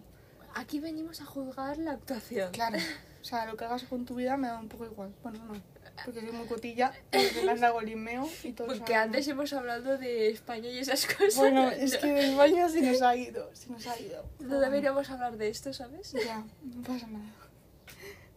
Aquí 0.56 0.80
venimos 0.80 1.22
a 1.22 1.26
juzgar 1.26 1.78
la 1.78 1.92
actuación. 1.92 2.52
Claro. 2.52 2.78
O 3.22 3.24
sea, 3.24 3.46
lo 3.46 3.58
que 3.58 3.66
hagas 3.66 3.84
con 3.84 4.06
tu 4.06 4.16
vida 4.16 4.38
me 4.38 4.48
da 4.48 4.60
un 4.60 4.70
poco 4.70 4.86
igual. 4.86 5.14
Bueno, 5.24 5.44
no. 5.46 5.62
Porque 6.06 6.22
soy 6.22 6.32
muy 6.32 6.48
cotilla, 6.48 6.94
porque 7.12 7.44
me 7.44 7.66
hago 7.66 7.82
limeo 7.82 8.30
y 8.44 8.54
todo 8.54 8.68
Porque 8.68 8.96
antes 8.96 9.28
hemos 9.28 9.52
hablado 9.52 9.98
de 9.98 10.30
España 10.30 10.70
y 10.70 10.80
esas 10.80 11.06
cosas. 11.06 11.36
Bueno, 11.36 11.70
es 11.72 11.98
que 11.98 12.08
de 12.08 12.32
España 12.32 12.70
sí 12.70 12.82
nos 12.82 13.02
ha 13.02 13.16
ido. 13.16 13.50
Sí 13.54 13.70
nos 13.70 13.86
ha 13.86 14.00
ido. 14.00 14.24
No 14.40 14.60
deberíamos 14.60 15.10
hablar 15.10 15.38
de 15.38 15.50
esto, 15.50 15.74
¿sabes? 15.74 16.14
Ya, 16.14 16.46
no 16.64 16.82
pasa 16.84 17.08
nada. 17.08 17.34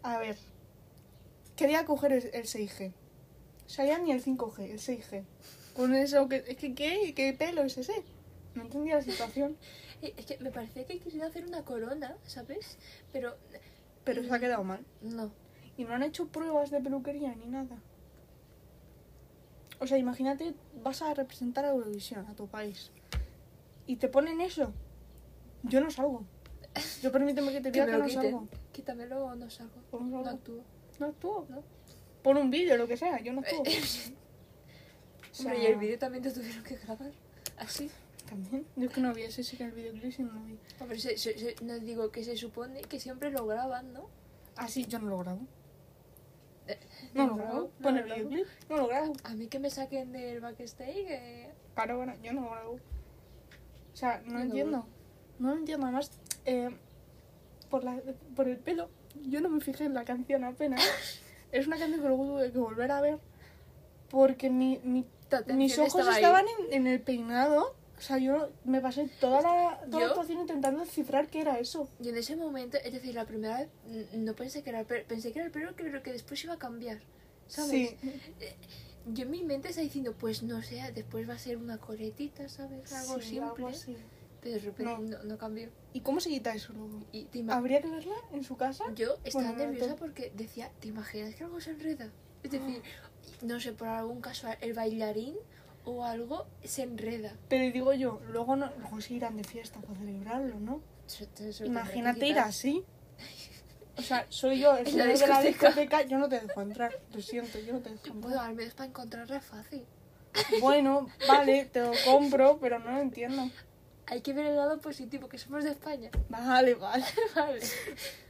A 0.02 0.18
ver. 0.18 0.36
Quería 1.54 1.84
coger 1.84 2.12
el, 2.12 2.30
el 2.32 2.44
6G. 2.44 2.92
O 3.66 3.68
sea, 3.68 3.84
ya 3.84 3.98
ni 3.98 4.10
el 4.10 4.22
5G, 4.22 4.70
el 4.70 4.80
6G. 4.80 5.24
Con 5.74 5.94
eso, 5.94 6.28
que, 6.28 6.44
es 6.46 6.56
que 6.56 6.74
¿qué? 6.74 7.14
¿Qué 7.14 7.32
pelo 7.32 7.62
es 7.62 7.78
ese? 7.78 8.02
No 8.54 8.62
entendía 8.62 8.96
la 8.96 9.02
situación. 9.02 9.56
Es 10.02 10.26
que 10.26 10.36
me 10.38 10.50
parecía 10.50 10.84
que 10.86 10.98
quería 10.98 11.26
hacer 11.26 11.46
una 11.46 11.64
corona, 11.64 12.16
¿sabes? 12.26 12.76
Pero 13.12 13.36
Pero 14.04 14.22
se 14.24 14.34
ha 14.34 14.38
quedado 14.40 14.64
mal. 14.64 14.84
no. 15.00 15.30
Y 15.76 15.84
no 15.84 15.94
han 15.94 16.02
hecho 16.02 16.26
pruebas 16.28 16.70
de 16.70 16.80
peluquería 16.80 17.34
ni 17.34 17.46
nada. 17.46 17.78
O 19.80 19.86
sea, 19.86 19.96
imagínate, 19.98 20.54
vas 20.82 21.00
a 21.02 21.14
representar 21.14 21.64
a 21.64 21.70
Eurovisión, 21.70 22.26
a 22.26 22.34
tu 22.34 22.46
país. 22.46 22.90
Y 23.86 23.96
te 23.96 24.08
ponen 24.08 24.40
eso. 24.40 24.72
Yo 25.62 25.80
no 25.80 25.90
salgo. 25.90 26.24
Yo 27.02 27.10
permíteme 27.10 27.52
que 27.52 27.60
te 27.62 27.72
Que 27.72 27.80
diga 27.80 27.86
que 27.86 27.92
lo 27.92 27.98
no 28.00 28.04
quiten. 28.06 28.22
salgo. 28.22 28.48
Quítamelo 28.72 29.24
o 29.24 29.34
no 29.34 29.48
salgo. 29.50 29.72
O 29.92 29.98
no 30.00 30.04
No 30.18 30.24
salgo. 30.24 30.38
actúo. 30.38 30.64
No 31.00 31.06
actúo. 31.06 31.46
¿No? 31.48 31.62
Pon 32.22 32.36
un 32.36 32.50
vídeo, 32.50 32.76
lo 32.76 32.86
que 32.86 32.96
sea, 32.96 33.18
yo 33.20 33.32
no 33.32 33.40
actúo. 33.40 33.62
O 35.32 35.34
sea, 35.34 35.46
Hombre, 35.52 35.62
y 35.62 35.66
el 35.72 35.76
vídeo 35.78 35.98
también 35.98 36.22
te 36.22 36.30
tuvieron 36.30 36.62
que 36.62 36.76
grabar. 36.76 37.10
Así. 37.56 37.90
También. 38.32 38.66
Yo 38.76 38.86
es 38.86 38.92
que 38.94 39.00
no 39.00 39.12
vi 39.12 39.22
ese, 39.22 39.42
sí 39.44 39.56
que 39.56 39.64
el 39.64 39.72
videoclip 39.72 40.12
sí 40.12 40.22
no 40.22 40.32
lo 40.32 40.42
vi. 40.44 40.58
Hombre, 40.80 40.98
se- 40.98 41.18
se- 41.18 41.38
se- 41.38 41.56
no 41.62 41.78
digo 41.78 42.10
que 42.10 42.24
se 42.24 42.36
supone 42.36 42.80
que 42.82 42.98
siempre 42.98 43.30
lo 43.30 43.46
graban, 43.46 43.92
¿no? 43.92 44.08
Ah, 44.56 44.68
sí, 44.68 44.86
yo 44.86 44.98
no 44.98 45.08
lo 45.08 45.18
grabo. 45.18 45.40
Eh, 46.66 46.78
No 47.14 47.24
no 47.24 47.28
lo 47.30 47.36
grabo. 47.36 47.50
grabo, 47.52 47.70
Pon 47.82 47.94
no 47.94 48.00
el 48.00 48.08
lo 48.08 48.14
grabo. 48.14 48.28
videoclip, 48.30 48.70
no 48.70 48.76
lo 48.78 48.86
grabo. 48.88 49.12
A 49.24 49.34
mí 49.34 49.46
que 49.48 49.58
me 49.58 49.68
saquen 49.70 50.12
del 50.12 50.40
backstage, 50.40 50.94
que... 51.06 51.50
Claro, 51.74 51.96
bueno, 51.98 52.14
yo 52.22 52.32
no 52.32 52.42
lo 52.42 52.50
grabo. 52.50 52.72
O 52.72 53.96
sea, 53.96 54.22
no 54.24 54.34
no 54.34 54.40
entiendo. 54.40 54.86
No 55.38 55.50
lo 55.52 55.58
entiendo. 55.58 55.86
Además, 55.86 56.10
eh, 56.46 56.70
por, 57.68 57.84
la, 57.84 58.00
por 58.34 58.48
el 58.48 58.58
pelo, 58.58 58.88
yo 59.28 59.40
no 59.40 59.48
me 59.50 59.60
fijé 59.60 59.84
en 59.84 59.94
la 59.94 60.04
canción 60.04 60.44
apenas. 60.44 60.80
es 61.52 61.66
una 61.66 61.76
canción 61.78 62.00
que 62.00 62.08
luego 62.08 62.24
tuve 62.24 62.52
que 62.52 62.58
volver 62.58 62.90
a 62.92 63.00
ver 63.02 63.18
porque 64.08 64.48
mi, 64.50 64.78
mi- 64.84 65.06
mis 65.54 65.78
ojos 65.78 66.06
estaban 66.08 66.44
en, 66.68 66.72
en 66.74 66.86
el 66.86 67.00
peinado. 67.00 67.74
O 68.02 68.04
sea, 68.04 68.18
yo 68.18 68.48
me 68.64 68.80
pasé 68.80 69.08
toda 69.20 69.40
la, 69.42 69.80
toda 69.88 70.00
la 70.00 70.06
actuación 70.08 70.40
intentando 70.40 70.80
descifrar 70.80 71.28
qué 71.28 71.40
era 71.42 71.60
eso. 71.60 71.88
Y 72.02 72.08
en 72.08 72.16
ese 72.16 72.34
momento, 72.34 72.76
es 72.82 72.92
decir, 72.92 73.14
la 73.14 73.26
primera 73.26 73.58
vez 73.60 73.68
no 74.14 74.34
pensé 74.34 74.64
que 74.64 74.70
era 74.70 74.80
el 74.80 74.86
pelo, 74.86 75.04
pensé 75.06 75.30
que 75.30 75.38
era 75.38 75.46
el 75.46 75.52
pelo, 75.52 75.70
pero 75.76 76.02
que 76.02 76.10
después 76.10 76.42
iba 76.42 76.54
a 76.54 76.58
cambiar. 76.58 76.98
¿Sabes? 77.46 77.90
Sí. 78.00 78.12
Yo 79.06 79.22
en 79.22 79.30
mi 79.30 79.44
mente 79.44 79.68
está 79.68 79.82
diciendo, 79.82 80.14
pues 80.18 80.42
no 80.42 80.60
sé, 80.62 80.82
después 80.92 81.28
va 81.30 81.34
a 81.34 81.38
ser 81.38 81.58
una 81.58 81.78
coletita, 81.78 82.48
¿sabes? 82.48 82.92
Algo 82.92 83.20
Sí, 83.20 83.28
simple. 83.30 83.46
algo 83.54 83.68
así. 83.68 83.96
Pero 84.40 84.54
de 84.56 84.60
repente 84.62 84.92
No. 84.92 84.98
no, 85.18 85.22
no 85.22 85.38
cambió. 85.38 85.68
¿Y 85.92 86.00
cómo 86.00 86.18
se 86.18 86.28
quita 86.28 86.52
eso 86.56 86.72
luego? 86.72 87.04
Y 87.12 87.28
¿Habría 87.50 87.80
que 87.82 87.88
verla 87.88 88.16
en 88.32 88.42
su 88.42 88.56
casa? 88.56 88.82
Yo 88.96 89.14
estaba 89.22 89.44
Bueno, 89.52 89.58
no, 89.64 89.70
nerviosa 89.70 89.94
porque 89.94 90.32
decía, 90.36 90.72
¿te 90.80 90.88
imaginas 90.88 91.36
que 91.36 91.44
algo 91.44 91.60
se 91.60 91.70
enreda? 91.70 92.10
Es 92.42 92.50
decir, 92.50 92.82
no 93.42 93.60
sé, 93.60 93.72
por 93.72 93.86
algún 93.86 94.20
caso 94.20 94.48
el 94.60 94.72
bailarín 94.72 95.36
o 95.84 96.04
algo 96.04 96.46
se 96.64 96.82
enreda. 96.82 97.34
Pero 97.48 97.72
digo 97.72 97.92
yo, 97.92 98.20
luego, 98.28 98.56
no, 98.56 98.70
luego 98.78 99.00
se 99.00 99.14
irán 99.14 99.36
de 99.36 99.44
fiesta 99.44 99.80
para 99.80 99.98
celebrarlo, 99.98 100.58
¿no? 100.60 100.80
Te- 101.34 101.64
Imagínate 101.66 102.20
que 102.20 102.26
ir 102.26 102.32
quitar. 102.34 102.48
así. 102.48 102.84
O 103.94 104.00
sea, 104.00 104.24
soy 104.30 104.58
yo, 104.58 104.74
el 104.74 104.86
En 104.88 104.96
la 104.96 105.04
señor 105.04 105.18
de 105.18 105.26
la 105.26 105.40
discoteca. 105.42 105.68
discoteca, 105.68 106.02
yo 106.08 106.16
no 106.18 106.26
te 106.26 106.40
dejo 106.40 106.62
entrar. 106.62 106.98
Lo 107.12 107.20
siento, 107.20 107.58
yo 107.58 107.74
no 107.74 107.80
te 107.80 107.90
dejo 107.90 108.04
Bueno, 108.14 108.28
entrar. 108.28 108.46
al 108.46 108.54
menos 108.54 108.72
para 108.74 108.88
encontrarla 108.88 109.36
es 109.36 109.44
fácil. 109.44 109.84
Bueno, 110.62 111.08
vale, 111.28 111.66
te 111.66 111.80
lo 111.82 111.92
compro, 112.06 112.58
pero 112.58 112.78
no 112.78 112.90
lo 112.90 113.00
entiendo. 113.00 113.50
Hay 114.06 114.22
que 114.22 114.32
ver 114.32 114.46
el 114.46 114.56
lado 114.56 114.78
positivo, 114.80 115.28
que 115.28 115.36
somos 115.36 115.64
de 115.64 115.72
España. 115.72 116.10
Vale, 116.30 116.74
vale. 116.74 117.04
Vale. 117.36 117.60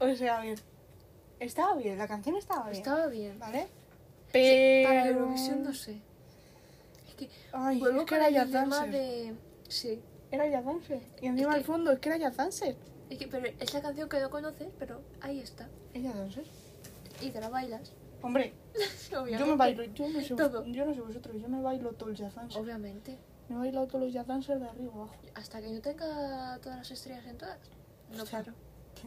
O 0.01 0.13
sea, 0.17 0.41
bien. 0.41 0.57
Estaba 1.39 1.77
bien, 1.77 1.97
la 1.97 2.09
canción 2.09 2.35
estaba 2.37 2.65
bien. 2.65 2.77
Estaba 2.83 3.07
bien. 3.07 3.39
¿Vale? 3.39 3.63
Sí, 3.63 3.69
Pero... 4.33 4.89
Para 4.89 5.07
Eurovisión 5.09 5.63
no 5.63 5.73
sé. 5.75 6.01
Que 7.29 7.51
Ay, 7.53 7.79
vuelvo 7.79 8.01
es 8.01 8.07
que 8.07 8.15
era 8.15 8.29
el 8.29 8.35
Dancer. 8.53 8.91
de... 8.91 9.35
Sí. 9.69 10.01
Era 10.31 10.49
Jazz 10.49 10.65
Dancer. 10.65 11.03
Y 11.21 11.27
encima 11.27 11.51
Es 11.51 11.55
al 11.57 11.61
que- 11.61 11.67
fondo, 11.67 11.93
es 11.93 11.99
que 11.99 12.09
era 12.09 12.19
Jazz 12.19 12.37
Dancer. 12.37 12.77
Es 13.11 13.19
que, 13.19 13.29
pero 13.29 13.47
es 13.59 13.75
la 13.75 13.83
canción 13.83 14.09
que 14.09 14.21
no 14.21 14.31
conoces, 14.31 14.69
pero 14.79 15.03
ahí 15.21 15.41
está. 15.41 15.69
¿Es 15.93 16.03
Jazz 16.03 16.15
Dancer? 16.17 16.45
Y 17.21 17.31
te 17.31 17.41
la 17.41 17.49
bailas. 17.51 17.93
Hombre, 18.23 18.55
yo 19.11 19.47
me 19.47 19.57
bailo, 19.57 19.83
yo 19.85 20.09
no 20.09 20.21
sé, 20.21 20.35
Todo. 20.35 20.65
yo 20.65 20.87
no 20.87 20.95
sé 20.95 21.01
vosotros, 21.01 21.37
yo 21.41 21.49
me 21.49 21.61
bailo 21.61 21.93
todo 21.93 22.09
el 22.11 22.17
Jazz 22.17 22.35
Dancer. 22.35 22.61
Obviamente. 22.63 23.19
Me 23.49 23.57
he 23.57 23.59
bailado 23.59 23.87
todos 23.89 24.05
los 24.05 24.13
Jazz 24.13 24.27
Dancers 24.27 24.61
de 24.61 24.67
arriba 24.69 24.93
abajo. 24.95 25.15
Hasta 25.35 25.61
que 25.61 25.69
no 25.71 25.81
tenga 25.81 26.59
todas 26.63 26.79
las 26.79 26.91
estrellas 26.91 27.27
en 27.27 27.37
todas. 27.37 27.59
No 28.17 28.25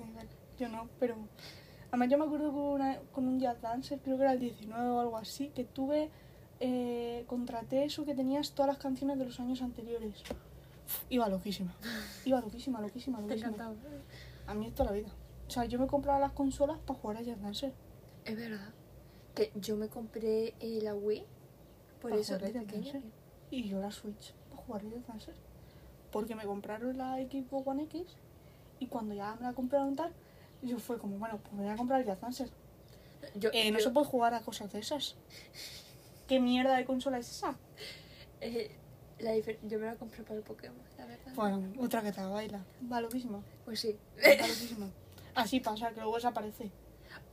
nivel. 0.05 0.28
Yo 0.59 0.70
no, 0.70 0.89
pero... 0.99 1.16
Además 1.89 2.09
yo 2.09 2.18
me 2.18 2.26
acuerdo 2.26 2.51
con, 2.51 2.61
una- 2.61 2.99
con 3.13 3.28
un 3.28 3.39
Jazz 3.39 3.61
Dancer, 3.61 3.99
creo 3.99 4.18
que 4.18 4.24
era 4.24 4.34
el 4.34 4.39
19 4.39 4.89
o 4.89 4.99
algo 4.99 5.18
así, 5.18 5.49
que 5.49 5.63
tuve... 5.63 6.09
Eh, 6.60 7.24
contraté 7.28 7.84
eso 7.84 8.06
que 8.06 8.16
tenías 8.16 8.51
todas 8.51 8.68
las 8.70 8.78
canciones 8.78 9.18
de 9.20 9.26
los 9.26 9.39
años 9.39 9.62
anteriores. 9.62 10.24
Iba 11.10 11.28
loquísima. 11.30 11.74
Iba 12.26 12.39
loquísima, 12.41 12.80
loquísima, 12.82 13.18
Te 13.18 13.24
loquísima. 13.24 13.47
encantaba. 13.49 13.76
A 14.47 14.53
mí 14.53 14.68
es 14.68 14.74
toda 14.76 14.91
la 14.91 14.95
vida. 14.95 15.10
O 15.47 15.49
sea, 15.51 15.66
yo 15.66 15.80
me 15.80 15.88
compraba 15.88 16.20
las 16.20 16.32
consolas 16.32 16.78
para 16.86 16.99
jugar 16.99 17.18
a 17.18 17.22
Jazz 17.22 17.41
Dancer. 17.41 17.74
Es 18.24 18.36
verdad. 18.36 18.70
Que 19.34 19.51
yo 19.56 19.76
me 19.76 19.89
compré 19.89 20.53
eh, 20.60 20.80
la 20.82 20.95
Wii. 20.95 21.24
Por 22.01 22.12
Pa' 22.12 22.18
eso, 22.18 22.38
pequeña. 22.39 23.01
Y 23.51 23.68
yo 23.68 23.80
la 23.80 23.91
Switch 23.91 24.34
para 24.49 24.62
jugar 24.62 24.82
a 24.82 24.89
Jazz 24.89 25.08
Dancer. 25.08 25.36
Porque 26.12 26.36
me 26.36 26.45
compraron 26.45 26.97
la 26.97 27.16
Xbox 27.18 27.68
One 27.68 27.84
X 27.84 28.03
y 28.80 28.88
cuando 28.88 29.14
ya 29.14 29.36
me 29.36 29.41
la 29.43 29.53
compraron 29.53 29.95
tal, 29.95 30.14
yo 30.62 30.80
fue 30.80 30.97
como, 30.97 31.18
bueno, 31.18 31.38
pues 31.41 31.53
me 31.53 31.64
voy 31.64 31.72
a 31.74 31.76
comprar 31.76 31.99
el 32.01 32.06
Jazz 32.08 32.22
Dancer. 32.22 32.49
Yo, 33.36 33.49
Eh, 33.53 33.72
no 33.72 33.80
yo- 33.80 33.86
se 33.86 33.89
puede 33.91 34.06
jugar 34.06 34.34
a 34.34 34.41
cosas 34.41 34.72
de 34.72 34.80
esas. 34.80 35.16
¿Qué 36.28 36.39
mierda 36.39 36.76
de 36.76 36.86
consola 36.86 37.17
es 37.19 37.30
esa? 37.30 37.55
eh, 38.41 38.71
la 39.19 39.36
yo 39.38 39.80
me 39.80 39.86
la 39.86 39.95
compré 39.95 40.23
para 40.23 40.36
el 40.36 40.43
Pokémon, 40.43 40.78
la 40.97 41.05
verdad. 41.05 41.34
Bueno, 41.36 41.73
otra 41.80 42.01
que 42.01 42.11
te 42.11 42.21
la 42.21 42.28
baila. 42.28 42.65
Va 42.91 43.01
loquísima. 43.01 43.41
Pues 43.63 43.80
sí. 43.80 43.97
Va 44.17 44.47
loquísima. 44.47 44.89
Así 45.36 45.59
pasa, 45.59 45.89
que 45.89 46.01
luego 46.01 46.15
desaparece. 46.15 46.71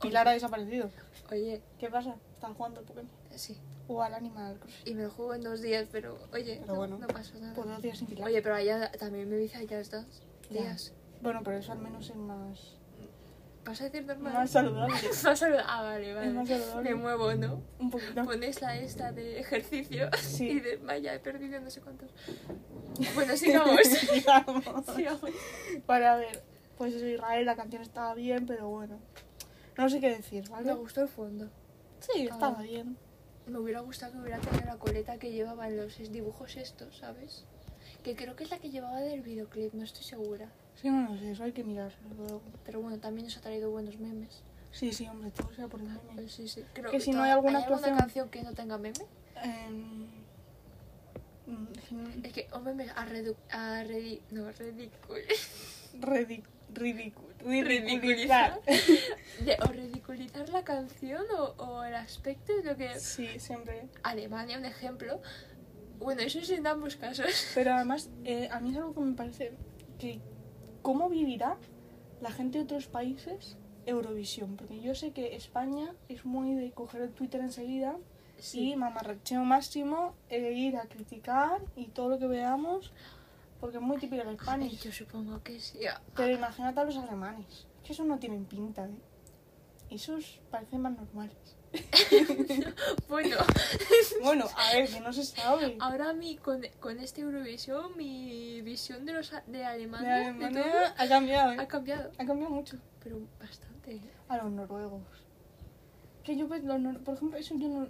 Pilar 0.01 0.27
ha 0.27 0.31
desaparecido. 0.31 0.89
Oye, 1.31 1.61
¿Qué 1.79 1.89
pasa? 1.89 2.15
Estás 2.33 2.55
jugando 2.55 2.79
al 2.79 2.85
Pokémon. 2.85 3.11
sí. 3.35 3.57
O 3.87 4.01
al 4.01 4.13
Animal 4.13 4.57
Crossing. 4.59 4.87
Y 4.87 4.95
me 4.95 5.03
lo 5.03 5.09
juego 5.09 5.33
en 5.33 5.41
dos 5.41 5.61
días, 5.61 5.89
pero 5.91 6.17
oye, 6.31 6.57
Pero 6.61 6.67
no, 6.73 6.75
bueno, 6.75 6.97
no 6.99 7.07
pasa 7.07 7.37
nada. 7.37 7.53
Por 7.53 7.67
dos 7.67 7.81
días 7.81 7.97
sin 7.97 8.07
Pilar. 8.07 8.27
Oye, 8.29 8.41
pero 8.41 8.55
allá 8.55 8.89
también 8.93 9.29
me 9.29 9.35
dice 9.35 9.57
allá 9.57 9.81
Ya. 9.81 10.05
días. 10.49 10.93
Bueno, 11.21 11.41
pero 11.43 11.57
eso 11.57 11.73
al 11.73 11.79
menos 11.79 12.09
es 12.09 12.15
más, 12.15 12.77
¿Vas 13.65 13.79
a 13.79 13.85
decir 13.85 14.05
normal? 14.05 14.33
más 14.33 14.51
saludable. 14.51 14.93
Más 15.23 15.39
saludable. 15.39 15.65
Ah, 15.67 15.81
vale, 15.83 16.13
vale. 16.13 16.27
Es 16.27 16.33
más 16.33 16.47
saludable. 16.49 16.89
Me 16.89 16.95
muevo, 16.95 17.33
¿no? 17.35 17.61
Un 17.79 17.89
poquito. 17.89 18.23
Pones 18.25 18.61
la 18.61 18.77
esta 18.77 19.11
de 19.11 19.39
ejercicio 19.39 20.09
Sí. 20.21 20.49
y 20.49 20.59
de 20.59 20.77
vaya, 20.77 21.13
he 21.13 21.19
perdido 21.19 21.59
no 21.61 21.69
sé 21.69 21.81
cuántos. 21.81 22.09
Bueno, 23.15 23.35
sigamos. 23.37 23.79
Sigamos. 23.81 24.63
sigamos. 24.95 25.31
Para 25.87 26.15
ver, 26.17 26.43
pues 26.77 26.93
eso, 26.93 27.07
Israel, 27.07 27.45
la 27.45 27.55
canción 27.55 27.81
estaba 27.81 28.13
bien, 28.13 28.45
pero 28.45 28.67
bueno. 28.69 28.99
No 29.77 29.89
sé 29.89 29.99
qué 29.99 30.09
decir, 30.09 30.43
Me 30.43 30.49
¿vale? 30.49 30.73
gustó 30.73 31.01
el 31.01 31.07
fondo. 31.07 31.49
Sí, 31.99 32.27
estaba 32.27 32.57
Ah. 32.59 32.61
bien. 32.63 32.97
Me 33.47 33.57
hubiera 33.59 33.79
gustado 33.79 34.11
que 34.13 34.19
hubiera 34.19 34.37
tenido 34.39 34.65
la 34.65 34.77
coleta 34.77 35.17
que 35.17 35.31
llevaba 35.31 35.67
en 35.67 35.77
los 35.77 35.97
dibujos 36.11 36.55
estos, 36.55 36.97
¿sabes? 36.97 37.45
Que 38.03 38.15
creo 38.15 38.35
que 38.35 38.43
es 38.43 38.51
la 38.51 38.59
que 38.59 38.69
llevaba 38.69 38.99
del 39.01 39.21
videoclip, 39.21 39.73
no 39.73 39.83
estoy 39.83 40.03
segura. 40.03 40.49
Sí, 40.83 40.89
no, 40.89 41.17
sé, 41.17 41.31
eso 41.31 41.43
hay 41.45 41.53
que 41.53 41.63
mirarlo. 41.63 42.41
Pero 42.65 42.81
bueno, 42.81 42.99
también 42.99 43.25
nos 43.27 43.37
ha 43.37 43.41
traído 43.41 43.71
buenos 43.71 43.97
memes. 43.99 44.43
Sí, 44.71 44.91
sí, 44.91 45.07
hombre, 45.07 45.31
todo 45.31 45.51
sea 45.53 45.67
por 45.67 45.79
el 45.79 45.87
meme. 45.87 45.99
Pues 46.13 46.31
sí, 46.33 46.47
sí. 46.49 46.63
Creo 46.73 46.91
Que 46.91 46.99
si 46.99 47.11
no 47.11 47.23
hay 47.23 47.31
alguna 47.31 47.59
actuación- 47.59 47.97
canción 47.97 48.29
que 48.29 48.43
no 48.43 48.53
tenga 48.53 48.77
meme? 48.77 49.05
Em, 49.41 50.07
mm, 51.47 51.67
es 51.77 51.83
que 51.85 51.95
no- 51.95 52.09
Es 52.27 52.33
que, 52.33 52.47
hombre, 52.51 52.73
me- 52.73 52.89
a, 52.89 53.05
redu 53.05 53.35
a 53.49 53.83
redi- 53.83 54.21
no, 54.31 54.51
ridículo. 54.51 55.19
ridic- 56.01 56.43
ridicu- 56.73 57.23
Ridiculizar. 57.45 58.59
ridiculizar. 58.61 58.61
De, 59.45 59.57
o 59.61 59.71
ridiculizar 59.71 60.49
la 60.49 60.63
canción 60.63 61.23
o, 61.37 61.43
o 61.63 61.83
el 61.83 61.95
aspecto 61.95 62.53
de 62.55 62.63
lo 62.63 62.75
que. 62.75 62.99
Sí, 62.99 63.39
siempre. 63.39 63.87
Alemania, 64.03 64.57
un 64.57 64.65
ejemplo. 64.65 65.21
Bueno, 65.99 66.21
eso 66.21 66.39
es 66.39 66.49
en 66.49 66.67
ambos 66.67 66.95
casos. 66.97 67.27
Pero 67.55 67.73
además, 67.73 68.09
eh, 68.25 68.49
a 68.51 68.59
mí 68.59 68.71
es 68.71 68.77
algo 68.77 68.93
que 68.93 68.99
me 69.01 69.13
parece 69.15 69.53
que 69.99 70.19
cómo 70.83 71.09
vivirá 71.09 71.57
la 72.21 72.31
gente 72.31 72.59
de 72.59 72.65
otros 72.65 72.85
países 72.85 73.57
Eurovisión. 73.85 74.55
Porque 74.55 74.79
yo 74.81 74.93
sé 74.95 75.11
que 75.11 75.35
España 75.35 75.93
es 76.09 76.25
muy 76.25 76.53
de 76.53 76.71
coger 76.71 77.01
el 77.01 77.11
Twitter 77.11 77.41
enseguida 77.41 77.97
y 78.53 78.75
mamarracheo 78.75 79.43
máximo, 79.43 80.13
e 80.29 80.51
ir 80.51 80.75
a 80.77 80.83
criticar 80.83 81.61
y 81.75 81.87
todo 81.87 82.09
lo 82.09 82.19
que 82.19 82.27
veamos, 82.27 82.91
porque 83.59 83.77
es 83.77 83.83
muy 83.83 83.97
típico 83.97 84.23
de 84.23 84.33
España. 84.33 84.67
yo 84.67 84.91
supongo 84.91 85.41
que 85.43 85.59
sí. 85.59 85.79
Pero 86.15 86.35
imagínate 86.35 86.79
a 86.79 86.83
los 86.83 86.97
alemanes, 86.97 87.67
que 87.83 87.93
eso 87.93 88.03
no 88.03 88.19
tienen 88.19 88.45
pinta, 88.45 88.85
¿eh? 88.85 89.12
Esos 89.89 90.39
parecen 90.51 90.81
más 90.81 90.93
normales. 90.95 91.35
Bueno, 93.07 93.37
Bueno, 94.21 94.45
a 94.55 94.73
ver, 94.73 94.89
que 94.89 94.99
no 94.99 95.11
se 95.13 95.23
sabe. 95.23 95.75
ahora 95.79 96.13
mí, 96.13 96.37
con, 96.37 96.61
con 96.79 96.99
este 96.99 97.21
Eurovisión, 97.21 97.95
mi 97.97 98.61
visión 98.61 99.05
de 99.05 99.13
los 99.13 99.31
de 99.31 99.41
De 99.47 99.65
Alemania, 99.65 100.09
de 100.15 100.23
Alemania 100.25 100.63
todo, 100.63 100.81
ha 100.97 101.07
cambiado, 101.07 101.53
¿eh? 101.53 101.57
ha 101.59 101.67
cambiado. 101.67 102.11
Ha 102.17 102.25
cambiado 102.25 102.51
mucho. 102.53 102.77
Pero 103.03 103.19
bastante. 103.39 103.95
¿eh? 103.95 104.01
A 104.29 104.37
los 104.37 104.51
noruegos. 104.51 105.01
Que 106.23 106.35
yo, 106.37 106.47
pues, 106.47 106.63
los 106.63 106.77
nor- 106.79 106.99
por 107.03 107.15
ejemplo, 107.15 107.37
eso 107.37 107.55
yo 107.57 107.67
no. 107.67 107.87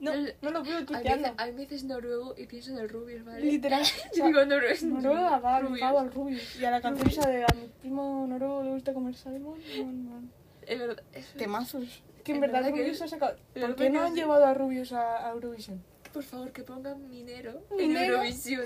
No, 0.00 0.12
El- 0.12 0.34
no 0.42 0.50
lo 0.50 0.62
veo 0.64 0.84
tuiteando. 0.84 1.28
a 1.38 1.46
me 1.46 1.52
dices 1.52 1.84
noruego 1.84 2.34
y 2.36 2.46
pienso 2.46 2.72
en 2.72 2.78
el 2.78 2.88
Rubius, 2.88 3.24
¿vale? 3.24 3.40
Literal. 3.40 3.82
o 4.12 4.14
sea, 4.14 4.26
digo 4.26 4.44
noruego. 4.44 4.86
Noruega 4.86 5.38
va 5.38 5.56
al 6.00 6.12
Rubius. 6.12 6.56
Y 6.60 6.64
a 6.64 6.70
la 6.72 6.80
canción 6.80 7.08
esa 7.08 7.28
de 7.28 7.44
a 7.44 7.46
mi 7.54 7.68
primo 7.80 8.26
noruego 8.28 8.62
le 8.64 8.70
gusta 8.72 8.92
comer 8.92 9.14
salmón. 9.14 9.60
No, 9.78 9.92
no. 10.20 10.43
Es 10.66 10.78
verdad. 10.78 11.02
es- 11.12 11.32
Temazos. 11.34 12.02
Que 12.24 12.32
en 12.32 12.40
verdad 12.40 12.62
verdad 12.62 12.74
que 12.74 12.80
Rubius 12.82 12.96
es- 12.96 13.02
ha 13.02 13.08
sacado. 13.08 13.36
¿Por 13.54 13.76
qué 13.76 13.84
que 13.84 13.90
no 13.90 14.00
han 14.02 14.14
llevado 14.14 14.44
a 14.46 14.54
Rubius 14.54 14.92
a, 14.92 15.28
a 15.28 15.32
Eurovisión? 15.32 15.82
Por 16.12 16.22
favor, 16.22 16.52
que 16.52 16.62
pongan 16.62 17.08
minero, 17.10 17.62
en 17.72 17.76
¿Minero? 17.76 18.14
Eurovisión. 18.14 18.64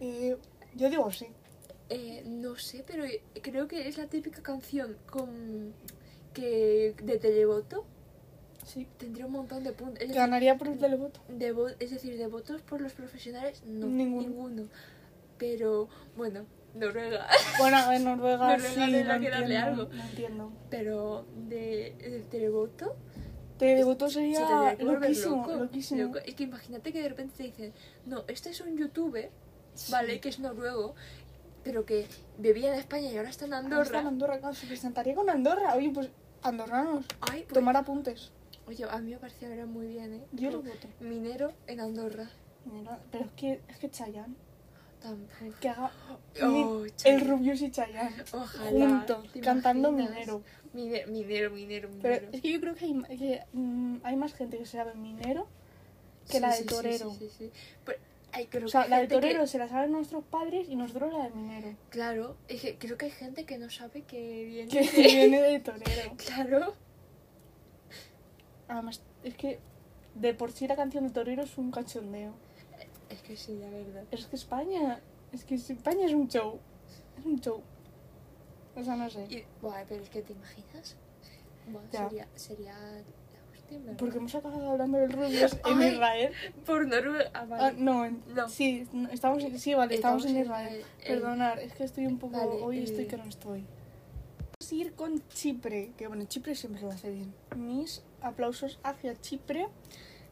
Eh, 0.00 0.36
yo 0.74 0.90
digo 0.90 1.10
sí. 1.12 1.26
Eh, 1.90 2.22
no 2.26 2.56
sé, 2.56 2.84
pero 2.86 3.04
creo 3.40 3.66
que 3.66 3.88
es 3.88 3.96
la 3.96 4.08
típica 4.08 4.42
canción 4.42 4.96
con 5.10 5.72
que 6.34 6.94
de 7.02 7.18
televoto 7.18 7.84
Sí. 8.66 8.86
tendría 8.98 9.24
un 9.24 9.32
montón 9.32 9.64
de 9.64 9.72
puntos. 9.72 10.00
Decir, 10.00 10.14
Ganaría 10.16 10.58
por 10.58 10.68
el 10.68 10.78
televoto. 10.78 11.20
de 11.28 11.54
es 11.80 11.90
decir, 11.90 12.18
de 12.18 12.26
votos 12.26 12.60
por 12.60 12.82
los 12.82 12.92
profesionales, 12.92 13.62
no, 13.64 13.86
Ninguno. 13.86 14.28
ninguno. 14.28 14.62
Pero 15.38 15.88
bueno, 16.16 16.44
Noruega. 16.74 17.26
Bueno, 17.58 17.88
ver, 17.88 18.00
Noruega, 18.02 18.56
Noruega 18.56 18.68
sí, 18.86 18.92
tendrá 18.92 19.16
no 19.18 19.24
que 19.24 19.30
darle 19.30 19.54
entiendo, 19.56 19.82
algo. 19.82 19.94
No 19.94 20.02
entiendo. 20.04 20.52
Pero 20.70 21.26
de, 21.48 21.94
de 21.98 22.24
televoto 22.30 22.96
Televoto 23.58 24.06
se 24.08 24.14
sería 24.34 24.76
que 24.76 24.84
loquísimo, 24.84 25.36
loco. 25.38 25.54
loquísimo. 25.56 26.02
Loco. 26.04 26.18
Es 26.24 26.34
que 26.36 26.44
imagínate 26.44 26.92
que 26.92 27.02
de 27.02 27.08
repente 27.08 27.34
te 27.36 27.42
dicen, 27.44 27.72
no, 28.06 28.22
este 28.28 28.50
es 28.50 28.60
un 28.60 28.76
youtuber, 28.76 29.30
¿vale? 29.90 30.20
Que 30.20 30.28
es 30.28 30.38
noruego, 30.38 30.94
pero 31.64 31.84
que 31.84 32.06
vivía 32.38 32.72
en 32.72 32.78
España 32.78 33.10
y 33.10 33.16
ahora 33.16 33.30
está 33.30 33.46
en 33.46 33.54
Ahora 33.54 33.66
está 33.66 33.78
Andorra. 33.80 34.00
en 34.00 34.06
Andorra, 34.06 34.38
claro, 34.38 34.54
se 34.54 34.66
presentaría 34.68 35.14
con 35.16 35.28
Andorra. 35.28 35.74
Oye, 35.74 35.90
pues 35.92 36.08
andorranos, 36.42 37.04
Ay, 37.20 37.42
pues, 37.42 37.54
tomar 37.54 37.76
apuntes. 37.76 38.30
Oye, 38.68 38.84
a 38.88 38.98
mí 38.98 39.10
me 39.10 39.16
parecía 39.18 39.48
ver 39.48 39.66
muy 39.66 39.88
bien, 39.88 40.14
¿eh? 40.14 40.24
Yo 40.30 40.52
lo 40.52 40.62
voto. 40.62 40.86
Minero 41.00 41.52
en 41.66 41.80
Andorra. 41.80 42.28
Mira, 42.64 43.00
Pero 43.10 43.24
es 43.24 43.32
que, 43.32 43.60
es 43.66 43.78
que 43.78 43.90
Chayanne, 43.90 44.36
Tampoco. 45.00 45.58
que 45.60 45.68
haga 45.68 45.90
Oh, 46.42 46.46
mi- 46.80 46.90
Chayanne. 46.90 47.22
el 47.22 47.28
Rubius 47.28 47.62
y 47.62 47.70
Chayanne 47.70 48.24
Ojalá. 48.32 48.70
juntos, 48.70 49.32
¿te 49.32 49.40
cantando 49.40 49.92
minero. 49.92 50.42
Minero, 50.72 51.10
minero, 51.10 51.50
minero. 51.52 51.88
Pero 52.02 52.28
es 52.32 52.42
que 52.42 52.52
yo 52.52 52.60
creo 52.60 52.74
que 52.74 52.84
hay, 53.08 53.18
que, 53.18 53.42
mm, 53.52 53.96
hay 54.02 54.16
más 54.16 54.34
gente 54.34 54.58
que 54.58 54.66
se 54.66 54.76
sabe 54.76 54.94
minero 54.94 55.46
que 56.30 56.40
la 56.40 56.48
de 56.50 56.56
Sí, 56.58 56.64
torero. 56.66 57.10
Sí, 57.12 57.18
sí, 57.20 57.30
sí. 57.38 57.50
Pero, 57.84 57.98
ay, 58.32 58.46
creo 58.46 58.66
O 58.66 58.68
sea, 58.68 58.84
que 58.84 58.90
la 58.90 58.98
de 59.00 59.08
que- 59.08 59.14
torero 59.14 59.46
se 59.46 59.58
la 59.58 59.68
saben 59.68 59.92
nuestros 59.92 60.24
padres 60.24 60.68
y 60.68 60.76
nosotros 60.76 61.12
la 61.12 61.24
de 61.24 61.30
minero. 61.30 61.74
Claro, 61.90 62.36
es 62.48 62.60
que 62.60 62.76
creo 62.76 62.98
que 62.98 63.06
hay 63.06 63.12
gente 63.12 63.44
que 63.46 63.56
no 63.58 63.70
sabe 63.70 64.02
que 64.02 64.44
viene. 64.44 64.68
Que 64.70 64.80
viene 65.30 65.40
de 65.40 65.60
torero. 65.60 66.12
Claro. 66.26 66.74
Además, 68.68 69.00
es 69.24 69.34
que 69.34 69.58
de 70.14 70.34
por 70.34 70.52
sí 70.52 70.66
la 70.68 70.76
canción 70.76 71.06
de 71.06 71.10
torero 71.12 71.42
es 71.44 71.56
un 71.56 71.70
cachondeo. 71.70 72.34
Es 73.10 73.22
que 73.22 73.36
sí, 73.36 73.56
la 73.58 73.70
verdad. 73.70 74.04
Es 74.10 74.26
que 74.26 74.36
España, 74.36 75.00
es 75.32 75.44
que 75.44 75.54
España 75.54 76.06
es 76.06 76.12
un 76.12 76.28
show. 76.28 76.58
Es 77.18 77.24
un 77.24 77.40
show. 77.40 77.62
O 78.76 78.84
sea, 78.84 78.96
no 78.96 79.08
sé. 79.10 79.26
Y, 79.30 79.44
buah, 79.60 79.84
pero 79.88 80.02
es 80.02 80.10
que 80.10 80.22
te 80.22 80.32
imaginas. 80.32 80.96
Buah, 81.70 81.82
sería, 81.90 82.28
sería 82.34 82.74
la 82.78 82.98
hostia, 83.52 83.76
en 83.76 83.84
verdad. 83.84 83.98
Porque 83.98 84.18
hemos 84.18 84.34
acabado 84.34 84.70
hablando 84.70 84.98
del 84.98 85.10
Rubius 85.12 85.52
en 85.66 85.78
Ay. 85.82 85.88
Israel. 85.92 86.32
Por 86.64 86.86
Noruega. 86.86 87.30
Ah, 87.34 87.44
vale. 87.44 87.62
Ah, 87.64 87.72
no, 87.76 88.04
en- 88.04 88.22
No. 88.34 88.48
sí, 88.48 88.86
no, 88.92 89.08
estamos 89.10 89.42
en, 89.42 89.58
sí, 89.58 89.74
vale, 89.74 89.94
estamos, 89.94 90.24
en 90.26 90.38
Israel. 90.38 90.84
Perdonar, 91.06 91.58
es 91.58 91.72
que 91.72 91.84
estoy 91.84 92.06
un 92.06 92.18
poco. 92.18 92.36
vale, 92.38 92.62
hoy 92.62 92.78
estoy 92.80 93.06
que 93.06 93.16
no 93.16 93.24
estoy. 93.24 93.64
Vamos 94.60 94.72
a 94.72 94.74
ir 94.74 94.92
con 94.94 95.28
Chipre, 95.28 95.92
que 95.96 96.08
bueno, 96.08 96.24
Chipre 96.24 96.54
siempre 96.54 96.82
lo 96.82 96.90
hace 96.90 97.10
bien. 97.10 97.32
Mis 97.56 98.02
aplausos 98.20 98.78
hacia 98.82 99.14
Chipre, 99.20 99.68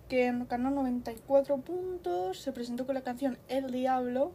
que 0.09 0.33
ganó 0.49 0.71
94 0.71 1.59
puntos, 1.59 2.41
se 2.41 2.53
presentó 2.53 2.87
con 2.87 2.95
la 2.95 3.03
canción 3.03 3.39
El 3.49 3.71
Diablo 3.73 4.33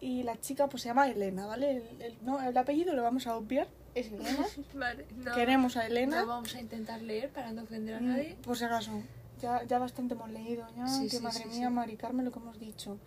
y 0.00 0.22
la 0.22 0.40
chica 0.40 0.68
pues 0.68 0.82
se 0.82 0.88
llama 0.88 1.08
Elena, 1.08 1.46
¿vale? 1.46 1.76
El, 1.76 2.02
el- 2.02 2.18
no, 2.24 2.40
el 2.42 2.56
apellido 2.56 2.94
lo 2.94 3.02
vamos 3.02 3.26
a 3.26 3.36
obviar, 3.36 3.68
es 3.94 4.06
Elena. 4.12 4.46
Vale, 4.74 5.06
no. 5.16 5.34
Queremos 5.34 5.76
a 5.76 5.86
Elena. 5.86 6.22
No 6.22 6.26
vamos 6.26 6.54
a 6.54 6.60
intentar 6.60 7.02
leer 7.02 7.28
para 7.30 7.52
no 7.52 7.62
ofender 7.62 7.96
a 7.96 8.00
Mm, 8.00 8.06
nadie. 8.08 8.36
Por 8.42 8.56
si 8.56 8.64
acaso, 8.64 8.92
ya, 9.42 9.62
ya 9.64 9.78
bastante 9.78 10.14
hemos 10.14 10.30
leído, 10.30 10.66
ya, 10.76 10.86
Sí, 10.86 11.04
que 11.04 11.16
sí, 11.18 11.22
madre 11.22 11.44
sí, 11.50 11.58
mía. 11.58 11.68
Mari 11.70 11.96
Carmen, 11.96 12.24
lo 12.24 12.32
que 12.32 12.38
hemos 12.38 12.58
dicho. 12.58 12.98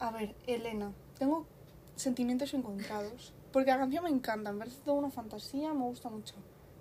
A 0.00 0.10
ver, 0.10 0.34
Elena, 0.48 0.92
tengo 1.18 1.46
sentimientos 1.94 2.52
encontrados. 2.54 3.32
Porque 3.52 3.70
la 3.70 3.78
canción 3.78 4.02
me 4.02 4.10
encanta, 4.10 4.50
me 4.50 4.58
parece 4.58 4.80
toda 4.84 4.98
una 4.98 5.10
fantasía, 5.10 5.72
me 5.72 5.82
gusta 5.84 6.10
mucho. 6.10 6.34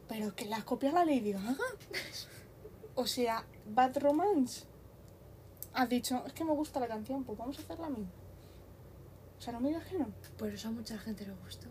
Pero 0.10 0.34
que 0.36 0.46
la 0.46 0.64
copia 0.64 0.92
la 0.92 1.06
Lady 1.06 1.34
Gaga. 1.34 1.56
O 2.96 3.06
sea, 3.08 3.44
Bad 3.66 3.98
Romance. 4.00 4.66
Has 5.74 5.90
dicho, 5.90 6.24
es 6.28 6.34
que 6.34 6.44
me 6.44 6.52
gusta 6.54 6.80
la 6.80 6.88
canción, 6.88 7.24
pues 7.24 7.38
vamos 7.38 7.58
a 7.58 7.62
hacer 7.62 7.80
la 7.80 7.90
misma. 7.90 8.12
O 9.40 9.42
sea, 9.42 9.54
no 9.54 9.60
me 9.60 9.70
digas 9.70 9.86
que 9.86 9.98
no. 9.98 10.08
Por 10.38 10.50
eso 10.50 10.68
a 10.68 10.72
mucha 10.72 10.98
gente 11.00 11.26
le 11.26 11.34
gustó. 11.44 11.68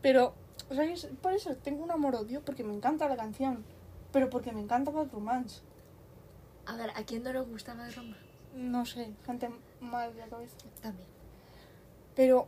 Pero, 0.00 0.34
o 0.70 0.74
sea, 0.74 0.84
es- 0.84 1.08
por 1.20 1.32
eso 1.32 1.54
tengo 1.56 1.84
un 1.84 1.90
amor-odio, 1.90 2.40
porque 2.44 2.64
me 2.64 2.74
encanta 2.74 3.08
la 3.08 3.16
canción. 3.16 3.64
Pero 4.12 4.28
porque 4.30 4.52
me 4.52 4.60
encanta 4.60 4.90
Bad 4.90 5.10
Romance. 5.12 5.60
A 6.66 6.76
ver, 6.76 6.90
¿a 6.90 7.04
quién 7.04 7.22
no 7.22 7.32
le 7.32 7.40
gustaba 7.40 7.84
de 7.84 7.90
Roma? 7.92 8.16
No 8.54 8.84
sé, 8.86 9.10
gente 9.26 9.50
mal 9.80 10.12
de 10.14 10.20
la 10.20 10.26
cabeza. 10.28 10.56
También. 10.80 11.06
Pero, 12.14 12.46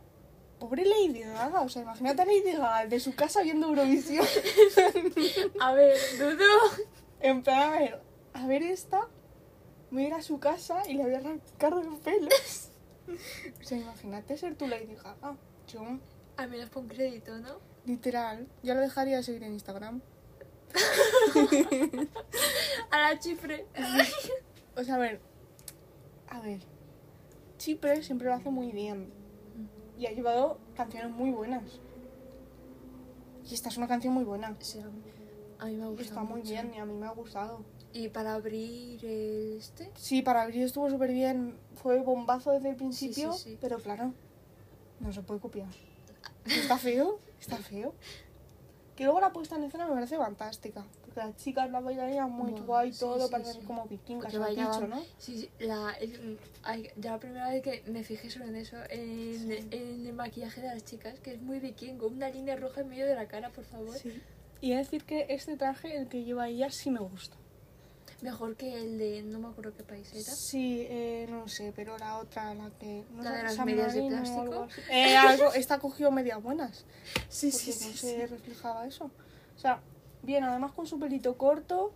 pobre 0.59 0.85
Lady 0.85 1.21
Gaga, 1.21 1.61
o 1.61 1.69
sea, 1.69 1.81
imagínate 1.83 2.21
a 2.21 2.25
Lady 2.25 2.51
Gaga 2.53 2.85
de 2.87 2.99
su 2.99 3.15
casa 3.15 3.41
viendo 3.41 3.67
Eurovisión. 3.67 4.25
A 5.61 5.73
ver, 5.73 5.97
Dudu. 6.19 6.85
En 7.19 7.43
plan, 7.43 7.73
a 7.73 7.79
ver, 7.79 8.01
a 8.33 8.47
ver 8.47 8.63
esta, 8.63 9.07
voy 9.91 10.03
a 10.03 10.07
ir 10.07 10.13
a 10.13 10.21
su 10.21 10.39
casa 10.39 10.83
y 10.89 10.95
le 10.95 11.03
voy 11.03 11.13
a 11.13 11.17
arrancar 11.17 11.73
los 11.73 11.99
pelos. 11.99 12.69
o 13.61 13.63
sea, 13.63 13.77
imagínate 13.77 14.37
ser 14.37 14.55
tú 14.55 14.67
Lady 14.67 14.95
Gaga. 14.95 15.37
Yo, 15.67 15.81
Al 16.37 16.49
menos 16.49 16.69
pon 16.69 16.87
crédito, 16.87 17.37
¿no? 17.37 17.59
literal, 17.85 18.47
ya 18.63 18.73
lo 18.73 18.81
dejaría 18.81 19.17
de 19.17 19.23
seguir 19.23 19.43
en 19.43 19.53
Instagram. 19.53 20.01
A 22.91 22.99
la 22.99 23.19
chifre. 23.19 23.67
O 24.75 24.83
sea, 24.83 24.95
a 24.95 24.97
ver, 24.97 25.21
a 26.27 26.39
ver, 26.41 26.59
Chipre 27.57 28.03
siempre 28.03 28.27
lo 28.27 28.33
hace 28.33 28.49
muy 28.49 28.71
bien. 28.71 29.11
Y 29.97 30.07
ha 30.07 30.11
llevado 30.11 30.59
canciones 30.75 31.11
muy 31.11 31.31
buenas. 31.31 31.79
Y 33.49 33.53
esta 33.53 33.69
es 33.69 33.77
una 33.77 33.87
canción 33.87 34.13
muy 34.13 34.25
buena. 34.25 34.55
Sí, 34.59 34.79
a 34.79 34.87
mí, 34.87 35.01
a 35.59 35.65
mí 35.65 35.75
me 35.75 35.87
gusta 35.87 36.03
Está 36.03 36.21
muy 36.23 36.39
mucho. 36.41 36.51
bien 36.51 36.73
y 36.75 36.79
a 36.79 36.85
mí 36.85 36.93
me 36.93 37.05
ha 37.07 37.11
gustado. 37.11 37.63
Y 37.93 38.09
para 38.09 38.33
abrir 38.33 39.03
este, 39.05 39.89
Sí, 39.95 40.21
para 40.21 40.41
abrir 40.43 40.63
estuvo 40.63 40.89
súper 40.89 41.11
bien. 41.11 41.57
Fue 41.75 41.99
bombazo 42.01 42.51
desde 42.51 42.69
el 42.69 42.75
principio, 42.75 43.31
sí, 43.33 43.51
sí. 43.51 43.57
pero 43.61 43.77
claro, 43.79 44.13
no 44.99 45.13
se 45.13 45.21
puede 45.21 45.39
copiar. 45.39 45.69
Está 46.45 46.77
feo, 46.77 47.19
está 47.39 47.57
feo. 47.57 47.93
Que 48.95 49.03
luego 49.03 49.19
la 49.19 49.33
puesta 49.33 49.55
en 49.57 49.63
escena 49.65 49.87
me 49.87 49.93
parece 49.93 50.17
fantástica. 50.17 50.85
Porque 51.01 51.19
las 51.19 51.35
chicas 51.35 51.69
la 51.69 51.81
bailarían 51.81 52.31
muy 52.31 52.51
guay 52.51 52.91
todo, 52.93 53.29
parecen 53.29 53.65
como 53.65 53.85
vikingas, 53.87 54.31
dicho, 54.31 54.87
¿no? 54.87 55.01
Sí, 55.17 55.37
sí, 55.41 55.49
la, 55.59 55.91
el- 55.99 56.37
ya 56.97 57.11
la 57.11 57.19
primera 57.19 57.49
vez 57.49 57.61
que 57.61 57.83
me 57.91 58.03
fijé 58.03 58.29
solo 58.29 58.45
en 58.45 58.55
eso, 58.55 58.77
en, 58.89 59.51
en 59.51 60.05
el 60.07 60.13
maquillaje 60.13 60.61
de 60.61 60.67
las 60.67 60.85
chicas, 60.85 61.19
que 61.19 61.33
es 61.33 61.41
muy 61.41 61.59
vikingo, 61.59 62.07
una 62.07 62.29
línea 62.29 62.55
roja 62.55 62.81
en 62.81 62.89
medio 62.89 63.05
de 63.05 63.15
la 63.15 63.27
cara, 63.27 63.49
por 63.49 63.65
favor. 63.65 63.97
Sí. 63.97 64.21
Y 64.65 64.71
de 64.71 64.77
decir 64.77 65.03
que 65.03 65.27
este 65.29 65.57
traje, 65.57 65.95
el 65.95 66.07
que 66.07 66.23
lleva 66.23 66.47
ella, 66.47 66.71
sí 66.71 66.89
me 66.89 66.99
gusta. 66.99 67.35
Mejor 68.21 68.55
que 68.55 68.73
el 68.75 68.97
de. 68.97 69.21
No 69.21 69.37
me 69.37 69.49
acuerdo 69.49 69.73
qué 69.77 69.83
país 69.83 70.11
era. 70.11 70.23
Sí, 70.23 70.87
eh, 70.89 71.27
no 71.29 71.47
sé, 71.47 71.71
pero 71.75 71.95
la 71.99 72.17
otra, 72.17 72.51
la 72.55 72.71
que... 72.79 73.03
No 73.11 73.21
¿La 73.21 73.31
de 73.33 73.43
las 73.43 73.63
medias 73.63 73.93
de 73.93 74.07
plástico? 74.07 74.67
Eh, 74.89 75.15
algo, 75.15 75.53
esta 75.53 75.77
cogió 75.77 76.09
medias 76.09 76.41
buenas. 76.41 76.83
Sí, 77.29 77.51
porque 77.51 77.67
no 77.91 77.95
se 77.95 78.25
reflejaba 78.25 78.87
eso. 78.87 79.11
O 79.55 79.59
sea, 79.59 79.81
bien, 80.23 80.43
además 80.43 80.71
con 80.71 80.87
su 80.87 80.97
pelito 80.97 81.37
corto, 81.37 81.91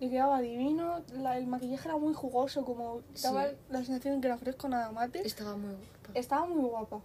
le 0.00 0.10
quedaba 0.10 0.40
divino. 0.40 1.04
La- 1.12 1.38
el 1.38 1.46
maquillaje 1.46 1.86
era 1.86 1.98
muy 1.98 2.14
jugoso, 2.14 2.64
como 2.64 3.02
daba 3.22 3.46
Sí. 3.48 3.54
la 3.68 3.78
sensación 3.84 4.16
de 4.16 4.20
que 4.22 4.26
era 4.26 4.38
fresco 4.38 4.68
nada 4.68 4.90
mate. 4.90 5.24
Estaba 5.24 5.56
muy 5.56 5.70
guapa. 5.70 6.10
Estaba 6.14 6.46
muy 6.46 6.68
guapa. 6.68 7.00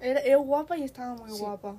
Era, 0.00 0.20
era 0.20 0.36
guapa 0.36 0.76
y 0.76 0.82
estaba 0.82 1.14
muy 1.14 1.30
Sí. 1.30 1.38
guapa. 1.40 1.76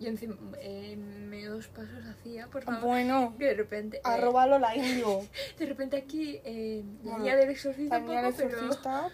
Y 0.00 0.06
encima, 0.08 0.36
eh, 0.58 0.96
menos 0.96 1.68
pasos 1.68 2.04
hacía, 2.06 2.48
por 2.48 2.62
favor. 2.64 2.80
Bueno, 2.82 3.34
Que 3.38 3.46
de 3.46 3.54
repente. 3.54 3.98
eh, 3.98 4.00
arroba 4.04 4.46
Lola 4.46 4.74
Indio. 4.76 5.20
de 5.58 5.66
repente 5.66 5.96
aquí, 5.96 6.40
eh, 6.44 6.82
la 7.04 7.18
niña 7.18 7.36
del 7.36 7.50
exorcista, 7.50 7.98
La 7.98 8.04
niña 8.04 8.22
del 8.22 8.34
pero. 8.34 8.58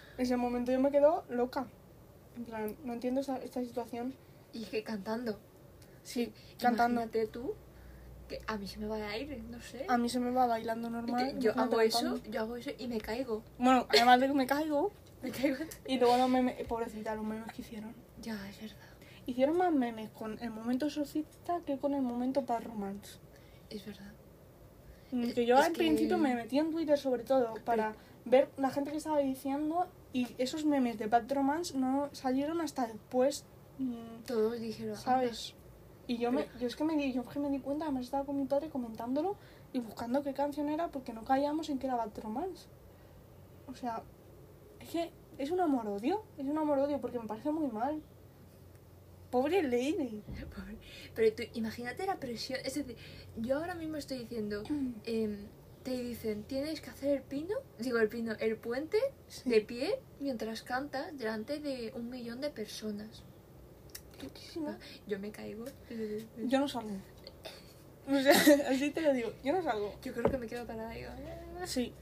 ese 0.17 0.35
momento 0.37 0.71
yo 0.71 0.79
me 0.79 0.89
quedo 0.91 1.23
loca. 1.29 1.67
En 2.35 2.45
plan, 2.45 2.75
no 2.83 2.93
entiendo 2.93 3.21
esa- 3.21 3.37
esta 3.37 3.61
situación. 3.61 4.15
Y 4.53 4.65
que 4.65 4.83
cantando. 4.83 5.39
Sí, 6.03 6.33
cantando. 6.59 7.01
Imagínate 7.01 7.27
tú, 7.27 7.53
que 8.27 8.41
a 8.47 8.57
mí 8.57 8.65
se 8.67 8.79
me 8.79 8.87
va 8.87 8.97
el 8.97 9.03
aire, 9.03 9.41
no 9.49 9.61
sé. 9.61 9.85
A 9.87 9.97
mí 9.97 10.09
se 10.09 10.19
me 10.19 10.31
va 10.31 10.47
bailando 10.47 10.87
Y 10.87 10.91
normal. 10.91 11.39
yo 11.39 11.51
hago 11.57 11.79
eso, 11.81 12.17
yo 12.23 12.41
hago 12.41 12.55
eso 12.57 12.71
y 12.77 12.87
me 12.87 12.99
caigo. 12.99 13.43
Bueno, 13.59 13.85
además 13.89 14.19
de 14.19 14.27
que 14.27 14.33
me 14.33 14.47
caigo. 14.47 14.91
Me 15.21 15.29
caigo. 15.29 15.57
Y 15.85 15.99
luego 15.99 16.17
los 16.17 16.27
memes, 16.27 16.65
pobrecita, 16.65 17.13
los 17.13 17.23
memes 17.23 17.53
que 17.53 17.61
hicieron. 17.61 17.93
Ya, 18.23 18.33
es 18.49 18.59
verdad. 18.59 18.77
Hicieron 19.25 19.57
más 19.57 19.71
memes 19.71 20.09
con 20.11 20.39
el 20.39 20.49
momento 20.51 20.87
exorcista 20.87 21.61
que 21.65 21.77
con 21.77 21.93
el 21.93 22.01
momento 22.01 22.41
Bad 22.41 22.63
Romance. 22.63 23.19
Es 23.69 23.85
verdad. 23.85 24.11
Mm, 25.11 25.23
Es- 25.23 25.33
Que 25.33 25.45
yo 25.45 25.57
al 25.57 25.71
que- 25.71 25.77
principio 25.79 26.17
me 26.17 26.35
metí 26.35 26.57
en 26.59 26.71
Twitter 26.71 26.97
sobre 26.97 27.23
todo 27.23 27.53
para 27.65 27.93
ver 28.25 28.49
la 28.57 28.69
gente 28.71 28.91
que 28.91 28.97
estaba 28.97 29.19
diciendo 29.19 29.87
y 30.13 30.27
esos 30.37 30.65
memes 30.65 30.97
de 30.97 31.07
Bad 31.07 31.31
Romance 31.31 31.77
no 31.77 32.09
salieron 32.13 32.61
hasta 32.61 32.87
después, 32.87 33.45
mm, 33.77 34.23
Todos 34.25 34.59
dijeron. 34.59 34.95
¿sabes? 34.97 35.53
Y 36.07 36.17
yo, 36.17 36.31
me, 36.31 36.47
yo 36.59 36.67
es 36.67 36.75
que 36.75 36.83
me 36.83 36.97
di, 36.97 37.13
yo 37.13 37.21
es 37.21 37.27
que 37.27 37.39
me 37.39 37.49
di 37.49 37.59
cuenta, 37.59 37.85
además 37.85 38.05
estaba 38.05 38.25
con 38.25 38.37
mi 38.37 38.45
padre 38.45 38.69
comentándolo 38.69 39.37
y 39.71 39.79
buscando 39.79 40.23
qué 40.23 40.33
canción 40.33 40.67
era 40.67 40.89
porque 40.89 41.13
no 41.13 41.23
caíamos 41.23 41.69
en 41.69 41.79
que 41.79 41.87
era 41.87 41.95
Bad 41.95 42.11
Romance. 42.21 42.67
O 43.67 43.75
sea, 43.75 44.01
es 44.79 44.89
que 44.89 45.11
es 45.37 45.51
un 45.51 45.61
amor-odio, 45.61 46.23
es 46.37 46.45
un 46.45 46.57
amor-odio 46.57 46.99
porque 46.99 47.19
me 47.19 47.27
parece 47.27 47.51
muy 47.51 47.67
mal. 47.67 48.01
Pobre 49.31 49.63
Lady. 49.63 50.21
Pobre. 50.55 50.77
Pero 51.15 51.33
tú, 51.35 51.43
imagínate 51.53 52.05
la 52.05 52.17
presión. 52.19 52.59
Es 52.63 52.75
decir, 52.75 52.95
yo 53.37 53.57
ahora 53.57 53.73
mismo 53.75 53.97
estoy 53.97 54.19
diciendo. 54.19 54.63
em, 55.05 55.47
te 55.83 55.91
dicen, 55.97 56.43
tienes 56.43 56.79
que 56.79 56.91
hacer 56.91 57.17
el 57.17 57.23
pino, 57.23 57.55
digo 57.79 57.97
el 57.97 58.07
pino, 58.07 58.33
el 58.39 58.55
puente 58.57 58.99
de 59.45 59.61
pie 59.61 59.99
mientras 60.19 60.61
cantas 60.61 61.17
delante 61.17 61.59
de 61.59 61.91
un 61.95 62.09
millón 62.09 62.39
de 62.39 62.51
personas. 62.51 63.23
Loquísima. 64.21 64.77
Yo 65.07 65.17
me 65.17 65.31
caigo. 65.31 65.65
Yo 66.45 66.59
no 66.59 66.67
salgo. 66.67 66.91
O 68.07 68.19
sea, 68.21 68.33
así 68.69 68.91
te 68.91 69.01
lo 69.01 69.13
digo, 69.13 69.31
yo 69.43 69.53
no 69.53 69.63
salgo. 69.63 69.95
Yo 70.03 70.13
creo 70.13 70.29
que 70.29 70.37
me 70.37 70.45
quedo 70.47 70.67
parada. 70.67 70.91
Digo, 70.91 71.09
"Ah". 71.59 71.65
Sí. 71.65 71.93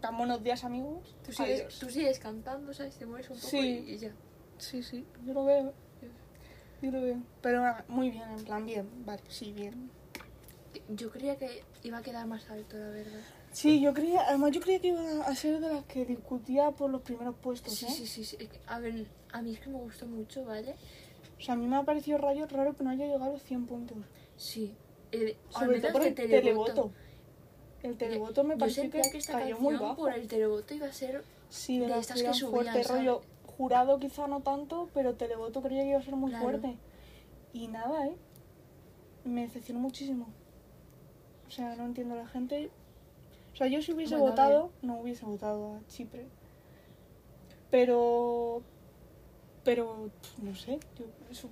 Plan, 0.00 0.16
buenos 0.16 0.42
días, 0.42 0.64
amigos. 0.64 1.14
tú, 1.24 1.32
sigues, 1.32 1.78
tú 1.78 1.88
sigues 1.90 2.18
cantando, 2.18 2.72
¿sabes? 2.74 2.96
Te 2.96 3.04
mueves 3.06 3.28
un 3.30 3.36
poco 3.36 3.48
Sí. 3.48 3.84
y, 3.86 3.92
y 3.94 3.98
ya. 3.98 4.12
Sí, 4.58 4.82
sí, 4.82 5.04
yo 5.26 5.32
lo 5.34 5.44
veo. 5.44 5.72
Yo 6.82 6.90
lo 6.90 7.00
veo. 7.02 7.16
Pero 7.42 7.60
nada, 7.62 7.84
muy 7.88 8.10
bien, 8.10 8.30
en 8.30 8.44
plan, 8.44 8.64
bien. 8.66 8.88
Vale, 9.04 9.22
sí, 9.28 9.52
bien. 9.52 9.90
Yo 10.90 11.10
creía 11.10 11.36
que 11.36 11.62
iba 11.82 11.98
a 11.98 12.02
quedar 12.02 12.26
más 12.26 12.48
alto, 12.50 12.76
la 12.78 12.88
verdad. 12.88 13.20
Sí, 13.52 13.80
yo 13.80 13.92
creía, 13.94 14.22
además 14.28 14.52
yo 14.52 14.60
creía 14.60 14.78
que 14.80 14.88
iba 14.88 15.00
a 15.26 15.34
ser 15.34 15.58
de 15.60 15.68
las 15.72 15.84
que 15.84 16.04
discutía 16.04 16.70
por 16.70 16.90
los 16.90 17.02
primeros 17.02 17.34
puestos, 17.36 17.74
Sí, 17.74 17.86
¿eh? 17.86 17.90
sí, 17.90 18.06
sí, 18.06 18.24
sí. 18.24 18.36
A 18.66 18.78
ver, 18.78 19.06
a 19.32 19.42
mí 19.42 19.54
es 19.54 19.60
que 19.60 19.70
me 19.70 19.78
gustó 19.78 20.06
mucho, 20.06 20.44
¿vale? 20.44 20.74
O 21.38 21.40
sea, 21.40 21.54
a 21.54 21.56
mí 21.56 21.66
me 21.66 21.76
ha 21.76 21.82
parecido 21.82 22.18
rayo 22.18 22.46
raro 22.46 22.74
que 22.76 22.84
no 22.84 22.90
haya 22.90 23.06
llegado 23.06 23.24
a 23.24 23.28
los 23.30 23.42
100 23.42 23.66
puntos. 23.66 23.96
Sí. 24.36 24.74
El, 25.10 25.36
al 25.54 25.64
Sobre 25.66 25.80
todo 25.80 25.92
por 25.92 26.02
el 26.06 26.14
televoto. 26.14 26.92
El 27.82 27.92
Yo- 27.92 27.96
televoto 27.96 28.44
me 28.44 28.54
Yo 28.54 28.58
pareció 28.58 28.82
sentía 28.82 29.02
que, 29.02 29.10
que 29.12 29.18
esta 29.18 29.32
cayó 29.38 29.58
muy 29.58 29.74
bajo. 29.76 29.96
por 29.96 30.12
el 30.12 30.28
televoto 30.28 30.74
iba 30.74 30.86
a 30.86 30.92
ser 30.92 31.22
Sí, 31.48 31.78
de, 31.78 31.84
de 31.84 31.90
las 31.90 32.00
estas 32.00 32.22
que 32.22 32.34
subían, 32.34 32.50
fuertes, 32.50 32.86
¿sabes? 32.86 33.02
rollo 33.06 33.22
jurado 33.58 33.98
quizá 33.98 34.26
no 34.28 34.40
tanto, 34.40 34.88
pero 34.94 35.14
televoto 35.16 35.60
creía 35.62 35.82
que 35.82 35.90
iba 35.90 35.98
a 35.98 36.02
ser 36.02 36.16
muy 36.16 36.30
Claro. 36.30 36.44
fuerte. 36.44 36.76
Y 37.52 37.68
nada, 37.68 38.06
¿eh? 38.06 38.16
Me 39.24 39.42
decepcionó 39.42 39.80
muchísimo. 39.80 40.28
O 41.46 41.50
sea, 41.50 41.74
no 41.76 41.84
entiendo 41.84 42.14
la 42.14 42.26
gente. 42.28 42.70
O 43.52 43.56
sea, 43.56 43.66
yo 43.66 43.82
si 43.82 43.92
hubiese 43.92 44.14
Bueno, 44.14 44.28
a 44.28 44.30
votado, 44.30 44.70
no 44.82 45.00
hubiese 45.00 45.24
votado 45.26 45.74
a 45.76 45.86
Chipre. 45.88 46.26
Pero... 47.70 48.62
Pero, 49.64 50.10
no 50.40 50.54
sé. 50.54 50.78
Yo 50.96 51.48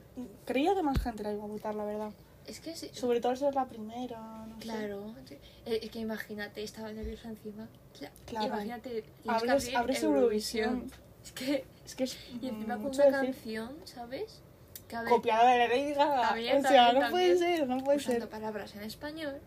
creía 0.47 0.75
que 0.75 0.83
más 0.83 0.99
gente 0.99 1.23
la 1.23 1.33
iba 1.33 1.45
a 1.45 1.49
votar, 1.49 1.75
la 1.75 1.85
verdad. 1.85 2.13
Es 2.47 2.61
que 2.61 2.75
sí, 2.77 2.89
Sobre 2.93 3.21
todo 3.21 3.35
ser 3.37 3.55
la 3.55 3.67
primera, 3.69 4.47
no 4.47 4.55
sé. 4.55 4.61
claro. 4.63 5.13
Eh, 5.67 5.81
Es 5.83 5.91
que 5.91 5.99
imagínate, 5.99 6.63
estaba 6.63 6.93
nerviosa 6.93 7.29
encima. 7.29 7.69
Cla- 7.99 8.11
Claro. 8.25 8.47
Imagínate, 8.47 9.05
Abres, 9.27 9.75
abres 9.75 10.03
Eurovisión. 10.05 10.91
Es 11.25 11.33
que, 11.33 11.65
Es 11.87 11.95
que 11.95 12.05
es 12.05 12.19
y 12.43 12.49
encima 12.49 12.77
con 12.77 12.87
una 12.87 12.91
decir. 13.05 13.11
canción, 13.13 13.77
¿sabes? 13.85 14.43
Que 14.89 14.97
ver, 14.99 15.09
Copiada 15.09 15.51
de 15.53 15.69
Lady 15.69 15.95
Gaga. 15.95 16.29
También, 16.29 16.65
o 16.65 16.69
sea, 16.69 16.93
no 16.93 17.11
puede 17.11 17.39
ser, 17.39 17.67
no 17.67 17.79
puede 17.83 17.97
usando 17.99 18.21
ser. 18.21 18.29
palabras 18.29 18.75
en 18.77 18.83
español. 18.83 19.39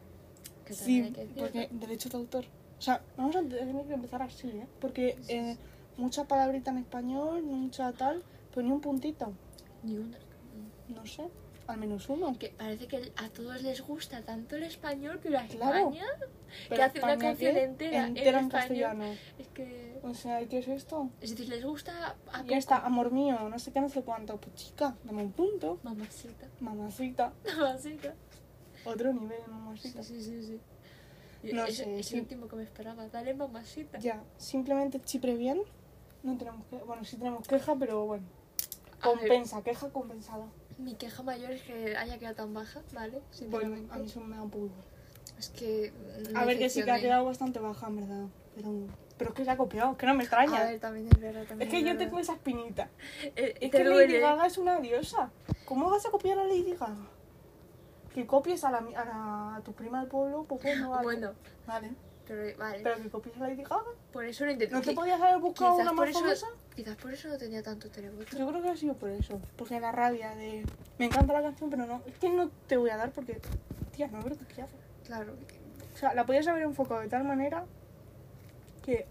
Que 0.66 0.74
Sí, 0.74 1.02
hay 1.02 1.12
que 1.12 1.22
decirlo. 1.22 1.44
porque 1.44 1.70
derecho 1.72 2.10
de 2.10 2.18
autor. 2.18 2.46
O 2.78 2.82
sea, 2.82 3.02
vamos 3.18 3.36
a 3.36 3.40
tener 3.42 3.86
que 3.86 3.94
empezar 3.94 4.22
así, 4.22 4.48
¿eh? 4.50 4.66
Porque 4.82 5.18
eh, 5.28 5.58
mucha 5.98 6.24
palabrita 6.26 6.72
en 6.72 6.78
español, 6.80 7.44
mucha 7.44 7.92
tal, 7.94 8.24
pero 8.54 8.66
ni 8.66 8.72
un 8.74 8.82
puntito. 8.82 9.32
Ni 9.84 9.98
una. 9.98 10.18
No 10.90 11.06
sé, 11.06 11.24
al 11.68 11.78
menos 11.78 12.10
uno. 12.10 12.38
Que 12.40 12.50
parece 12.50 12.88
que 12.88 13.12
a 13.18 13.30
todos 13.30 13.62
les 13.62 13.82
gusta 13.82 14.22
tanto 14.22 14.56
el 14.56 14.64
español 14.64 15.20
que 15.22 15.30
la 15.30 15.46
Claro. 15.46 15.90
España 15.92 16.06
Pero 16.68 16.84
hace 16.84 17.00
una 17.00 17.14
España, 17.14 17.30
canción 17.30 17.54
¿qué? 17.54 17.64
entera 17.64 17.98
en 18.00 18.06
entera 18.18 18.40
en, 18.40 18.46
español. 18.46 18.52
castellano. 18.52 19.06
es 19.40 19.48
que. 19.54 19.89
O 20.04 20.14
sea, 20.14 20.46
¿qué 20.48 20.60
es 20.60 20.68
esto? 20.68 21.10
Es 21.22 21.32
decir, 21.32 21.50
les 21.50 21.64
gusta 21.64 22.16
a 22.32 22.44
Ya 22.44 22.58
está, 22.58 22.78
amor 22.78 23.12
mío, 23.12 23.50
no 23.50 23.60
sé 23.60 23.72
qué, 23.72 23.82
no 23.82 23.90
sé 23.90 24.02
cuánto. 24.02 24.38
Pues 24.38 24.56
chica, 24.56 24.96
dame 25.04 25.24
un 25.24 25.32
punto. 25.32 25.80
Mamacita. 25.84 26.48
Mamacita. 26.60 27.34
Mamacita. 27.58 28.14
Otro 28.86 29.14
nivel, 29.14 29.40
Sí, 29.46 29.52
mamacita. 29.52 30.04
sí, 30.04 30.22
sí, 30.24 30.44
sí. 30.44 30.60
No 31.54 31.66
es, 31.66 31.78
sé, 31.78 32.00
es 32.00 32.08
sí. 32.08 32.16
el 32.16 32.22
último 32.22 32.48
que 32.48 32.56
me 32.56 32.64
esperaba. 32.64 33.08
Dale 33.08 33.34
mamacita. 33.34 34.00
Ya, 34.00 34.24
simplemente 34.38 35.02
Chipre 35.02 35.36
bien. 35.36 35.62
No 36.24 36.38
tenemos 36.38 36.66
que... 36.68 36.78
Bueno, 36.78 37.04
sí 37.06 37.18
tenemos 37.18 37.48
queja, 37.48 37.76
pero 37.78 38.06
bueno. 38.06 38.26
Compensa, 39.02 39.62
queja 39.64 39.90
compensada. 39.90 40.46
mi 40.78 40.96
queja 40.96 41.24
mayor 41.24 41.52
es 41.52 41.62
que 41.64 41.96
haya 41.96 42.18
quedado 42.20 42.36
tan 42.36 42.54
baja, 42.54 42.82
¿vale? 42.94 43.22
Bueno, 43.50 43.76
a 43.92 43.98
mí 43.98 44.06
eso 44.06 44.20
me 44.22 44.36
da 44.36 44.44
un 44.44 44.50
poco. 44.50 44.70
Es 45.38 45.50
que. 45.50 45.94
A 46.36 46.44
ver, 46.44 46.58
que 46.58 46.70
sí 46.70 46.84
que 46.84 46.92
ha 46.92 47.00
quedado 47.00 47.24
bastante 47.24 47.60
baja, 47.60 47.88
en 47.88 47.96
verdad. 47.96 48.26
Pero, 48.56 48.88
pero 49.20 49.30
es 49.32 49.36
que 49.36 49.46
se 49.46 49.52
ha 49.52 49.58
copiado, 49.58 49.96
que 49.98 50.08
no 50.08 50.16
me 50.16 50.24
extraña. 50.24 50.62
A 50.62 50.64
ver, 50.64 50.80
también 50.80 51.08
es 51.08 51.20
verdad. 51.20 51.44
También 51.46 51.68
es 51.70 51.72
que 51.76 51.82
yo 51.82 51.88
verdad. 51.90 52.00
tengo 52.06 52.20
esa 52.20 52.34
espinita. 52.34 52.90
Eh, 53.36 53.54
Es 53.62 53.70
que 53.70 53.84
duele. 53.84 54.08
Lady 54.14 54.20
Gaga 54.22 54.48
es 54.48 54.58
una 54.58 54.80
diosa. 54.80 55.30
¿Cómo 55.66 55.92
vas 55.92 56.04
a 56.08 56.10
copiar 56.10 56.40
a 56.40 56.44
Lady 56.46 56.72
Gaga? 56.74 56.96
Que 58.16 58.26
copies 58.26 58.64
a, 58.64 58.72
la, 58.72 58.78
a, 58.80 59.06
la- 59.06 59.56
a 59.58 59.62
tu 59.64 59.74
prima 59.74 60.00
del 60.00 60.10
pueblo, 60.10 60.46
pues 60.48 60.64
bueno, 60.64 60.90
vale. 60.90 61.04
Bueno, 61.04 61.32
Vale. 61.68 61.92
pero 62.28 62.58
vale. 62.58 62.80
Pero 62.82 62.96
que 63.04 63.10
copies 63.10 63.36
a 63.38 63.40
Lady 63.42 63.62
Gaga. 63.64 63.84
por 64.12 64.26
eso 64.26 64.46
lo 64.46 64.52
intenté. 64.52 64.74
¿No 64.74 64.82
te 64.82 64.94
podías 64.94 65.22
haber 65.22 65.38
buscado 65.40 65.76
una 65.76 65.94
más 65.94 66.10
eso- 66.10 66.20
famosa? 66.22 66.48
Quizás 66.76 66.96
por 66.96 67.14
eso 67.14 67.28
no 67.28 67.38
tenía 67.38 67.62
tanto 67.62 67.90
televoto. 67.90 68.38
Yo 68.38 68.48
creo 68.48 68.62
que 68.62 68.70
ha 68.70 68.78
sido 68.78 68.96
por 68.96 69.10
eso. 69.10 69.40
Porque 69.58 69.80
la 69.82 69.92
rabia 69.92 70.34
de... 70.36 70.66
Me 70.98 71.06
encanta 71.06 71.34
la 71.34 71.42
canción, 71.42 71.70
pero 71.70 71.86
no... 71.86 72.02
Es 72.08 72.18
que 72.20 72.30
no 72.30 72.50
te 72.68 72.78
voy 72.78 72.90
a 72.90 72.96
dar 72.98 73.12
porque... 73.12 73.42
Tía, 73.92 74.08
no 74.08 74.20
haber 74.22 74.38
copiado. 74.38 74.70
Claro. 75.06 75.34
O 75.94 75.98
sea, 75.98 76.14
la 76.14 76.26
podías 76.26 76.48
haber 76.48 76.64
enfocado 76.64 77.02
de 77.02 77.10
tal 77.10 77.26
manera 77.26 77.66
que 78.80 79.06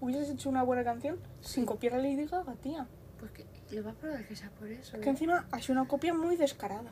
hubieses 0.00 0.30
hecho 0.30 0.48
una 0.48 0.62
buena 0.62 0.84
canción 0.84 1.18
sin 1.40 1.64
copiar 1.66 1.94
a 1.94 1.98
Lady 1.98 2.26
Gaga, 2.26 2.54
tía. 2.54 2.86
Pues 3.18 3.30
que 3.32 3.46
lo 3.70 3.84
va 3.84 3.92
a 3.92 3.94
probar 3.94 4.26
que 4.26 4.34
sea 4.36 4.50
por 4.50 4.68
eso. 4.68 4.98
Que 5.00 5.06
¿eh? 5.06 5.10
encima 5.10 5.46
ha 5.50 5.60
sido 5.60 5.80
una 5.80 5.88
copia 5.88 6.12
muy 6.14 6.36
descarada. 6.36 6.90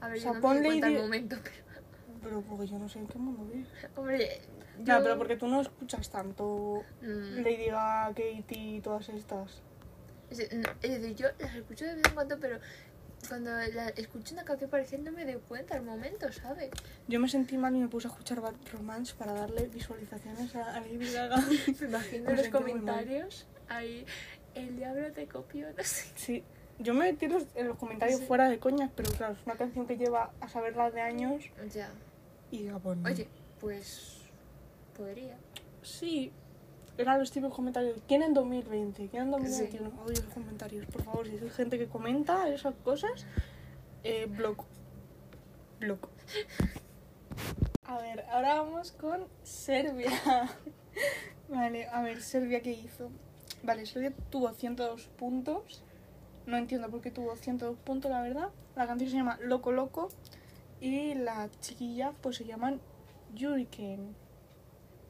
A 0.00 0.08
ver, 0.08 0.18
o 0.18 0.20
sea, 0.20 0.32
yo 0.32 0.40
no 0.40 0.48
me 0.48 0.60
di 0.60 0.64
cuenta 0.66 0.88
Lady- 0.88 1.00
momento, 1.02 1.36
pero... 1.42 1.62
Pero 2.22 2.40
porque 2.42 2.66
yo 2.68 2.78
no 2.78 2.88
sé 2.88 3.00
en 3.00 3.06
qué 3.08 3.18
mundo 3.18 3.44
vives. 3.52 3.68
Hombre, 3.96 4.40
yo... 4.78 4.84
Ya, 4.84 5.00
pero 5.02 5.18
porque 5.18 5.36
tú 5.36 5.46
no 5.48 5.60
escuchas 5.60 6.08
tanto 6.10 6.82
Mm, 7.02 7.42
Lady 7.42 7.66
Gaga, 7.66 8.08
Katie 8.08 8.76
y 8.76 8.80
todas 8.80 9.08
estas. 9.08 9.60
es, 10.30 10.52
no, 10.52 10.68
es 10.82 11.00
decir, 11.02 11.16
yo 11.16 11.26
las 11.38 11.54
escucho 11.54 11.84
de 11.84 11.94
vez 11.96 12.04
en 12.08 12.14
cuando, 12.14 12.38
pero 12.40 12.58
cuando 13.28 13.50
la 13.50 13.88
escucho 13.90 14.34
una 14.34 14.44
canción 14.44 14.68
parecida 14.70 14.98
no 15.02 15.12
me 15.12 15.24
doy 15.24 15.40
cuenta 15.48 15.74
al 15.76 15.82
momento, 15.82 16.30
¿sabes? 16.32 16.70
Yo 17.08 17.20
me 17.20 17.28
sentí 17.28 17.56
mal 17.56 17.74
y 17.76 17.78
me 17.80 17.88
puse 17.88 18.08
a 18.08 18.10
escuchar 18.10 18.40
Bad 18.40 18.54
Romance 18.72 19.14
para 19.16 19.32
darle 19.32 19.66
visualizaciones 19.68 20.54
a, 20.56 20.76
a 20.76 20.80
Lady 20.80 21.12
Gaga. 21.12 21.36
Me 21.80 21.86
imagino 21.86 22.24
Me 22.24 22.30
en 22.32 22.36
los 22.36 22.48
comentarios 22.48 23.46
ahí, 23.68 24.04
el 24.54 24.76
diablo 24.76 25.10
te 25.12 25.26
copió, 25.28 25.68
no 25.76 25.82
sé. 25.84 26.06
Sí, 26.16 26.44
yo 26.78 26.94
me 26.94 27.12
metí 27.12 27.26
en 27.26 27.32
los, 27.34 27.46
en 27.54 27.68
los 27.68 27.78
comentarios 27.78 28.20
Sí. 28.20 28.26
fuera 28.26 28.48
de 28.48 28.58
coñas, 28.58 28.90
pero 28.94 29.10
claro, 29.12 29.34
es 29.34 29.46
una 29.46 29.54
canción 29.54 29.86
que 29.86 29.96
lleva 29.96 30.32
a 30.40 30.48
saberla 30.48 30.90
de 30.90 31.00
años 31.00 31.44
Ya. 31.72 31.90
y 32.50 32.68
pues 32.68 32.96
no. 32.98 33.08
Oye, 33.08 33.28
Pues. 33.60 34.18
Podría. 34.96 35.36
Sí. 35.82 36.32
Eran 36.98 37.18
los 37.18 37.30
típicos 37.30 37.54
comentarios. 37.54 38.00
¿Quién 38.06 38.22
en 38.22 38.34
2020? 38.34 39.08
¿Quién 39.08 39.22
en 39.24 39.30
2021? 39.30 39.88
Odio 40.02 40.22
los 40.22 40.34
comentarios, 40.34 40.86
por 40.86 41.02
favor. 41.02 41.26
Si 41.26 41.36
es 41.36 41.52
gente 41.54 41.78
que 41.78 41.88
comenta 41.88 42.48
esas 42.48 42.74
cosas, 42.84 43.26
eh, 44.04 44.26
bloco. 44.26 44.66
Bloco. 45.80 46.10
A 47.84 47.98
ver, 47.98 48.24
ahora 48.30 48.62
vamos 48.62 48.92
con 48.92 49.26
Serbia. 49.42 50.10
vale, 51.48 51.86
a 51.86 52.02
ver, 52.02 52.20
Serbia, 52.20 52.60
¿qué 52.60 52.72
hizo? 52.72 53.10
Vale, 53.62 53.86
Serbia 53.86 54.12
tuvo 54.30 54.52
102 54.52 55.08
puntos. 55.16 55.82
No 56.46 56.56
entiendo 56.56 56.90
por 56.90 57.00
qué 57.00 57.10
tuvo 57.10 57.36
102 57.36 57.78
puntos, 57.78 58.10
la 58.10 58.20
verdad. 58.20 58.50
La 58.76 58.86
canción 58.86 59.10
se 59.10 59.16
llama 59.16 59.38
Loco 59.42 59.72
Loco. 59.72 60.08
Y 60.80 61.14
la 61.14 61.48
chiquilla, 61.60 62.12
pues 62.20 62.36
se 62.36 62.44
llaman 62.44 62.80
Hurricane. 63.34 64.14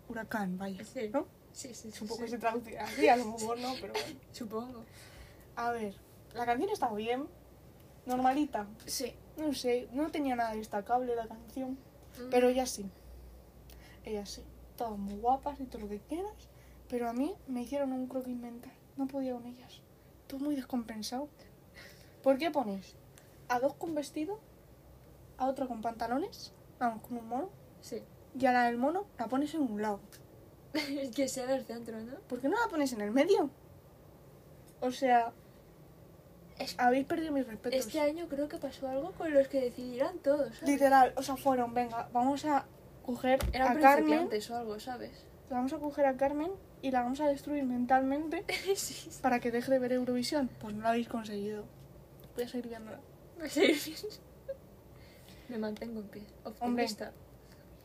Huracán, 0.09 0.59
vaya. 0.59 0.85
Sí. 0.85 1.11
¿No? 1.13 1.27
Sí, 1.53 1.75
sí, 1.75 1.91
sí. 1.91 1.93
Supongo 1.93 2.17
sí. 2.17 2.23
que 2.25 2.29
se 2.31 2.39
traduce 2.39 2.79
así, 2.79 3.09
a 3.09 3.17
lo 3.17 3.27
mejor 3.27 3.59
no, 3.59 3.75
pero 3.81 3.93
bueno. 3.93 4.19
Supongo. 4.33 4.85
A 5.57 5.71
ver, 5.71 5.95
la 6.35 6.47
canción 6.47 6.71
está 6.71 6.93
bien. 6.93 7.27
Normalita. 8.07 8.67
Sí. 8.87 9.15
No 9.37 9.55
sé, 9.55 9.89
no 9.93 10.11
tenía 10.11 10.37
nada 10.37 10.55
destacable 10.55 11.15
la 11.15 11.27
canción. 11.27 11.73
Mm. 12.19 12.31
Pero 12.31 12.49
ellas 12.49 12.71
sí. 12.71 12.87
Ellas 14.05 14.29
sí. 14.31 14.43
Todas 14.77 14.99
muy 14.99 15.15
guapas 15.17 15.61
y 15.61 15.65
todo 15.65 15.83
lo 15.83 15.89
que 15.89 16.01
quieras. 16.01 16.33
Pero 16.89 17.09
a 17.09 17.13
mí 17.13 17.35
me 17.47 17.63
hicieron 17.63 17.93
un 17.93 18.07
croquis 18.09 18.37
mental. 18.37 18.73
No 18.97 19.07
podía 19.07 19.33
con 19.33 19.47
ellas. 19.47 19.81
Todo 20.27 20.41
muy 20.41 20.57
descompensado. 20.57 21.29
¿Por 22.23 22.39
qué 22.39 22.51
pones 22.51 22.95
a 23.49 23.59
dos 23.61 23.75
con 23.75 23.95
vestido, 23.95 24.39
a 25.39 25.47
otra 25.47 25.67
con 25.67 25.81
pantalones, 25.83 26.53
vamos, 26.79 27.03
con 27.03 27.19
un 27.19 27.29
mono, 27.29 27.51
Sí. 27.81 28.03
y 28.39 28.47
a 28.47 28.53
la 28.53 28.65
del 28.65 28.79
mono 28.79 29.07
la 29.19 29.27
pones 29.29 29.55
en 29.55 29.63
un 29.63 29.83
lado? 29.83 30.01
que 31.15 31.29
sea 31.29 31.47
del 31.47 31.65
centro, 31.65 32.01
¿no? 32.01 32.17
¿Por 32.29 32.41
qué 32.41 32.49
no 32.49 32.59
la 32.61 32.69
pones 32.71 32.93
en 32.93 33.01
el 33.01 33.11
medio? 33.11 33.51
O 34.81 34.91
sea, 34.91 35.33
Es- 36.59 36.75
habéis 36.79 37.07
perdido 37.07 37.33
mis 37.33 37.47
respetos. 37.47 37.79
Este 37.87 38.01
año 38.01 38.27
creo 38.29 38.49
que 38.49 38.59
pasó 38.59 38.89
algo 38.89 39.13
con 39.13 39.33
los 39.33 39.49
que 39.49 39.61
decidirán 39.61 40.19
todos, 40.19 40.55
¿sabes? 40.57 40.69
Literal, 40.69 41.13
o 41.17 41.23
sea, 41.23 41.37
fueron, 41.37 41.75
venga, 41.75 42.09
vamos 42.13 42.45
a 42.45 42.67
coger 43.05 43.39
Eran 43.53 43.77
a 43.77 43.81
Carmen, 43.81 44.29
o 44.51 44.55
algo, 44.57 44.81
¿sabes? 44.81 45.27
vamos 45.51 45.73
a 45.75 45.79
coger 45.79 46.07
a 46.07 46.17
Carmen 46.17 46.51
y 46.81 46.91
la 46.91 47.03
vamos 47.03 47.21
a 47.21 47.27
destruir 47.29 47.65
mentalmente 47.65 48.45
sí. 48.75 49.11
para 49.21 49.39
que 49.39 49.51
deje 49.51 49.71
de 49.71 49.79
ver 49.79 49.93
Eurovisión. 49.93 50.49
Pues 50.61 50.75
no 50.75 50.83
lo 50.83 50.89
habéis 50.89 51.09
conseguido. 51.09 51.65
Voy 52.35 52.45
a 52.45 52.49
seguir 52.49 52.69
viéndola. 52.69 53.01
Va 53.41 53.45
a 53.45 53.49
ser 53.49 53.67
bien. 53.67 53.97
Me 55.49 55.59
mantengo 55.59 56.01
en 56.01 56.09
pie. 56.09 56.23
Optimista. 56.45 57.13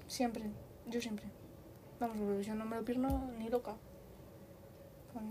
Siempre, 0.07 0.43
yo 0.85 1.01
siempre. 1.01 1.25
Vamos, 1.99 2.17
Eurovisión 2.17 2.57
no 2.59 2.65
me 2.65 2.75
lo 2.75 2.85
pierdo 2.85 3.07
ni 3.39 3.49
loca. 3.49 3.75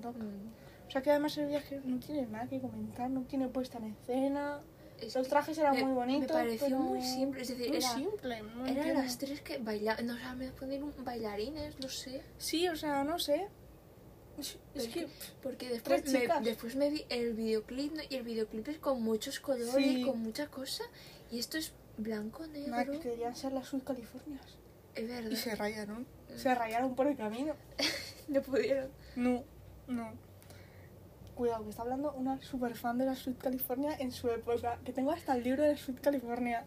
Loca. 0.02 0.18
Mm. 0.18 0.52
O 0.86 0.90
sea 0.90 1.02
que 1.02 1.10
además 1.10 1.36
el 1.38 1.46
viaje 1.46 1.80
no 1.84 1.98
tiene 1.98 2.26
nada 2.26 2.46
que 2.48 2.60
comentar, 2.60 3.10
no 3.10 3.22
tiene 3.22 3.48
puesta 3.48 3.78
en 3.78 3.84
escena. 4.00 4.60
Es 5.00 5.14
Los 5.14 5.28
trajes 5.28 5.58
eran 5.58 5.74
me- 5.74 5.84
muy 5.84 5.92
bonitos. 5.92 6.28
Me 6.28 6.42
pareció 6.42 6.66
pero 6.66 6.78
muy 6.78 7.02
simple. 7.02 7.42
Es 7.42 7.48
decir, 7.48 7.68
muy 7.68 7.76
era, 7.76 7.94
simple. 7.94 8.42
No 8.42 8.64
eran 8.64 8.76
entiendo. 8.78 9.02
las 9.02 9.18
tres 9.18 9.40
que 9.42 9.58
bailaban. 9.58 10.06
No, 10.06 10.14
o 10.14 10.16
sea, 10.16 10.34
me 10.34 10.50
poner 10.52 10.82
un 10.82 10.92
bailarines, 11.04 11.78
no 11.80 11.88
sé. 11.88 12.22
Sí, 12.38 12.68
o 12.68 12.76
sea, 12.76 13.04
no 13.04 13.18
sé. 13.18 13.48
Es, 14.38 14.88
que 14.88 15.08
Porque 15.42 15.68
después 15.70 16.10
me, 16.12 16.28
después 16.42 16.76
me 16.76 16.90
vi 16.90 17.04
el 17.08 17.32
videoclip 17.32 17.94
¿no? 17.94 18.02
y 18.08 18.16
el 18.16 18.22
videoclip 18.22 18.68
es 18.68 18.78
con 18.78 19.02
muchos 19.02 19.40
colores, 19.40 19.74
Sí. 19.74 20.02
con 20.02 20.20
muchas 20.20 20.48
cosas. 20.50 20.86
Y 21.30 21.38
esto 21.38 21.56
es 21.58 21.72
blanco, 21.96 22.46
negro. 22.46 22.92
que 22.92 23.00
querían 23.00 23.34
ser 23.34 23.52
las 23.52 23.70
Californias. 23.84 24.58
Es 24.96 25.08
verdad. 25.08 25.30
Y 25.30 25.36
se 25.36 25.54
rayaron. 25.54 26.06
Se 26.34 26.54
rayaron 26.54 26.94
por 26.94 27.06
el 27.06 27.16
camino. 27.16 27.54
No 28.28 28.42
pudieron. 28.42 28.90
No, 29.14 29.44
no. 29.86 30.10
Cuidado, 31.36 31.62
que 31.62 31.70
está 31.70 31.82
hablando 31.82 32.12
una 32.14 32.42
super 32.42 32.74
fan 32.74 32.98
de 32.98 33.04
la 33.06 33.14
Sud 33.14 33.36
California 33.40 33.94
en 34.00 34.10
su 34.10 34.28
época. 34.28 34.80
Que 34.84 34.92
tengo 34.92 35.12
hasta 35.12 35.36
el 35.36 35.44
libro 35.44 35.62
de 35.62 35.74
la 35.74 35.76
Sud 35.76 35.94
California. 36.02 36.64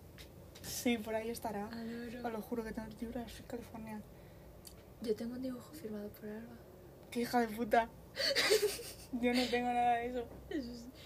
Sí, 0.62 0.98
por 0.98 1.16
ahí 1.16 1.30
estará. 1.30 1.66
Adoro. 1.66 2.28
Os 2.28 2.32
lo 2.32 2.42
juro 2.42 2.64
que 2.64 2.72
tengo 2.72 2.88
el 2.88 2.98
libro 2.98 3.20
de 3.20 3.26
la 3.26 3.30
Sud 3.30 3.44
California. 3.46 4.02
Yo 5.02 5.14
tengo 5.18 5.36
un 5.36 5.42
dibujo 5.42 5.70
firmado 5.74 6.08
por 6.08 6.30
Alba. 6.30 6.54
Qué 7.12 7.22
hija 7.22 7.42
de 7.42 7.48
puta. 7.50 7.90
Yo 9.20 9.34
no 9.34 9.46
tengo 9.50 9.68
nada 9.68 9.96
de 9.96 10.08
eso. 10.08 10.26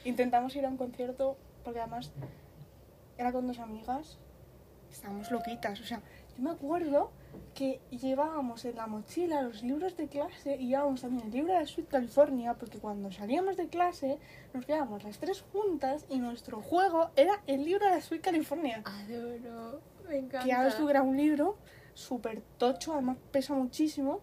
Intentamos 0.04 0.56
ir 0.56 0.66
a 0.66 0.70
un 0.70 0.78
concierto 0.78 1.36
porque 1.64 1.80
además 1.80 2.12
era 3.18 3.32
con 3.32 3.48
dos 3.48 3.58
amigas. 3.58 4.20
Estábamos 4.92 5.32
loquitas. 5.32 5.80
O 5.80 5.84
sea, 5.84 6.02
yo 6.36 6.44
me 6.44 6.52
acuerdo 6.52 7.12
que 7.54 7.80
llevábamos 7.90 8.66
en 8.66 8.76
la 8.76 8.88
mochila 8.88 9.42
los 9.42 9.64
libros 9.64 9.96
de 9.98 10.08
clase 10.08 10.56
y 10.56 10.68
llevábamos 10.68 11.02
también 11.02 11.28
el 11.28 11.34
libro 11.34 11.54
de 11.54 11.60
la 11.60 11.66
Sweet 11.66 11.88
California 11.88 12.56
porque 12.56 12.80
cuando 12.80 13.12
salíamos 13.12 13.58
de 13.58 13.68
clase 13.68 14.20
nos 14.54 14.66
quedábamos 14.66 15.04
las 15.04 15.20
tres 15.20 15.44
juntas 15.52 16.06
y 16.10 16.20
nuestro 16.20 16.62
juego 16.62 17.12
era 17.16 17.42
el 17.48 17.64
libro 17.64 17.86
de 17.86 17.92
la 17.92 18.02
Sweet 18.02 18.22
California. 18.22 18.82
Adoro. 18.86 19.82
Me 20.08 20.18
encanta. 20.18 20.40
Que 20.40 20.84
que 20.84 20.90
era 20.90 21.02
un 21.02 21.16
libro 21.16 21.58
súper 21.94 22.42
tocho, 22.58 22.94
además 22.94 23.18
pesa 23.32 23.54
muchísimo, 23.54 24.22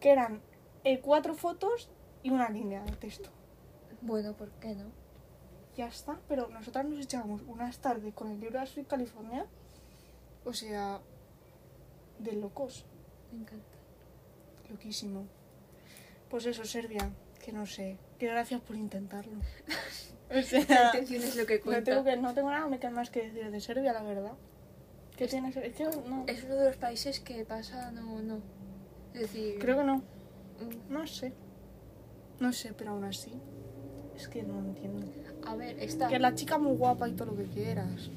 que 0.00 0.10
eran 0.10 0.40
eh, 0.84 1.00
cuatro 1.00 1.34
fotos 1.34 1.88
y 2.22 2.30
una 2.30 2.48
línea 2.48 2.82
de 2.82 2.92
texto. 2.92 3.30
Bueno, 4.00 4.34
¿por 4.34 4.50
qué 4.60 4.74
no? 4.74 4.90
Ya 5.76 5.86
está, 5.86 6.18
pero 6.28 6.48
nosotras 6.48 6.86
nos 6.86 7.00
echábamos 7.00 7.42
unas 7.46 7.78
tardes 7.78 8.12
con 8.14 8.28
el 8.28 8.40
libro 8.40 8.58
de 8.58 8.64
la 8.64 8.66
Sweet 8.66 8.88
California, 8.88 9.46
o 10.44 10.52
sea, 10.52 11.00
de 12.18 12.32
locos, 12.32 12.84
Me 13.32 13.40
encanta. 13.40 13.64
loquísimo. 14.70 15.26
Pues 16.30 16.46
eso, 16.46 16.64
Serbia, 16.64 17.10
que 17.44 17.52
no 17.52 17.66
sé, 17.66 17.98
que 18.18 18.26
gracias 18.26 18.60
por 18.60 18.76
intentarlo. 18.76 19.38
o 20.30 20.34
La 20.34 20.42
sea, 20.42 20.86
intención 20.86 21.22
es 21.22 21.36
lo 21.36 21.46
que 21.46 21.60
no 21.64 21.82
tengo, 21.82 22.04
que, 22.04 22.16
no 22.16 22.34
tengo 22.34 22.50
nada 22.50 22.66
más 22.90 23.10
que 23.10 23.28
decir 23.30 23.50
de 23.50 23.60
Serbia, 23.60 23.92
la 23.92 24.02
verdad. 24.02 24.32
¿Qué 25.16 25.26
tienes? 25.28 25.56
Es 25.56 25.74
que 25.74 25.84
no, 25.84 26.24
Es 26.26 26.44
uno 26.44 26.56
de 26.56 26.66
los 26.66 26.76
países 26.76 27.20
que 27.20 27.44
pasa, 27.44 27.90
no, 27.92 28.20
no. 28.20 28.40
Es 29.14 29.20
decir, 29.22 29.58
creo 29.58 29.78
que 29.78 29.84
no. 29.84 29.96
mm, 29.98 30.90
No 30.92 31.06
sé. 31.06 31.32
No 32.38 32.52
sé, 32.52 32.74
pero 32.74 32.90
aún 32.90 33.04
así. 33.04 33.32
Es 34.14 34.28
que 34.28 34.42
no 34.42 34.58
entiendo. 34.58 35.06
a 35.46 35.56
ver, 35.56 35.78
está. 35.78 36.08
Que 36.08 36.18
la 36.18 36.34
chica 36.34 36.58
muy 36.58 36.76
guapa 36.76 37.08
y 37.08 37.12
todo 37.12 37.30
lo 37.32 37.36
que 37.36 37.44
quieras. 37.44 38.10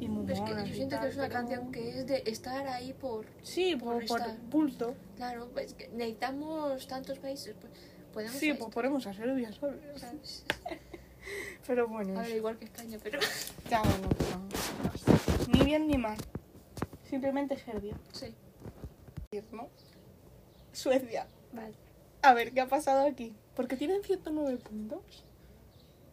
Y 0.00 0.06
es 0.32 0.40
que 0.40 0.50
yo 0.50 0.74
siento 0.74 1.00
que 1.00 1.08
es 1.08 1.14
una 1.14 1.28
pero- 1.28 1.34
canción 1.40 1.72
que 1.72 1.88
es 1.88 2.06
de 2.06 2.22
estar 2.26 2.66
ahí 2.68 2.92
por. 2.92 3.26
Sí, 3.42 3.76
por 3.76 4.04
por, 4.06 4.20
por. 4.50 4.94
Claro, 5.16 5.48
pues 5.52 5.74
que 5.74 5.88
necesitamos 5.88 6.86
tantos 6.86 7.18
países, 7.18 7.54
pues 7.60 7.72
podemos. 8.12 8.34
Sí, 8.36 8.48
pues 8.48 8.60
esto, 8.60 8.70
ponemos 8.70 9.06
a 9.06 9.14
Serbia, 9.14 9.52
¿sabes? 9.52 9.80
¿sabes? 9.96 10.44
Pero 11.66 11.88
bueno, 11.88 12.18
A 12.18 12.22
ver, 12.22 12.36
igual 12.36 12.58
que 12.58 12.66
España, 12.66 12.98
pero. 13.02 13.18
ya 13.70 13.80
bueno, 13.80 14.08
no. 14.30 15.58
Ni 15.58 15.64
bien 15.64 15.86
ni 15.86 15.96
mal. 15.96 16.18
Simplemente 17.08 17.56
Serbia. 17.56 17.96
Sí, 18.12 18.34
¿no? 19.52 19.68
Suecia. 20.72 21.26
vale. 21.52 21.74
A 22.22 22.34
ver, 22.34 22.52
¿qué 22.52 22.60
ha 22.60 22.68
pasado 22.68 23.06
aquí? 23.06 23.34
Porque 23.54 23.76
tienen 23.76 24.02
109 24.02 24.58
puntos. 24.58 25.24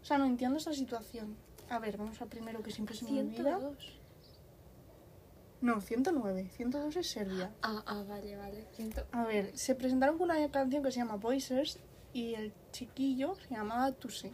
O 0.02 0.06
sea, 0.06 0.18
no 0.18 0.26
entiendo 0.26 0.58
esta 0.58 0.74
situación. 0.74 1.36
A 1.72 1.80
ver, 1.80 1.96
vamos 1.96 2.22
a 2.22 2.26
primero 2.26 2.62
que 2.62 2.70
siempre 2.70 2.96
se 2.96 3.06
me 3.06 3.22
olvida. 3.22 3.58
102. 3.58 4.02
No, 5.62 5.80
109. 5.80 6.50
102 6.58 6.96
es 6.98 7.08
Serbia. 7.08 7.50
Ah, 7.62 7.82
ah, 7.86 8.04
vale, 8.06 8.36
vale. 8.36 8.66
A 9.14 9.24
ver, 9.24 9.58
se 9.58 9.74
presentaron 9.76 10.18
con 10.18 10.30
una 10.30 10.52
canción 10.52 10.84
que 10.84 10.92
se 10.92 11.00
llama 11.00 11.16
Voices 11.16 11.80
y 12.12 12.34
el 12.34 12.52
chiquillo 12.74 13.36
se 13.36 13.56
llamaba 13.56 13.90
Tuse. 13.94 14.34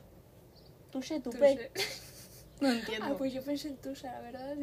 Tuse, 0.92 1.20
Tupe. 1.20 1.72
No 2.60 2.72
entiendo. 2.72 3.06
Ah, 3.06 3.16
pues 3.16 3.32
yo 3.32 3.44
pensé 3.44 3.68
en 3.68 3.78
Tusa, 3.78 4.14
la 4.14 4.22
verdad. 4.22 4.56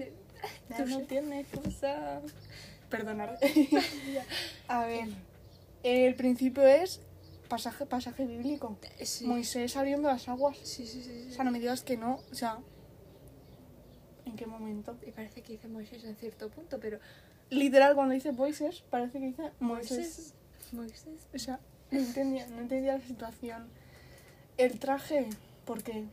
Ya 0.69 0.85
no 0.85 1.03
tiene 1.03 1.45
cosa. 1.45 2.21
Perdonad. 2.91 3.39
a 4.67 4.87
ver, 4.87 5.09
el 5.85 6.17
principio 6.17 6.67
es 6.67 7.01
pasaje, 7.55 7.87
pasaje 7.87 8.25
bíblico. 8.27 8.77
Eh, 8.99 9.07
Sí. 9.07 9.27
Moisés 9.27 9.73
saliendo 9.73 10.09
de 10.09 10.15
las 10.15 10.29
aguas. 10.29 10.57
Sí, 10.59 10.87
sí, 10.87 11.03
sí. 11.03 11.11
O 11.11 11.29
sí. 11.29 11.35
sea, 11.35 11.45
no 11.45 11.51
me 11.53 11.61
digas 11.61 11.83
que 11.83 11.97
no. 11.97 12.21
O 12.33 12.35
sea, 12.35 12.59
¿en 14.27 14.35
qué 14.37 14.47
momento? 14.47 14.97
Me 15.07 15.13
parece 15.13 15.43
que 15.43 15.53
dice 15.53 15.69
Moisés 15.69 16.03
en 16.05 16.17
cierto 16.17 16.49
punto, 16.51 16.79
pero. 16.81 16.99
Literal, 17.51 17.95
cuando 17.95 18.15
dice 18.15 18.33
Voices, 18.33 18.83
parece 18.91 19.21
que 19.21 19.27
dice 19.27 19.53
Moisés. 19.61 20.35
Moisés. 20.73 21.05
Moisés. 21.07 21.27
O 21.35 21.39
sea, 21.39 21.61
no 21.91 21.99
entendía, 22.01 22.47
no 22.49 22.59
entendía 22.61 22.95
la 22.99 23.05
situación. 23.05 23.69
El 24.57 24.79
traje, 24.79 25.29
¿por 25.65 25.83
qué? 25.83 26.05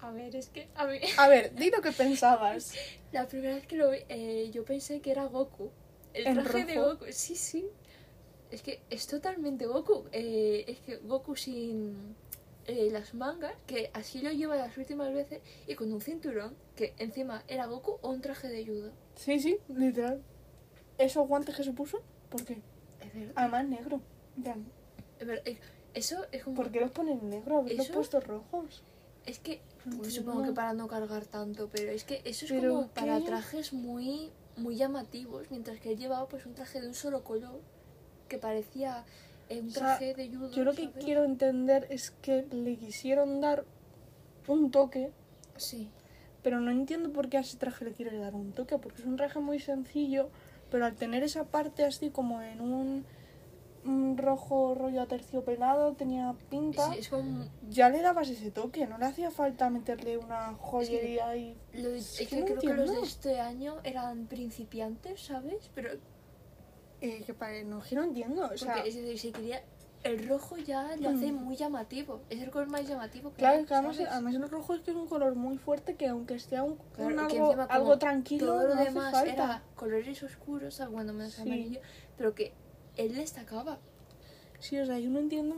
A 0.00 0.10
ver, 0.10 0.34
es 0.34 0.48
que. 0.48 0.68
A 0.74 0.86
mí. 0.86 0.98
A 1.18 1.28
ver, 1.28 1.54
di 1.54 1.70
lo 1.70 1.80
que 1.82 1.92
pensabas. 2.04 2.72
La 3.12 3.28
primera 3.28 3.54
vez 3.54 3.66
que 3.66 3.76
lo 3.76 3.90
vi, 3.90 3.98
eh, 4.08 4.50
yo 4.52 4.64
pensé 4.64 5.00
que 5.00 5.10
era 5.12 5.24
Goku. 5.26 5.70
El 6.14 6.26
¿En 6.26 6.34
traje 6.42 6.64
de? 6.64 6.78
Goku. 6.78 7.04
Sí, 7.10 7.36
sí. 7.36 7.66
Es 8.56 8.62
que 8.62 8.80
es 8.88 9.06
totalmente 9.06 9.66
Goku. 9.66 10.04
Eh, 10.12 10.64
es 10.66 10.78
que 10.80 10.96
Goku 10.96 11.36
sin 11.36 12.16
eh, 12.66 12.88
las 12.90 13.12
mangas, 13.12 13.52
que 13.66 13.90
así 13.92 14.22
lo 14.22 14.30
lleva 14.32 14.56
las 14.56 14.78
últimas 14.78 15.12
veces, 15.12 15.42
y 15.66 15.74
con 15.74 15.92
un 15.92 16.00
cinturón, 16.00 16.54
que 16.74 16.94
encima 16.96 17.44
era 17.48 17.66
Goku 17.66 17.98
o 18.00 18.08
un 18.08 18.22
traje 18.22 18.48
de 18.48 18.64
judo. 18.64 18.92
Sí, 19.14 19.40
sí, 19.40 19.58
literal. 19.68 20.22
esos 20.96 21.28
guantes 21.28 21.54
que 21.54 21.64
se 21.64 21.72
puso, 21.72 22.00
¿por 22.30 22.46
qué? 22.46 22.62
Es 23.02 23.12
verdad. 23.12 23.32
Además 23.34 23.68
negro. 23.68 24.00
En 24.38 24.42
plan, 24.42 24.66
Es 25.20 25.26
verdad, 25.26 25.44
Eso 25.92 26.24
es 26.32 26.42
como. 26.42 26.56
¿Por 26.56 26.70
qué 26.70 26.80
los 26.80 26.92
ponen 26.92 27.28
negro? 27.28 27.58
Haberlos 27.58 27.90
puesto 27.90 28.20
rojos. 28.20 28.84
Es 29.26 29.38
que. 29.38 29.60
Pues 29.98 30.14
supongo 30.14 30.44
que 30.44 30.52
para 30.52 30.72
no 30.72 30.88
cargar 30.88 31.26
tanto, 31.26 31.68
pero 31.70 31.92
es 31.92 32.04
que 32.04 32.22
eso 32.24 32.46
es 32.46 32.52
¿Pero 32.52 32.74
como 32.74 32.88
para 32.88 33.20
trajes 33.20 33.74
muy, 33.74 34.30
muy 34.56 34.76
llamativos. 34.76 35.50
Mientras 35.50 35.78
que 35.78 35.92
él 35.92 35.98
llevaba 35.98 36.26
pues 36.26 36.46
un 36.46 36.54
traje 36.54 36.80
de 36.80 36.88
un 36.88 36.94
solo 36.94 37.22
color 37.22 37.60
que 38.28 38.38
parecía 38.38 39.04
un 39.50 39.68
O 39.68 39.70
sea, 39.70 39.82
traje 39.82 40.14
de 40.14 40.28
judo. 40.28 40.50
Yo 40.52 40.64
lo 40.64 40.72
que 40.74 40.90
quiero 40.90 41.24
entender 41.24 41.86
es 41.90 42.10
que 42.10 42.42
le 42.50 42.76
quisieron 42.76 43.40
dar 43.40 43.64
un 44.48 44.70
toque, 44.70 45.12
Sí. 45.56 45.88
pero 46.42 46.60
no 46.60 46.70
entiendo 46.70 47.12
por 47.12 47.28
qué 47.28 47.38
a 47.38 47.40
ese 47.40 47.56
traje 47.56 47.84
le 47.84 47.92
quiere 47.92 48.16
dar 48.18 48.34
un 48.34 48.52
toque, 48.52 48.78
porque 48.78 49.00
es 49.02 49.06
un 49.06 49.16
traje 49.16 49.38
muy 49.40 49.58
sencillo, 49.60 50.30
pero 50.70 50.84
al 50.84 50.94
tener 50.96 51.22
esa 51.22 51.44
parte 51.44 51.84
así 51.84 52.10
como 52.10 52.42
en 52.42 52.60
un, 52.60 53.04
un 53.84 54.18
rojo 54.18 54.74
rollo 54.74 55.02
aterciopelado, 55.02 55.92
tenía 55.94 56.34
pinta, 56.50 56.92
Sí, 56.92 56.98
es 56.98 57.08
como. 57.08 57.44
ya 57.68 57.88
le 57.88 58.02
dabas 58.02 58.28
ese 58.28 58.50
toque, 58.50 58.86
no 58.88 58.98
le 58.98 59.04
hacía 59.06 59.30
falta 59.30 59.70
meterle 59.70 60.18
una 60.18 60.54
joyería 60.54 61.36
y... 61.36 61.56
lo- 61.72 61.90
Es 61.94 62.26
que 62.28 62.40
no 62.40 62.46
creo 62.46 62.58
que 62.58 62.66
los 62.68 62.76
de 62.76 62.82
entiendo. 62.82 63.02
este 63.04 63.38
año 63.40 63.76
eran 63.84 64.26
principiantes, 64.26 65.20
¿sabes? 65.20 65.70
Pero. 65.74 65.90
Eh, 67.00 67.22
que 67.24 67.34
para, 67.34 67.52
que 67.54 67.64
no 67.64 68.02
entiendo, 68.04 68.46
o 68.52 68.56
sea... 68.56 68.74
Porque 68.74 68.88
es 68.88 68.94
decir, 68.96 69.18
si 69.18 69.32
quería. 69.32 69.62
El 70.02 70.28
rojo 70.28 70.56
ya 70.56 70.94
lo 71.00 71.08
hace 71.08 71.32
Mm. 71.32 71.34
muy 71.44 71.56
llamativo. 71.56 72.20
Es 72.30 72.40
el 72.40 72.50
color 72.50 72.68
más 72.68 72.86
llamativo 72.86 73.30
que 73.30 73.38
Claro, 73.38 73.58
hay, 73.58 73.64
que 73.64 73.74
además, 73.74 73.98
además 74.08 74.34
el 74.36 74.48
rojo 74.48 74.74
es 74.74 74.80
que 74.82 74.92
es 74.92 74.96
un 74.96 75.08
color 75.08 75.34
muy 75.34 75.58
fuerte 75.58 75.96
que 75.96 76.06
aunque 76.06 76.34
esté 76.34 76.60
un, 76.60 76.76
Claro, 76.94 77.12
un 77.14 77.18
algo, 77.18 77.44
encima 77.46 77.64
algo 77.64 77.98
tranquilo, 77.98 78.46
Todo 78.46 78.68
lo 78.68 78.74
no 78.76 78.80
hace 78.80 78.90
demás 78.90 79.10
falta. 79.12 79.32
era 79.32 79.62
colores 79.74 80.22
oscuros, 80.22 80.80
bueno, 80.92 81.12
menos 81.12 81.32
Sí. 81.34 81.42
amarillo, 81.42 81.80
pero 82.16 82.34
que 82.36 82.52
él 82.96 83.14
destacaba. 83.16 83.78
Sí, 84.60 84.78
o 84.78 84.86
sea, 84.86 84.98
yo 85.00 85.10
no 85.10 85.18
entiendo. 85.18 85.56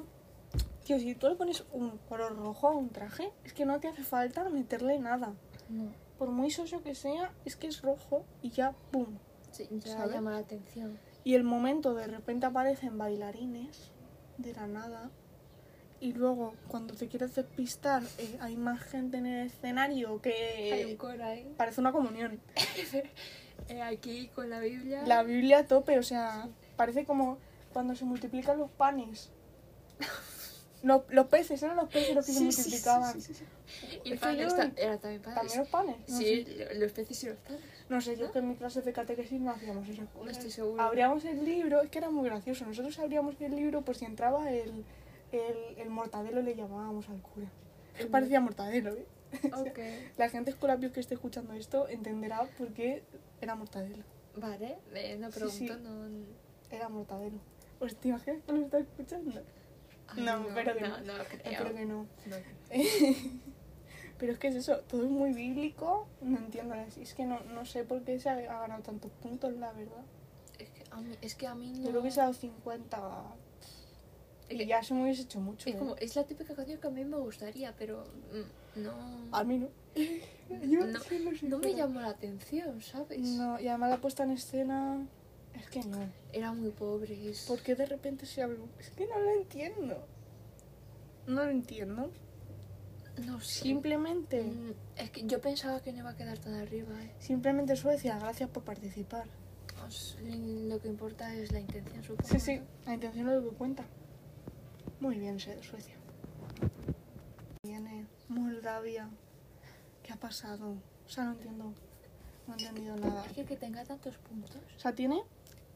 Tío, 0.85 0.98
si 0.98 1.15
tú 1.15 1.28
le 1.28 1.35
pones 1.35 1.65
un 1.73 1.98
color 2.09 2.35
rojo 2.35 2.69
a 2.69 2.70
un 2.70 2.89
traje, 2.89 3.31
es 3.44 3.52
que 3.52 3.66
no 3.66 3.78
te 3.81 3.89
hace 3.89 4.02
falta 4.02 4.48
meterle 4.48 4.98
nada. 4.98 5.35
No, 5.69 5.93
Por 6.16 6.31
muy 6.31 6.51
soso 6.51 6.82
que 6.82 6.94
sea, 6.94 7.32
es 7.44 7.55
que 7.56 7.66
es 7.66 7.82
rojo 7.82 8.24
y 8.40 8.51
ya, 8.51 8.73
¡pum! 8.90 9.19
sí, 9.51 9.69
ya 9.70 9.93
¿Sabes? 9.93 10.15
llama 10.15 10.31
la 10.31 10.39
atención. 10.39 10.98
Y 11.24 11.35
el 11.35 11.45
momento 11.45 11.95
de 11.95 12.07
repente 12.07 12.47
aparecen 12.47 12.97
bailarines 12.99 13.90
de 14.39 14.53
la 14.55 14.66
nada. 14.66 15.11
Y 16.01 16.12
luego, 16.12 16.55
cuando 16.69 16.95
te 16.95 17.09
quieres 17.09 17.35
despistar, 17.35 18.03
eh, 18.19 18.39
hay 18.40 18.57
más 18.57 18.81
gente 18.82 19.16
en 19.19 19.27
el 19.27 19.47
escenario 19.49 20.09
Hay 20.09 20.15
un 20.15 20.20
que 20.20 20.97
coro 20.97 21.24
ahí. 21.24 21.53
parece 21.57 21.81
una 21.81 21.93
comunión. 21.93 22.40
Eh, 23.69 23.82
aquí 23.82 24.28
con 24.35 24.49
la 24.49 24.61
Biblia. 24.61 25.03
La 25.05 25.23
Biblia 25.24 25.59
a 25.59 25.66
tope, 25.66 25.99
o 25.99 26.03
sea, 26.03 26.49
parece 26.77 27.05
como 27.05 27.36
cuando 27.73 27.95
se 27.97 28.05
multiplican 28.07 28.57
los 28.57 28.70
panes. 28.70 29.31
Los, 30.85 31.03
los 31.11 31.27
peces, 31.27 31.61
eran 31.65 31.77
los 31.77 31.89
peces 31.89 32.15
los 32.15 32.24
que 32.24 32.32
se 32.32 32.39
Sí, 32.39 32.45
multiplicaban. 32.45 33.12
sí, 33.15 33.20
sí, 33.20 33.35
sí. 33.35 33.45
Y 34.05 34.11
que 34.16 34.36
yo- 34.36 34.47
era 34.77 34.97
también 34.99 35.20
pan. 35.23 35.35
También 35.35 35.59
los 35.59 35.69
panes. 35.69 35.97
Sí, 36.07 36.47
los 36.77 36.93
peces 36.93 37.24
y 37.24 37.27
los 37.27 37.36
panes. 37.39 37.61
No 37.89 38.01
sé, 38.01 38.16
yo 38.16 38.31
que 38.31 38.39
en 38.40 38.48
mi 38.48 38.55
clase 38.56 38.82
de 38.82 38.93
catequesis 38.93 39.40
no 39.40 39.51
hacíamos 39.51 39.89
esas 39.89 40.09
cosas. 40.10 40.32
estoy 40.36 40.51
segura. 40.51 40.85
Abríamos 40.85 41.24
el 41.24 41.44
libro, 41.44 41.81
es 41.81 41.90
que 41.90 41.98
era 41.98 42.10
muy 42.10 42.28
gracioso. 42.28 42.66
Nosotros 42.66 42.98
abríamos 42.98 43.35
el 43.40 43.56
libro 43.56 43.82
por 43.82 43.97
si 43.97 44.05
entraba 44.05 44.51
el, 44.51 44.85
el, 45.32 45.56
el 45.78 45.89
mortadelo, 45.90 46.43
le 46.43 46.55
llamábamos 46.55 47.09
al 47.09 47.20
cura. 47.23 47.47
Es 47.94 48.05
que 48.05 48.10
parecía 48.10 48.40
mortadelo, 48.40 48.93
¿eh? 48.94 49.06
Ok. 49.55 49.78
La 50.19 50.28
gente 50.28 50.51
escolapios 50.51 50.93
que 50.93 51.01
esté 51.01 51.15
escuchando 51.15 51.52
esto 51.55 51.89
entenderá 51.89 52.44
por 52.59 52.69
qué 52.69 53.02
era 53.40 53.55
mortadelo. 53.55 54.05
Vale, 54.36 54.78
eh, 54.94 55.16
no 55.19 55.31
pregunto, 55.31 55.56
sí. 55.56 55.69
no. 55.82 56.09
Era 56.70 56.89
mortadelo. 56.89 57.39
Pues 57.78 57.97
te 57.97 58.09
imaginas 58.09 58.43
que 58.44 58.52
lo 58.52 58.60
está 58.60 58.78
escuchando. 58.78 59.40
Ay, 60.09 60.23
No, 60.23 60.47
que 60.55 60.65
no. 60.65 60.89
no. 60.89 60.98
No, 61.01 61.24
creo. 61.24 61.40
Espero 61.44 61.74
que 61.74 61.85
no. 61.86 62.06
No. 62.27 62.36
Pero 64.19 64.32
es 64.32 64.39
que 64.39 64.49
es 64.49 64.57
eso, 64.57 64.78
todo 64.89 65.05
es 65.05 65.11
muy 65.11 65.32
bíblico. 65.32 66.07
No 66.20 66.39
entiendo. 66.39 66.74
Es 66.74 67.15
que 67.15 67.24
no, 67.24 67.40
no 67.40 67.65
sé 67.65 67.85
por 67.85 68.03
qué 68.03 68.19
se 68.19 68.28
ha, 68.28 68.32
ha 68.35 68.61
ganado 68.61 68.82
tantos 68.82 69.12
puntos, 69.23 69.53
la 69.55 69.73
verdad. 69.73 70.03
Es 70.59 70.69
que 70.70 70.85
a 70.90 70.97
mí, 71.01 71.15
es 71.23 71.35
que 71.36 71.47
a 71.47 71.55
mí 71.55 71.73
no. 71.73 71.85
Yo 71.85 71.90
creo 71.90 72.03
que 72.03 72.11
se 72.11 72.20
ha 72.20 72.24
dado 72.24 72.35
50. 72.35 73.23
Es 74.49 74.61
Y 74.61 74.66
ya 74.66 74.82
se 74.82 74.95
me 74.95 75.03
hubiese 75.05 75.23
hecho 75.23 75.40
mucho. 75.40 75.69
Es 75.69 75.77
¿eh? 75.77 75.78
como, 75.78 75.95
es 75.97 76.16
la 76.16 76.24
típica 76.24 76.55
canción 76.55 76.81
que 76.81 76.86
a 76.86 76.90
mí 76.90 77.05
me 77.05 77.16
gustaría, 77.19 77.74
pero 77.77 78.05
mm, 78.32 78.82
no, 78.82 78.93
A 79.31 79.45
mí 79.45 79.59
no. 79.59 79.69
Yo 80.66 80.86
No, 80.86 81.01
siendo 81.01 81.27
no 81.27 81.31
me 81.31 81.39
sincera. 81.39 81.77
llamó 81.77 82.01
la 82.01 82.09
atención, 82.09 82.81
¿sabes? 82.82 83.20
No, 83.20 83.61
y 83.61 83.69
además 83.69 83.90
la 83.90 84.01
puesta 84.01 84.24
en 84.24 84.32
escena. 84.32 85.07
Es 85.55 85.69
que 85.69 85.81
no. 85.85 85.99
Era 86.32 86.53
muy 86.53 86.70
pobre. 86.70 87.28
Es... 87.31 87.47
¿Por 87.47 87.61
qué 87.61 87.74
de 87.74 87.86
repente 87.86 88.27
se 88.27 88.43
abre? 88.43 88.57
Es 88.81 88.90
que 88.90 89.07
no 89.07 89.19
lo 89.20 89.31
entiendo. 89.32 89.99
No 91.27 91.45
lo 91.45 91.51
entiendo. 91.51 92.11
No 93.27 93.40
sé. 93.40 93.62
Simplemente. 93.62 94.43
Mm, 94.43 94.73
Es 94.97 95.11
que 95.11 95.27
yo 95.27 95.40
pensaba 95.40 95.81
que 95.81 95.93
no 95.93 95.99
iba 95.99 96.11
a 96.11 96.16
quedar 96.16 96.39
tan 96.39 96.55
arriba, 96.55 97.03
¿eh? 97.03 97.12
Simplemente 97.19 97.77
Suecia, 97.77 98.19
gracias 98.19 98.49
por 98.51 98.62
participar. 98.65 99.27
Os- 99.86 100.16
lo 100.23 100.81
que 100.81 100.89
importa 100.89 101.35
es 101.35 101.53
la 101.53 101.61
intención, 101.61 102.03
supongo. 102.03 102.28
Sí, 102.28 102.40
sí, 102.40 102.61
la 102.86 102.95
intención 102.95 103.28
es 103.28 103.35
lo 103.43 103.51
que 103.51 103.57
cuenta. 103.57 103.85
Muy 105.01 105.19
bien, 105.19 105.39
Su- 105.40 105.51
Suecia. 105.62 105.95
Viene 107.62 108.07
Moldavia. 108.28 109.09
¿Qué 110.03 110.12
ha 110.12 110.16
pasado? 110.16 110.77
O 111.07 111.09
sea, 111.09 111.24
no 111.24 111.32
entiendo. 111.32 111.73
No 112.47 112.55
he 112.55 112.59
entendido 112.62 112.97
nada. 112.97 113.24
Es 113.27 113.32
que 113.32 113.45
que 113.45 113.57
tenga 113.57 113.85
tantos 113.85 114.16
puntos. 114.19 114.57
O 114.77 114.81
sea, 114.81 114.95
tiene 114.95 115.23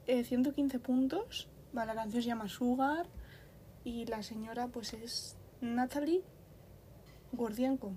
eh, 0.07 0.25
115 0.25 0.79
puntos. 0.79 1.49
Vale, 1.73 1.95
la 1.95 1.95
canción 2.03 2.23
se 2.23 2.29
llama 2.29 2.49
Sugar. 2.49 3.07
Y 3.85 4.07
la 4.07 4.23
señora, 4.23 4.69
pues 4.69 4.95
es 4.95 5.37
Natalie 5.61 6.23
Gordienko. 7.33 7.93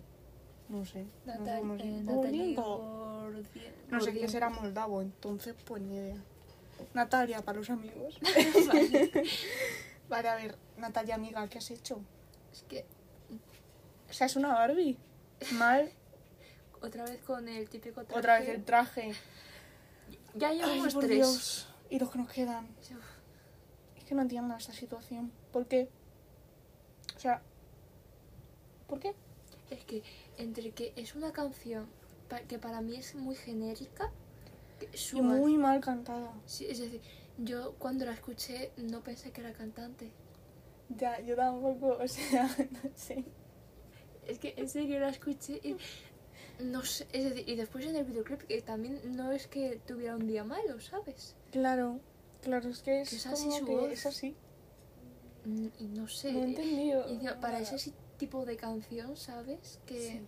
No 0.70 0.84
sé. 0.86 1.04
no 1.26 1.34
sé 1.34 1.40
Natal, 1.40 1.80
eh, 1.82 2.02
Gordienko. 2.04 2.78
Gordien- 3.22 3.74
No 3.90 4.00
sé 4.00 4.06
qué 4.08 4.12
Gordienko. 4.12 4.32
será 4.32 4.50
moldavo, 4.50 5.02
entonces 5.02 5.56
pues 5.66 5.82
ni 5.82 5.96
idea. 5.96 6.18
Natalia, 6.94 7.42
para 7.42 7.60
los 7.60 7.70
amigos. 7.70 8.20
Vale. 8.68 9.12
Vale, 10.10 10.30
a 10.30 10.36
ver, 10.36 10.56
Natalia, 10.78 11.16
amiga, 11.16 11.48
¿qué 11.48 11.58
has 11.60 11.72
hecho? 11.72 12.00
Es 12.52 12.64
que 12.64 12.86
O 14.10 14.14
sea, 14.14 14.28
es 14.28 14.36
una 14.36 14.50
Barbie. 14.54 14.98
Mal, 15.54 15.92
otra 16.82 17.04
vez 17.06 17.22
con 17.24 17.48
el 17.48 17.70
típico 17.70 18.04
traje. 18.04 18.20
otra 18.20 18.40
vez 18.40 18.50
el 18.50 18.64
traje. 18.64 19.14
Ya 20.36 20.50
Ay, 20.50 20.58
llevamos 20.60 20.94
por 20.94 21.04
tres. 21.06 21.16
Dios. 21.18 21.70
Y 21.90 22.00
los 22.00 22.10
que 22.12 22.18
nos 22.18 22.30
quedan. 22.32 22.66
Uf, 22.80 23.06
Es 23.98 24.04
que 24.06 24.16
no 24.16 24.22
entiendo 24.24 24.56
esta 24.56 24.74
situación. 24.74 25.32
¿Por 25.52 25.66
qué? 25.68 25.90
O 27.16 27.20
sea, 27.20 27.42
¿por 28.88 29.00
qué? 29.00 29.14
Es 29.70 29.84
que 29.86 30.04
entre 30.38 30.72
que 30.72 30.94
es 30.96 31.16
una 31.16 31.32
canción 31.32 31.88
que 32.48 32.60
para 32.60 32.82
mí 32.82 32.96
es 32.98 33.16
muy 33.16 33.36
genérica, 33.36 34.12
Y 35.14 35.22
muy 35.22 35.58
mal 35.58 35.80
cantada. 35.80 36.34
Sí, 36.46 36.66
es 36.70 36.80
decir, 36.80 37.02
yo 37.38 37.74
cuando 37.80 38.06
la 38.06 38.14
escuché 38.14 38.72
no 38.78 39.02
pensé 39.02 39.32
que 39.32 39.42
era 39.42 39.54
cantante. 39.54 40.12
Ya, 40.90 41.20
yo 41.22 41.36
tampoco, 41.36 41.98
o 42.02 42.08
sea, 42.08 42.44
no 42.72 42.90
sé. 42.96 43.24
Es 44.28 44.40
que 44.40 44.54
en 44.58 44.68
serio 44.70 45.00
la 45.00 45.10
escuché 45.10 45.60
y 45.64 45.76
no 46.64 46.84
sé, 46.84 47.08
es 47.12 47.24
decir, 47.26 47.48
y 47.50 47.56
después 47.56 47.86
en 47.86 47.96
el 47.96 48.06
videoclip 48.06 48.42
que 48.44 48.62
también 48.62 49.00
no 49.16 49.32
es 49.32 49.48
que 49.48 49.80
tuviera 49.86 50.16
un 50.16 50.28
día 50.28 50.44
malo, 50.44 50.80
¿sabes? 50.80 51.36
Claro, 51.52 52.00
claro, 52.42 52.70
es 52.70 52.82
que 52.82 53.02
es, 53.02 53.10
Que 53.10 53.16
es 53.18 53.26
así 53.28 53.46
como 53.46 53.58
su 53.60 53.66
que 53.66 53.76
voz. 53.76 53.92
es 53.92 54.06
así. 54.06 54.36
Mm, 55.46 55.68
Y 55.80 55.84
no 55.88 56.08
sé. 56.08 56.32
No 56.34 56.40
he 56.40 56.44
entendido. 56.44 57.08
y 57.08 57.14
encima, 57.14 57.40
para 57.40 57.60
ese 57.60 57.78
si- 57.78 57.94
tipo 58.18 58.46
de 58.46 58.56
canción, 58.58 59.16
¿sabes? 59.18 59.80
Que 59.86 60.00
Sí. 60.00 60.22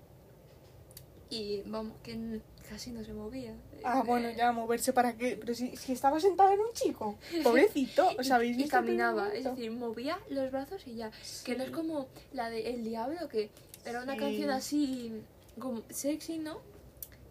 y 1.30 1.62
vamos, 1.66 1.94
que 2.04 2.42
casi 2.70 2.92
no 2.92 3.04
se 3.04 3.14
movía. 3.14 3.54
Ah, 3.84 4.00
Eh, 4.04 4.08
bueno, 4.08 4.30
ya, 4.32 4.52
moverse 4.52 4.94
para 4.94 5.14
qué. 5.18 5.36
Pero 5.40 5.54
si, 5.54 5.76
si 5.76 5.92
estaba 5.94 6.20
sentado 6.20 6.52
en 6.54 6.60
un 6.60 6.72
chico. 6.74 7.18
Pobrecito, 7.44 8.10
¿os 8.18 8.32
habéis 8.32 8.56
y 8.58 8.64
visto? 8.64 8.78
primer 8.78 8.86
caminaba, 8.98 9.30
es 9.34 9.44
decir, 9.44 9.72
movía 9.72 10.20
los 10.30 10.52
brazos 10.52 10.86
y 10.88 10.96
ya. 10.96 11.12
Que 11.44 11.56
no 11.56 11.64
es 11.64 11.72
como 11.72 12.08
la 12.34 12.50
de 12.50 12.70
El 12.70 12.84
Diablo, 12.84 13.28
que 13.30 13.50
era 13.86 14.04
una 14.04 14.14
Sí. 14.14 14.20
canción 14.20 14.50
así 14.52 15.22
como 15.60 15.84
sexy, 15.90 16.38
¿no? 16.40 16.60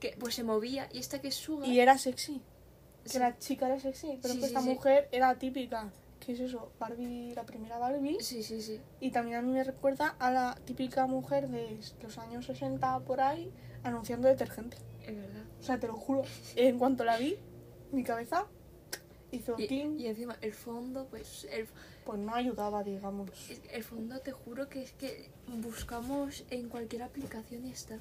Que 0.00 0.14
pues 0.18 0.34
se 0.34 0.42
movía 0.44 0.88
y 0.92 0.98
esta 0.98 1.20
que 1.20 1.28
es 1.28 1.34
Sugar. 1.34 1.68
Y 1.68 1.80
era 1.80 1.96
sexy. 1.96 2.40
Que 3.10 3.18
la 3.18 3.38
chica 3.38 3.66
era 3.66 3.78
sexy. 3.80 4.18
Pero 4.20 4.34
que 4.34 4.46
esta 4.46 4.60
mujer 4.60 5.08
era 5.12 5.34
típica. 5.38 5.90
¿Qué 6.26 6.32
es 6.32 6.40
eso? 6.40 6.72
Barbie, 6.80 7.32
la 7.36 7.46
primera 7.46 7.78
Barbie. 7.78 8.16
Sí, 8.20 8.42
sí, 8.42 8.60
sí. 8.60 8.80
Y 9.00 9.12
también 9.12 9.36
a 9.38 9.42
mí 9.42 9.52
me 9.52 9.62
recuerda 9.62 10.16
a 10.18 10.32
la 10.32 10.58
típica 10.64 11.06
mujer 11.06 11.48
de 11.48 11.78
los 12.02 12.18
años 12.18 12.46
60 12.46 12.98
por 13.00 13.20
ahí 13.20 13.52
anunciando 13.84 14.26
detergente. 14.26 14.76
Es 15.06 15.14
verdad. 15.14 15.44
O 15.60 15.62
sea, 15.62 15.78
te 15.78 15.86
lo 15.86 15.94
juro. 15.94 16.22
En 16.56 16.78
cuanto 16.80 17.04
la 17.04 17.16
vi, 17.16 17.36
mi 17.92 18.02
cabeza 18.02 18.46
hizo 19.30 19.54
Y, 19.56 19.68
clean. 19.68 20.00
y 20.00 20.06
encima 20.08 20.36
el 20.40 20.52
fondo, 20.52 21.06
pues 21.08 21.46
el, 21.52 21.68
Pues 22.04 22.18
no 22.18 22.34
ayudaba, 22.34 22.82
digamos. 22.82 23.30
el 23.72 23.84
fondo 23.84 24.18
te 24.18 24.32
juro 24.32 24.68
que 24.68 24.82
es 24.82 24.92
que 24.94 25.30
buscamos 25.62 26.44
en 26.50 26.68
cualquier 26.68 27.04
aplicación 27.04 27.64
y 27.66 27.70
está. 27.70 28.00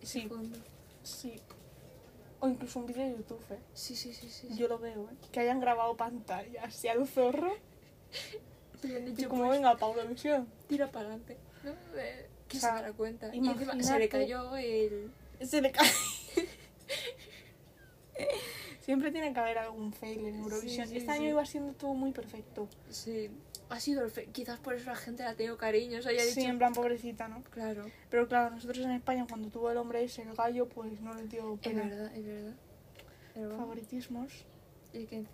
Ese 0.00 0.20
Sí. 0.22 0.28
fondo. 0.28 0.56
Sí. 1.02 1.40
O 2.40 2.48
incluso 2.48 2.78
un 2.78 2.86
vídeo 2.86 3.04
de 3.04 3.16
YouTube, 3.16 3.42
¿eh? 3.50 3.58
Sí, 3.74 3.96
sí, 3.96 4.12
sí, 4.12 4.28
sí. 4.30 4.48
Yo 4.56 4.68
lo 4.68 4.78
veo, 4.78 5.08
¿eh? 5.10 5.16
Que 5.32 5.40
hayan 5.40 5.60
grabado 5.60 5.96
pantalla 5.96 6.64
así 6.64 6.88
al 6.88 7.06
zorro. 7.06 7.52
Y 8.82 9.24
como 9.24 9.46
pues, 9.46 9.58
venga, 9.58 9.76
Paula 9.76 10.04
Visión. 10.04 10.46
tira 10.68 10.86
para 10.86 11.06
adelante. 11.06 11.36
¿no? 11.64 11.72
Eh, 11.96 12.28
que 12.46 12.58
O 12.58 12.60
sea, 12.60 12.70
se 12.70 12.76
dará 12.76 12.92
cuenta. 12.92 13.34
Y 13.34 13.38
encima 13.38 13.82
se 13.82 13.98
le 13.98 14.08
cayó 14.08 14.56
el... 14.56 15.10
Se 15.42 15.60
le 15.60 15.72
cae. 15.72 15.88
Siempre 18.80 19.10
tiene 19.10 19.32
que 19.32 19.40
haber 19.40 19.58
algún 19.58 19.92
fail 19.92 20.26
en 20.26 20.36
Eurovisión. 20.36 20.86
Sí, 20.86 20.92
sí, 20.92 20.98
este 20.98 21.10
año 21.10 21.28
iba 21.28 21.44
siendo 21.44 21.72
todo 21.74 21.92
muy 21.94 22.12
perfecto. 22.12 22.68
Sí. 22.88 23.30
Ha 23.70 23.80
sido 23.80 24.02
el 24.04 24.10
fe- 24.10 24.26
Quizás 24.32 24.58
por 24.60 24.74
eso 24.74 24.86
la 24.90 24.96
gente 24.96 25.22
la 25.22 25.30
ha 25.30 25.34
tenido 25.34 25.58
cariño. 25.58 25.98
O 25.98 26.02
sea, 26.02 26.12
ya 26.12 26.22
Sí, 26.22 26.40
dicho... 26.40 26.50
en 26.50 26.58
plan 26.58 26.72
pobrecita, 26.72 27.28
¿no? 27.28 27.42
Claro. 27.44 27.84
Pero 28.10 28.26
claro, 28.26 28.54
nosotros 28.54 28.78
en 28.78 28.92
España, 28.92 29.26
cuando 29.28 29.48
tuvo 29.50 29.70
el 29.70 29.76
hombre 29.76 30.02
ese, 30.04 30.22
el 30.22 30.34
gallo, 30.34 30.68
pues 30.68 31.00
no 31.00 31.12
le 31.14 31.24
dio 31.28 31.54
Es 31.54 31.60
pena. 31.60 31.84
verdad, 31.84 32.16
es 32.16 32.24
verdad. 32.24 32.54
Pero 33.34 33.48
vamos, 33.50 33.60
Favoritismos. 33.62 34.32
es 34.94 35.08
que... 35.08 35.24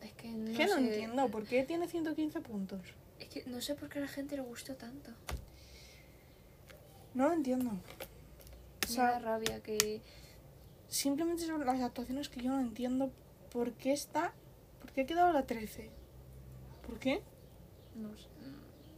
Es 0.00 0.12
que 0.14 0.28
no, 0.28 0.50
Es 0.50 0.56
que 0.56 0.66
no 0.66 0.74
sé- 0.76 0.80
entiendo, 0.86 1.28
¿por 1.28 1.44
qué 1.44 1.64
tiene 1.64 1.88
115 1.88 2.40
puntos? 2.40 2.80
Es 3.20 3.28
que 3.28 3.44
no 3.46 3.60
sé 3.60 3.74
por 3.74 3.88
qué 3.88 3.98
a 3.98 4.02
la 4.02 4.08
gente 4.08 4.36
le 4.36 4.42
gustó 4.42 4.74
tanto. 4.76 5.10
No 7.14 7.28
lo 7.28 7.34
entiendo. 7.34 7.70
O 7.70 7.72
Me 7.72 8.96
da 8.96 9.10
sea, 9.10 9.18
rabia 9.18 9.60
que... 9.62 10.00
simplemente 10.88 11.44
son 11.44 11.64
las 11.64 11.80
actuaciones 11.80 12.28
que 12.28 12.40
yo 12.42 12.50
no 12.50 12.60
entiendo 12.60 13.10
por 13.50 13.72
qué 13.72 13.92
está. 13.92 14.32
¿Por 14.80 14.92
qué 14.92 15.02
ha 15.02 15.06
quedado 15.06 15.32
la 15.32 15.46
13? 15.46 15.90
¿Por 16.86 16.98
qué? 16.98 17.22
No 17.96 18.16
sé. 18.16 18.28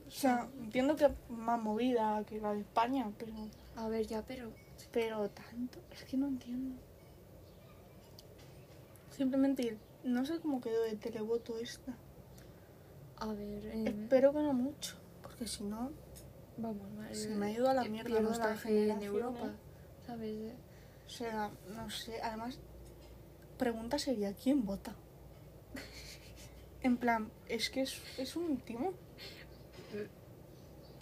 O 0.06 0.10
sea, 0.10 0.48
entiendo 0.60 0.96
que 0.96 1.10
más 1.28 1.60
movida 1.60 2.22
que 2.26 2.40
la 2.40 2.52
de 2.52 2.60
España, 2.60 3.10
pero. 3.18 3.32
A 3.76 3.88
ver, 3.88 4.06
ya, 4.06 4.22
pero... 4.22 4.52
Pero 4.92 5.28
tanto, 5.30 5.78
es 5.90 6.04
que 6.04 6.16
no 6.16 6.28
entiendo. 6.28 6.76
Simplemente 9.10 9.76
no 10.04 10.24
sé 10.24 10.38
cómo 10.38 10.60
quedó 10.60 10.82
de 10.82 10.96
televoto 10.96 11.58
esta. 11.58 11.96
A 13.18 13.26
ver... 13.26 13.66
em, 13.66 13.86
Espero 13.86 14.32
que 14.32 14.38
no 14.38 14.52
mucho, 14.52 14.96
porque 15.22 15.46
si 15.46 15.64
no, 15.64 15.90
Vamos, 16.56 16.88
madre, 16.92 17.14
Se 17.14 17.30
me 17.30 17.46
ha 17.46 17.50
ido 17.50 17.68
a 17.68 17.74
la 17.74 17.84
eh, 17.84 17.88
mierda 17.88 18.20
nuestra 18.20 18.54
la 18.54 18.70
en 18.70 19.02
Europa, 19.02 19.46
¿eh? 19.46 20.06
¿sabes? 20.06 20.30
Eh, 20.30 20.54
o 21.06 21.10
sea, 21.10 21.50
no 21.74 21.90
sé. 21.90 22.22
Además, 22.22 22.58
pregunta 23.58 23.98
sería: 23.98 24.32
¿quién 24.34 24.64
vota? 24.64 24.94
En 26.84 26.98
plan, 26.98 27.30
es 27.48 27.70
que 27.70 27.80
es, 27.80 28.00
es 28.18 28.36
un 28.36 28.58
timo. 28.58 28.92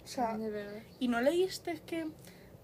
O 0.03 0.07
sea, 0.07 0.37
de 0.37 0.49
verdad. 0.49 0.81
¿y 0.99 1.07
no 1.09 1.21
leíste 1.21 1.79
que.? 1.85 2.07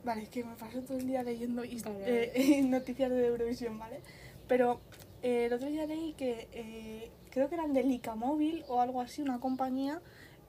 Vale, 0.04 0.24
es 0.24 0.30
que 0.30 0.44
me 0.46 0.56
paso 0.56 0.82
todo 0.82 0.98
el 0.98 1.06
día 1.06 1.22
leyendo 1.22 1.64
eh, 1.64 2.62
noticias 2.66 3.12
de 3.12 3.28
Eurovisión, 3.28 3.78
¿vale? 3.78 4.00
Pero 4.48 4.80
eh, 5.22 5.46
el 5.46 5.54
otro 5.54 5.68
día 5.68 5.86
leí 5.86 6.14
que 6.14 6.48
eh, 6.54 7.12
creo 7.30 7.50
que 7.50 7.56
eran 7.56 7.74
de 7.74 7.84
Lica 7.84 8.16
Móvil 8.16 8.64
o 8.70 8.80
algo 8.80 9.02
así, 9.02 9.22
una 9.22 9.42
compañía 9.42 10.02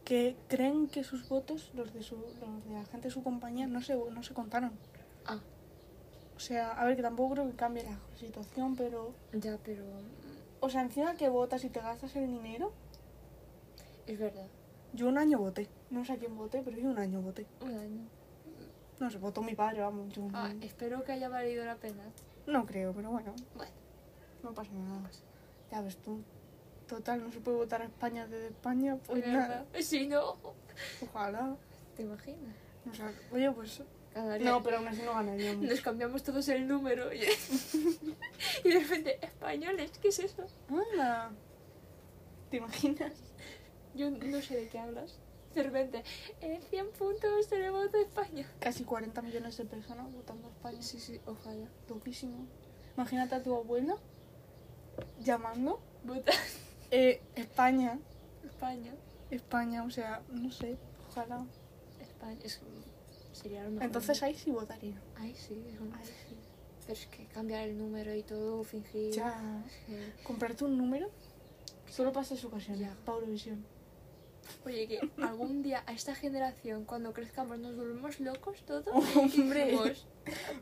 que 0.04 0.36
creen 0.48 0.86
que 0.86 1.02
sus 1.02 1.28
votos, 1.28 1.72
los 1.74 1.92
de, 1.92 2.04
su, 2.04 2.16
los 2.16 2.64
de 2.64 2.72
la 2.72 2.84
gente 2.84 3.08
de 3.08 3.14
su 3.14 3.24
compañía, 3.24 3.66
no 3.66 3.82
se, 3.82 3.96
no 3.96 4.22
se 4.22 4.32
contaron. 4.32 4.72
Ah, 5.26 5.40
O 6.36 6.40
sea, 6.40 6.70
a 6.70 6.84
ver, 6.84 6.94
que 6.94 7.02
tampoco 7.02 7.34
creo 7.34 7.50
que 7.50 7.56
cambie 7.56 7.82
la 7.82 7.98
situación, 8.16 8.76
pero... 8.76 9.12
ya, 9.32 9.58
pero... 9.64 9.84
O 10.60 10.68
sea, 10.68 10.82
encima 10.82 11.14
que 11.16 11.28
votas 11.28 11.64
y 11.64 11.70
te 11.70 11.80
gastas 11.80 12.14
el 12.16 12.26
dinero, 12.28 12.72
Es 14.06 14.18
verdad. 14.18 14.46
yo 14.92 15.08
un 15.08 15.18
año 15.18 15.38
voté. 15.38 15.68
No 15.90 16.04
sé 16.04 16.12
a 16.12 16.16
quién 16.18 16.36
voté, 16.36 16.62
pero 16.62 16.76
yo 16.78 16.88
un 16.90 16.98
año 16.98 17.20
voté. 17.22 17.46
Un 17.60 17.74
año. 17.78 18.08
No 18.98 19.10
sé, 19.10 19.18
votó 19.18 19.42
mi 19.42 19.54
padre, 19.54 19.80
vamos. 19.80 20.12
Yo 20.12 20.28
Ah, 20.34 20.52
espero 20.60 21.02
que 21.04 21.12
haya 21.12 21.28
valido 21.28 21.64
la 21.64 21.76
pena. 21.76 22.02
no 22.46 22.66
creo, 22.66 22.92
pero 22.92 23.10
bueno, 23.10 23.34
Bueno, 23.54 23.72
no 24.42 24.52
pasa 24.52 24.70
nada. 24.72 25.10
Ya 25.70 25.80
ves 25.80 25.96
tú. 25.98 26.20
Total, 26.86 27.22
no 27.22 27.30
se 27.30 27.40
puede 27.40 27.56
votar 27.56 27.80
a 27.82 27.84
España 27.84 28.26
desde 28.26 28.48
España, 28.48 28.96
pues 29.06 29.24
es 29.24 29.32
nada. 29.32 29.64
Si 29.80 30.06
no, 30.08 30.36
Ojalá. 31.02 31.56
¿te 31.96 32.02
imaginas? 32.02 32.54
O 32.90 32.94
sea, 32.94 33.12
oye, 33.32 33.50
pues... 33.52 33.82
No, 34.14 34.62
pero 34.62 34.78
aún 34.78 34.88
así 34.88 35.02
no 35.02 35.14
ganaríamos. 35.14 35.64
Nos 35.64 35.80
cambiamos 35.80 36.22
todos 36.22 36.48
el 36.48 36.66
número 36.66 37.12
y, 37.12 37.20
y 38.64 38.68
de 38.68 38.80
repente, 38.80 39.18
españoles, 39.24 39.92
¿qué 40.02 40.08
es 40.08 40.18
eso? 40.18 40.46
Anda. 40.68 41.30
¿Te 42.50 42.56
imaginas? 42.56 43.12
Yo 43.94 44.10
no 44.10 44.40
sé 44.42 44.56
de 44.56 44.68
qué 44.68 44.78
hablas. 44.78 45.18
De 45.54 45.62
repente, 45.64 46.04
eh, 46.40 46.60
100 46.70 46.90
puntos 46.92 47.48
televoto 47.48 47.98
a 47.98 48.02
España. 48.02 48.46
Casi 48.60 48.84
40 48.84 49.20
millones 49.22 49.56
de 49.56 49.64
personas 49.64 50.12
votando 50.12 50.48
a 50.48 50.50
España. 50.50 50.82
Sí, 50.82 50.98
sí, 51.00 51.20
ojalá. 51.26 51.68
Loquísimo. 51.88 52.46
Imagínate 52.96 53.34
a 53.36 53.42
tu 53.42 53.54
abuela 53.54 53.96
llamando. 55.20 55.80
Vota 56.04 56.32
Eh, 56.92 57.20
España. 57.36 57.98
España. 58.44 58.92
España, 59.30 59.84
o 59.84 59.90
sea, 59.90 60.22
no 60.28 60.50
sé. 60.50 60.76
Ojalá. 61.08 61.46
España. 62.00 62.38
Es, 62.42 62.60
sería 63.40 63.62
lo 63.64 63.70
mejor. 63.70 63.84
Entonces 63.84 64.22
ahí 64.22 64.34
sí 64.34 64.50
votaría. 64.50 65.00
Ahí 65.16 65.34
sí, 65.34 65.62
es 65.72 65.80
un- 65.80 65.92
Ahí 65.94 66.04
sí. 66.04 66.36
Pero 66.86 66.92
es 66.94 67.06
que 67.06 67.24
cambiar 67.26 67.68
el 67.68 67.78
número 67.78 68.14
y 68.14 68.22
todo, 68.22 68.62
fingir. 68.64 69.12
Ya. 69.12 69.62
Comprarte 70.24 70.64
un 70.64 70.76
número 70.76 71.10
solo 71.88 72.12
para 72.12 72.22
estas 72.22 72.44
ocasiones. 72.44 72.80
Ya. 72.80 72.94
Para 73.04 73.18
Eurovisión. 73.18 73.64
Oye, 74.64 74.88
que 74.88 74.98
algún 75.22 75.62
día 75.62 75.84
a 75.86 75.92
esta 75.92 76.14
generación, 76.14 76.84
cuando 76.84 77.12
crezcamos, 77.12 77.58
nos 77.60 77.76
volvemos 77.76 78.18
locos 78.20 78.62
todos. 78.66 78.88
Hombre. 79.16 79.76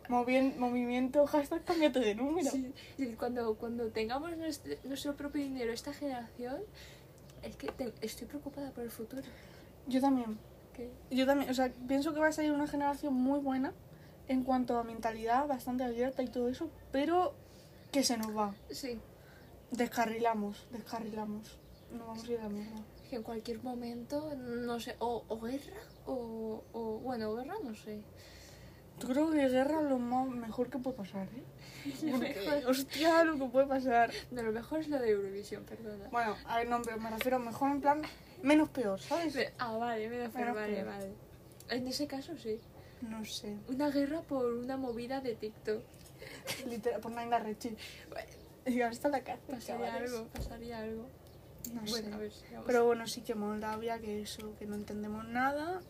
Movien- 0.09 0.57
movimiento, 0.57 1.27
hashtag, 1.27 1.65
cámbiate 1.65 2.01
de 2.01 2.15
número. 2.15 2.51
sí, 2.51 2.73
sí, 2.97 3.15
cuando, 3.19 3.55
cuando 3.57 3.89
tengamos 3.91 4.37
nuestro, 4.37 4.75
nuestro 4.85 5.17
propio 5.17 5.43
dinero, 5.43 5.73
esta 5.73 5.93
generación, 5.93 6.61
es 7.43 7.57
que 7.57 7.69
te- 7.73 7.93
estoy 8.03 8.27
preocupada 8.27 8.71
por 8.73 8.85
el 8.85 8.91
futuro. 8.91 9.23
Yo 9.87 10.01
también. 10.01 10.39
Que, 10.79 10.91
Yo 11.11 11.27
también, 11.27 11.51
o 11.51 11.55
sea, 11.55 11.73
pienso 11.89 12.15
que 12.15 12.21
va 12.21 12.29
a 12.29 12.33
salir 12.33 12.53
una 12.53 12.69
generación 12.69 13.13
muy 13.13 13.41
buena 13.41 13.73
en 14.29 14.45
cuanto 14.45 14.79
a 14.79 14.85
mentalidad, 14.85 15.47
bastante 15.49 15.83
abierta 15.83 16.23
y 16.23 16.29
todo 16.29 16.49
eso, 16.49 16.71
pero 16.93 17.35
que 17.91 18.05
se 18.05 18.17
nos 18.17 18.37
va. 18.37 18.55
sí, 18.71 19.01
Descarrilamos, 19.71 20.67
descarrilamos. 20.71 21.59
Nos 21.93 22.07
vamos 22.07 22.25
a 22.25 22.33
ir 22.33 22.39
a 22.39 22.45
la 22.45 22.49
mierda. 22.49 22.81
que 23.11 23.17
en 23.17 23.23
cualquier 23.23 23.63
momento, 23.63 24.35
no 24.37 24.81
sé, 24.81 24.97
o, 24.99 25.25
o 25.29 25.41
guerra, 25.41 25.81
o, 26.07 26.63
o. 26.73 26.99
Bueno, 27.01 27.35
guerra, 27.35 27.55
no 27.63 27.75
sé. 27.75 28.03
Yo 29.01 29.09
creo 29.09 29.31
que 29.31 29.49
guerra 29.49 29.81
es 29.83 29.89
lo 29.89 29.99
más 29.99 30.27
mejor 30.29 30.71
que 30.71 30.79
puede 30.79 30.97
pasar, 30.97 31.29
¿eh? 31.29 31.45
Lo 32.03 32.19
mejor. 32.19 32.67
hostia, 32.67 33.25
lo 33.25 33.39
que 33.39 33.45
puede 33.47 33.67
pasar. 33.67 34.11
No, 34.31 34.43
lo 34.43 34.53
mejor 34.53 34.81
es 34.81 34.89
lo 34.89 34.99
de 34.99 35.11
Eurovisión, 35.11 35.65
perdona. 35.65 36.09
Bueno, 36.11 36.35
a 36.47 36.59
ver, 36.59 36.69
no, 36.69 36.83
pero 36.83 36.99
me 36.99 37.11
refiero 37.11 37.39
mejor 37.39 37.71
en 37.71 37.81
plan 37.81 38.03
menos 38.43 38.69
peor, 38.71 39.01
¿sabes? 39.01 39.33
Pero- 39.35 39.51
ah, 39.59 39.77
vale, 39.77 40.09
me 40.09 40.19
da 40.19 40.31
fe, 40.31 40.39
Menos 40.41 40.55
vale, 40.55 40.75
peor. 40.75 40.87
vale. 40.87 41.13
En 41.71 41.87
ese 41.87 42.07
caso, 42.07 42.37
sí. 42.39 42.59
No 43.03 43.25
sé. 43.25 43.57
Una 43.69 43.91
guerra 43.91 44.23
por 44.23 44.45
una 44.55 44.77
movida 44.77 45.21
de 45.21 45.35
TikTok. 45.37 45.83
Literal, 46.67 47.01
por 47.01 47.13
Naina 47.13 47.39
Rechi. 47.39 47.77
Y 48.67 48.81
ahora 48.81 48.93
está 48.93 49.09
la 49.09 49.23
cárcel, 49.23 49.55
pasaría 49.57 49.87
chavales. 49.87 50.13
algo, 50.13 50.29
pasaría 50.29 50.79
algo. 50.79 51.07
No 51.73 51.81
bueno, 51.83 52.09
sé. 52.09 52.13
a 52.13 52.17
ver. 52.19 52.33
Pero 52.67 52.85
bueno, 52.87 53.07
sí 53.07 53.21
que 53.23 53.35
Moldavia, 53.35 53.99
que 53.99 54.23
eso, 54.23 54.55
que 54.59 54.67
no 54.67 54.75
entendemos 54.75 55.27
nada. 55.29 55.81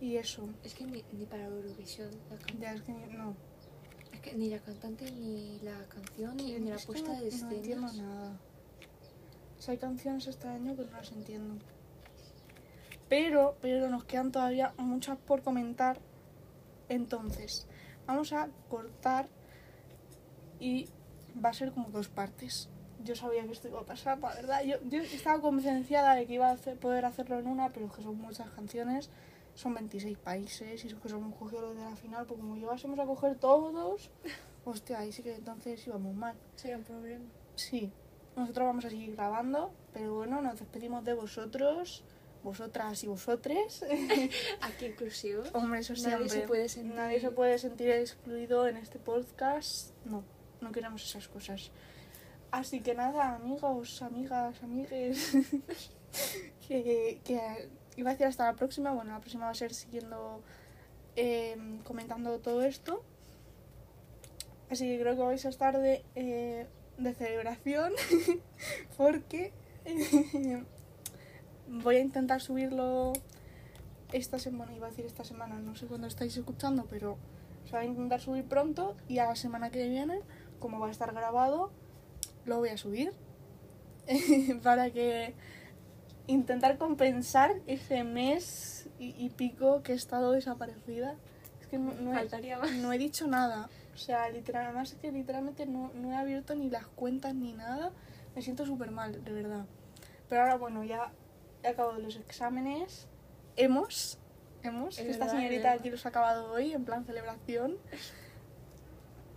Y 0.00 0.16
eso. 0.16 0.48
Es 0.64 0.74
que 0.74 0.84
ni, 0.84 1.04
ni 1.12 1.26
para 1.26 1.44
Eurovisión, 1.46 2.10
Ya 2.60 2.72
es 2.74 2.82
que 2.82 2.92
no. 2.92 3.34
es 4.12 4.20
que 4.20 4.34
ni 4.34 4.48
la 4.50 4.58
cantante, 4.58 5.10
ni 5.12 5.58
la 5.60 5.84
canción, 5.88 6.36
ni, 6.36 6.58
ni 6.58 6.70
la 6.70 6.76
puesta 6.78 7.12
de 7.12 7.30
No 7.30 7.50
entiendo 7.50 7.86
escenas. 7.86 7.96
nada. 7.96 8.40
O 9.58 9.62
sea, 9.62 9.72
hay 9.72 9.78
canciones 9.78 10.26
este 10.26 10.48
año 10.48 10.76
que 10.76 10.84
no 10.84 10.92
las 10.92 11.12
entiendo. 11.12 11.54
Pero, 13.08 13.56
pero 13.60 13.88
nos 13.88 14.04
quedan 14.04 14.32
todavía 14.32 14.74
muchas 14.78 15.16
por 15.18 15.42
comentar. 15.42 15.98
Entonces, 16.88 17.66
vamos 18.06 18.32
a 18.32 18.48
cortar 18.68 19.28
y 20.58 20.88
va 21.42 21.50
a 21.50 21.54
ser 21.54 21.72
como 21.72 21.88
dos 21.90 22.08
partes. 22.08 22.68
Yo 23.04 23.14
sabía 23.14 23.44
que 23.44 23.52
esto 23.52 23.68
iba 23.68 23.80
a 23.80 23.84
pasar, 23.86 24.18
la 24.18 24.34
verdad. 24.34 24.62
Yo, 24.64 24.76
yo 24.88 25.00
estaba 25.02 25.40
convencida 25.40 26.14
de 26.14 26.26
que 26.26 26.34
iba 26.34 26.48
a 26.48 26.52
hacer- 26.52 26.78
poder 26.78 27.04
hacerlo 27.04 27.38
en 27.38 27.46
una, 27.46 27.68
pero 27.72 27.86
es 27.86 27.92
que 27.92 28.02
son 28.02 28.16
muchas 28.18 28.48
canciones. 28.50 29.10
Son 29.54 29.72
26 29.72 30.18
países 30.18 30.84
y 30.84 30.88
es 30.88 30.94
que 30.94 31.08
somos 31.08 31.34
cogido 31.34 31.62
los 31.62 31.76
de 31.76 31.82
la 31.82 31.96
final, 31.96 32.26
pues 32.26 32.38
como 32.40 32.56
llevásemos 32.56 32.98
a 32.98 33.06
coger 33.06 33.36
todos, 33.38 34.10
hostia, 34.66 34.98
ahí 34.98 35.12
sí 35.12 35.22
que 35.22 35.34
entonces 35.34 35.86
íbamos 35.86 36.14
mal. 36.14 36.34
Sería 36.56 36.76
un 36.76 36.82
problema. 36.84 37.24
Sí, 37.54 37.90
nosotros 38.36 38.66
vamos 38.66 38.84
a 38.84 38.90
seguir 38.90 39.14
grabando, 39.16 39.72
pero 39.92 40.14
bueno, 40.14 40.42
nos 40.42 40.58
despedimos 40.58 41.04
de 41.04 41.14
vosotros, 41.14 42.04
vosotras 42.42 43.02
y 43.02 43.06
vosotres. 43.06 43.82
Aquí 44.60 44.86
inclusivo. 44.86 45.42
Hombre, 45.54 45.80
eso 45.80 45.94
Nadie 45.94 46.02
siempre. 46.02 46.28
se 46.28 46.40
puede 46.42 46.68
sentir- 46.68 46.94
Nadie 46.94 47.20
se 47.20 47.30
puede 47.30 47.58
sentir 47.58 47.90
excluido 47.90 48.68
en 48.68 48.76
este 48.76 48.98
podcast. 48.98 49.92
No, 50.04 50.22
no 50.60 50.70
queremos 50.72 51.02
esas 51.04 51.28
cosas. 51.28 51.70
Así 52.50 52.80
que 52.80 52.94
nada, 52.94 53.34
amigos, 53.34 54.00
amigas, 54.02 54.62
amigues, 54.62 55.32
que, 56.68 57.20
que 57.24 57.68
iba 57.96 58.10
a 58.10 58.12
decir 58.12 58.26
hasta 58.26 58.44
la 58.44 58.54
próxima. 58.54 58.92
Bueno, 58.92 59.12
la 59.12 59.20
próxima 59.20 59.46
va 59.46 59.50
a 59.50 59.54
ser 59.54 59.74
siguiendo 59.74 60.42
eh, 61.16 61.56
comentando 61.84 62.38
todo 62.38 62.62
esto. 62.62 63.02
Así 64.70 64.86
que 64.88 65.00
creo 65.00 65.16
que 65.16 65.22
vais 65.22 65.44
a 65.46 65.48
estar 65.48 65.78
de, 65.78 66.04
eh, 66.14 66.66
de 66.98 67.14
celebración 67.14 67.92
porque 68.96 69.52
eh, 69.84 70.62
voy 71.68 71.96
a 71.96 72.00
intentar 72.00 72.40
subirlo 72.40 73.12
esta 74.12 74.38
semana, 74.38 74.74
iba 74.74 74.86
a 74.86 74.90
decir 74.90 75.04
esta 75.04 75.24
semana, 75.24 75.58
no 75.58 75.76
sé 75.76 75.86
cuándo 75.86 76.06
estáis 76.06 76.36
escuchando, 76.36 76.86
pero 76.88 77.18
se 77.64 77.72
va 77.72 77.80
a 77.80 77.84
intentar 77.84 78.20
subir 78.20 78.44
pronto 78.44 78.96
y 79.08 79.18
a 79.18 79.26
la 79.26 79.36
semana 79.36 79.70
que 79.70 79.88
viene, 79.88 80.20
como 80.58 80.78
va 80.78 80.88
a 80.88 80.90
estar 80.90 81.12
grabado, 81.12 81.70
lo 82.44 82.58
voy 82.58 82.68
a 82.70 82.76
subir 82.76 83.12
para 84.62 84.90
que 84.90 85.34
intentar 86.28 86.78
compensar 86.78 87.54
ese 87.66 88.04
mes 88.04 88.88
y, 88.98 89.14
y 89.18 89.30
pico 89.30 89.82
que 89.82 89.92
he 89.92 89.96
estado 89.96 90.32
desaparecida. 90.32 91.16
Es 91.60 91.66
que 91.66 91.78
no, 91.78 92.16
he, 92.18 92.72
no 92.78 92.92
he 92.92 92.98
dicho 92.98 93.26
nada. 93.26 93.68
O 93.96 93.98
sea, 93.98 94.28
literal, 94.28 94.66
además 94.66 94.92
es 94.92 94.98
que 94.98 95.10
literalmente 95.10 95.64
no, 95.64 95.90
no 95.94 96.12
he 96.12 96.16
abierto 96.16 96.54
ni 96.54 96.68
las 96.68 96.86
cuentas 96.86 97.34
ni 97.34 97.54
nada. 97.54 97.92
Me 98.34 98.42
siento 98.42 98.66
súper 98.66 98.90
mal, 98.90 99.24
de 99.24 99.32
verdad. 99.32 99.64
Pero 100.28 100.42
ahora, 100.42 100.56
bueno, 100.56 100.84
ya 100.84 101.10
he 101.62 101.68
acabado 101.68 101.98
los 101.98 102.16
exámenes. 102.16 103.08
Hemos, 103.56 104.18
hemos. 104.62 104.98
Es 104.98 105.06
Esta 105.06 105.24
verdad, 105.24 105.38
señorita 105.38 105.56
es 105.56 105.62
verdad. 105.64 105.80
aquí 105.80 105.90
los 105.90 106.04
ha 106.04 106.10
acabado 106.10 106.52
hoy, 106.52 106.74
en 106.74 106.84
plan 106.84 107.06
celebración. 107.06 107.78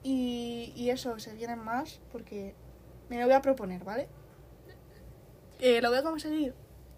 Y, 0.03 0.73
y 0.75 0.89
eso, 0.89 1.17
se 1.19 1.33
vienen 1.35 1.59
más 1.59 1.99
porque 2.11 2.53
me 3.09 3.17
lo 3.17 3.25
voy 3.25 3.33
a 3.35 3.41
proponer, 3.41 3.83
¿vale? 3.85 4.07
Eh, 5.59 5.81
¿Lo 5.81 5.89
voy 5.89 5.99
a 5.99 6.03
conseguir? 6.03 6.53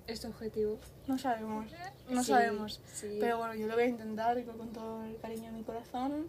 Este 0.07 0.27
objetivo. 0.27 0.79
No 1.07 1.17
sabemos. 1.19 1.67
No 2.09 2.23
Sí, 2.23 2.31
sabemos. 2.31 2.81
sí. 2.91 3.17
Pero 3.19 3.37
bueno, 3.37 3.53
yo 3.53 3.67
lo 3.67 3.75
voy 3.75 3.83
a 3.83 3.87
intentar 3.87 4.43
con 4.45 4.73
todo 4.73 5.03
el 5.03 5.17
cariño 5.17 5.43
de 5.45 5.51
mi 5.51 5.63
corazón. 5.63 6.27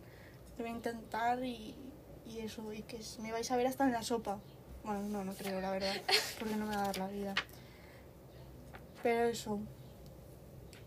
Lo 0.57 0.65
voy 0.65 0.73
a 0.73 0.77
intentar 0.77 1.45
y, 1.45 1.75
y 2.27 2.41
eso, 2.41 2.73
y 2.73 2.83
que 2.83 3.01
me 3.21 3.33
vais 3.33 3.51
a 3.51 3.57
ver 3.57 3.67
hasta 3.67 3.85
en 3.85 3.93
la 3.93 4.03
sopa. 4.03 4.39
Bueno, 4.85 5.03
no, 5.03 5.25
no 5.25 5.35
creo, 5.35 5.61
la 5.61 5.71
verdad, 5.71 5.95
porque 6.39 6.57
no 6.57 6.67
me 6.67 6.75
va 6.75 6.83
a 6.83 6.87
dar 6.87 6.99
la 6.99 7.09
vida. 7.09 7.35
Pero 9.03 9.25
eso, 9.25 9.61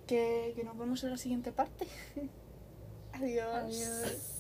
que, 0.07 0.53
que 0.55 0.63
nos 0.63 0.77
vemos 0.77 1.03
en 1.03 1.11
la 1.11 1.17
siguiente 1.17 1.51
parte. 1.51 1.87
Adiós. 3.13 3.53
Adiós. 3.53 4.35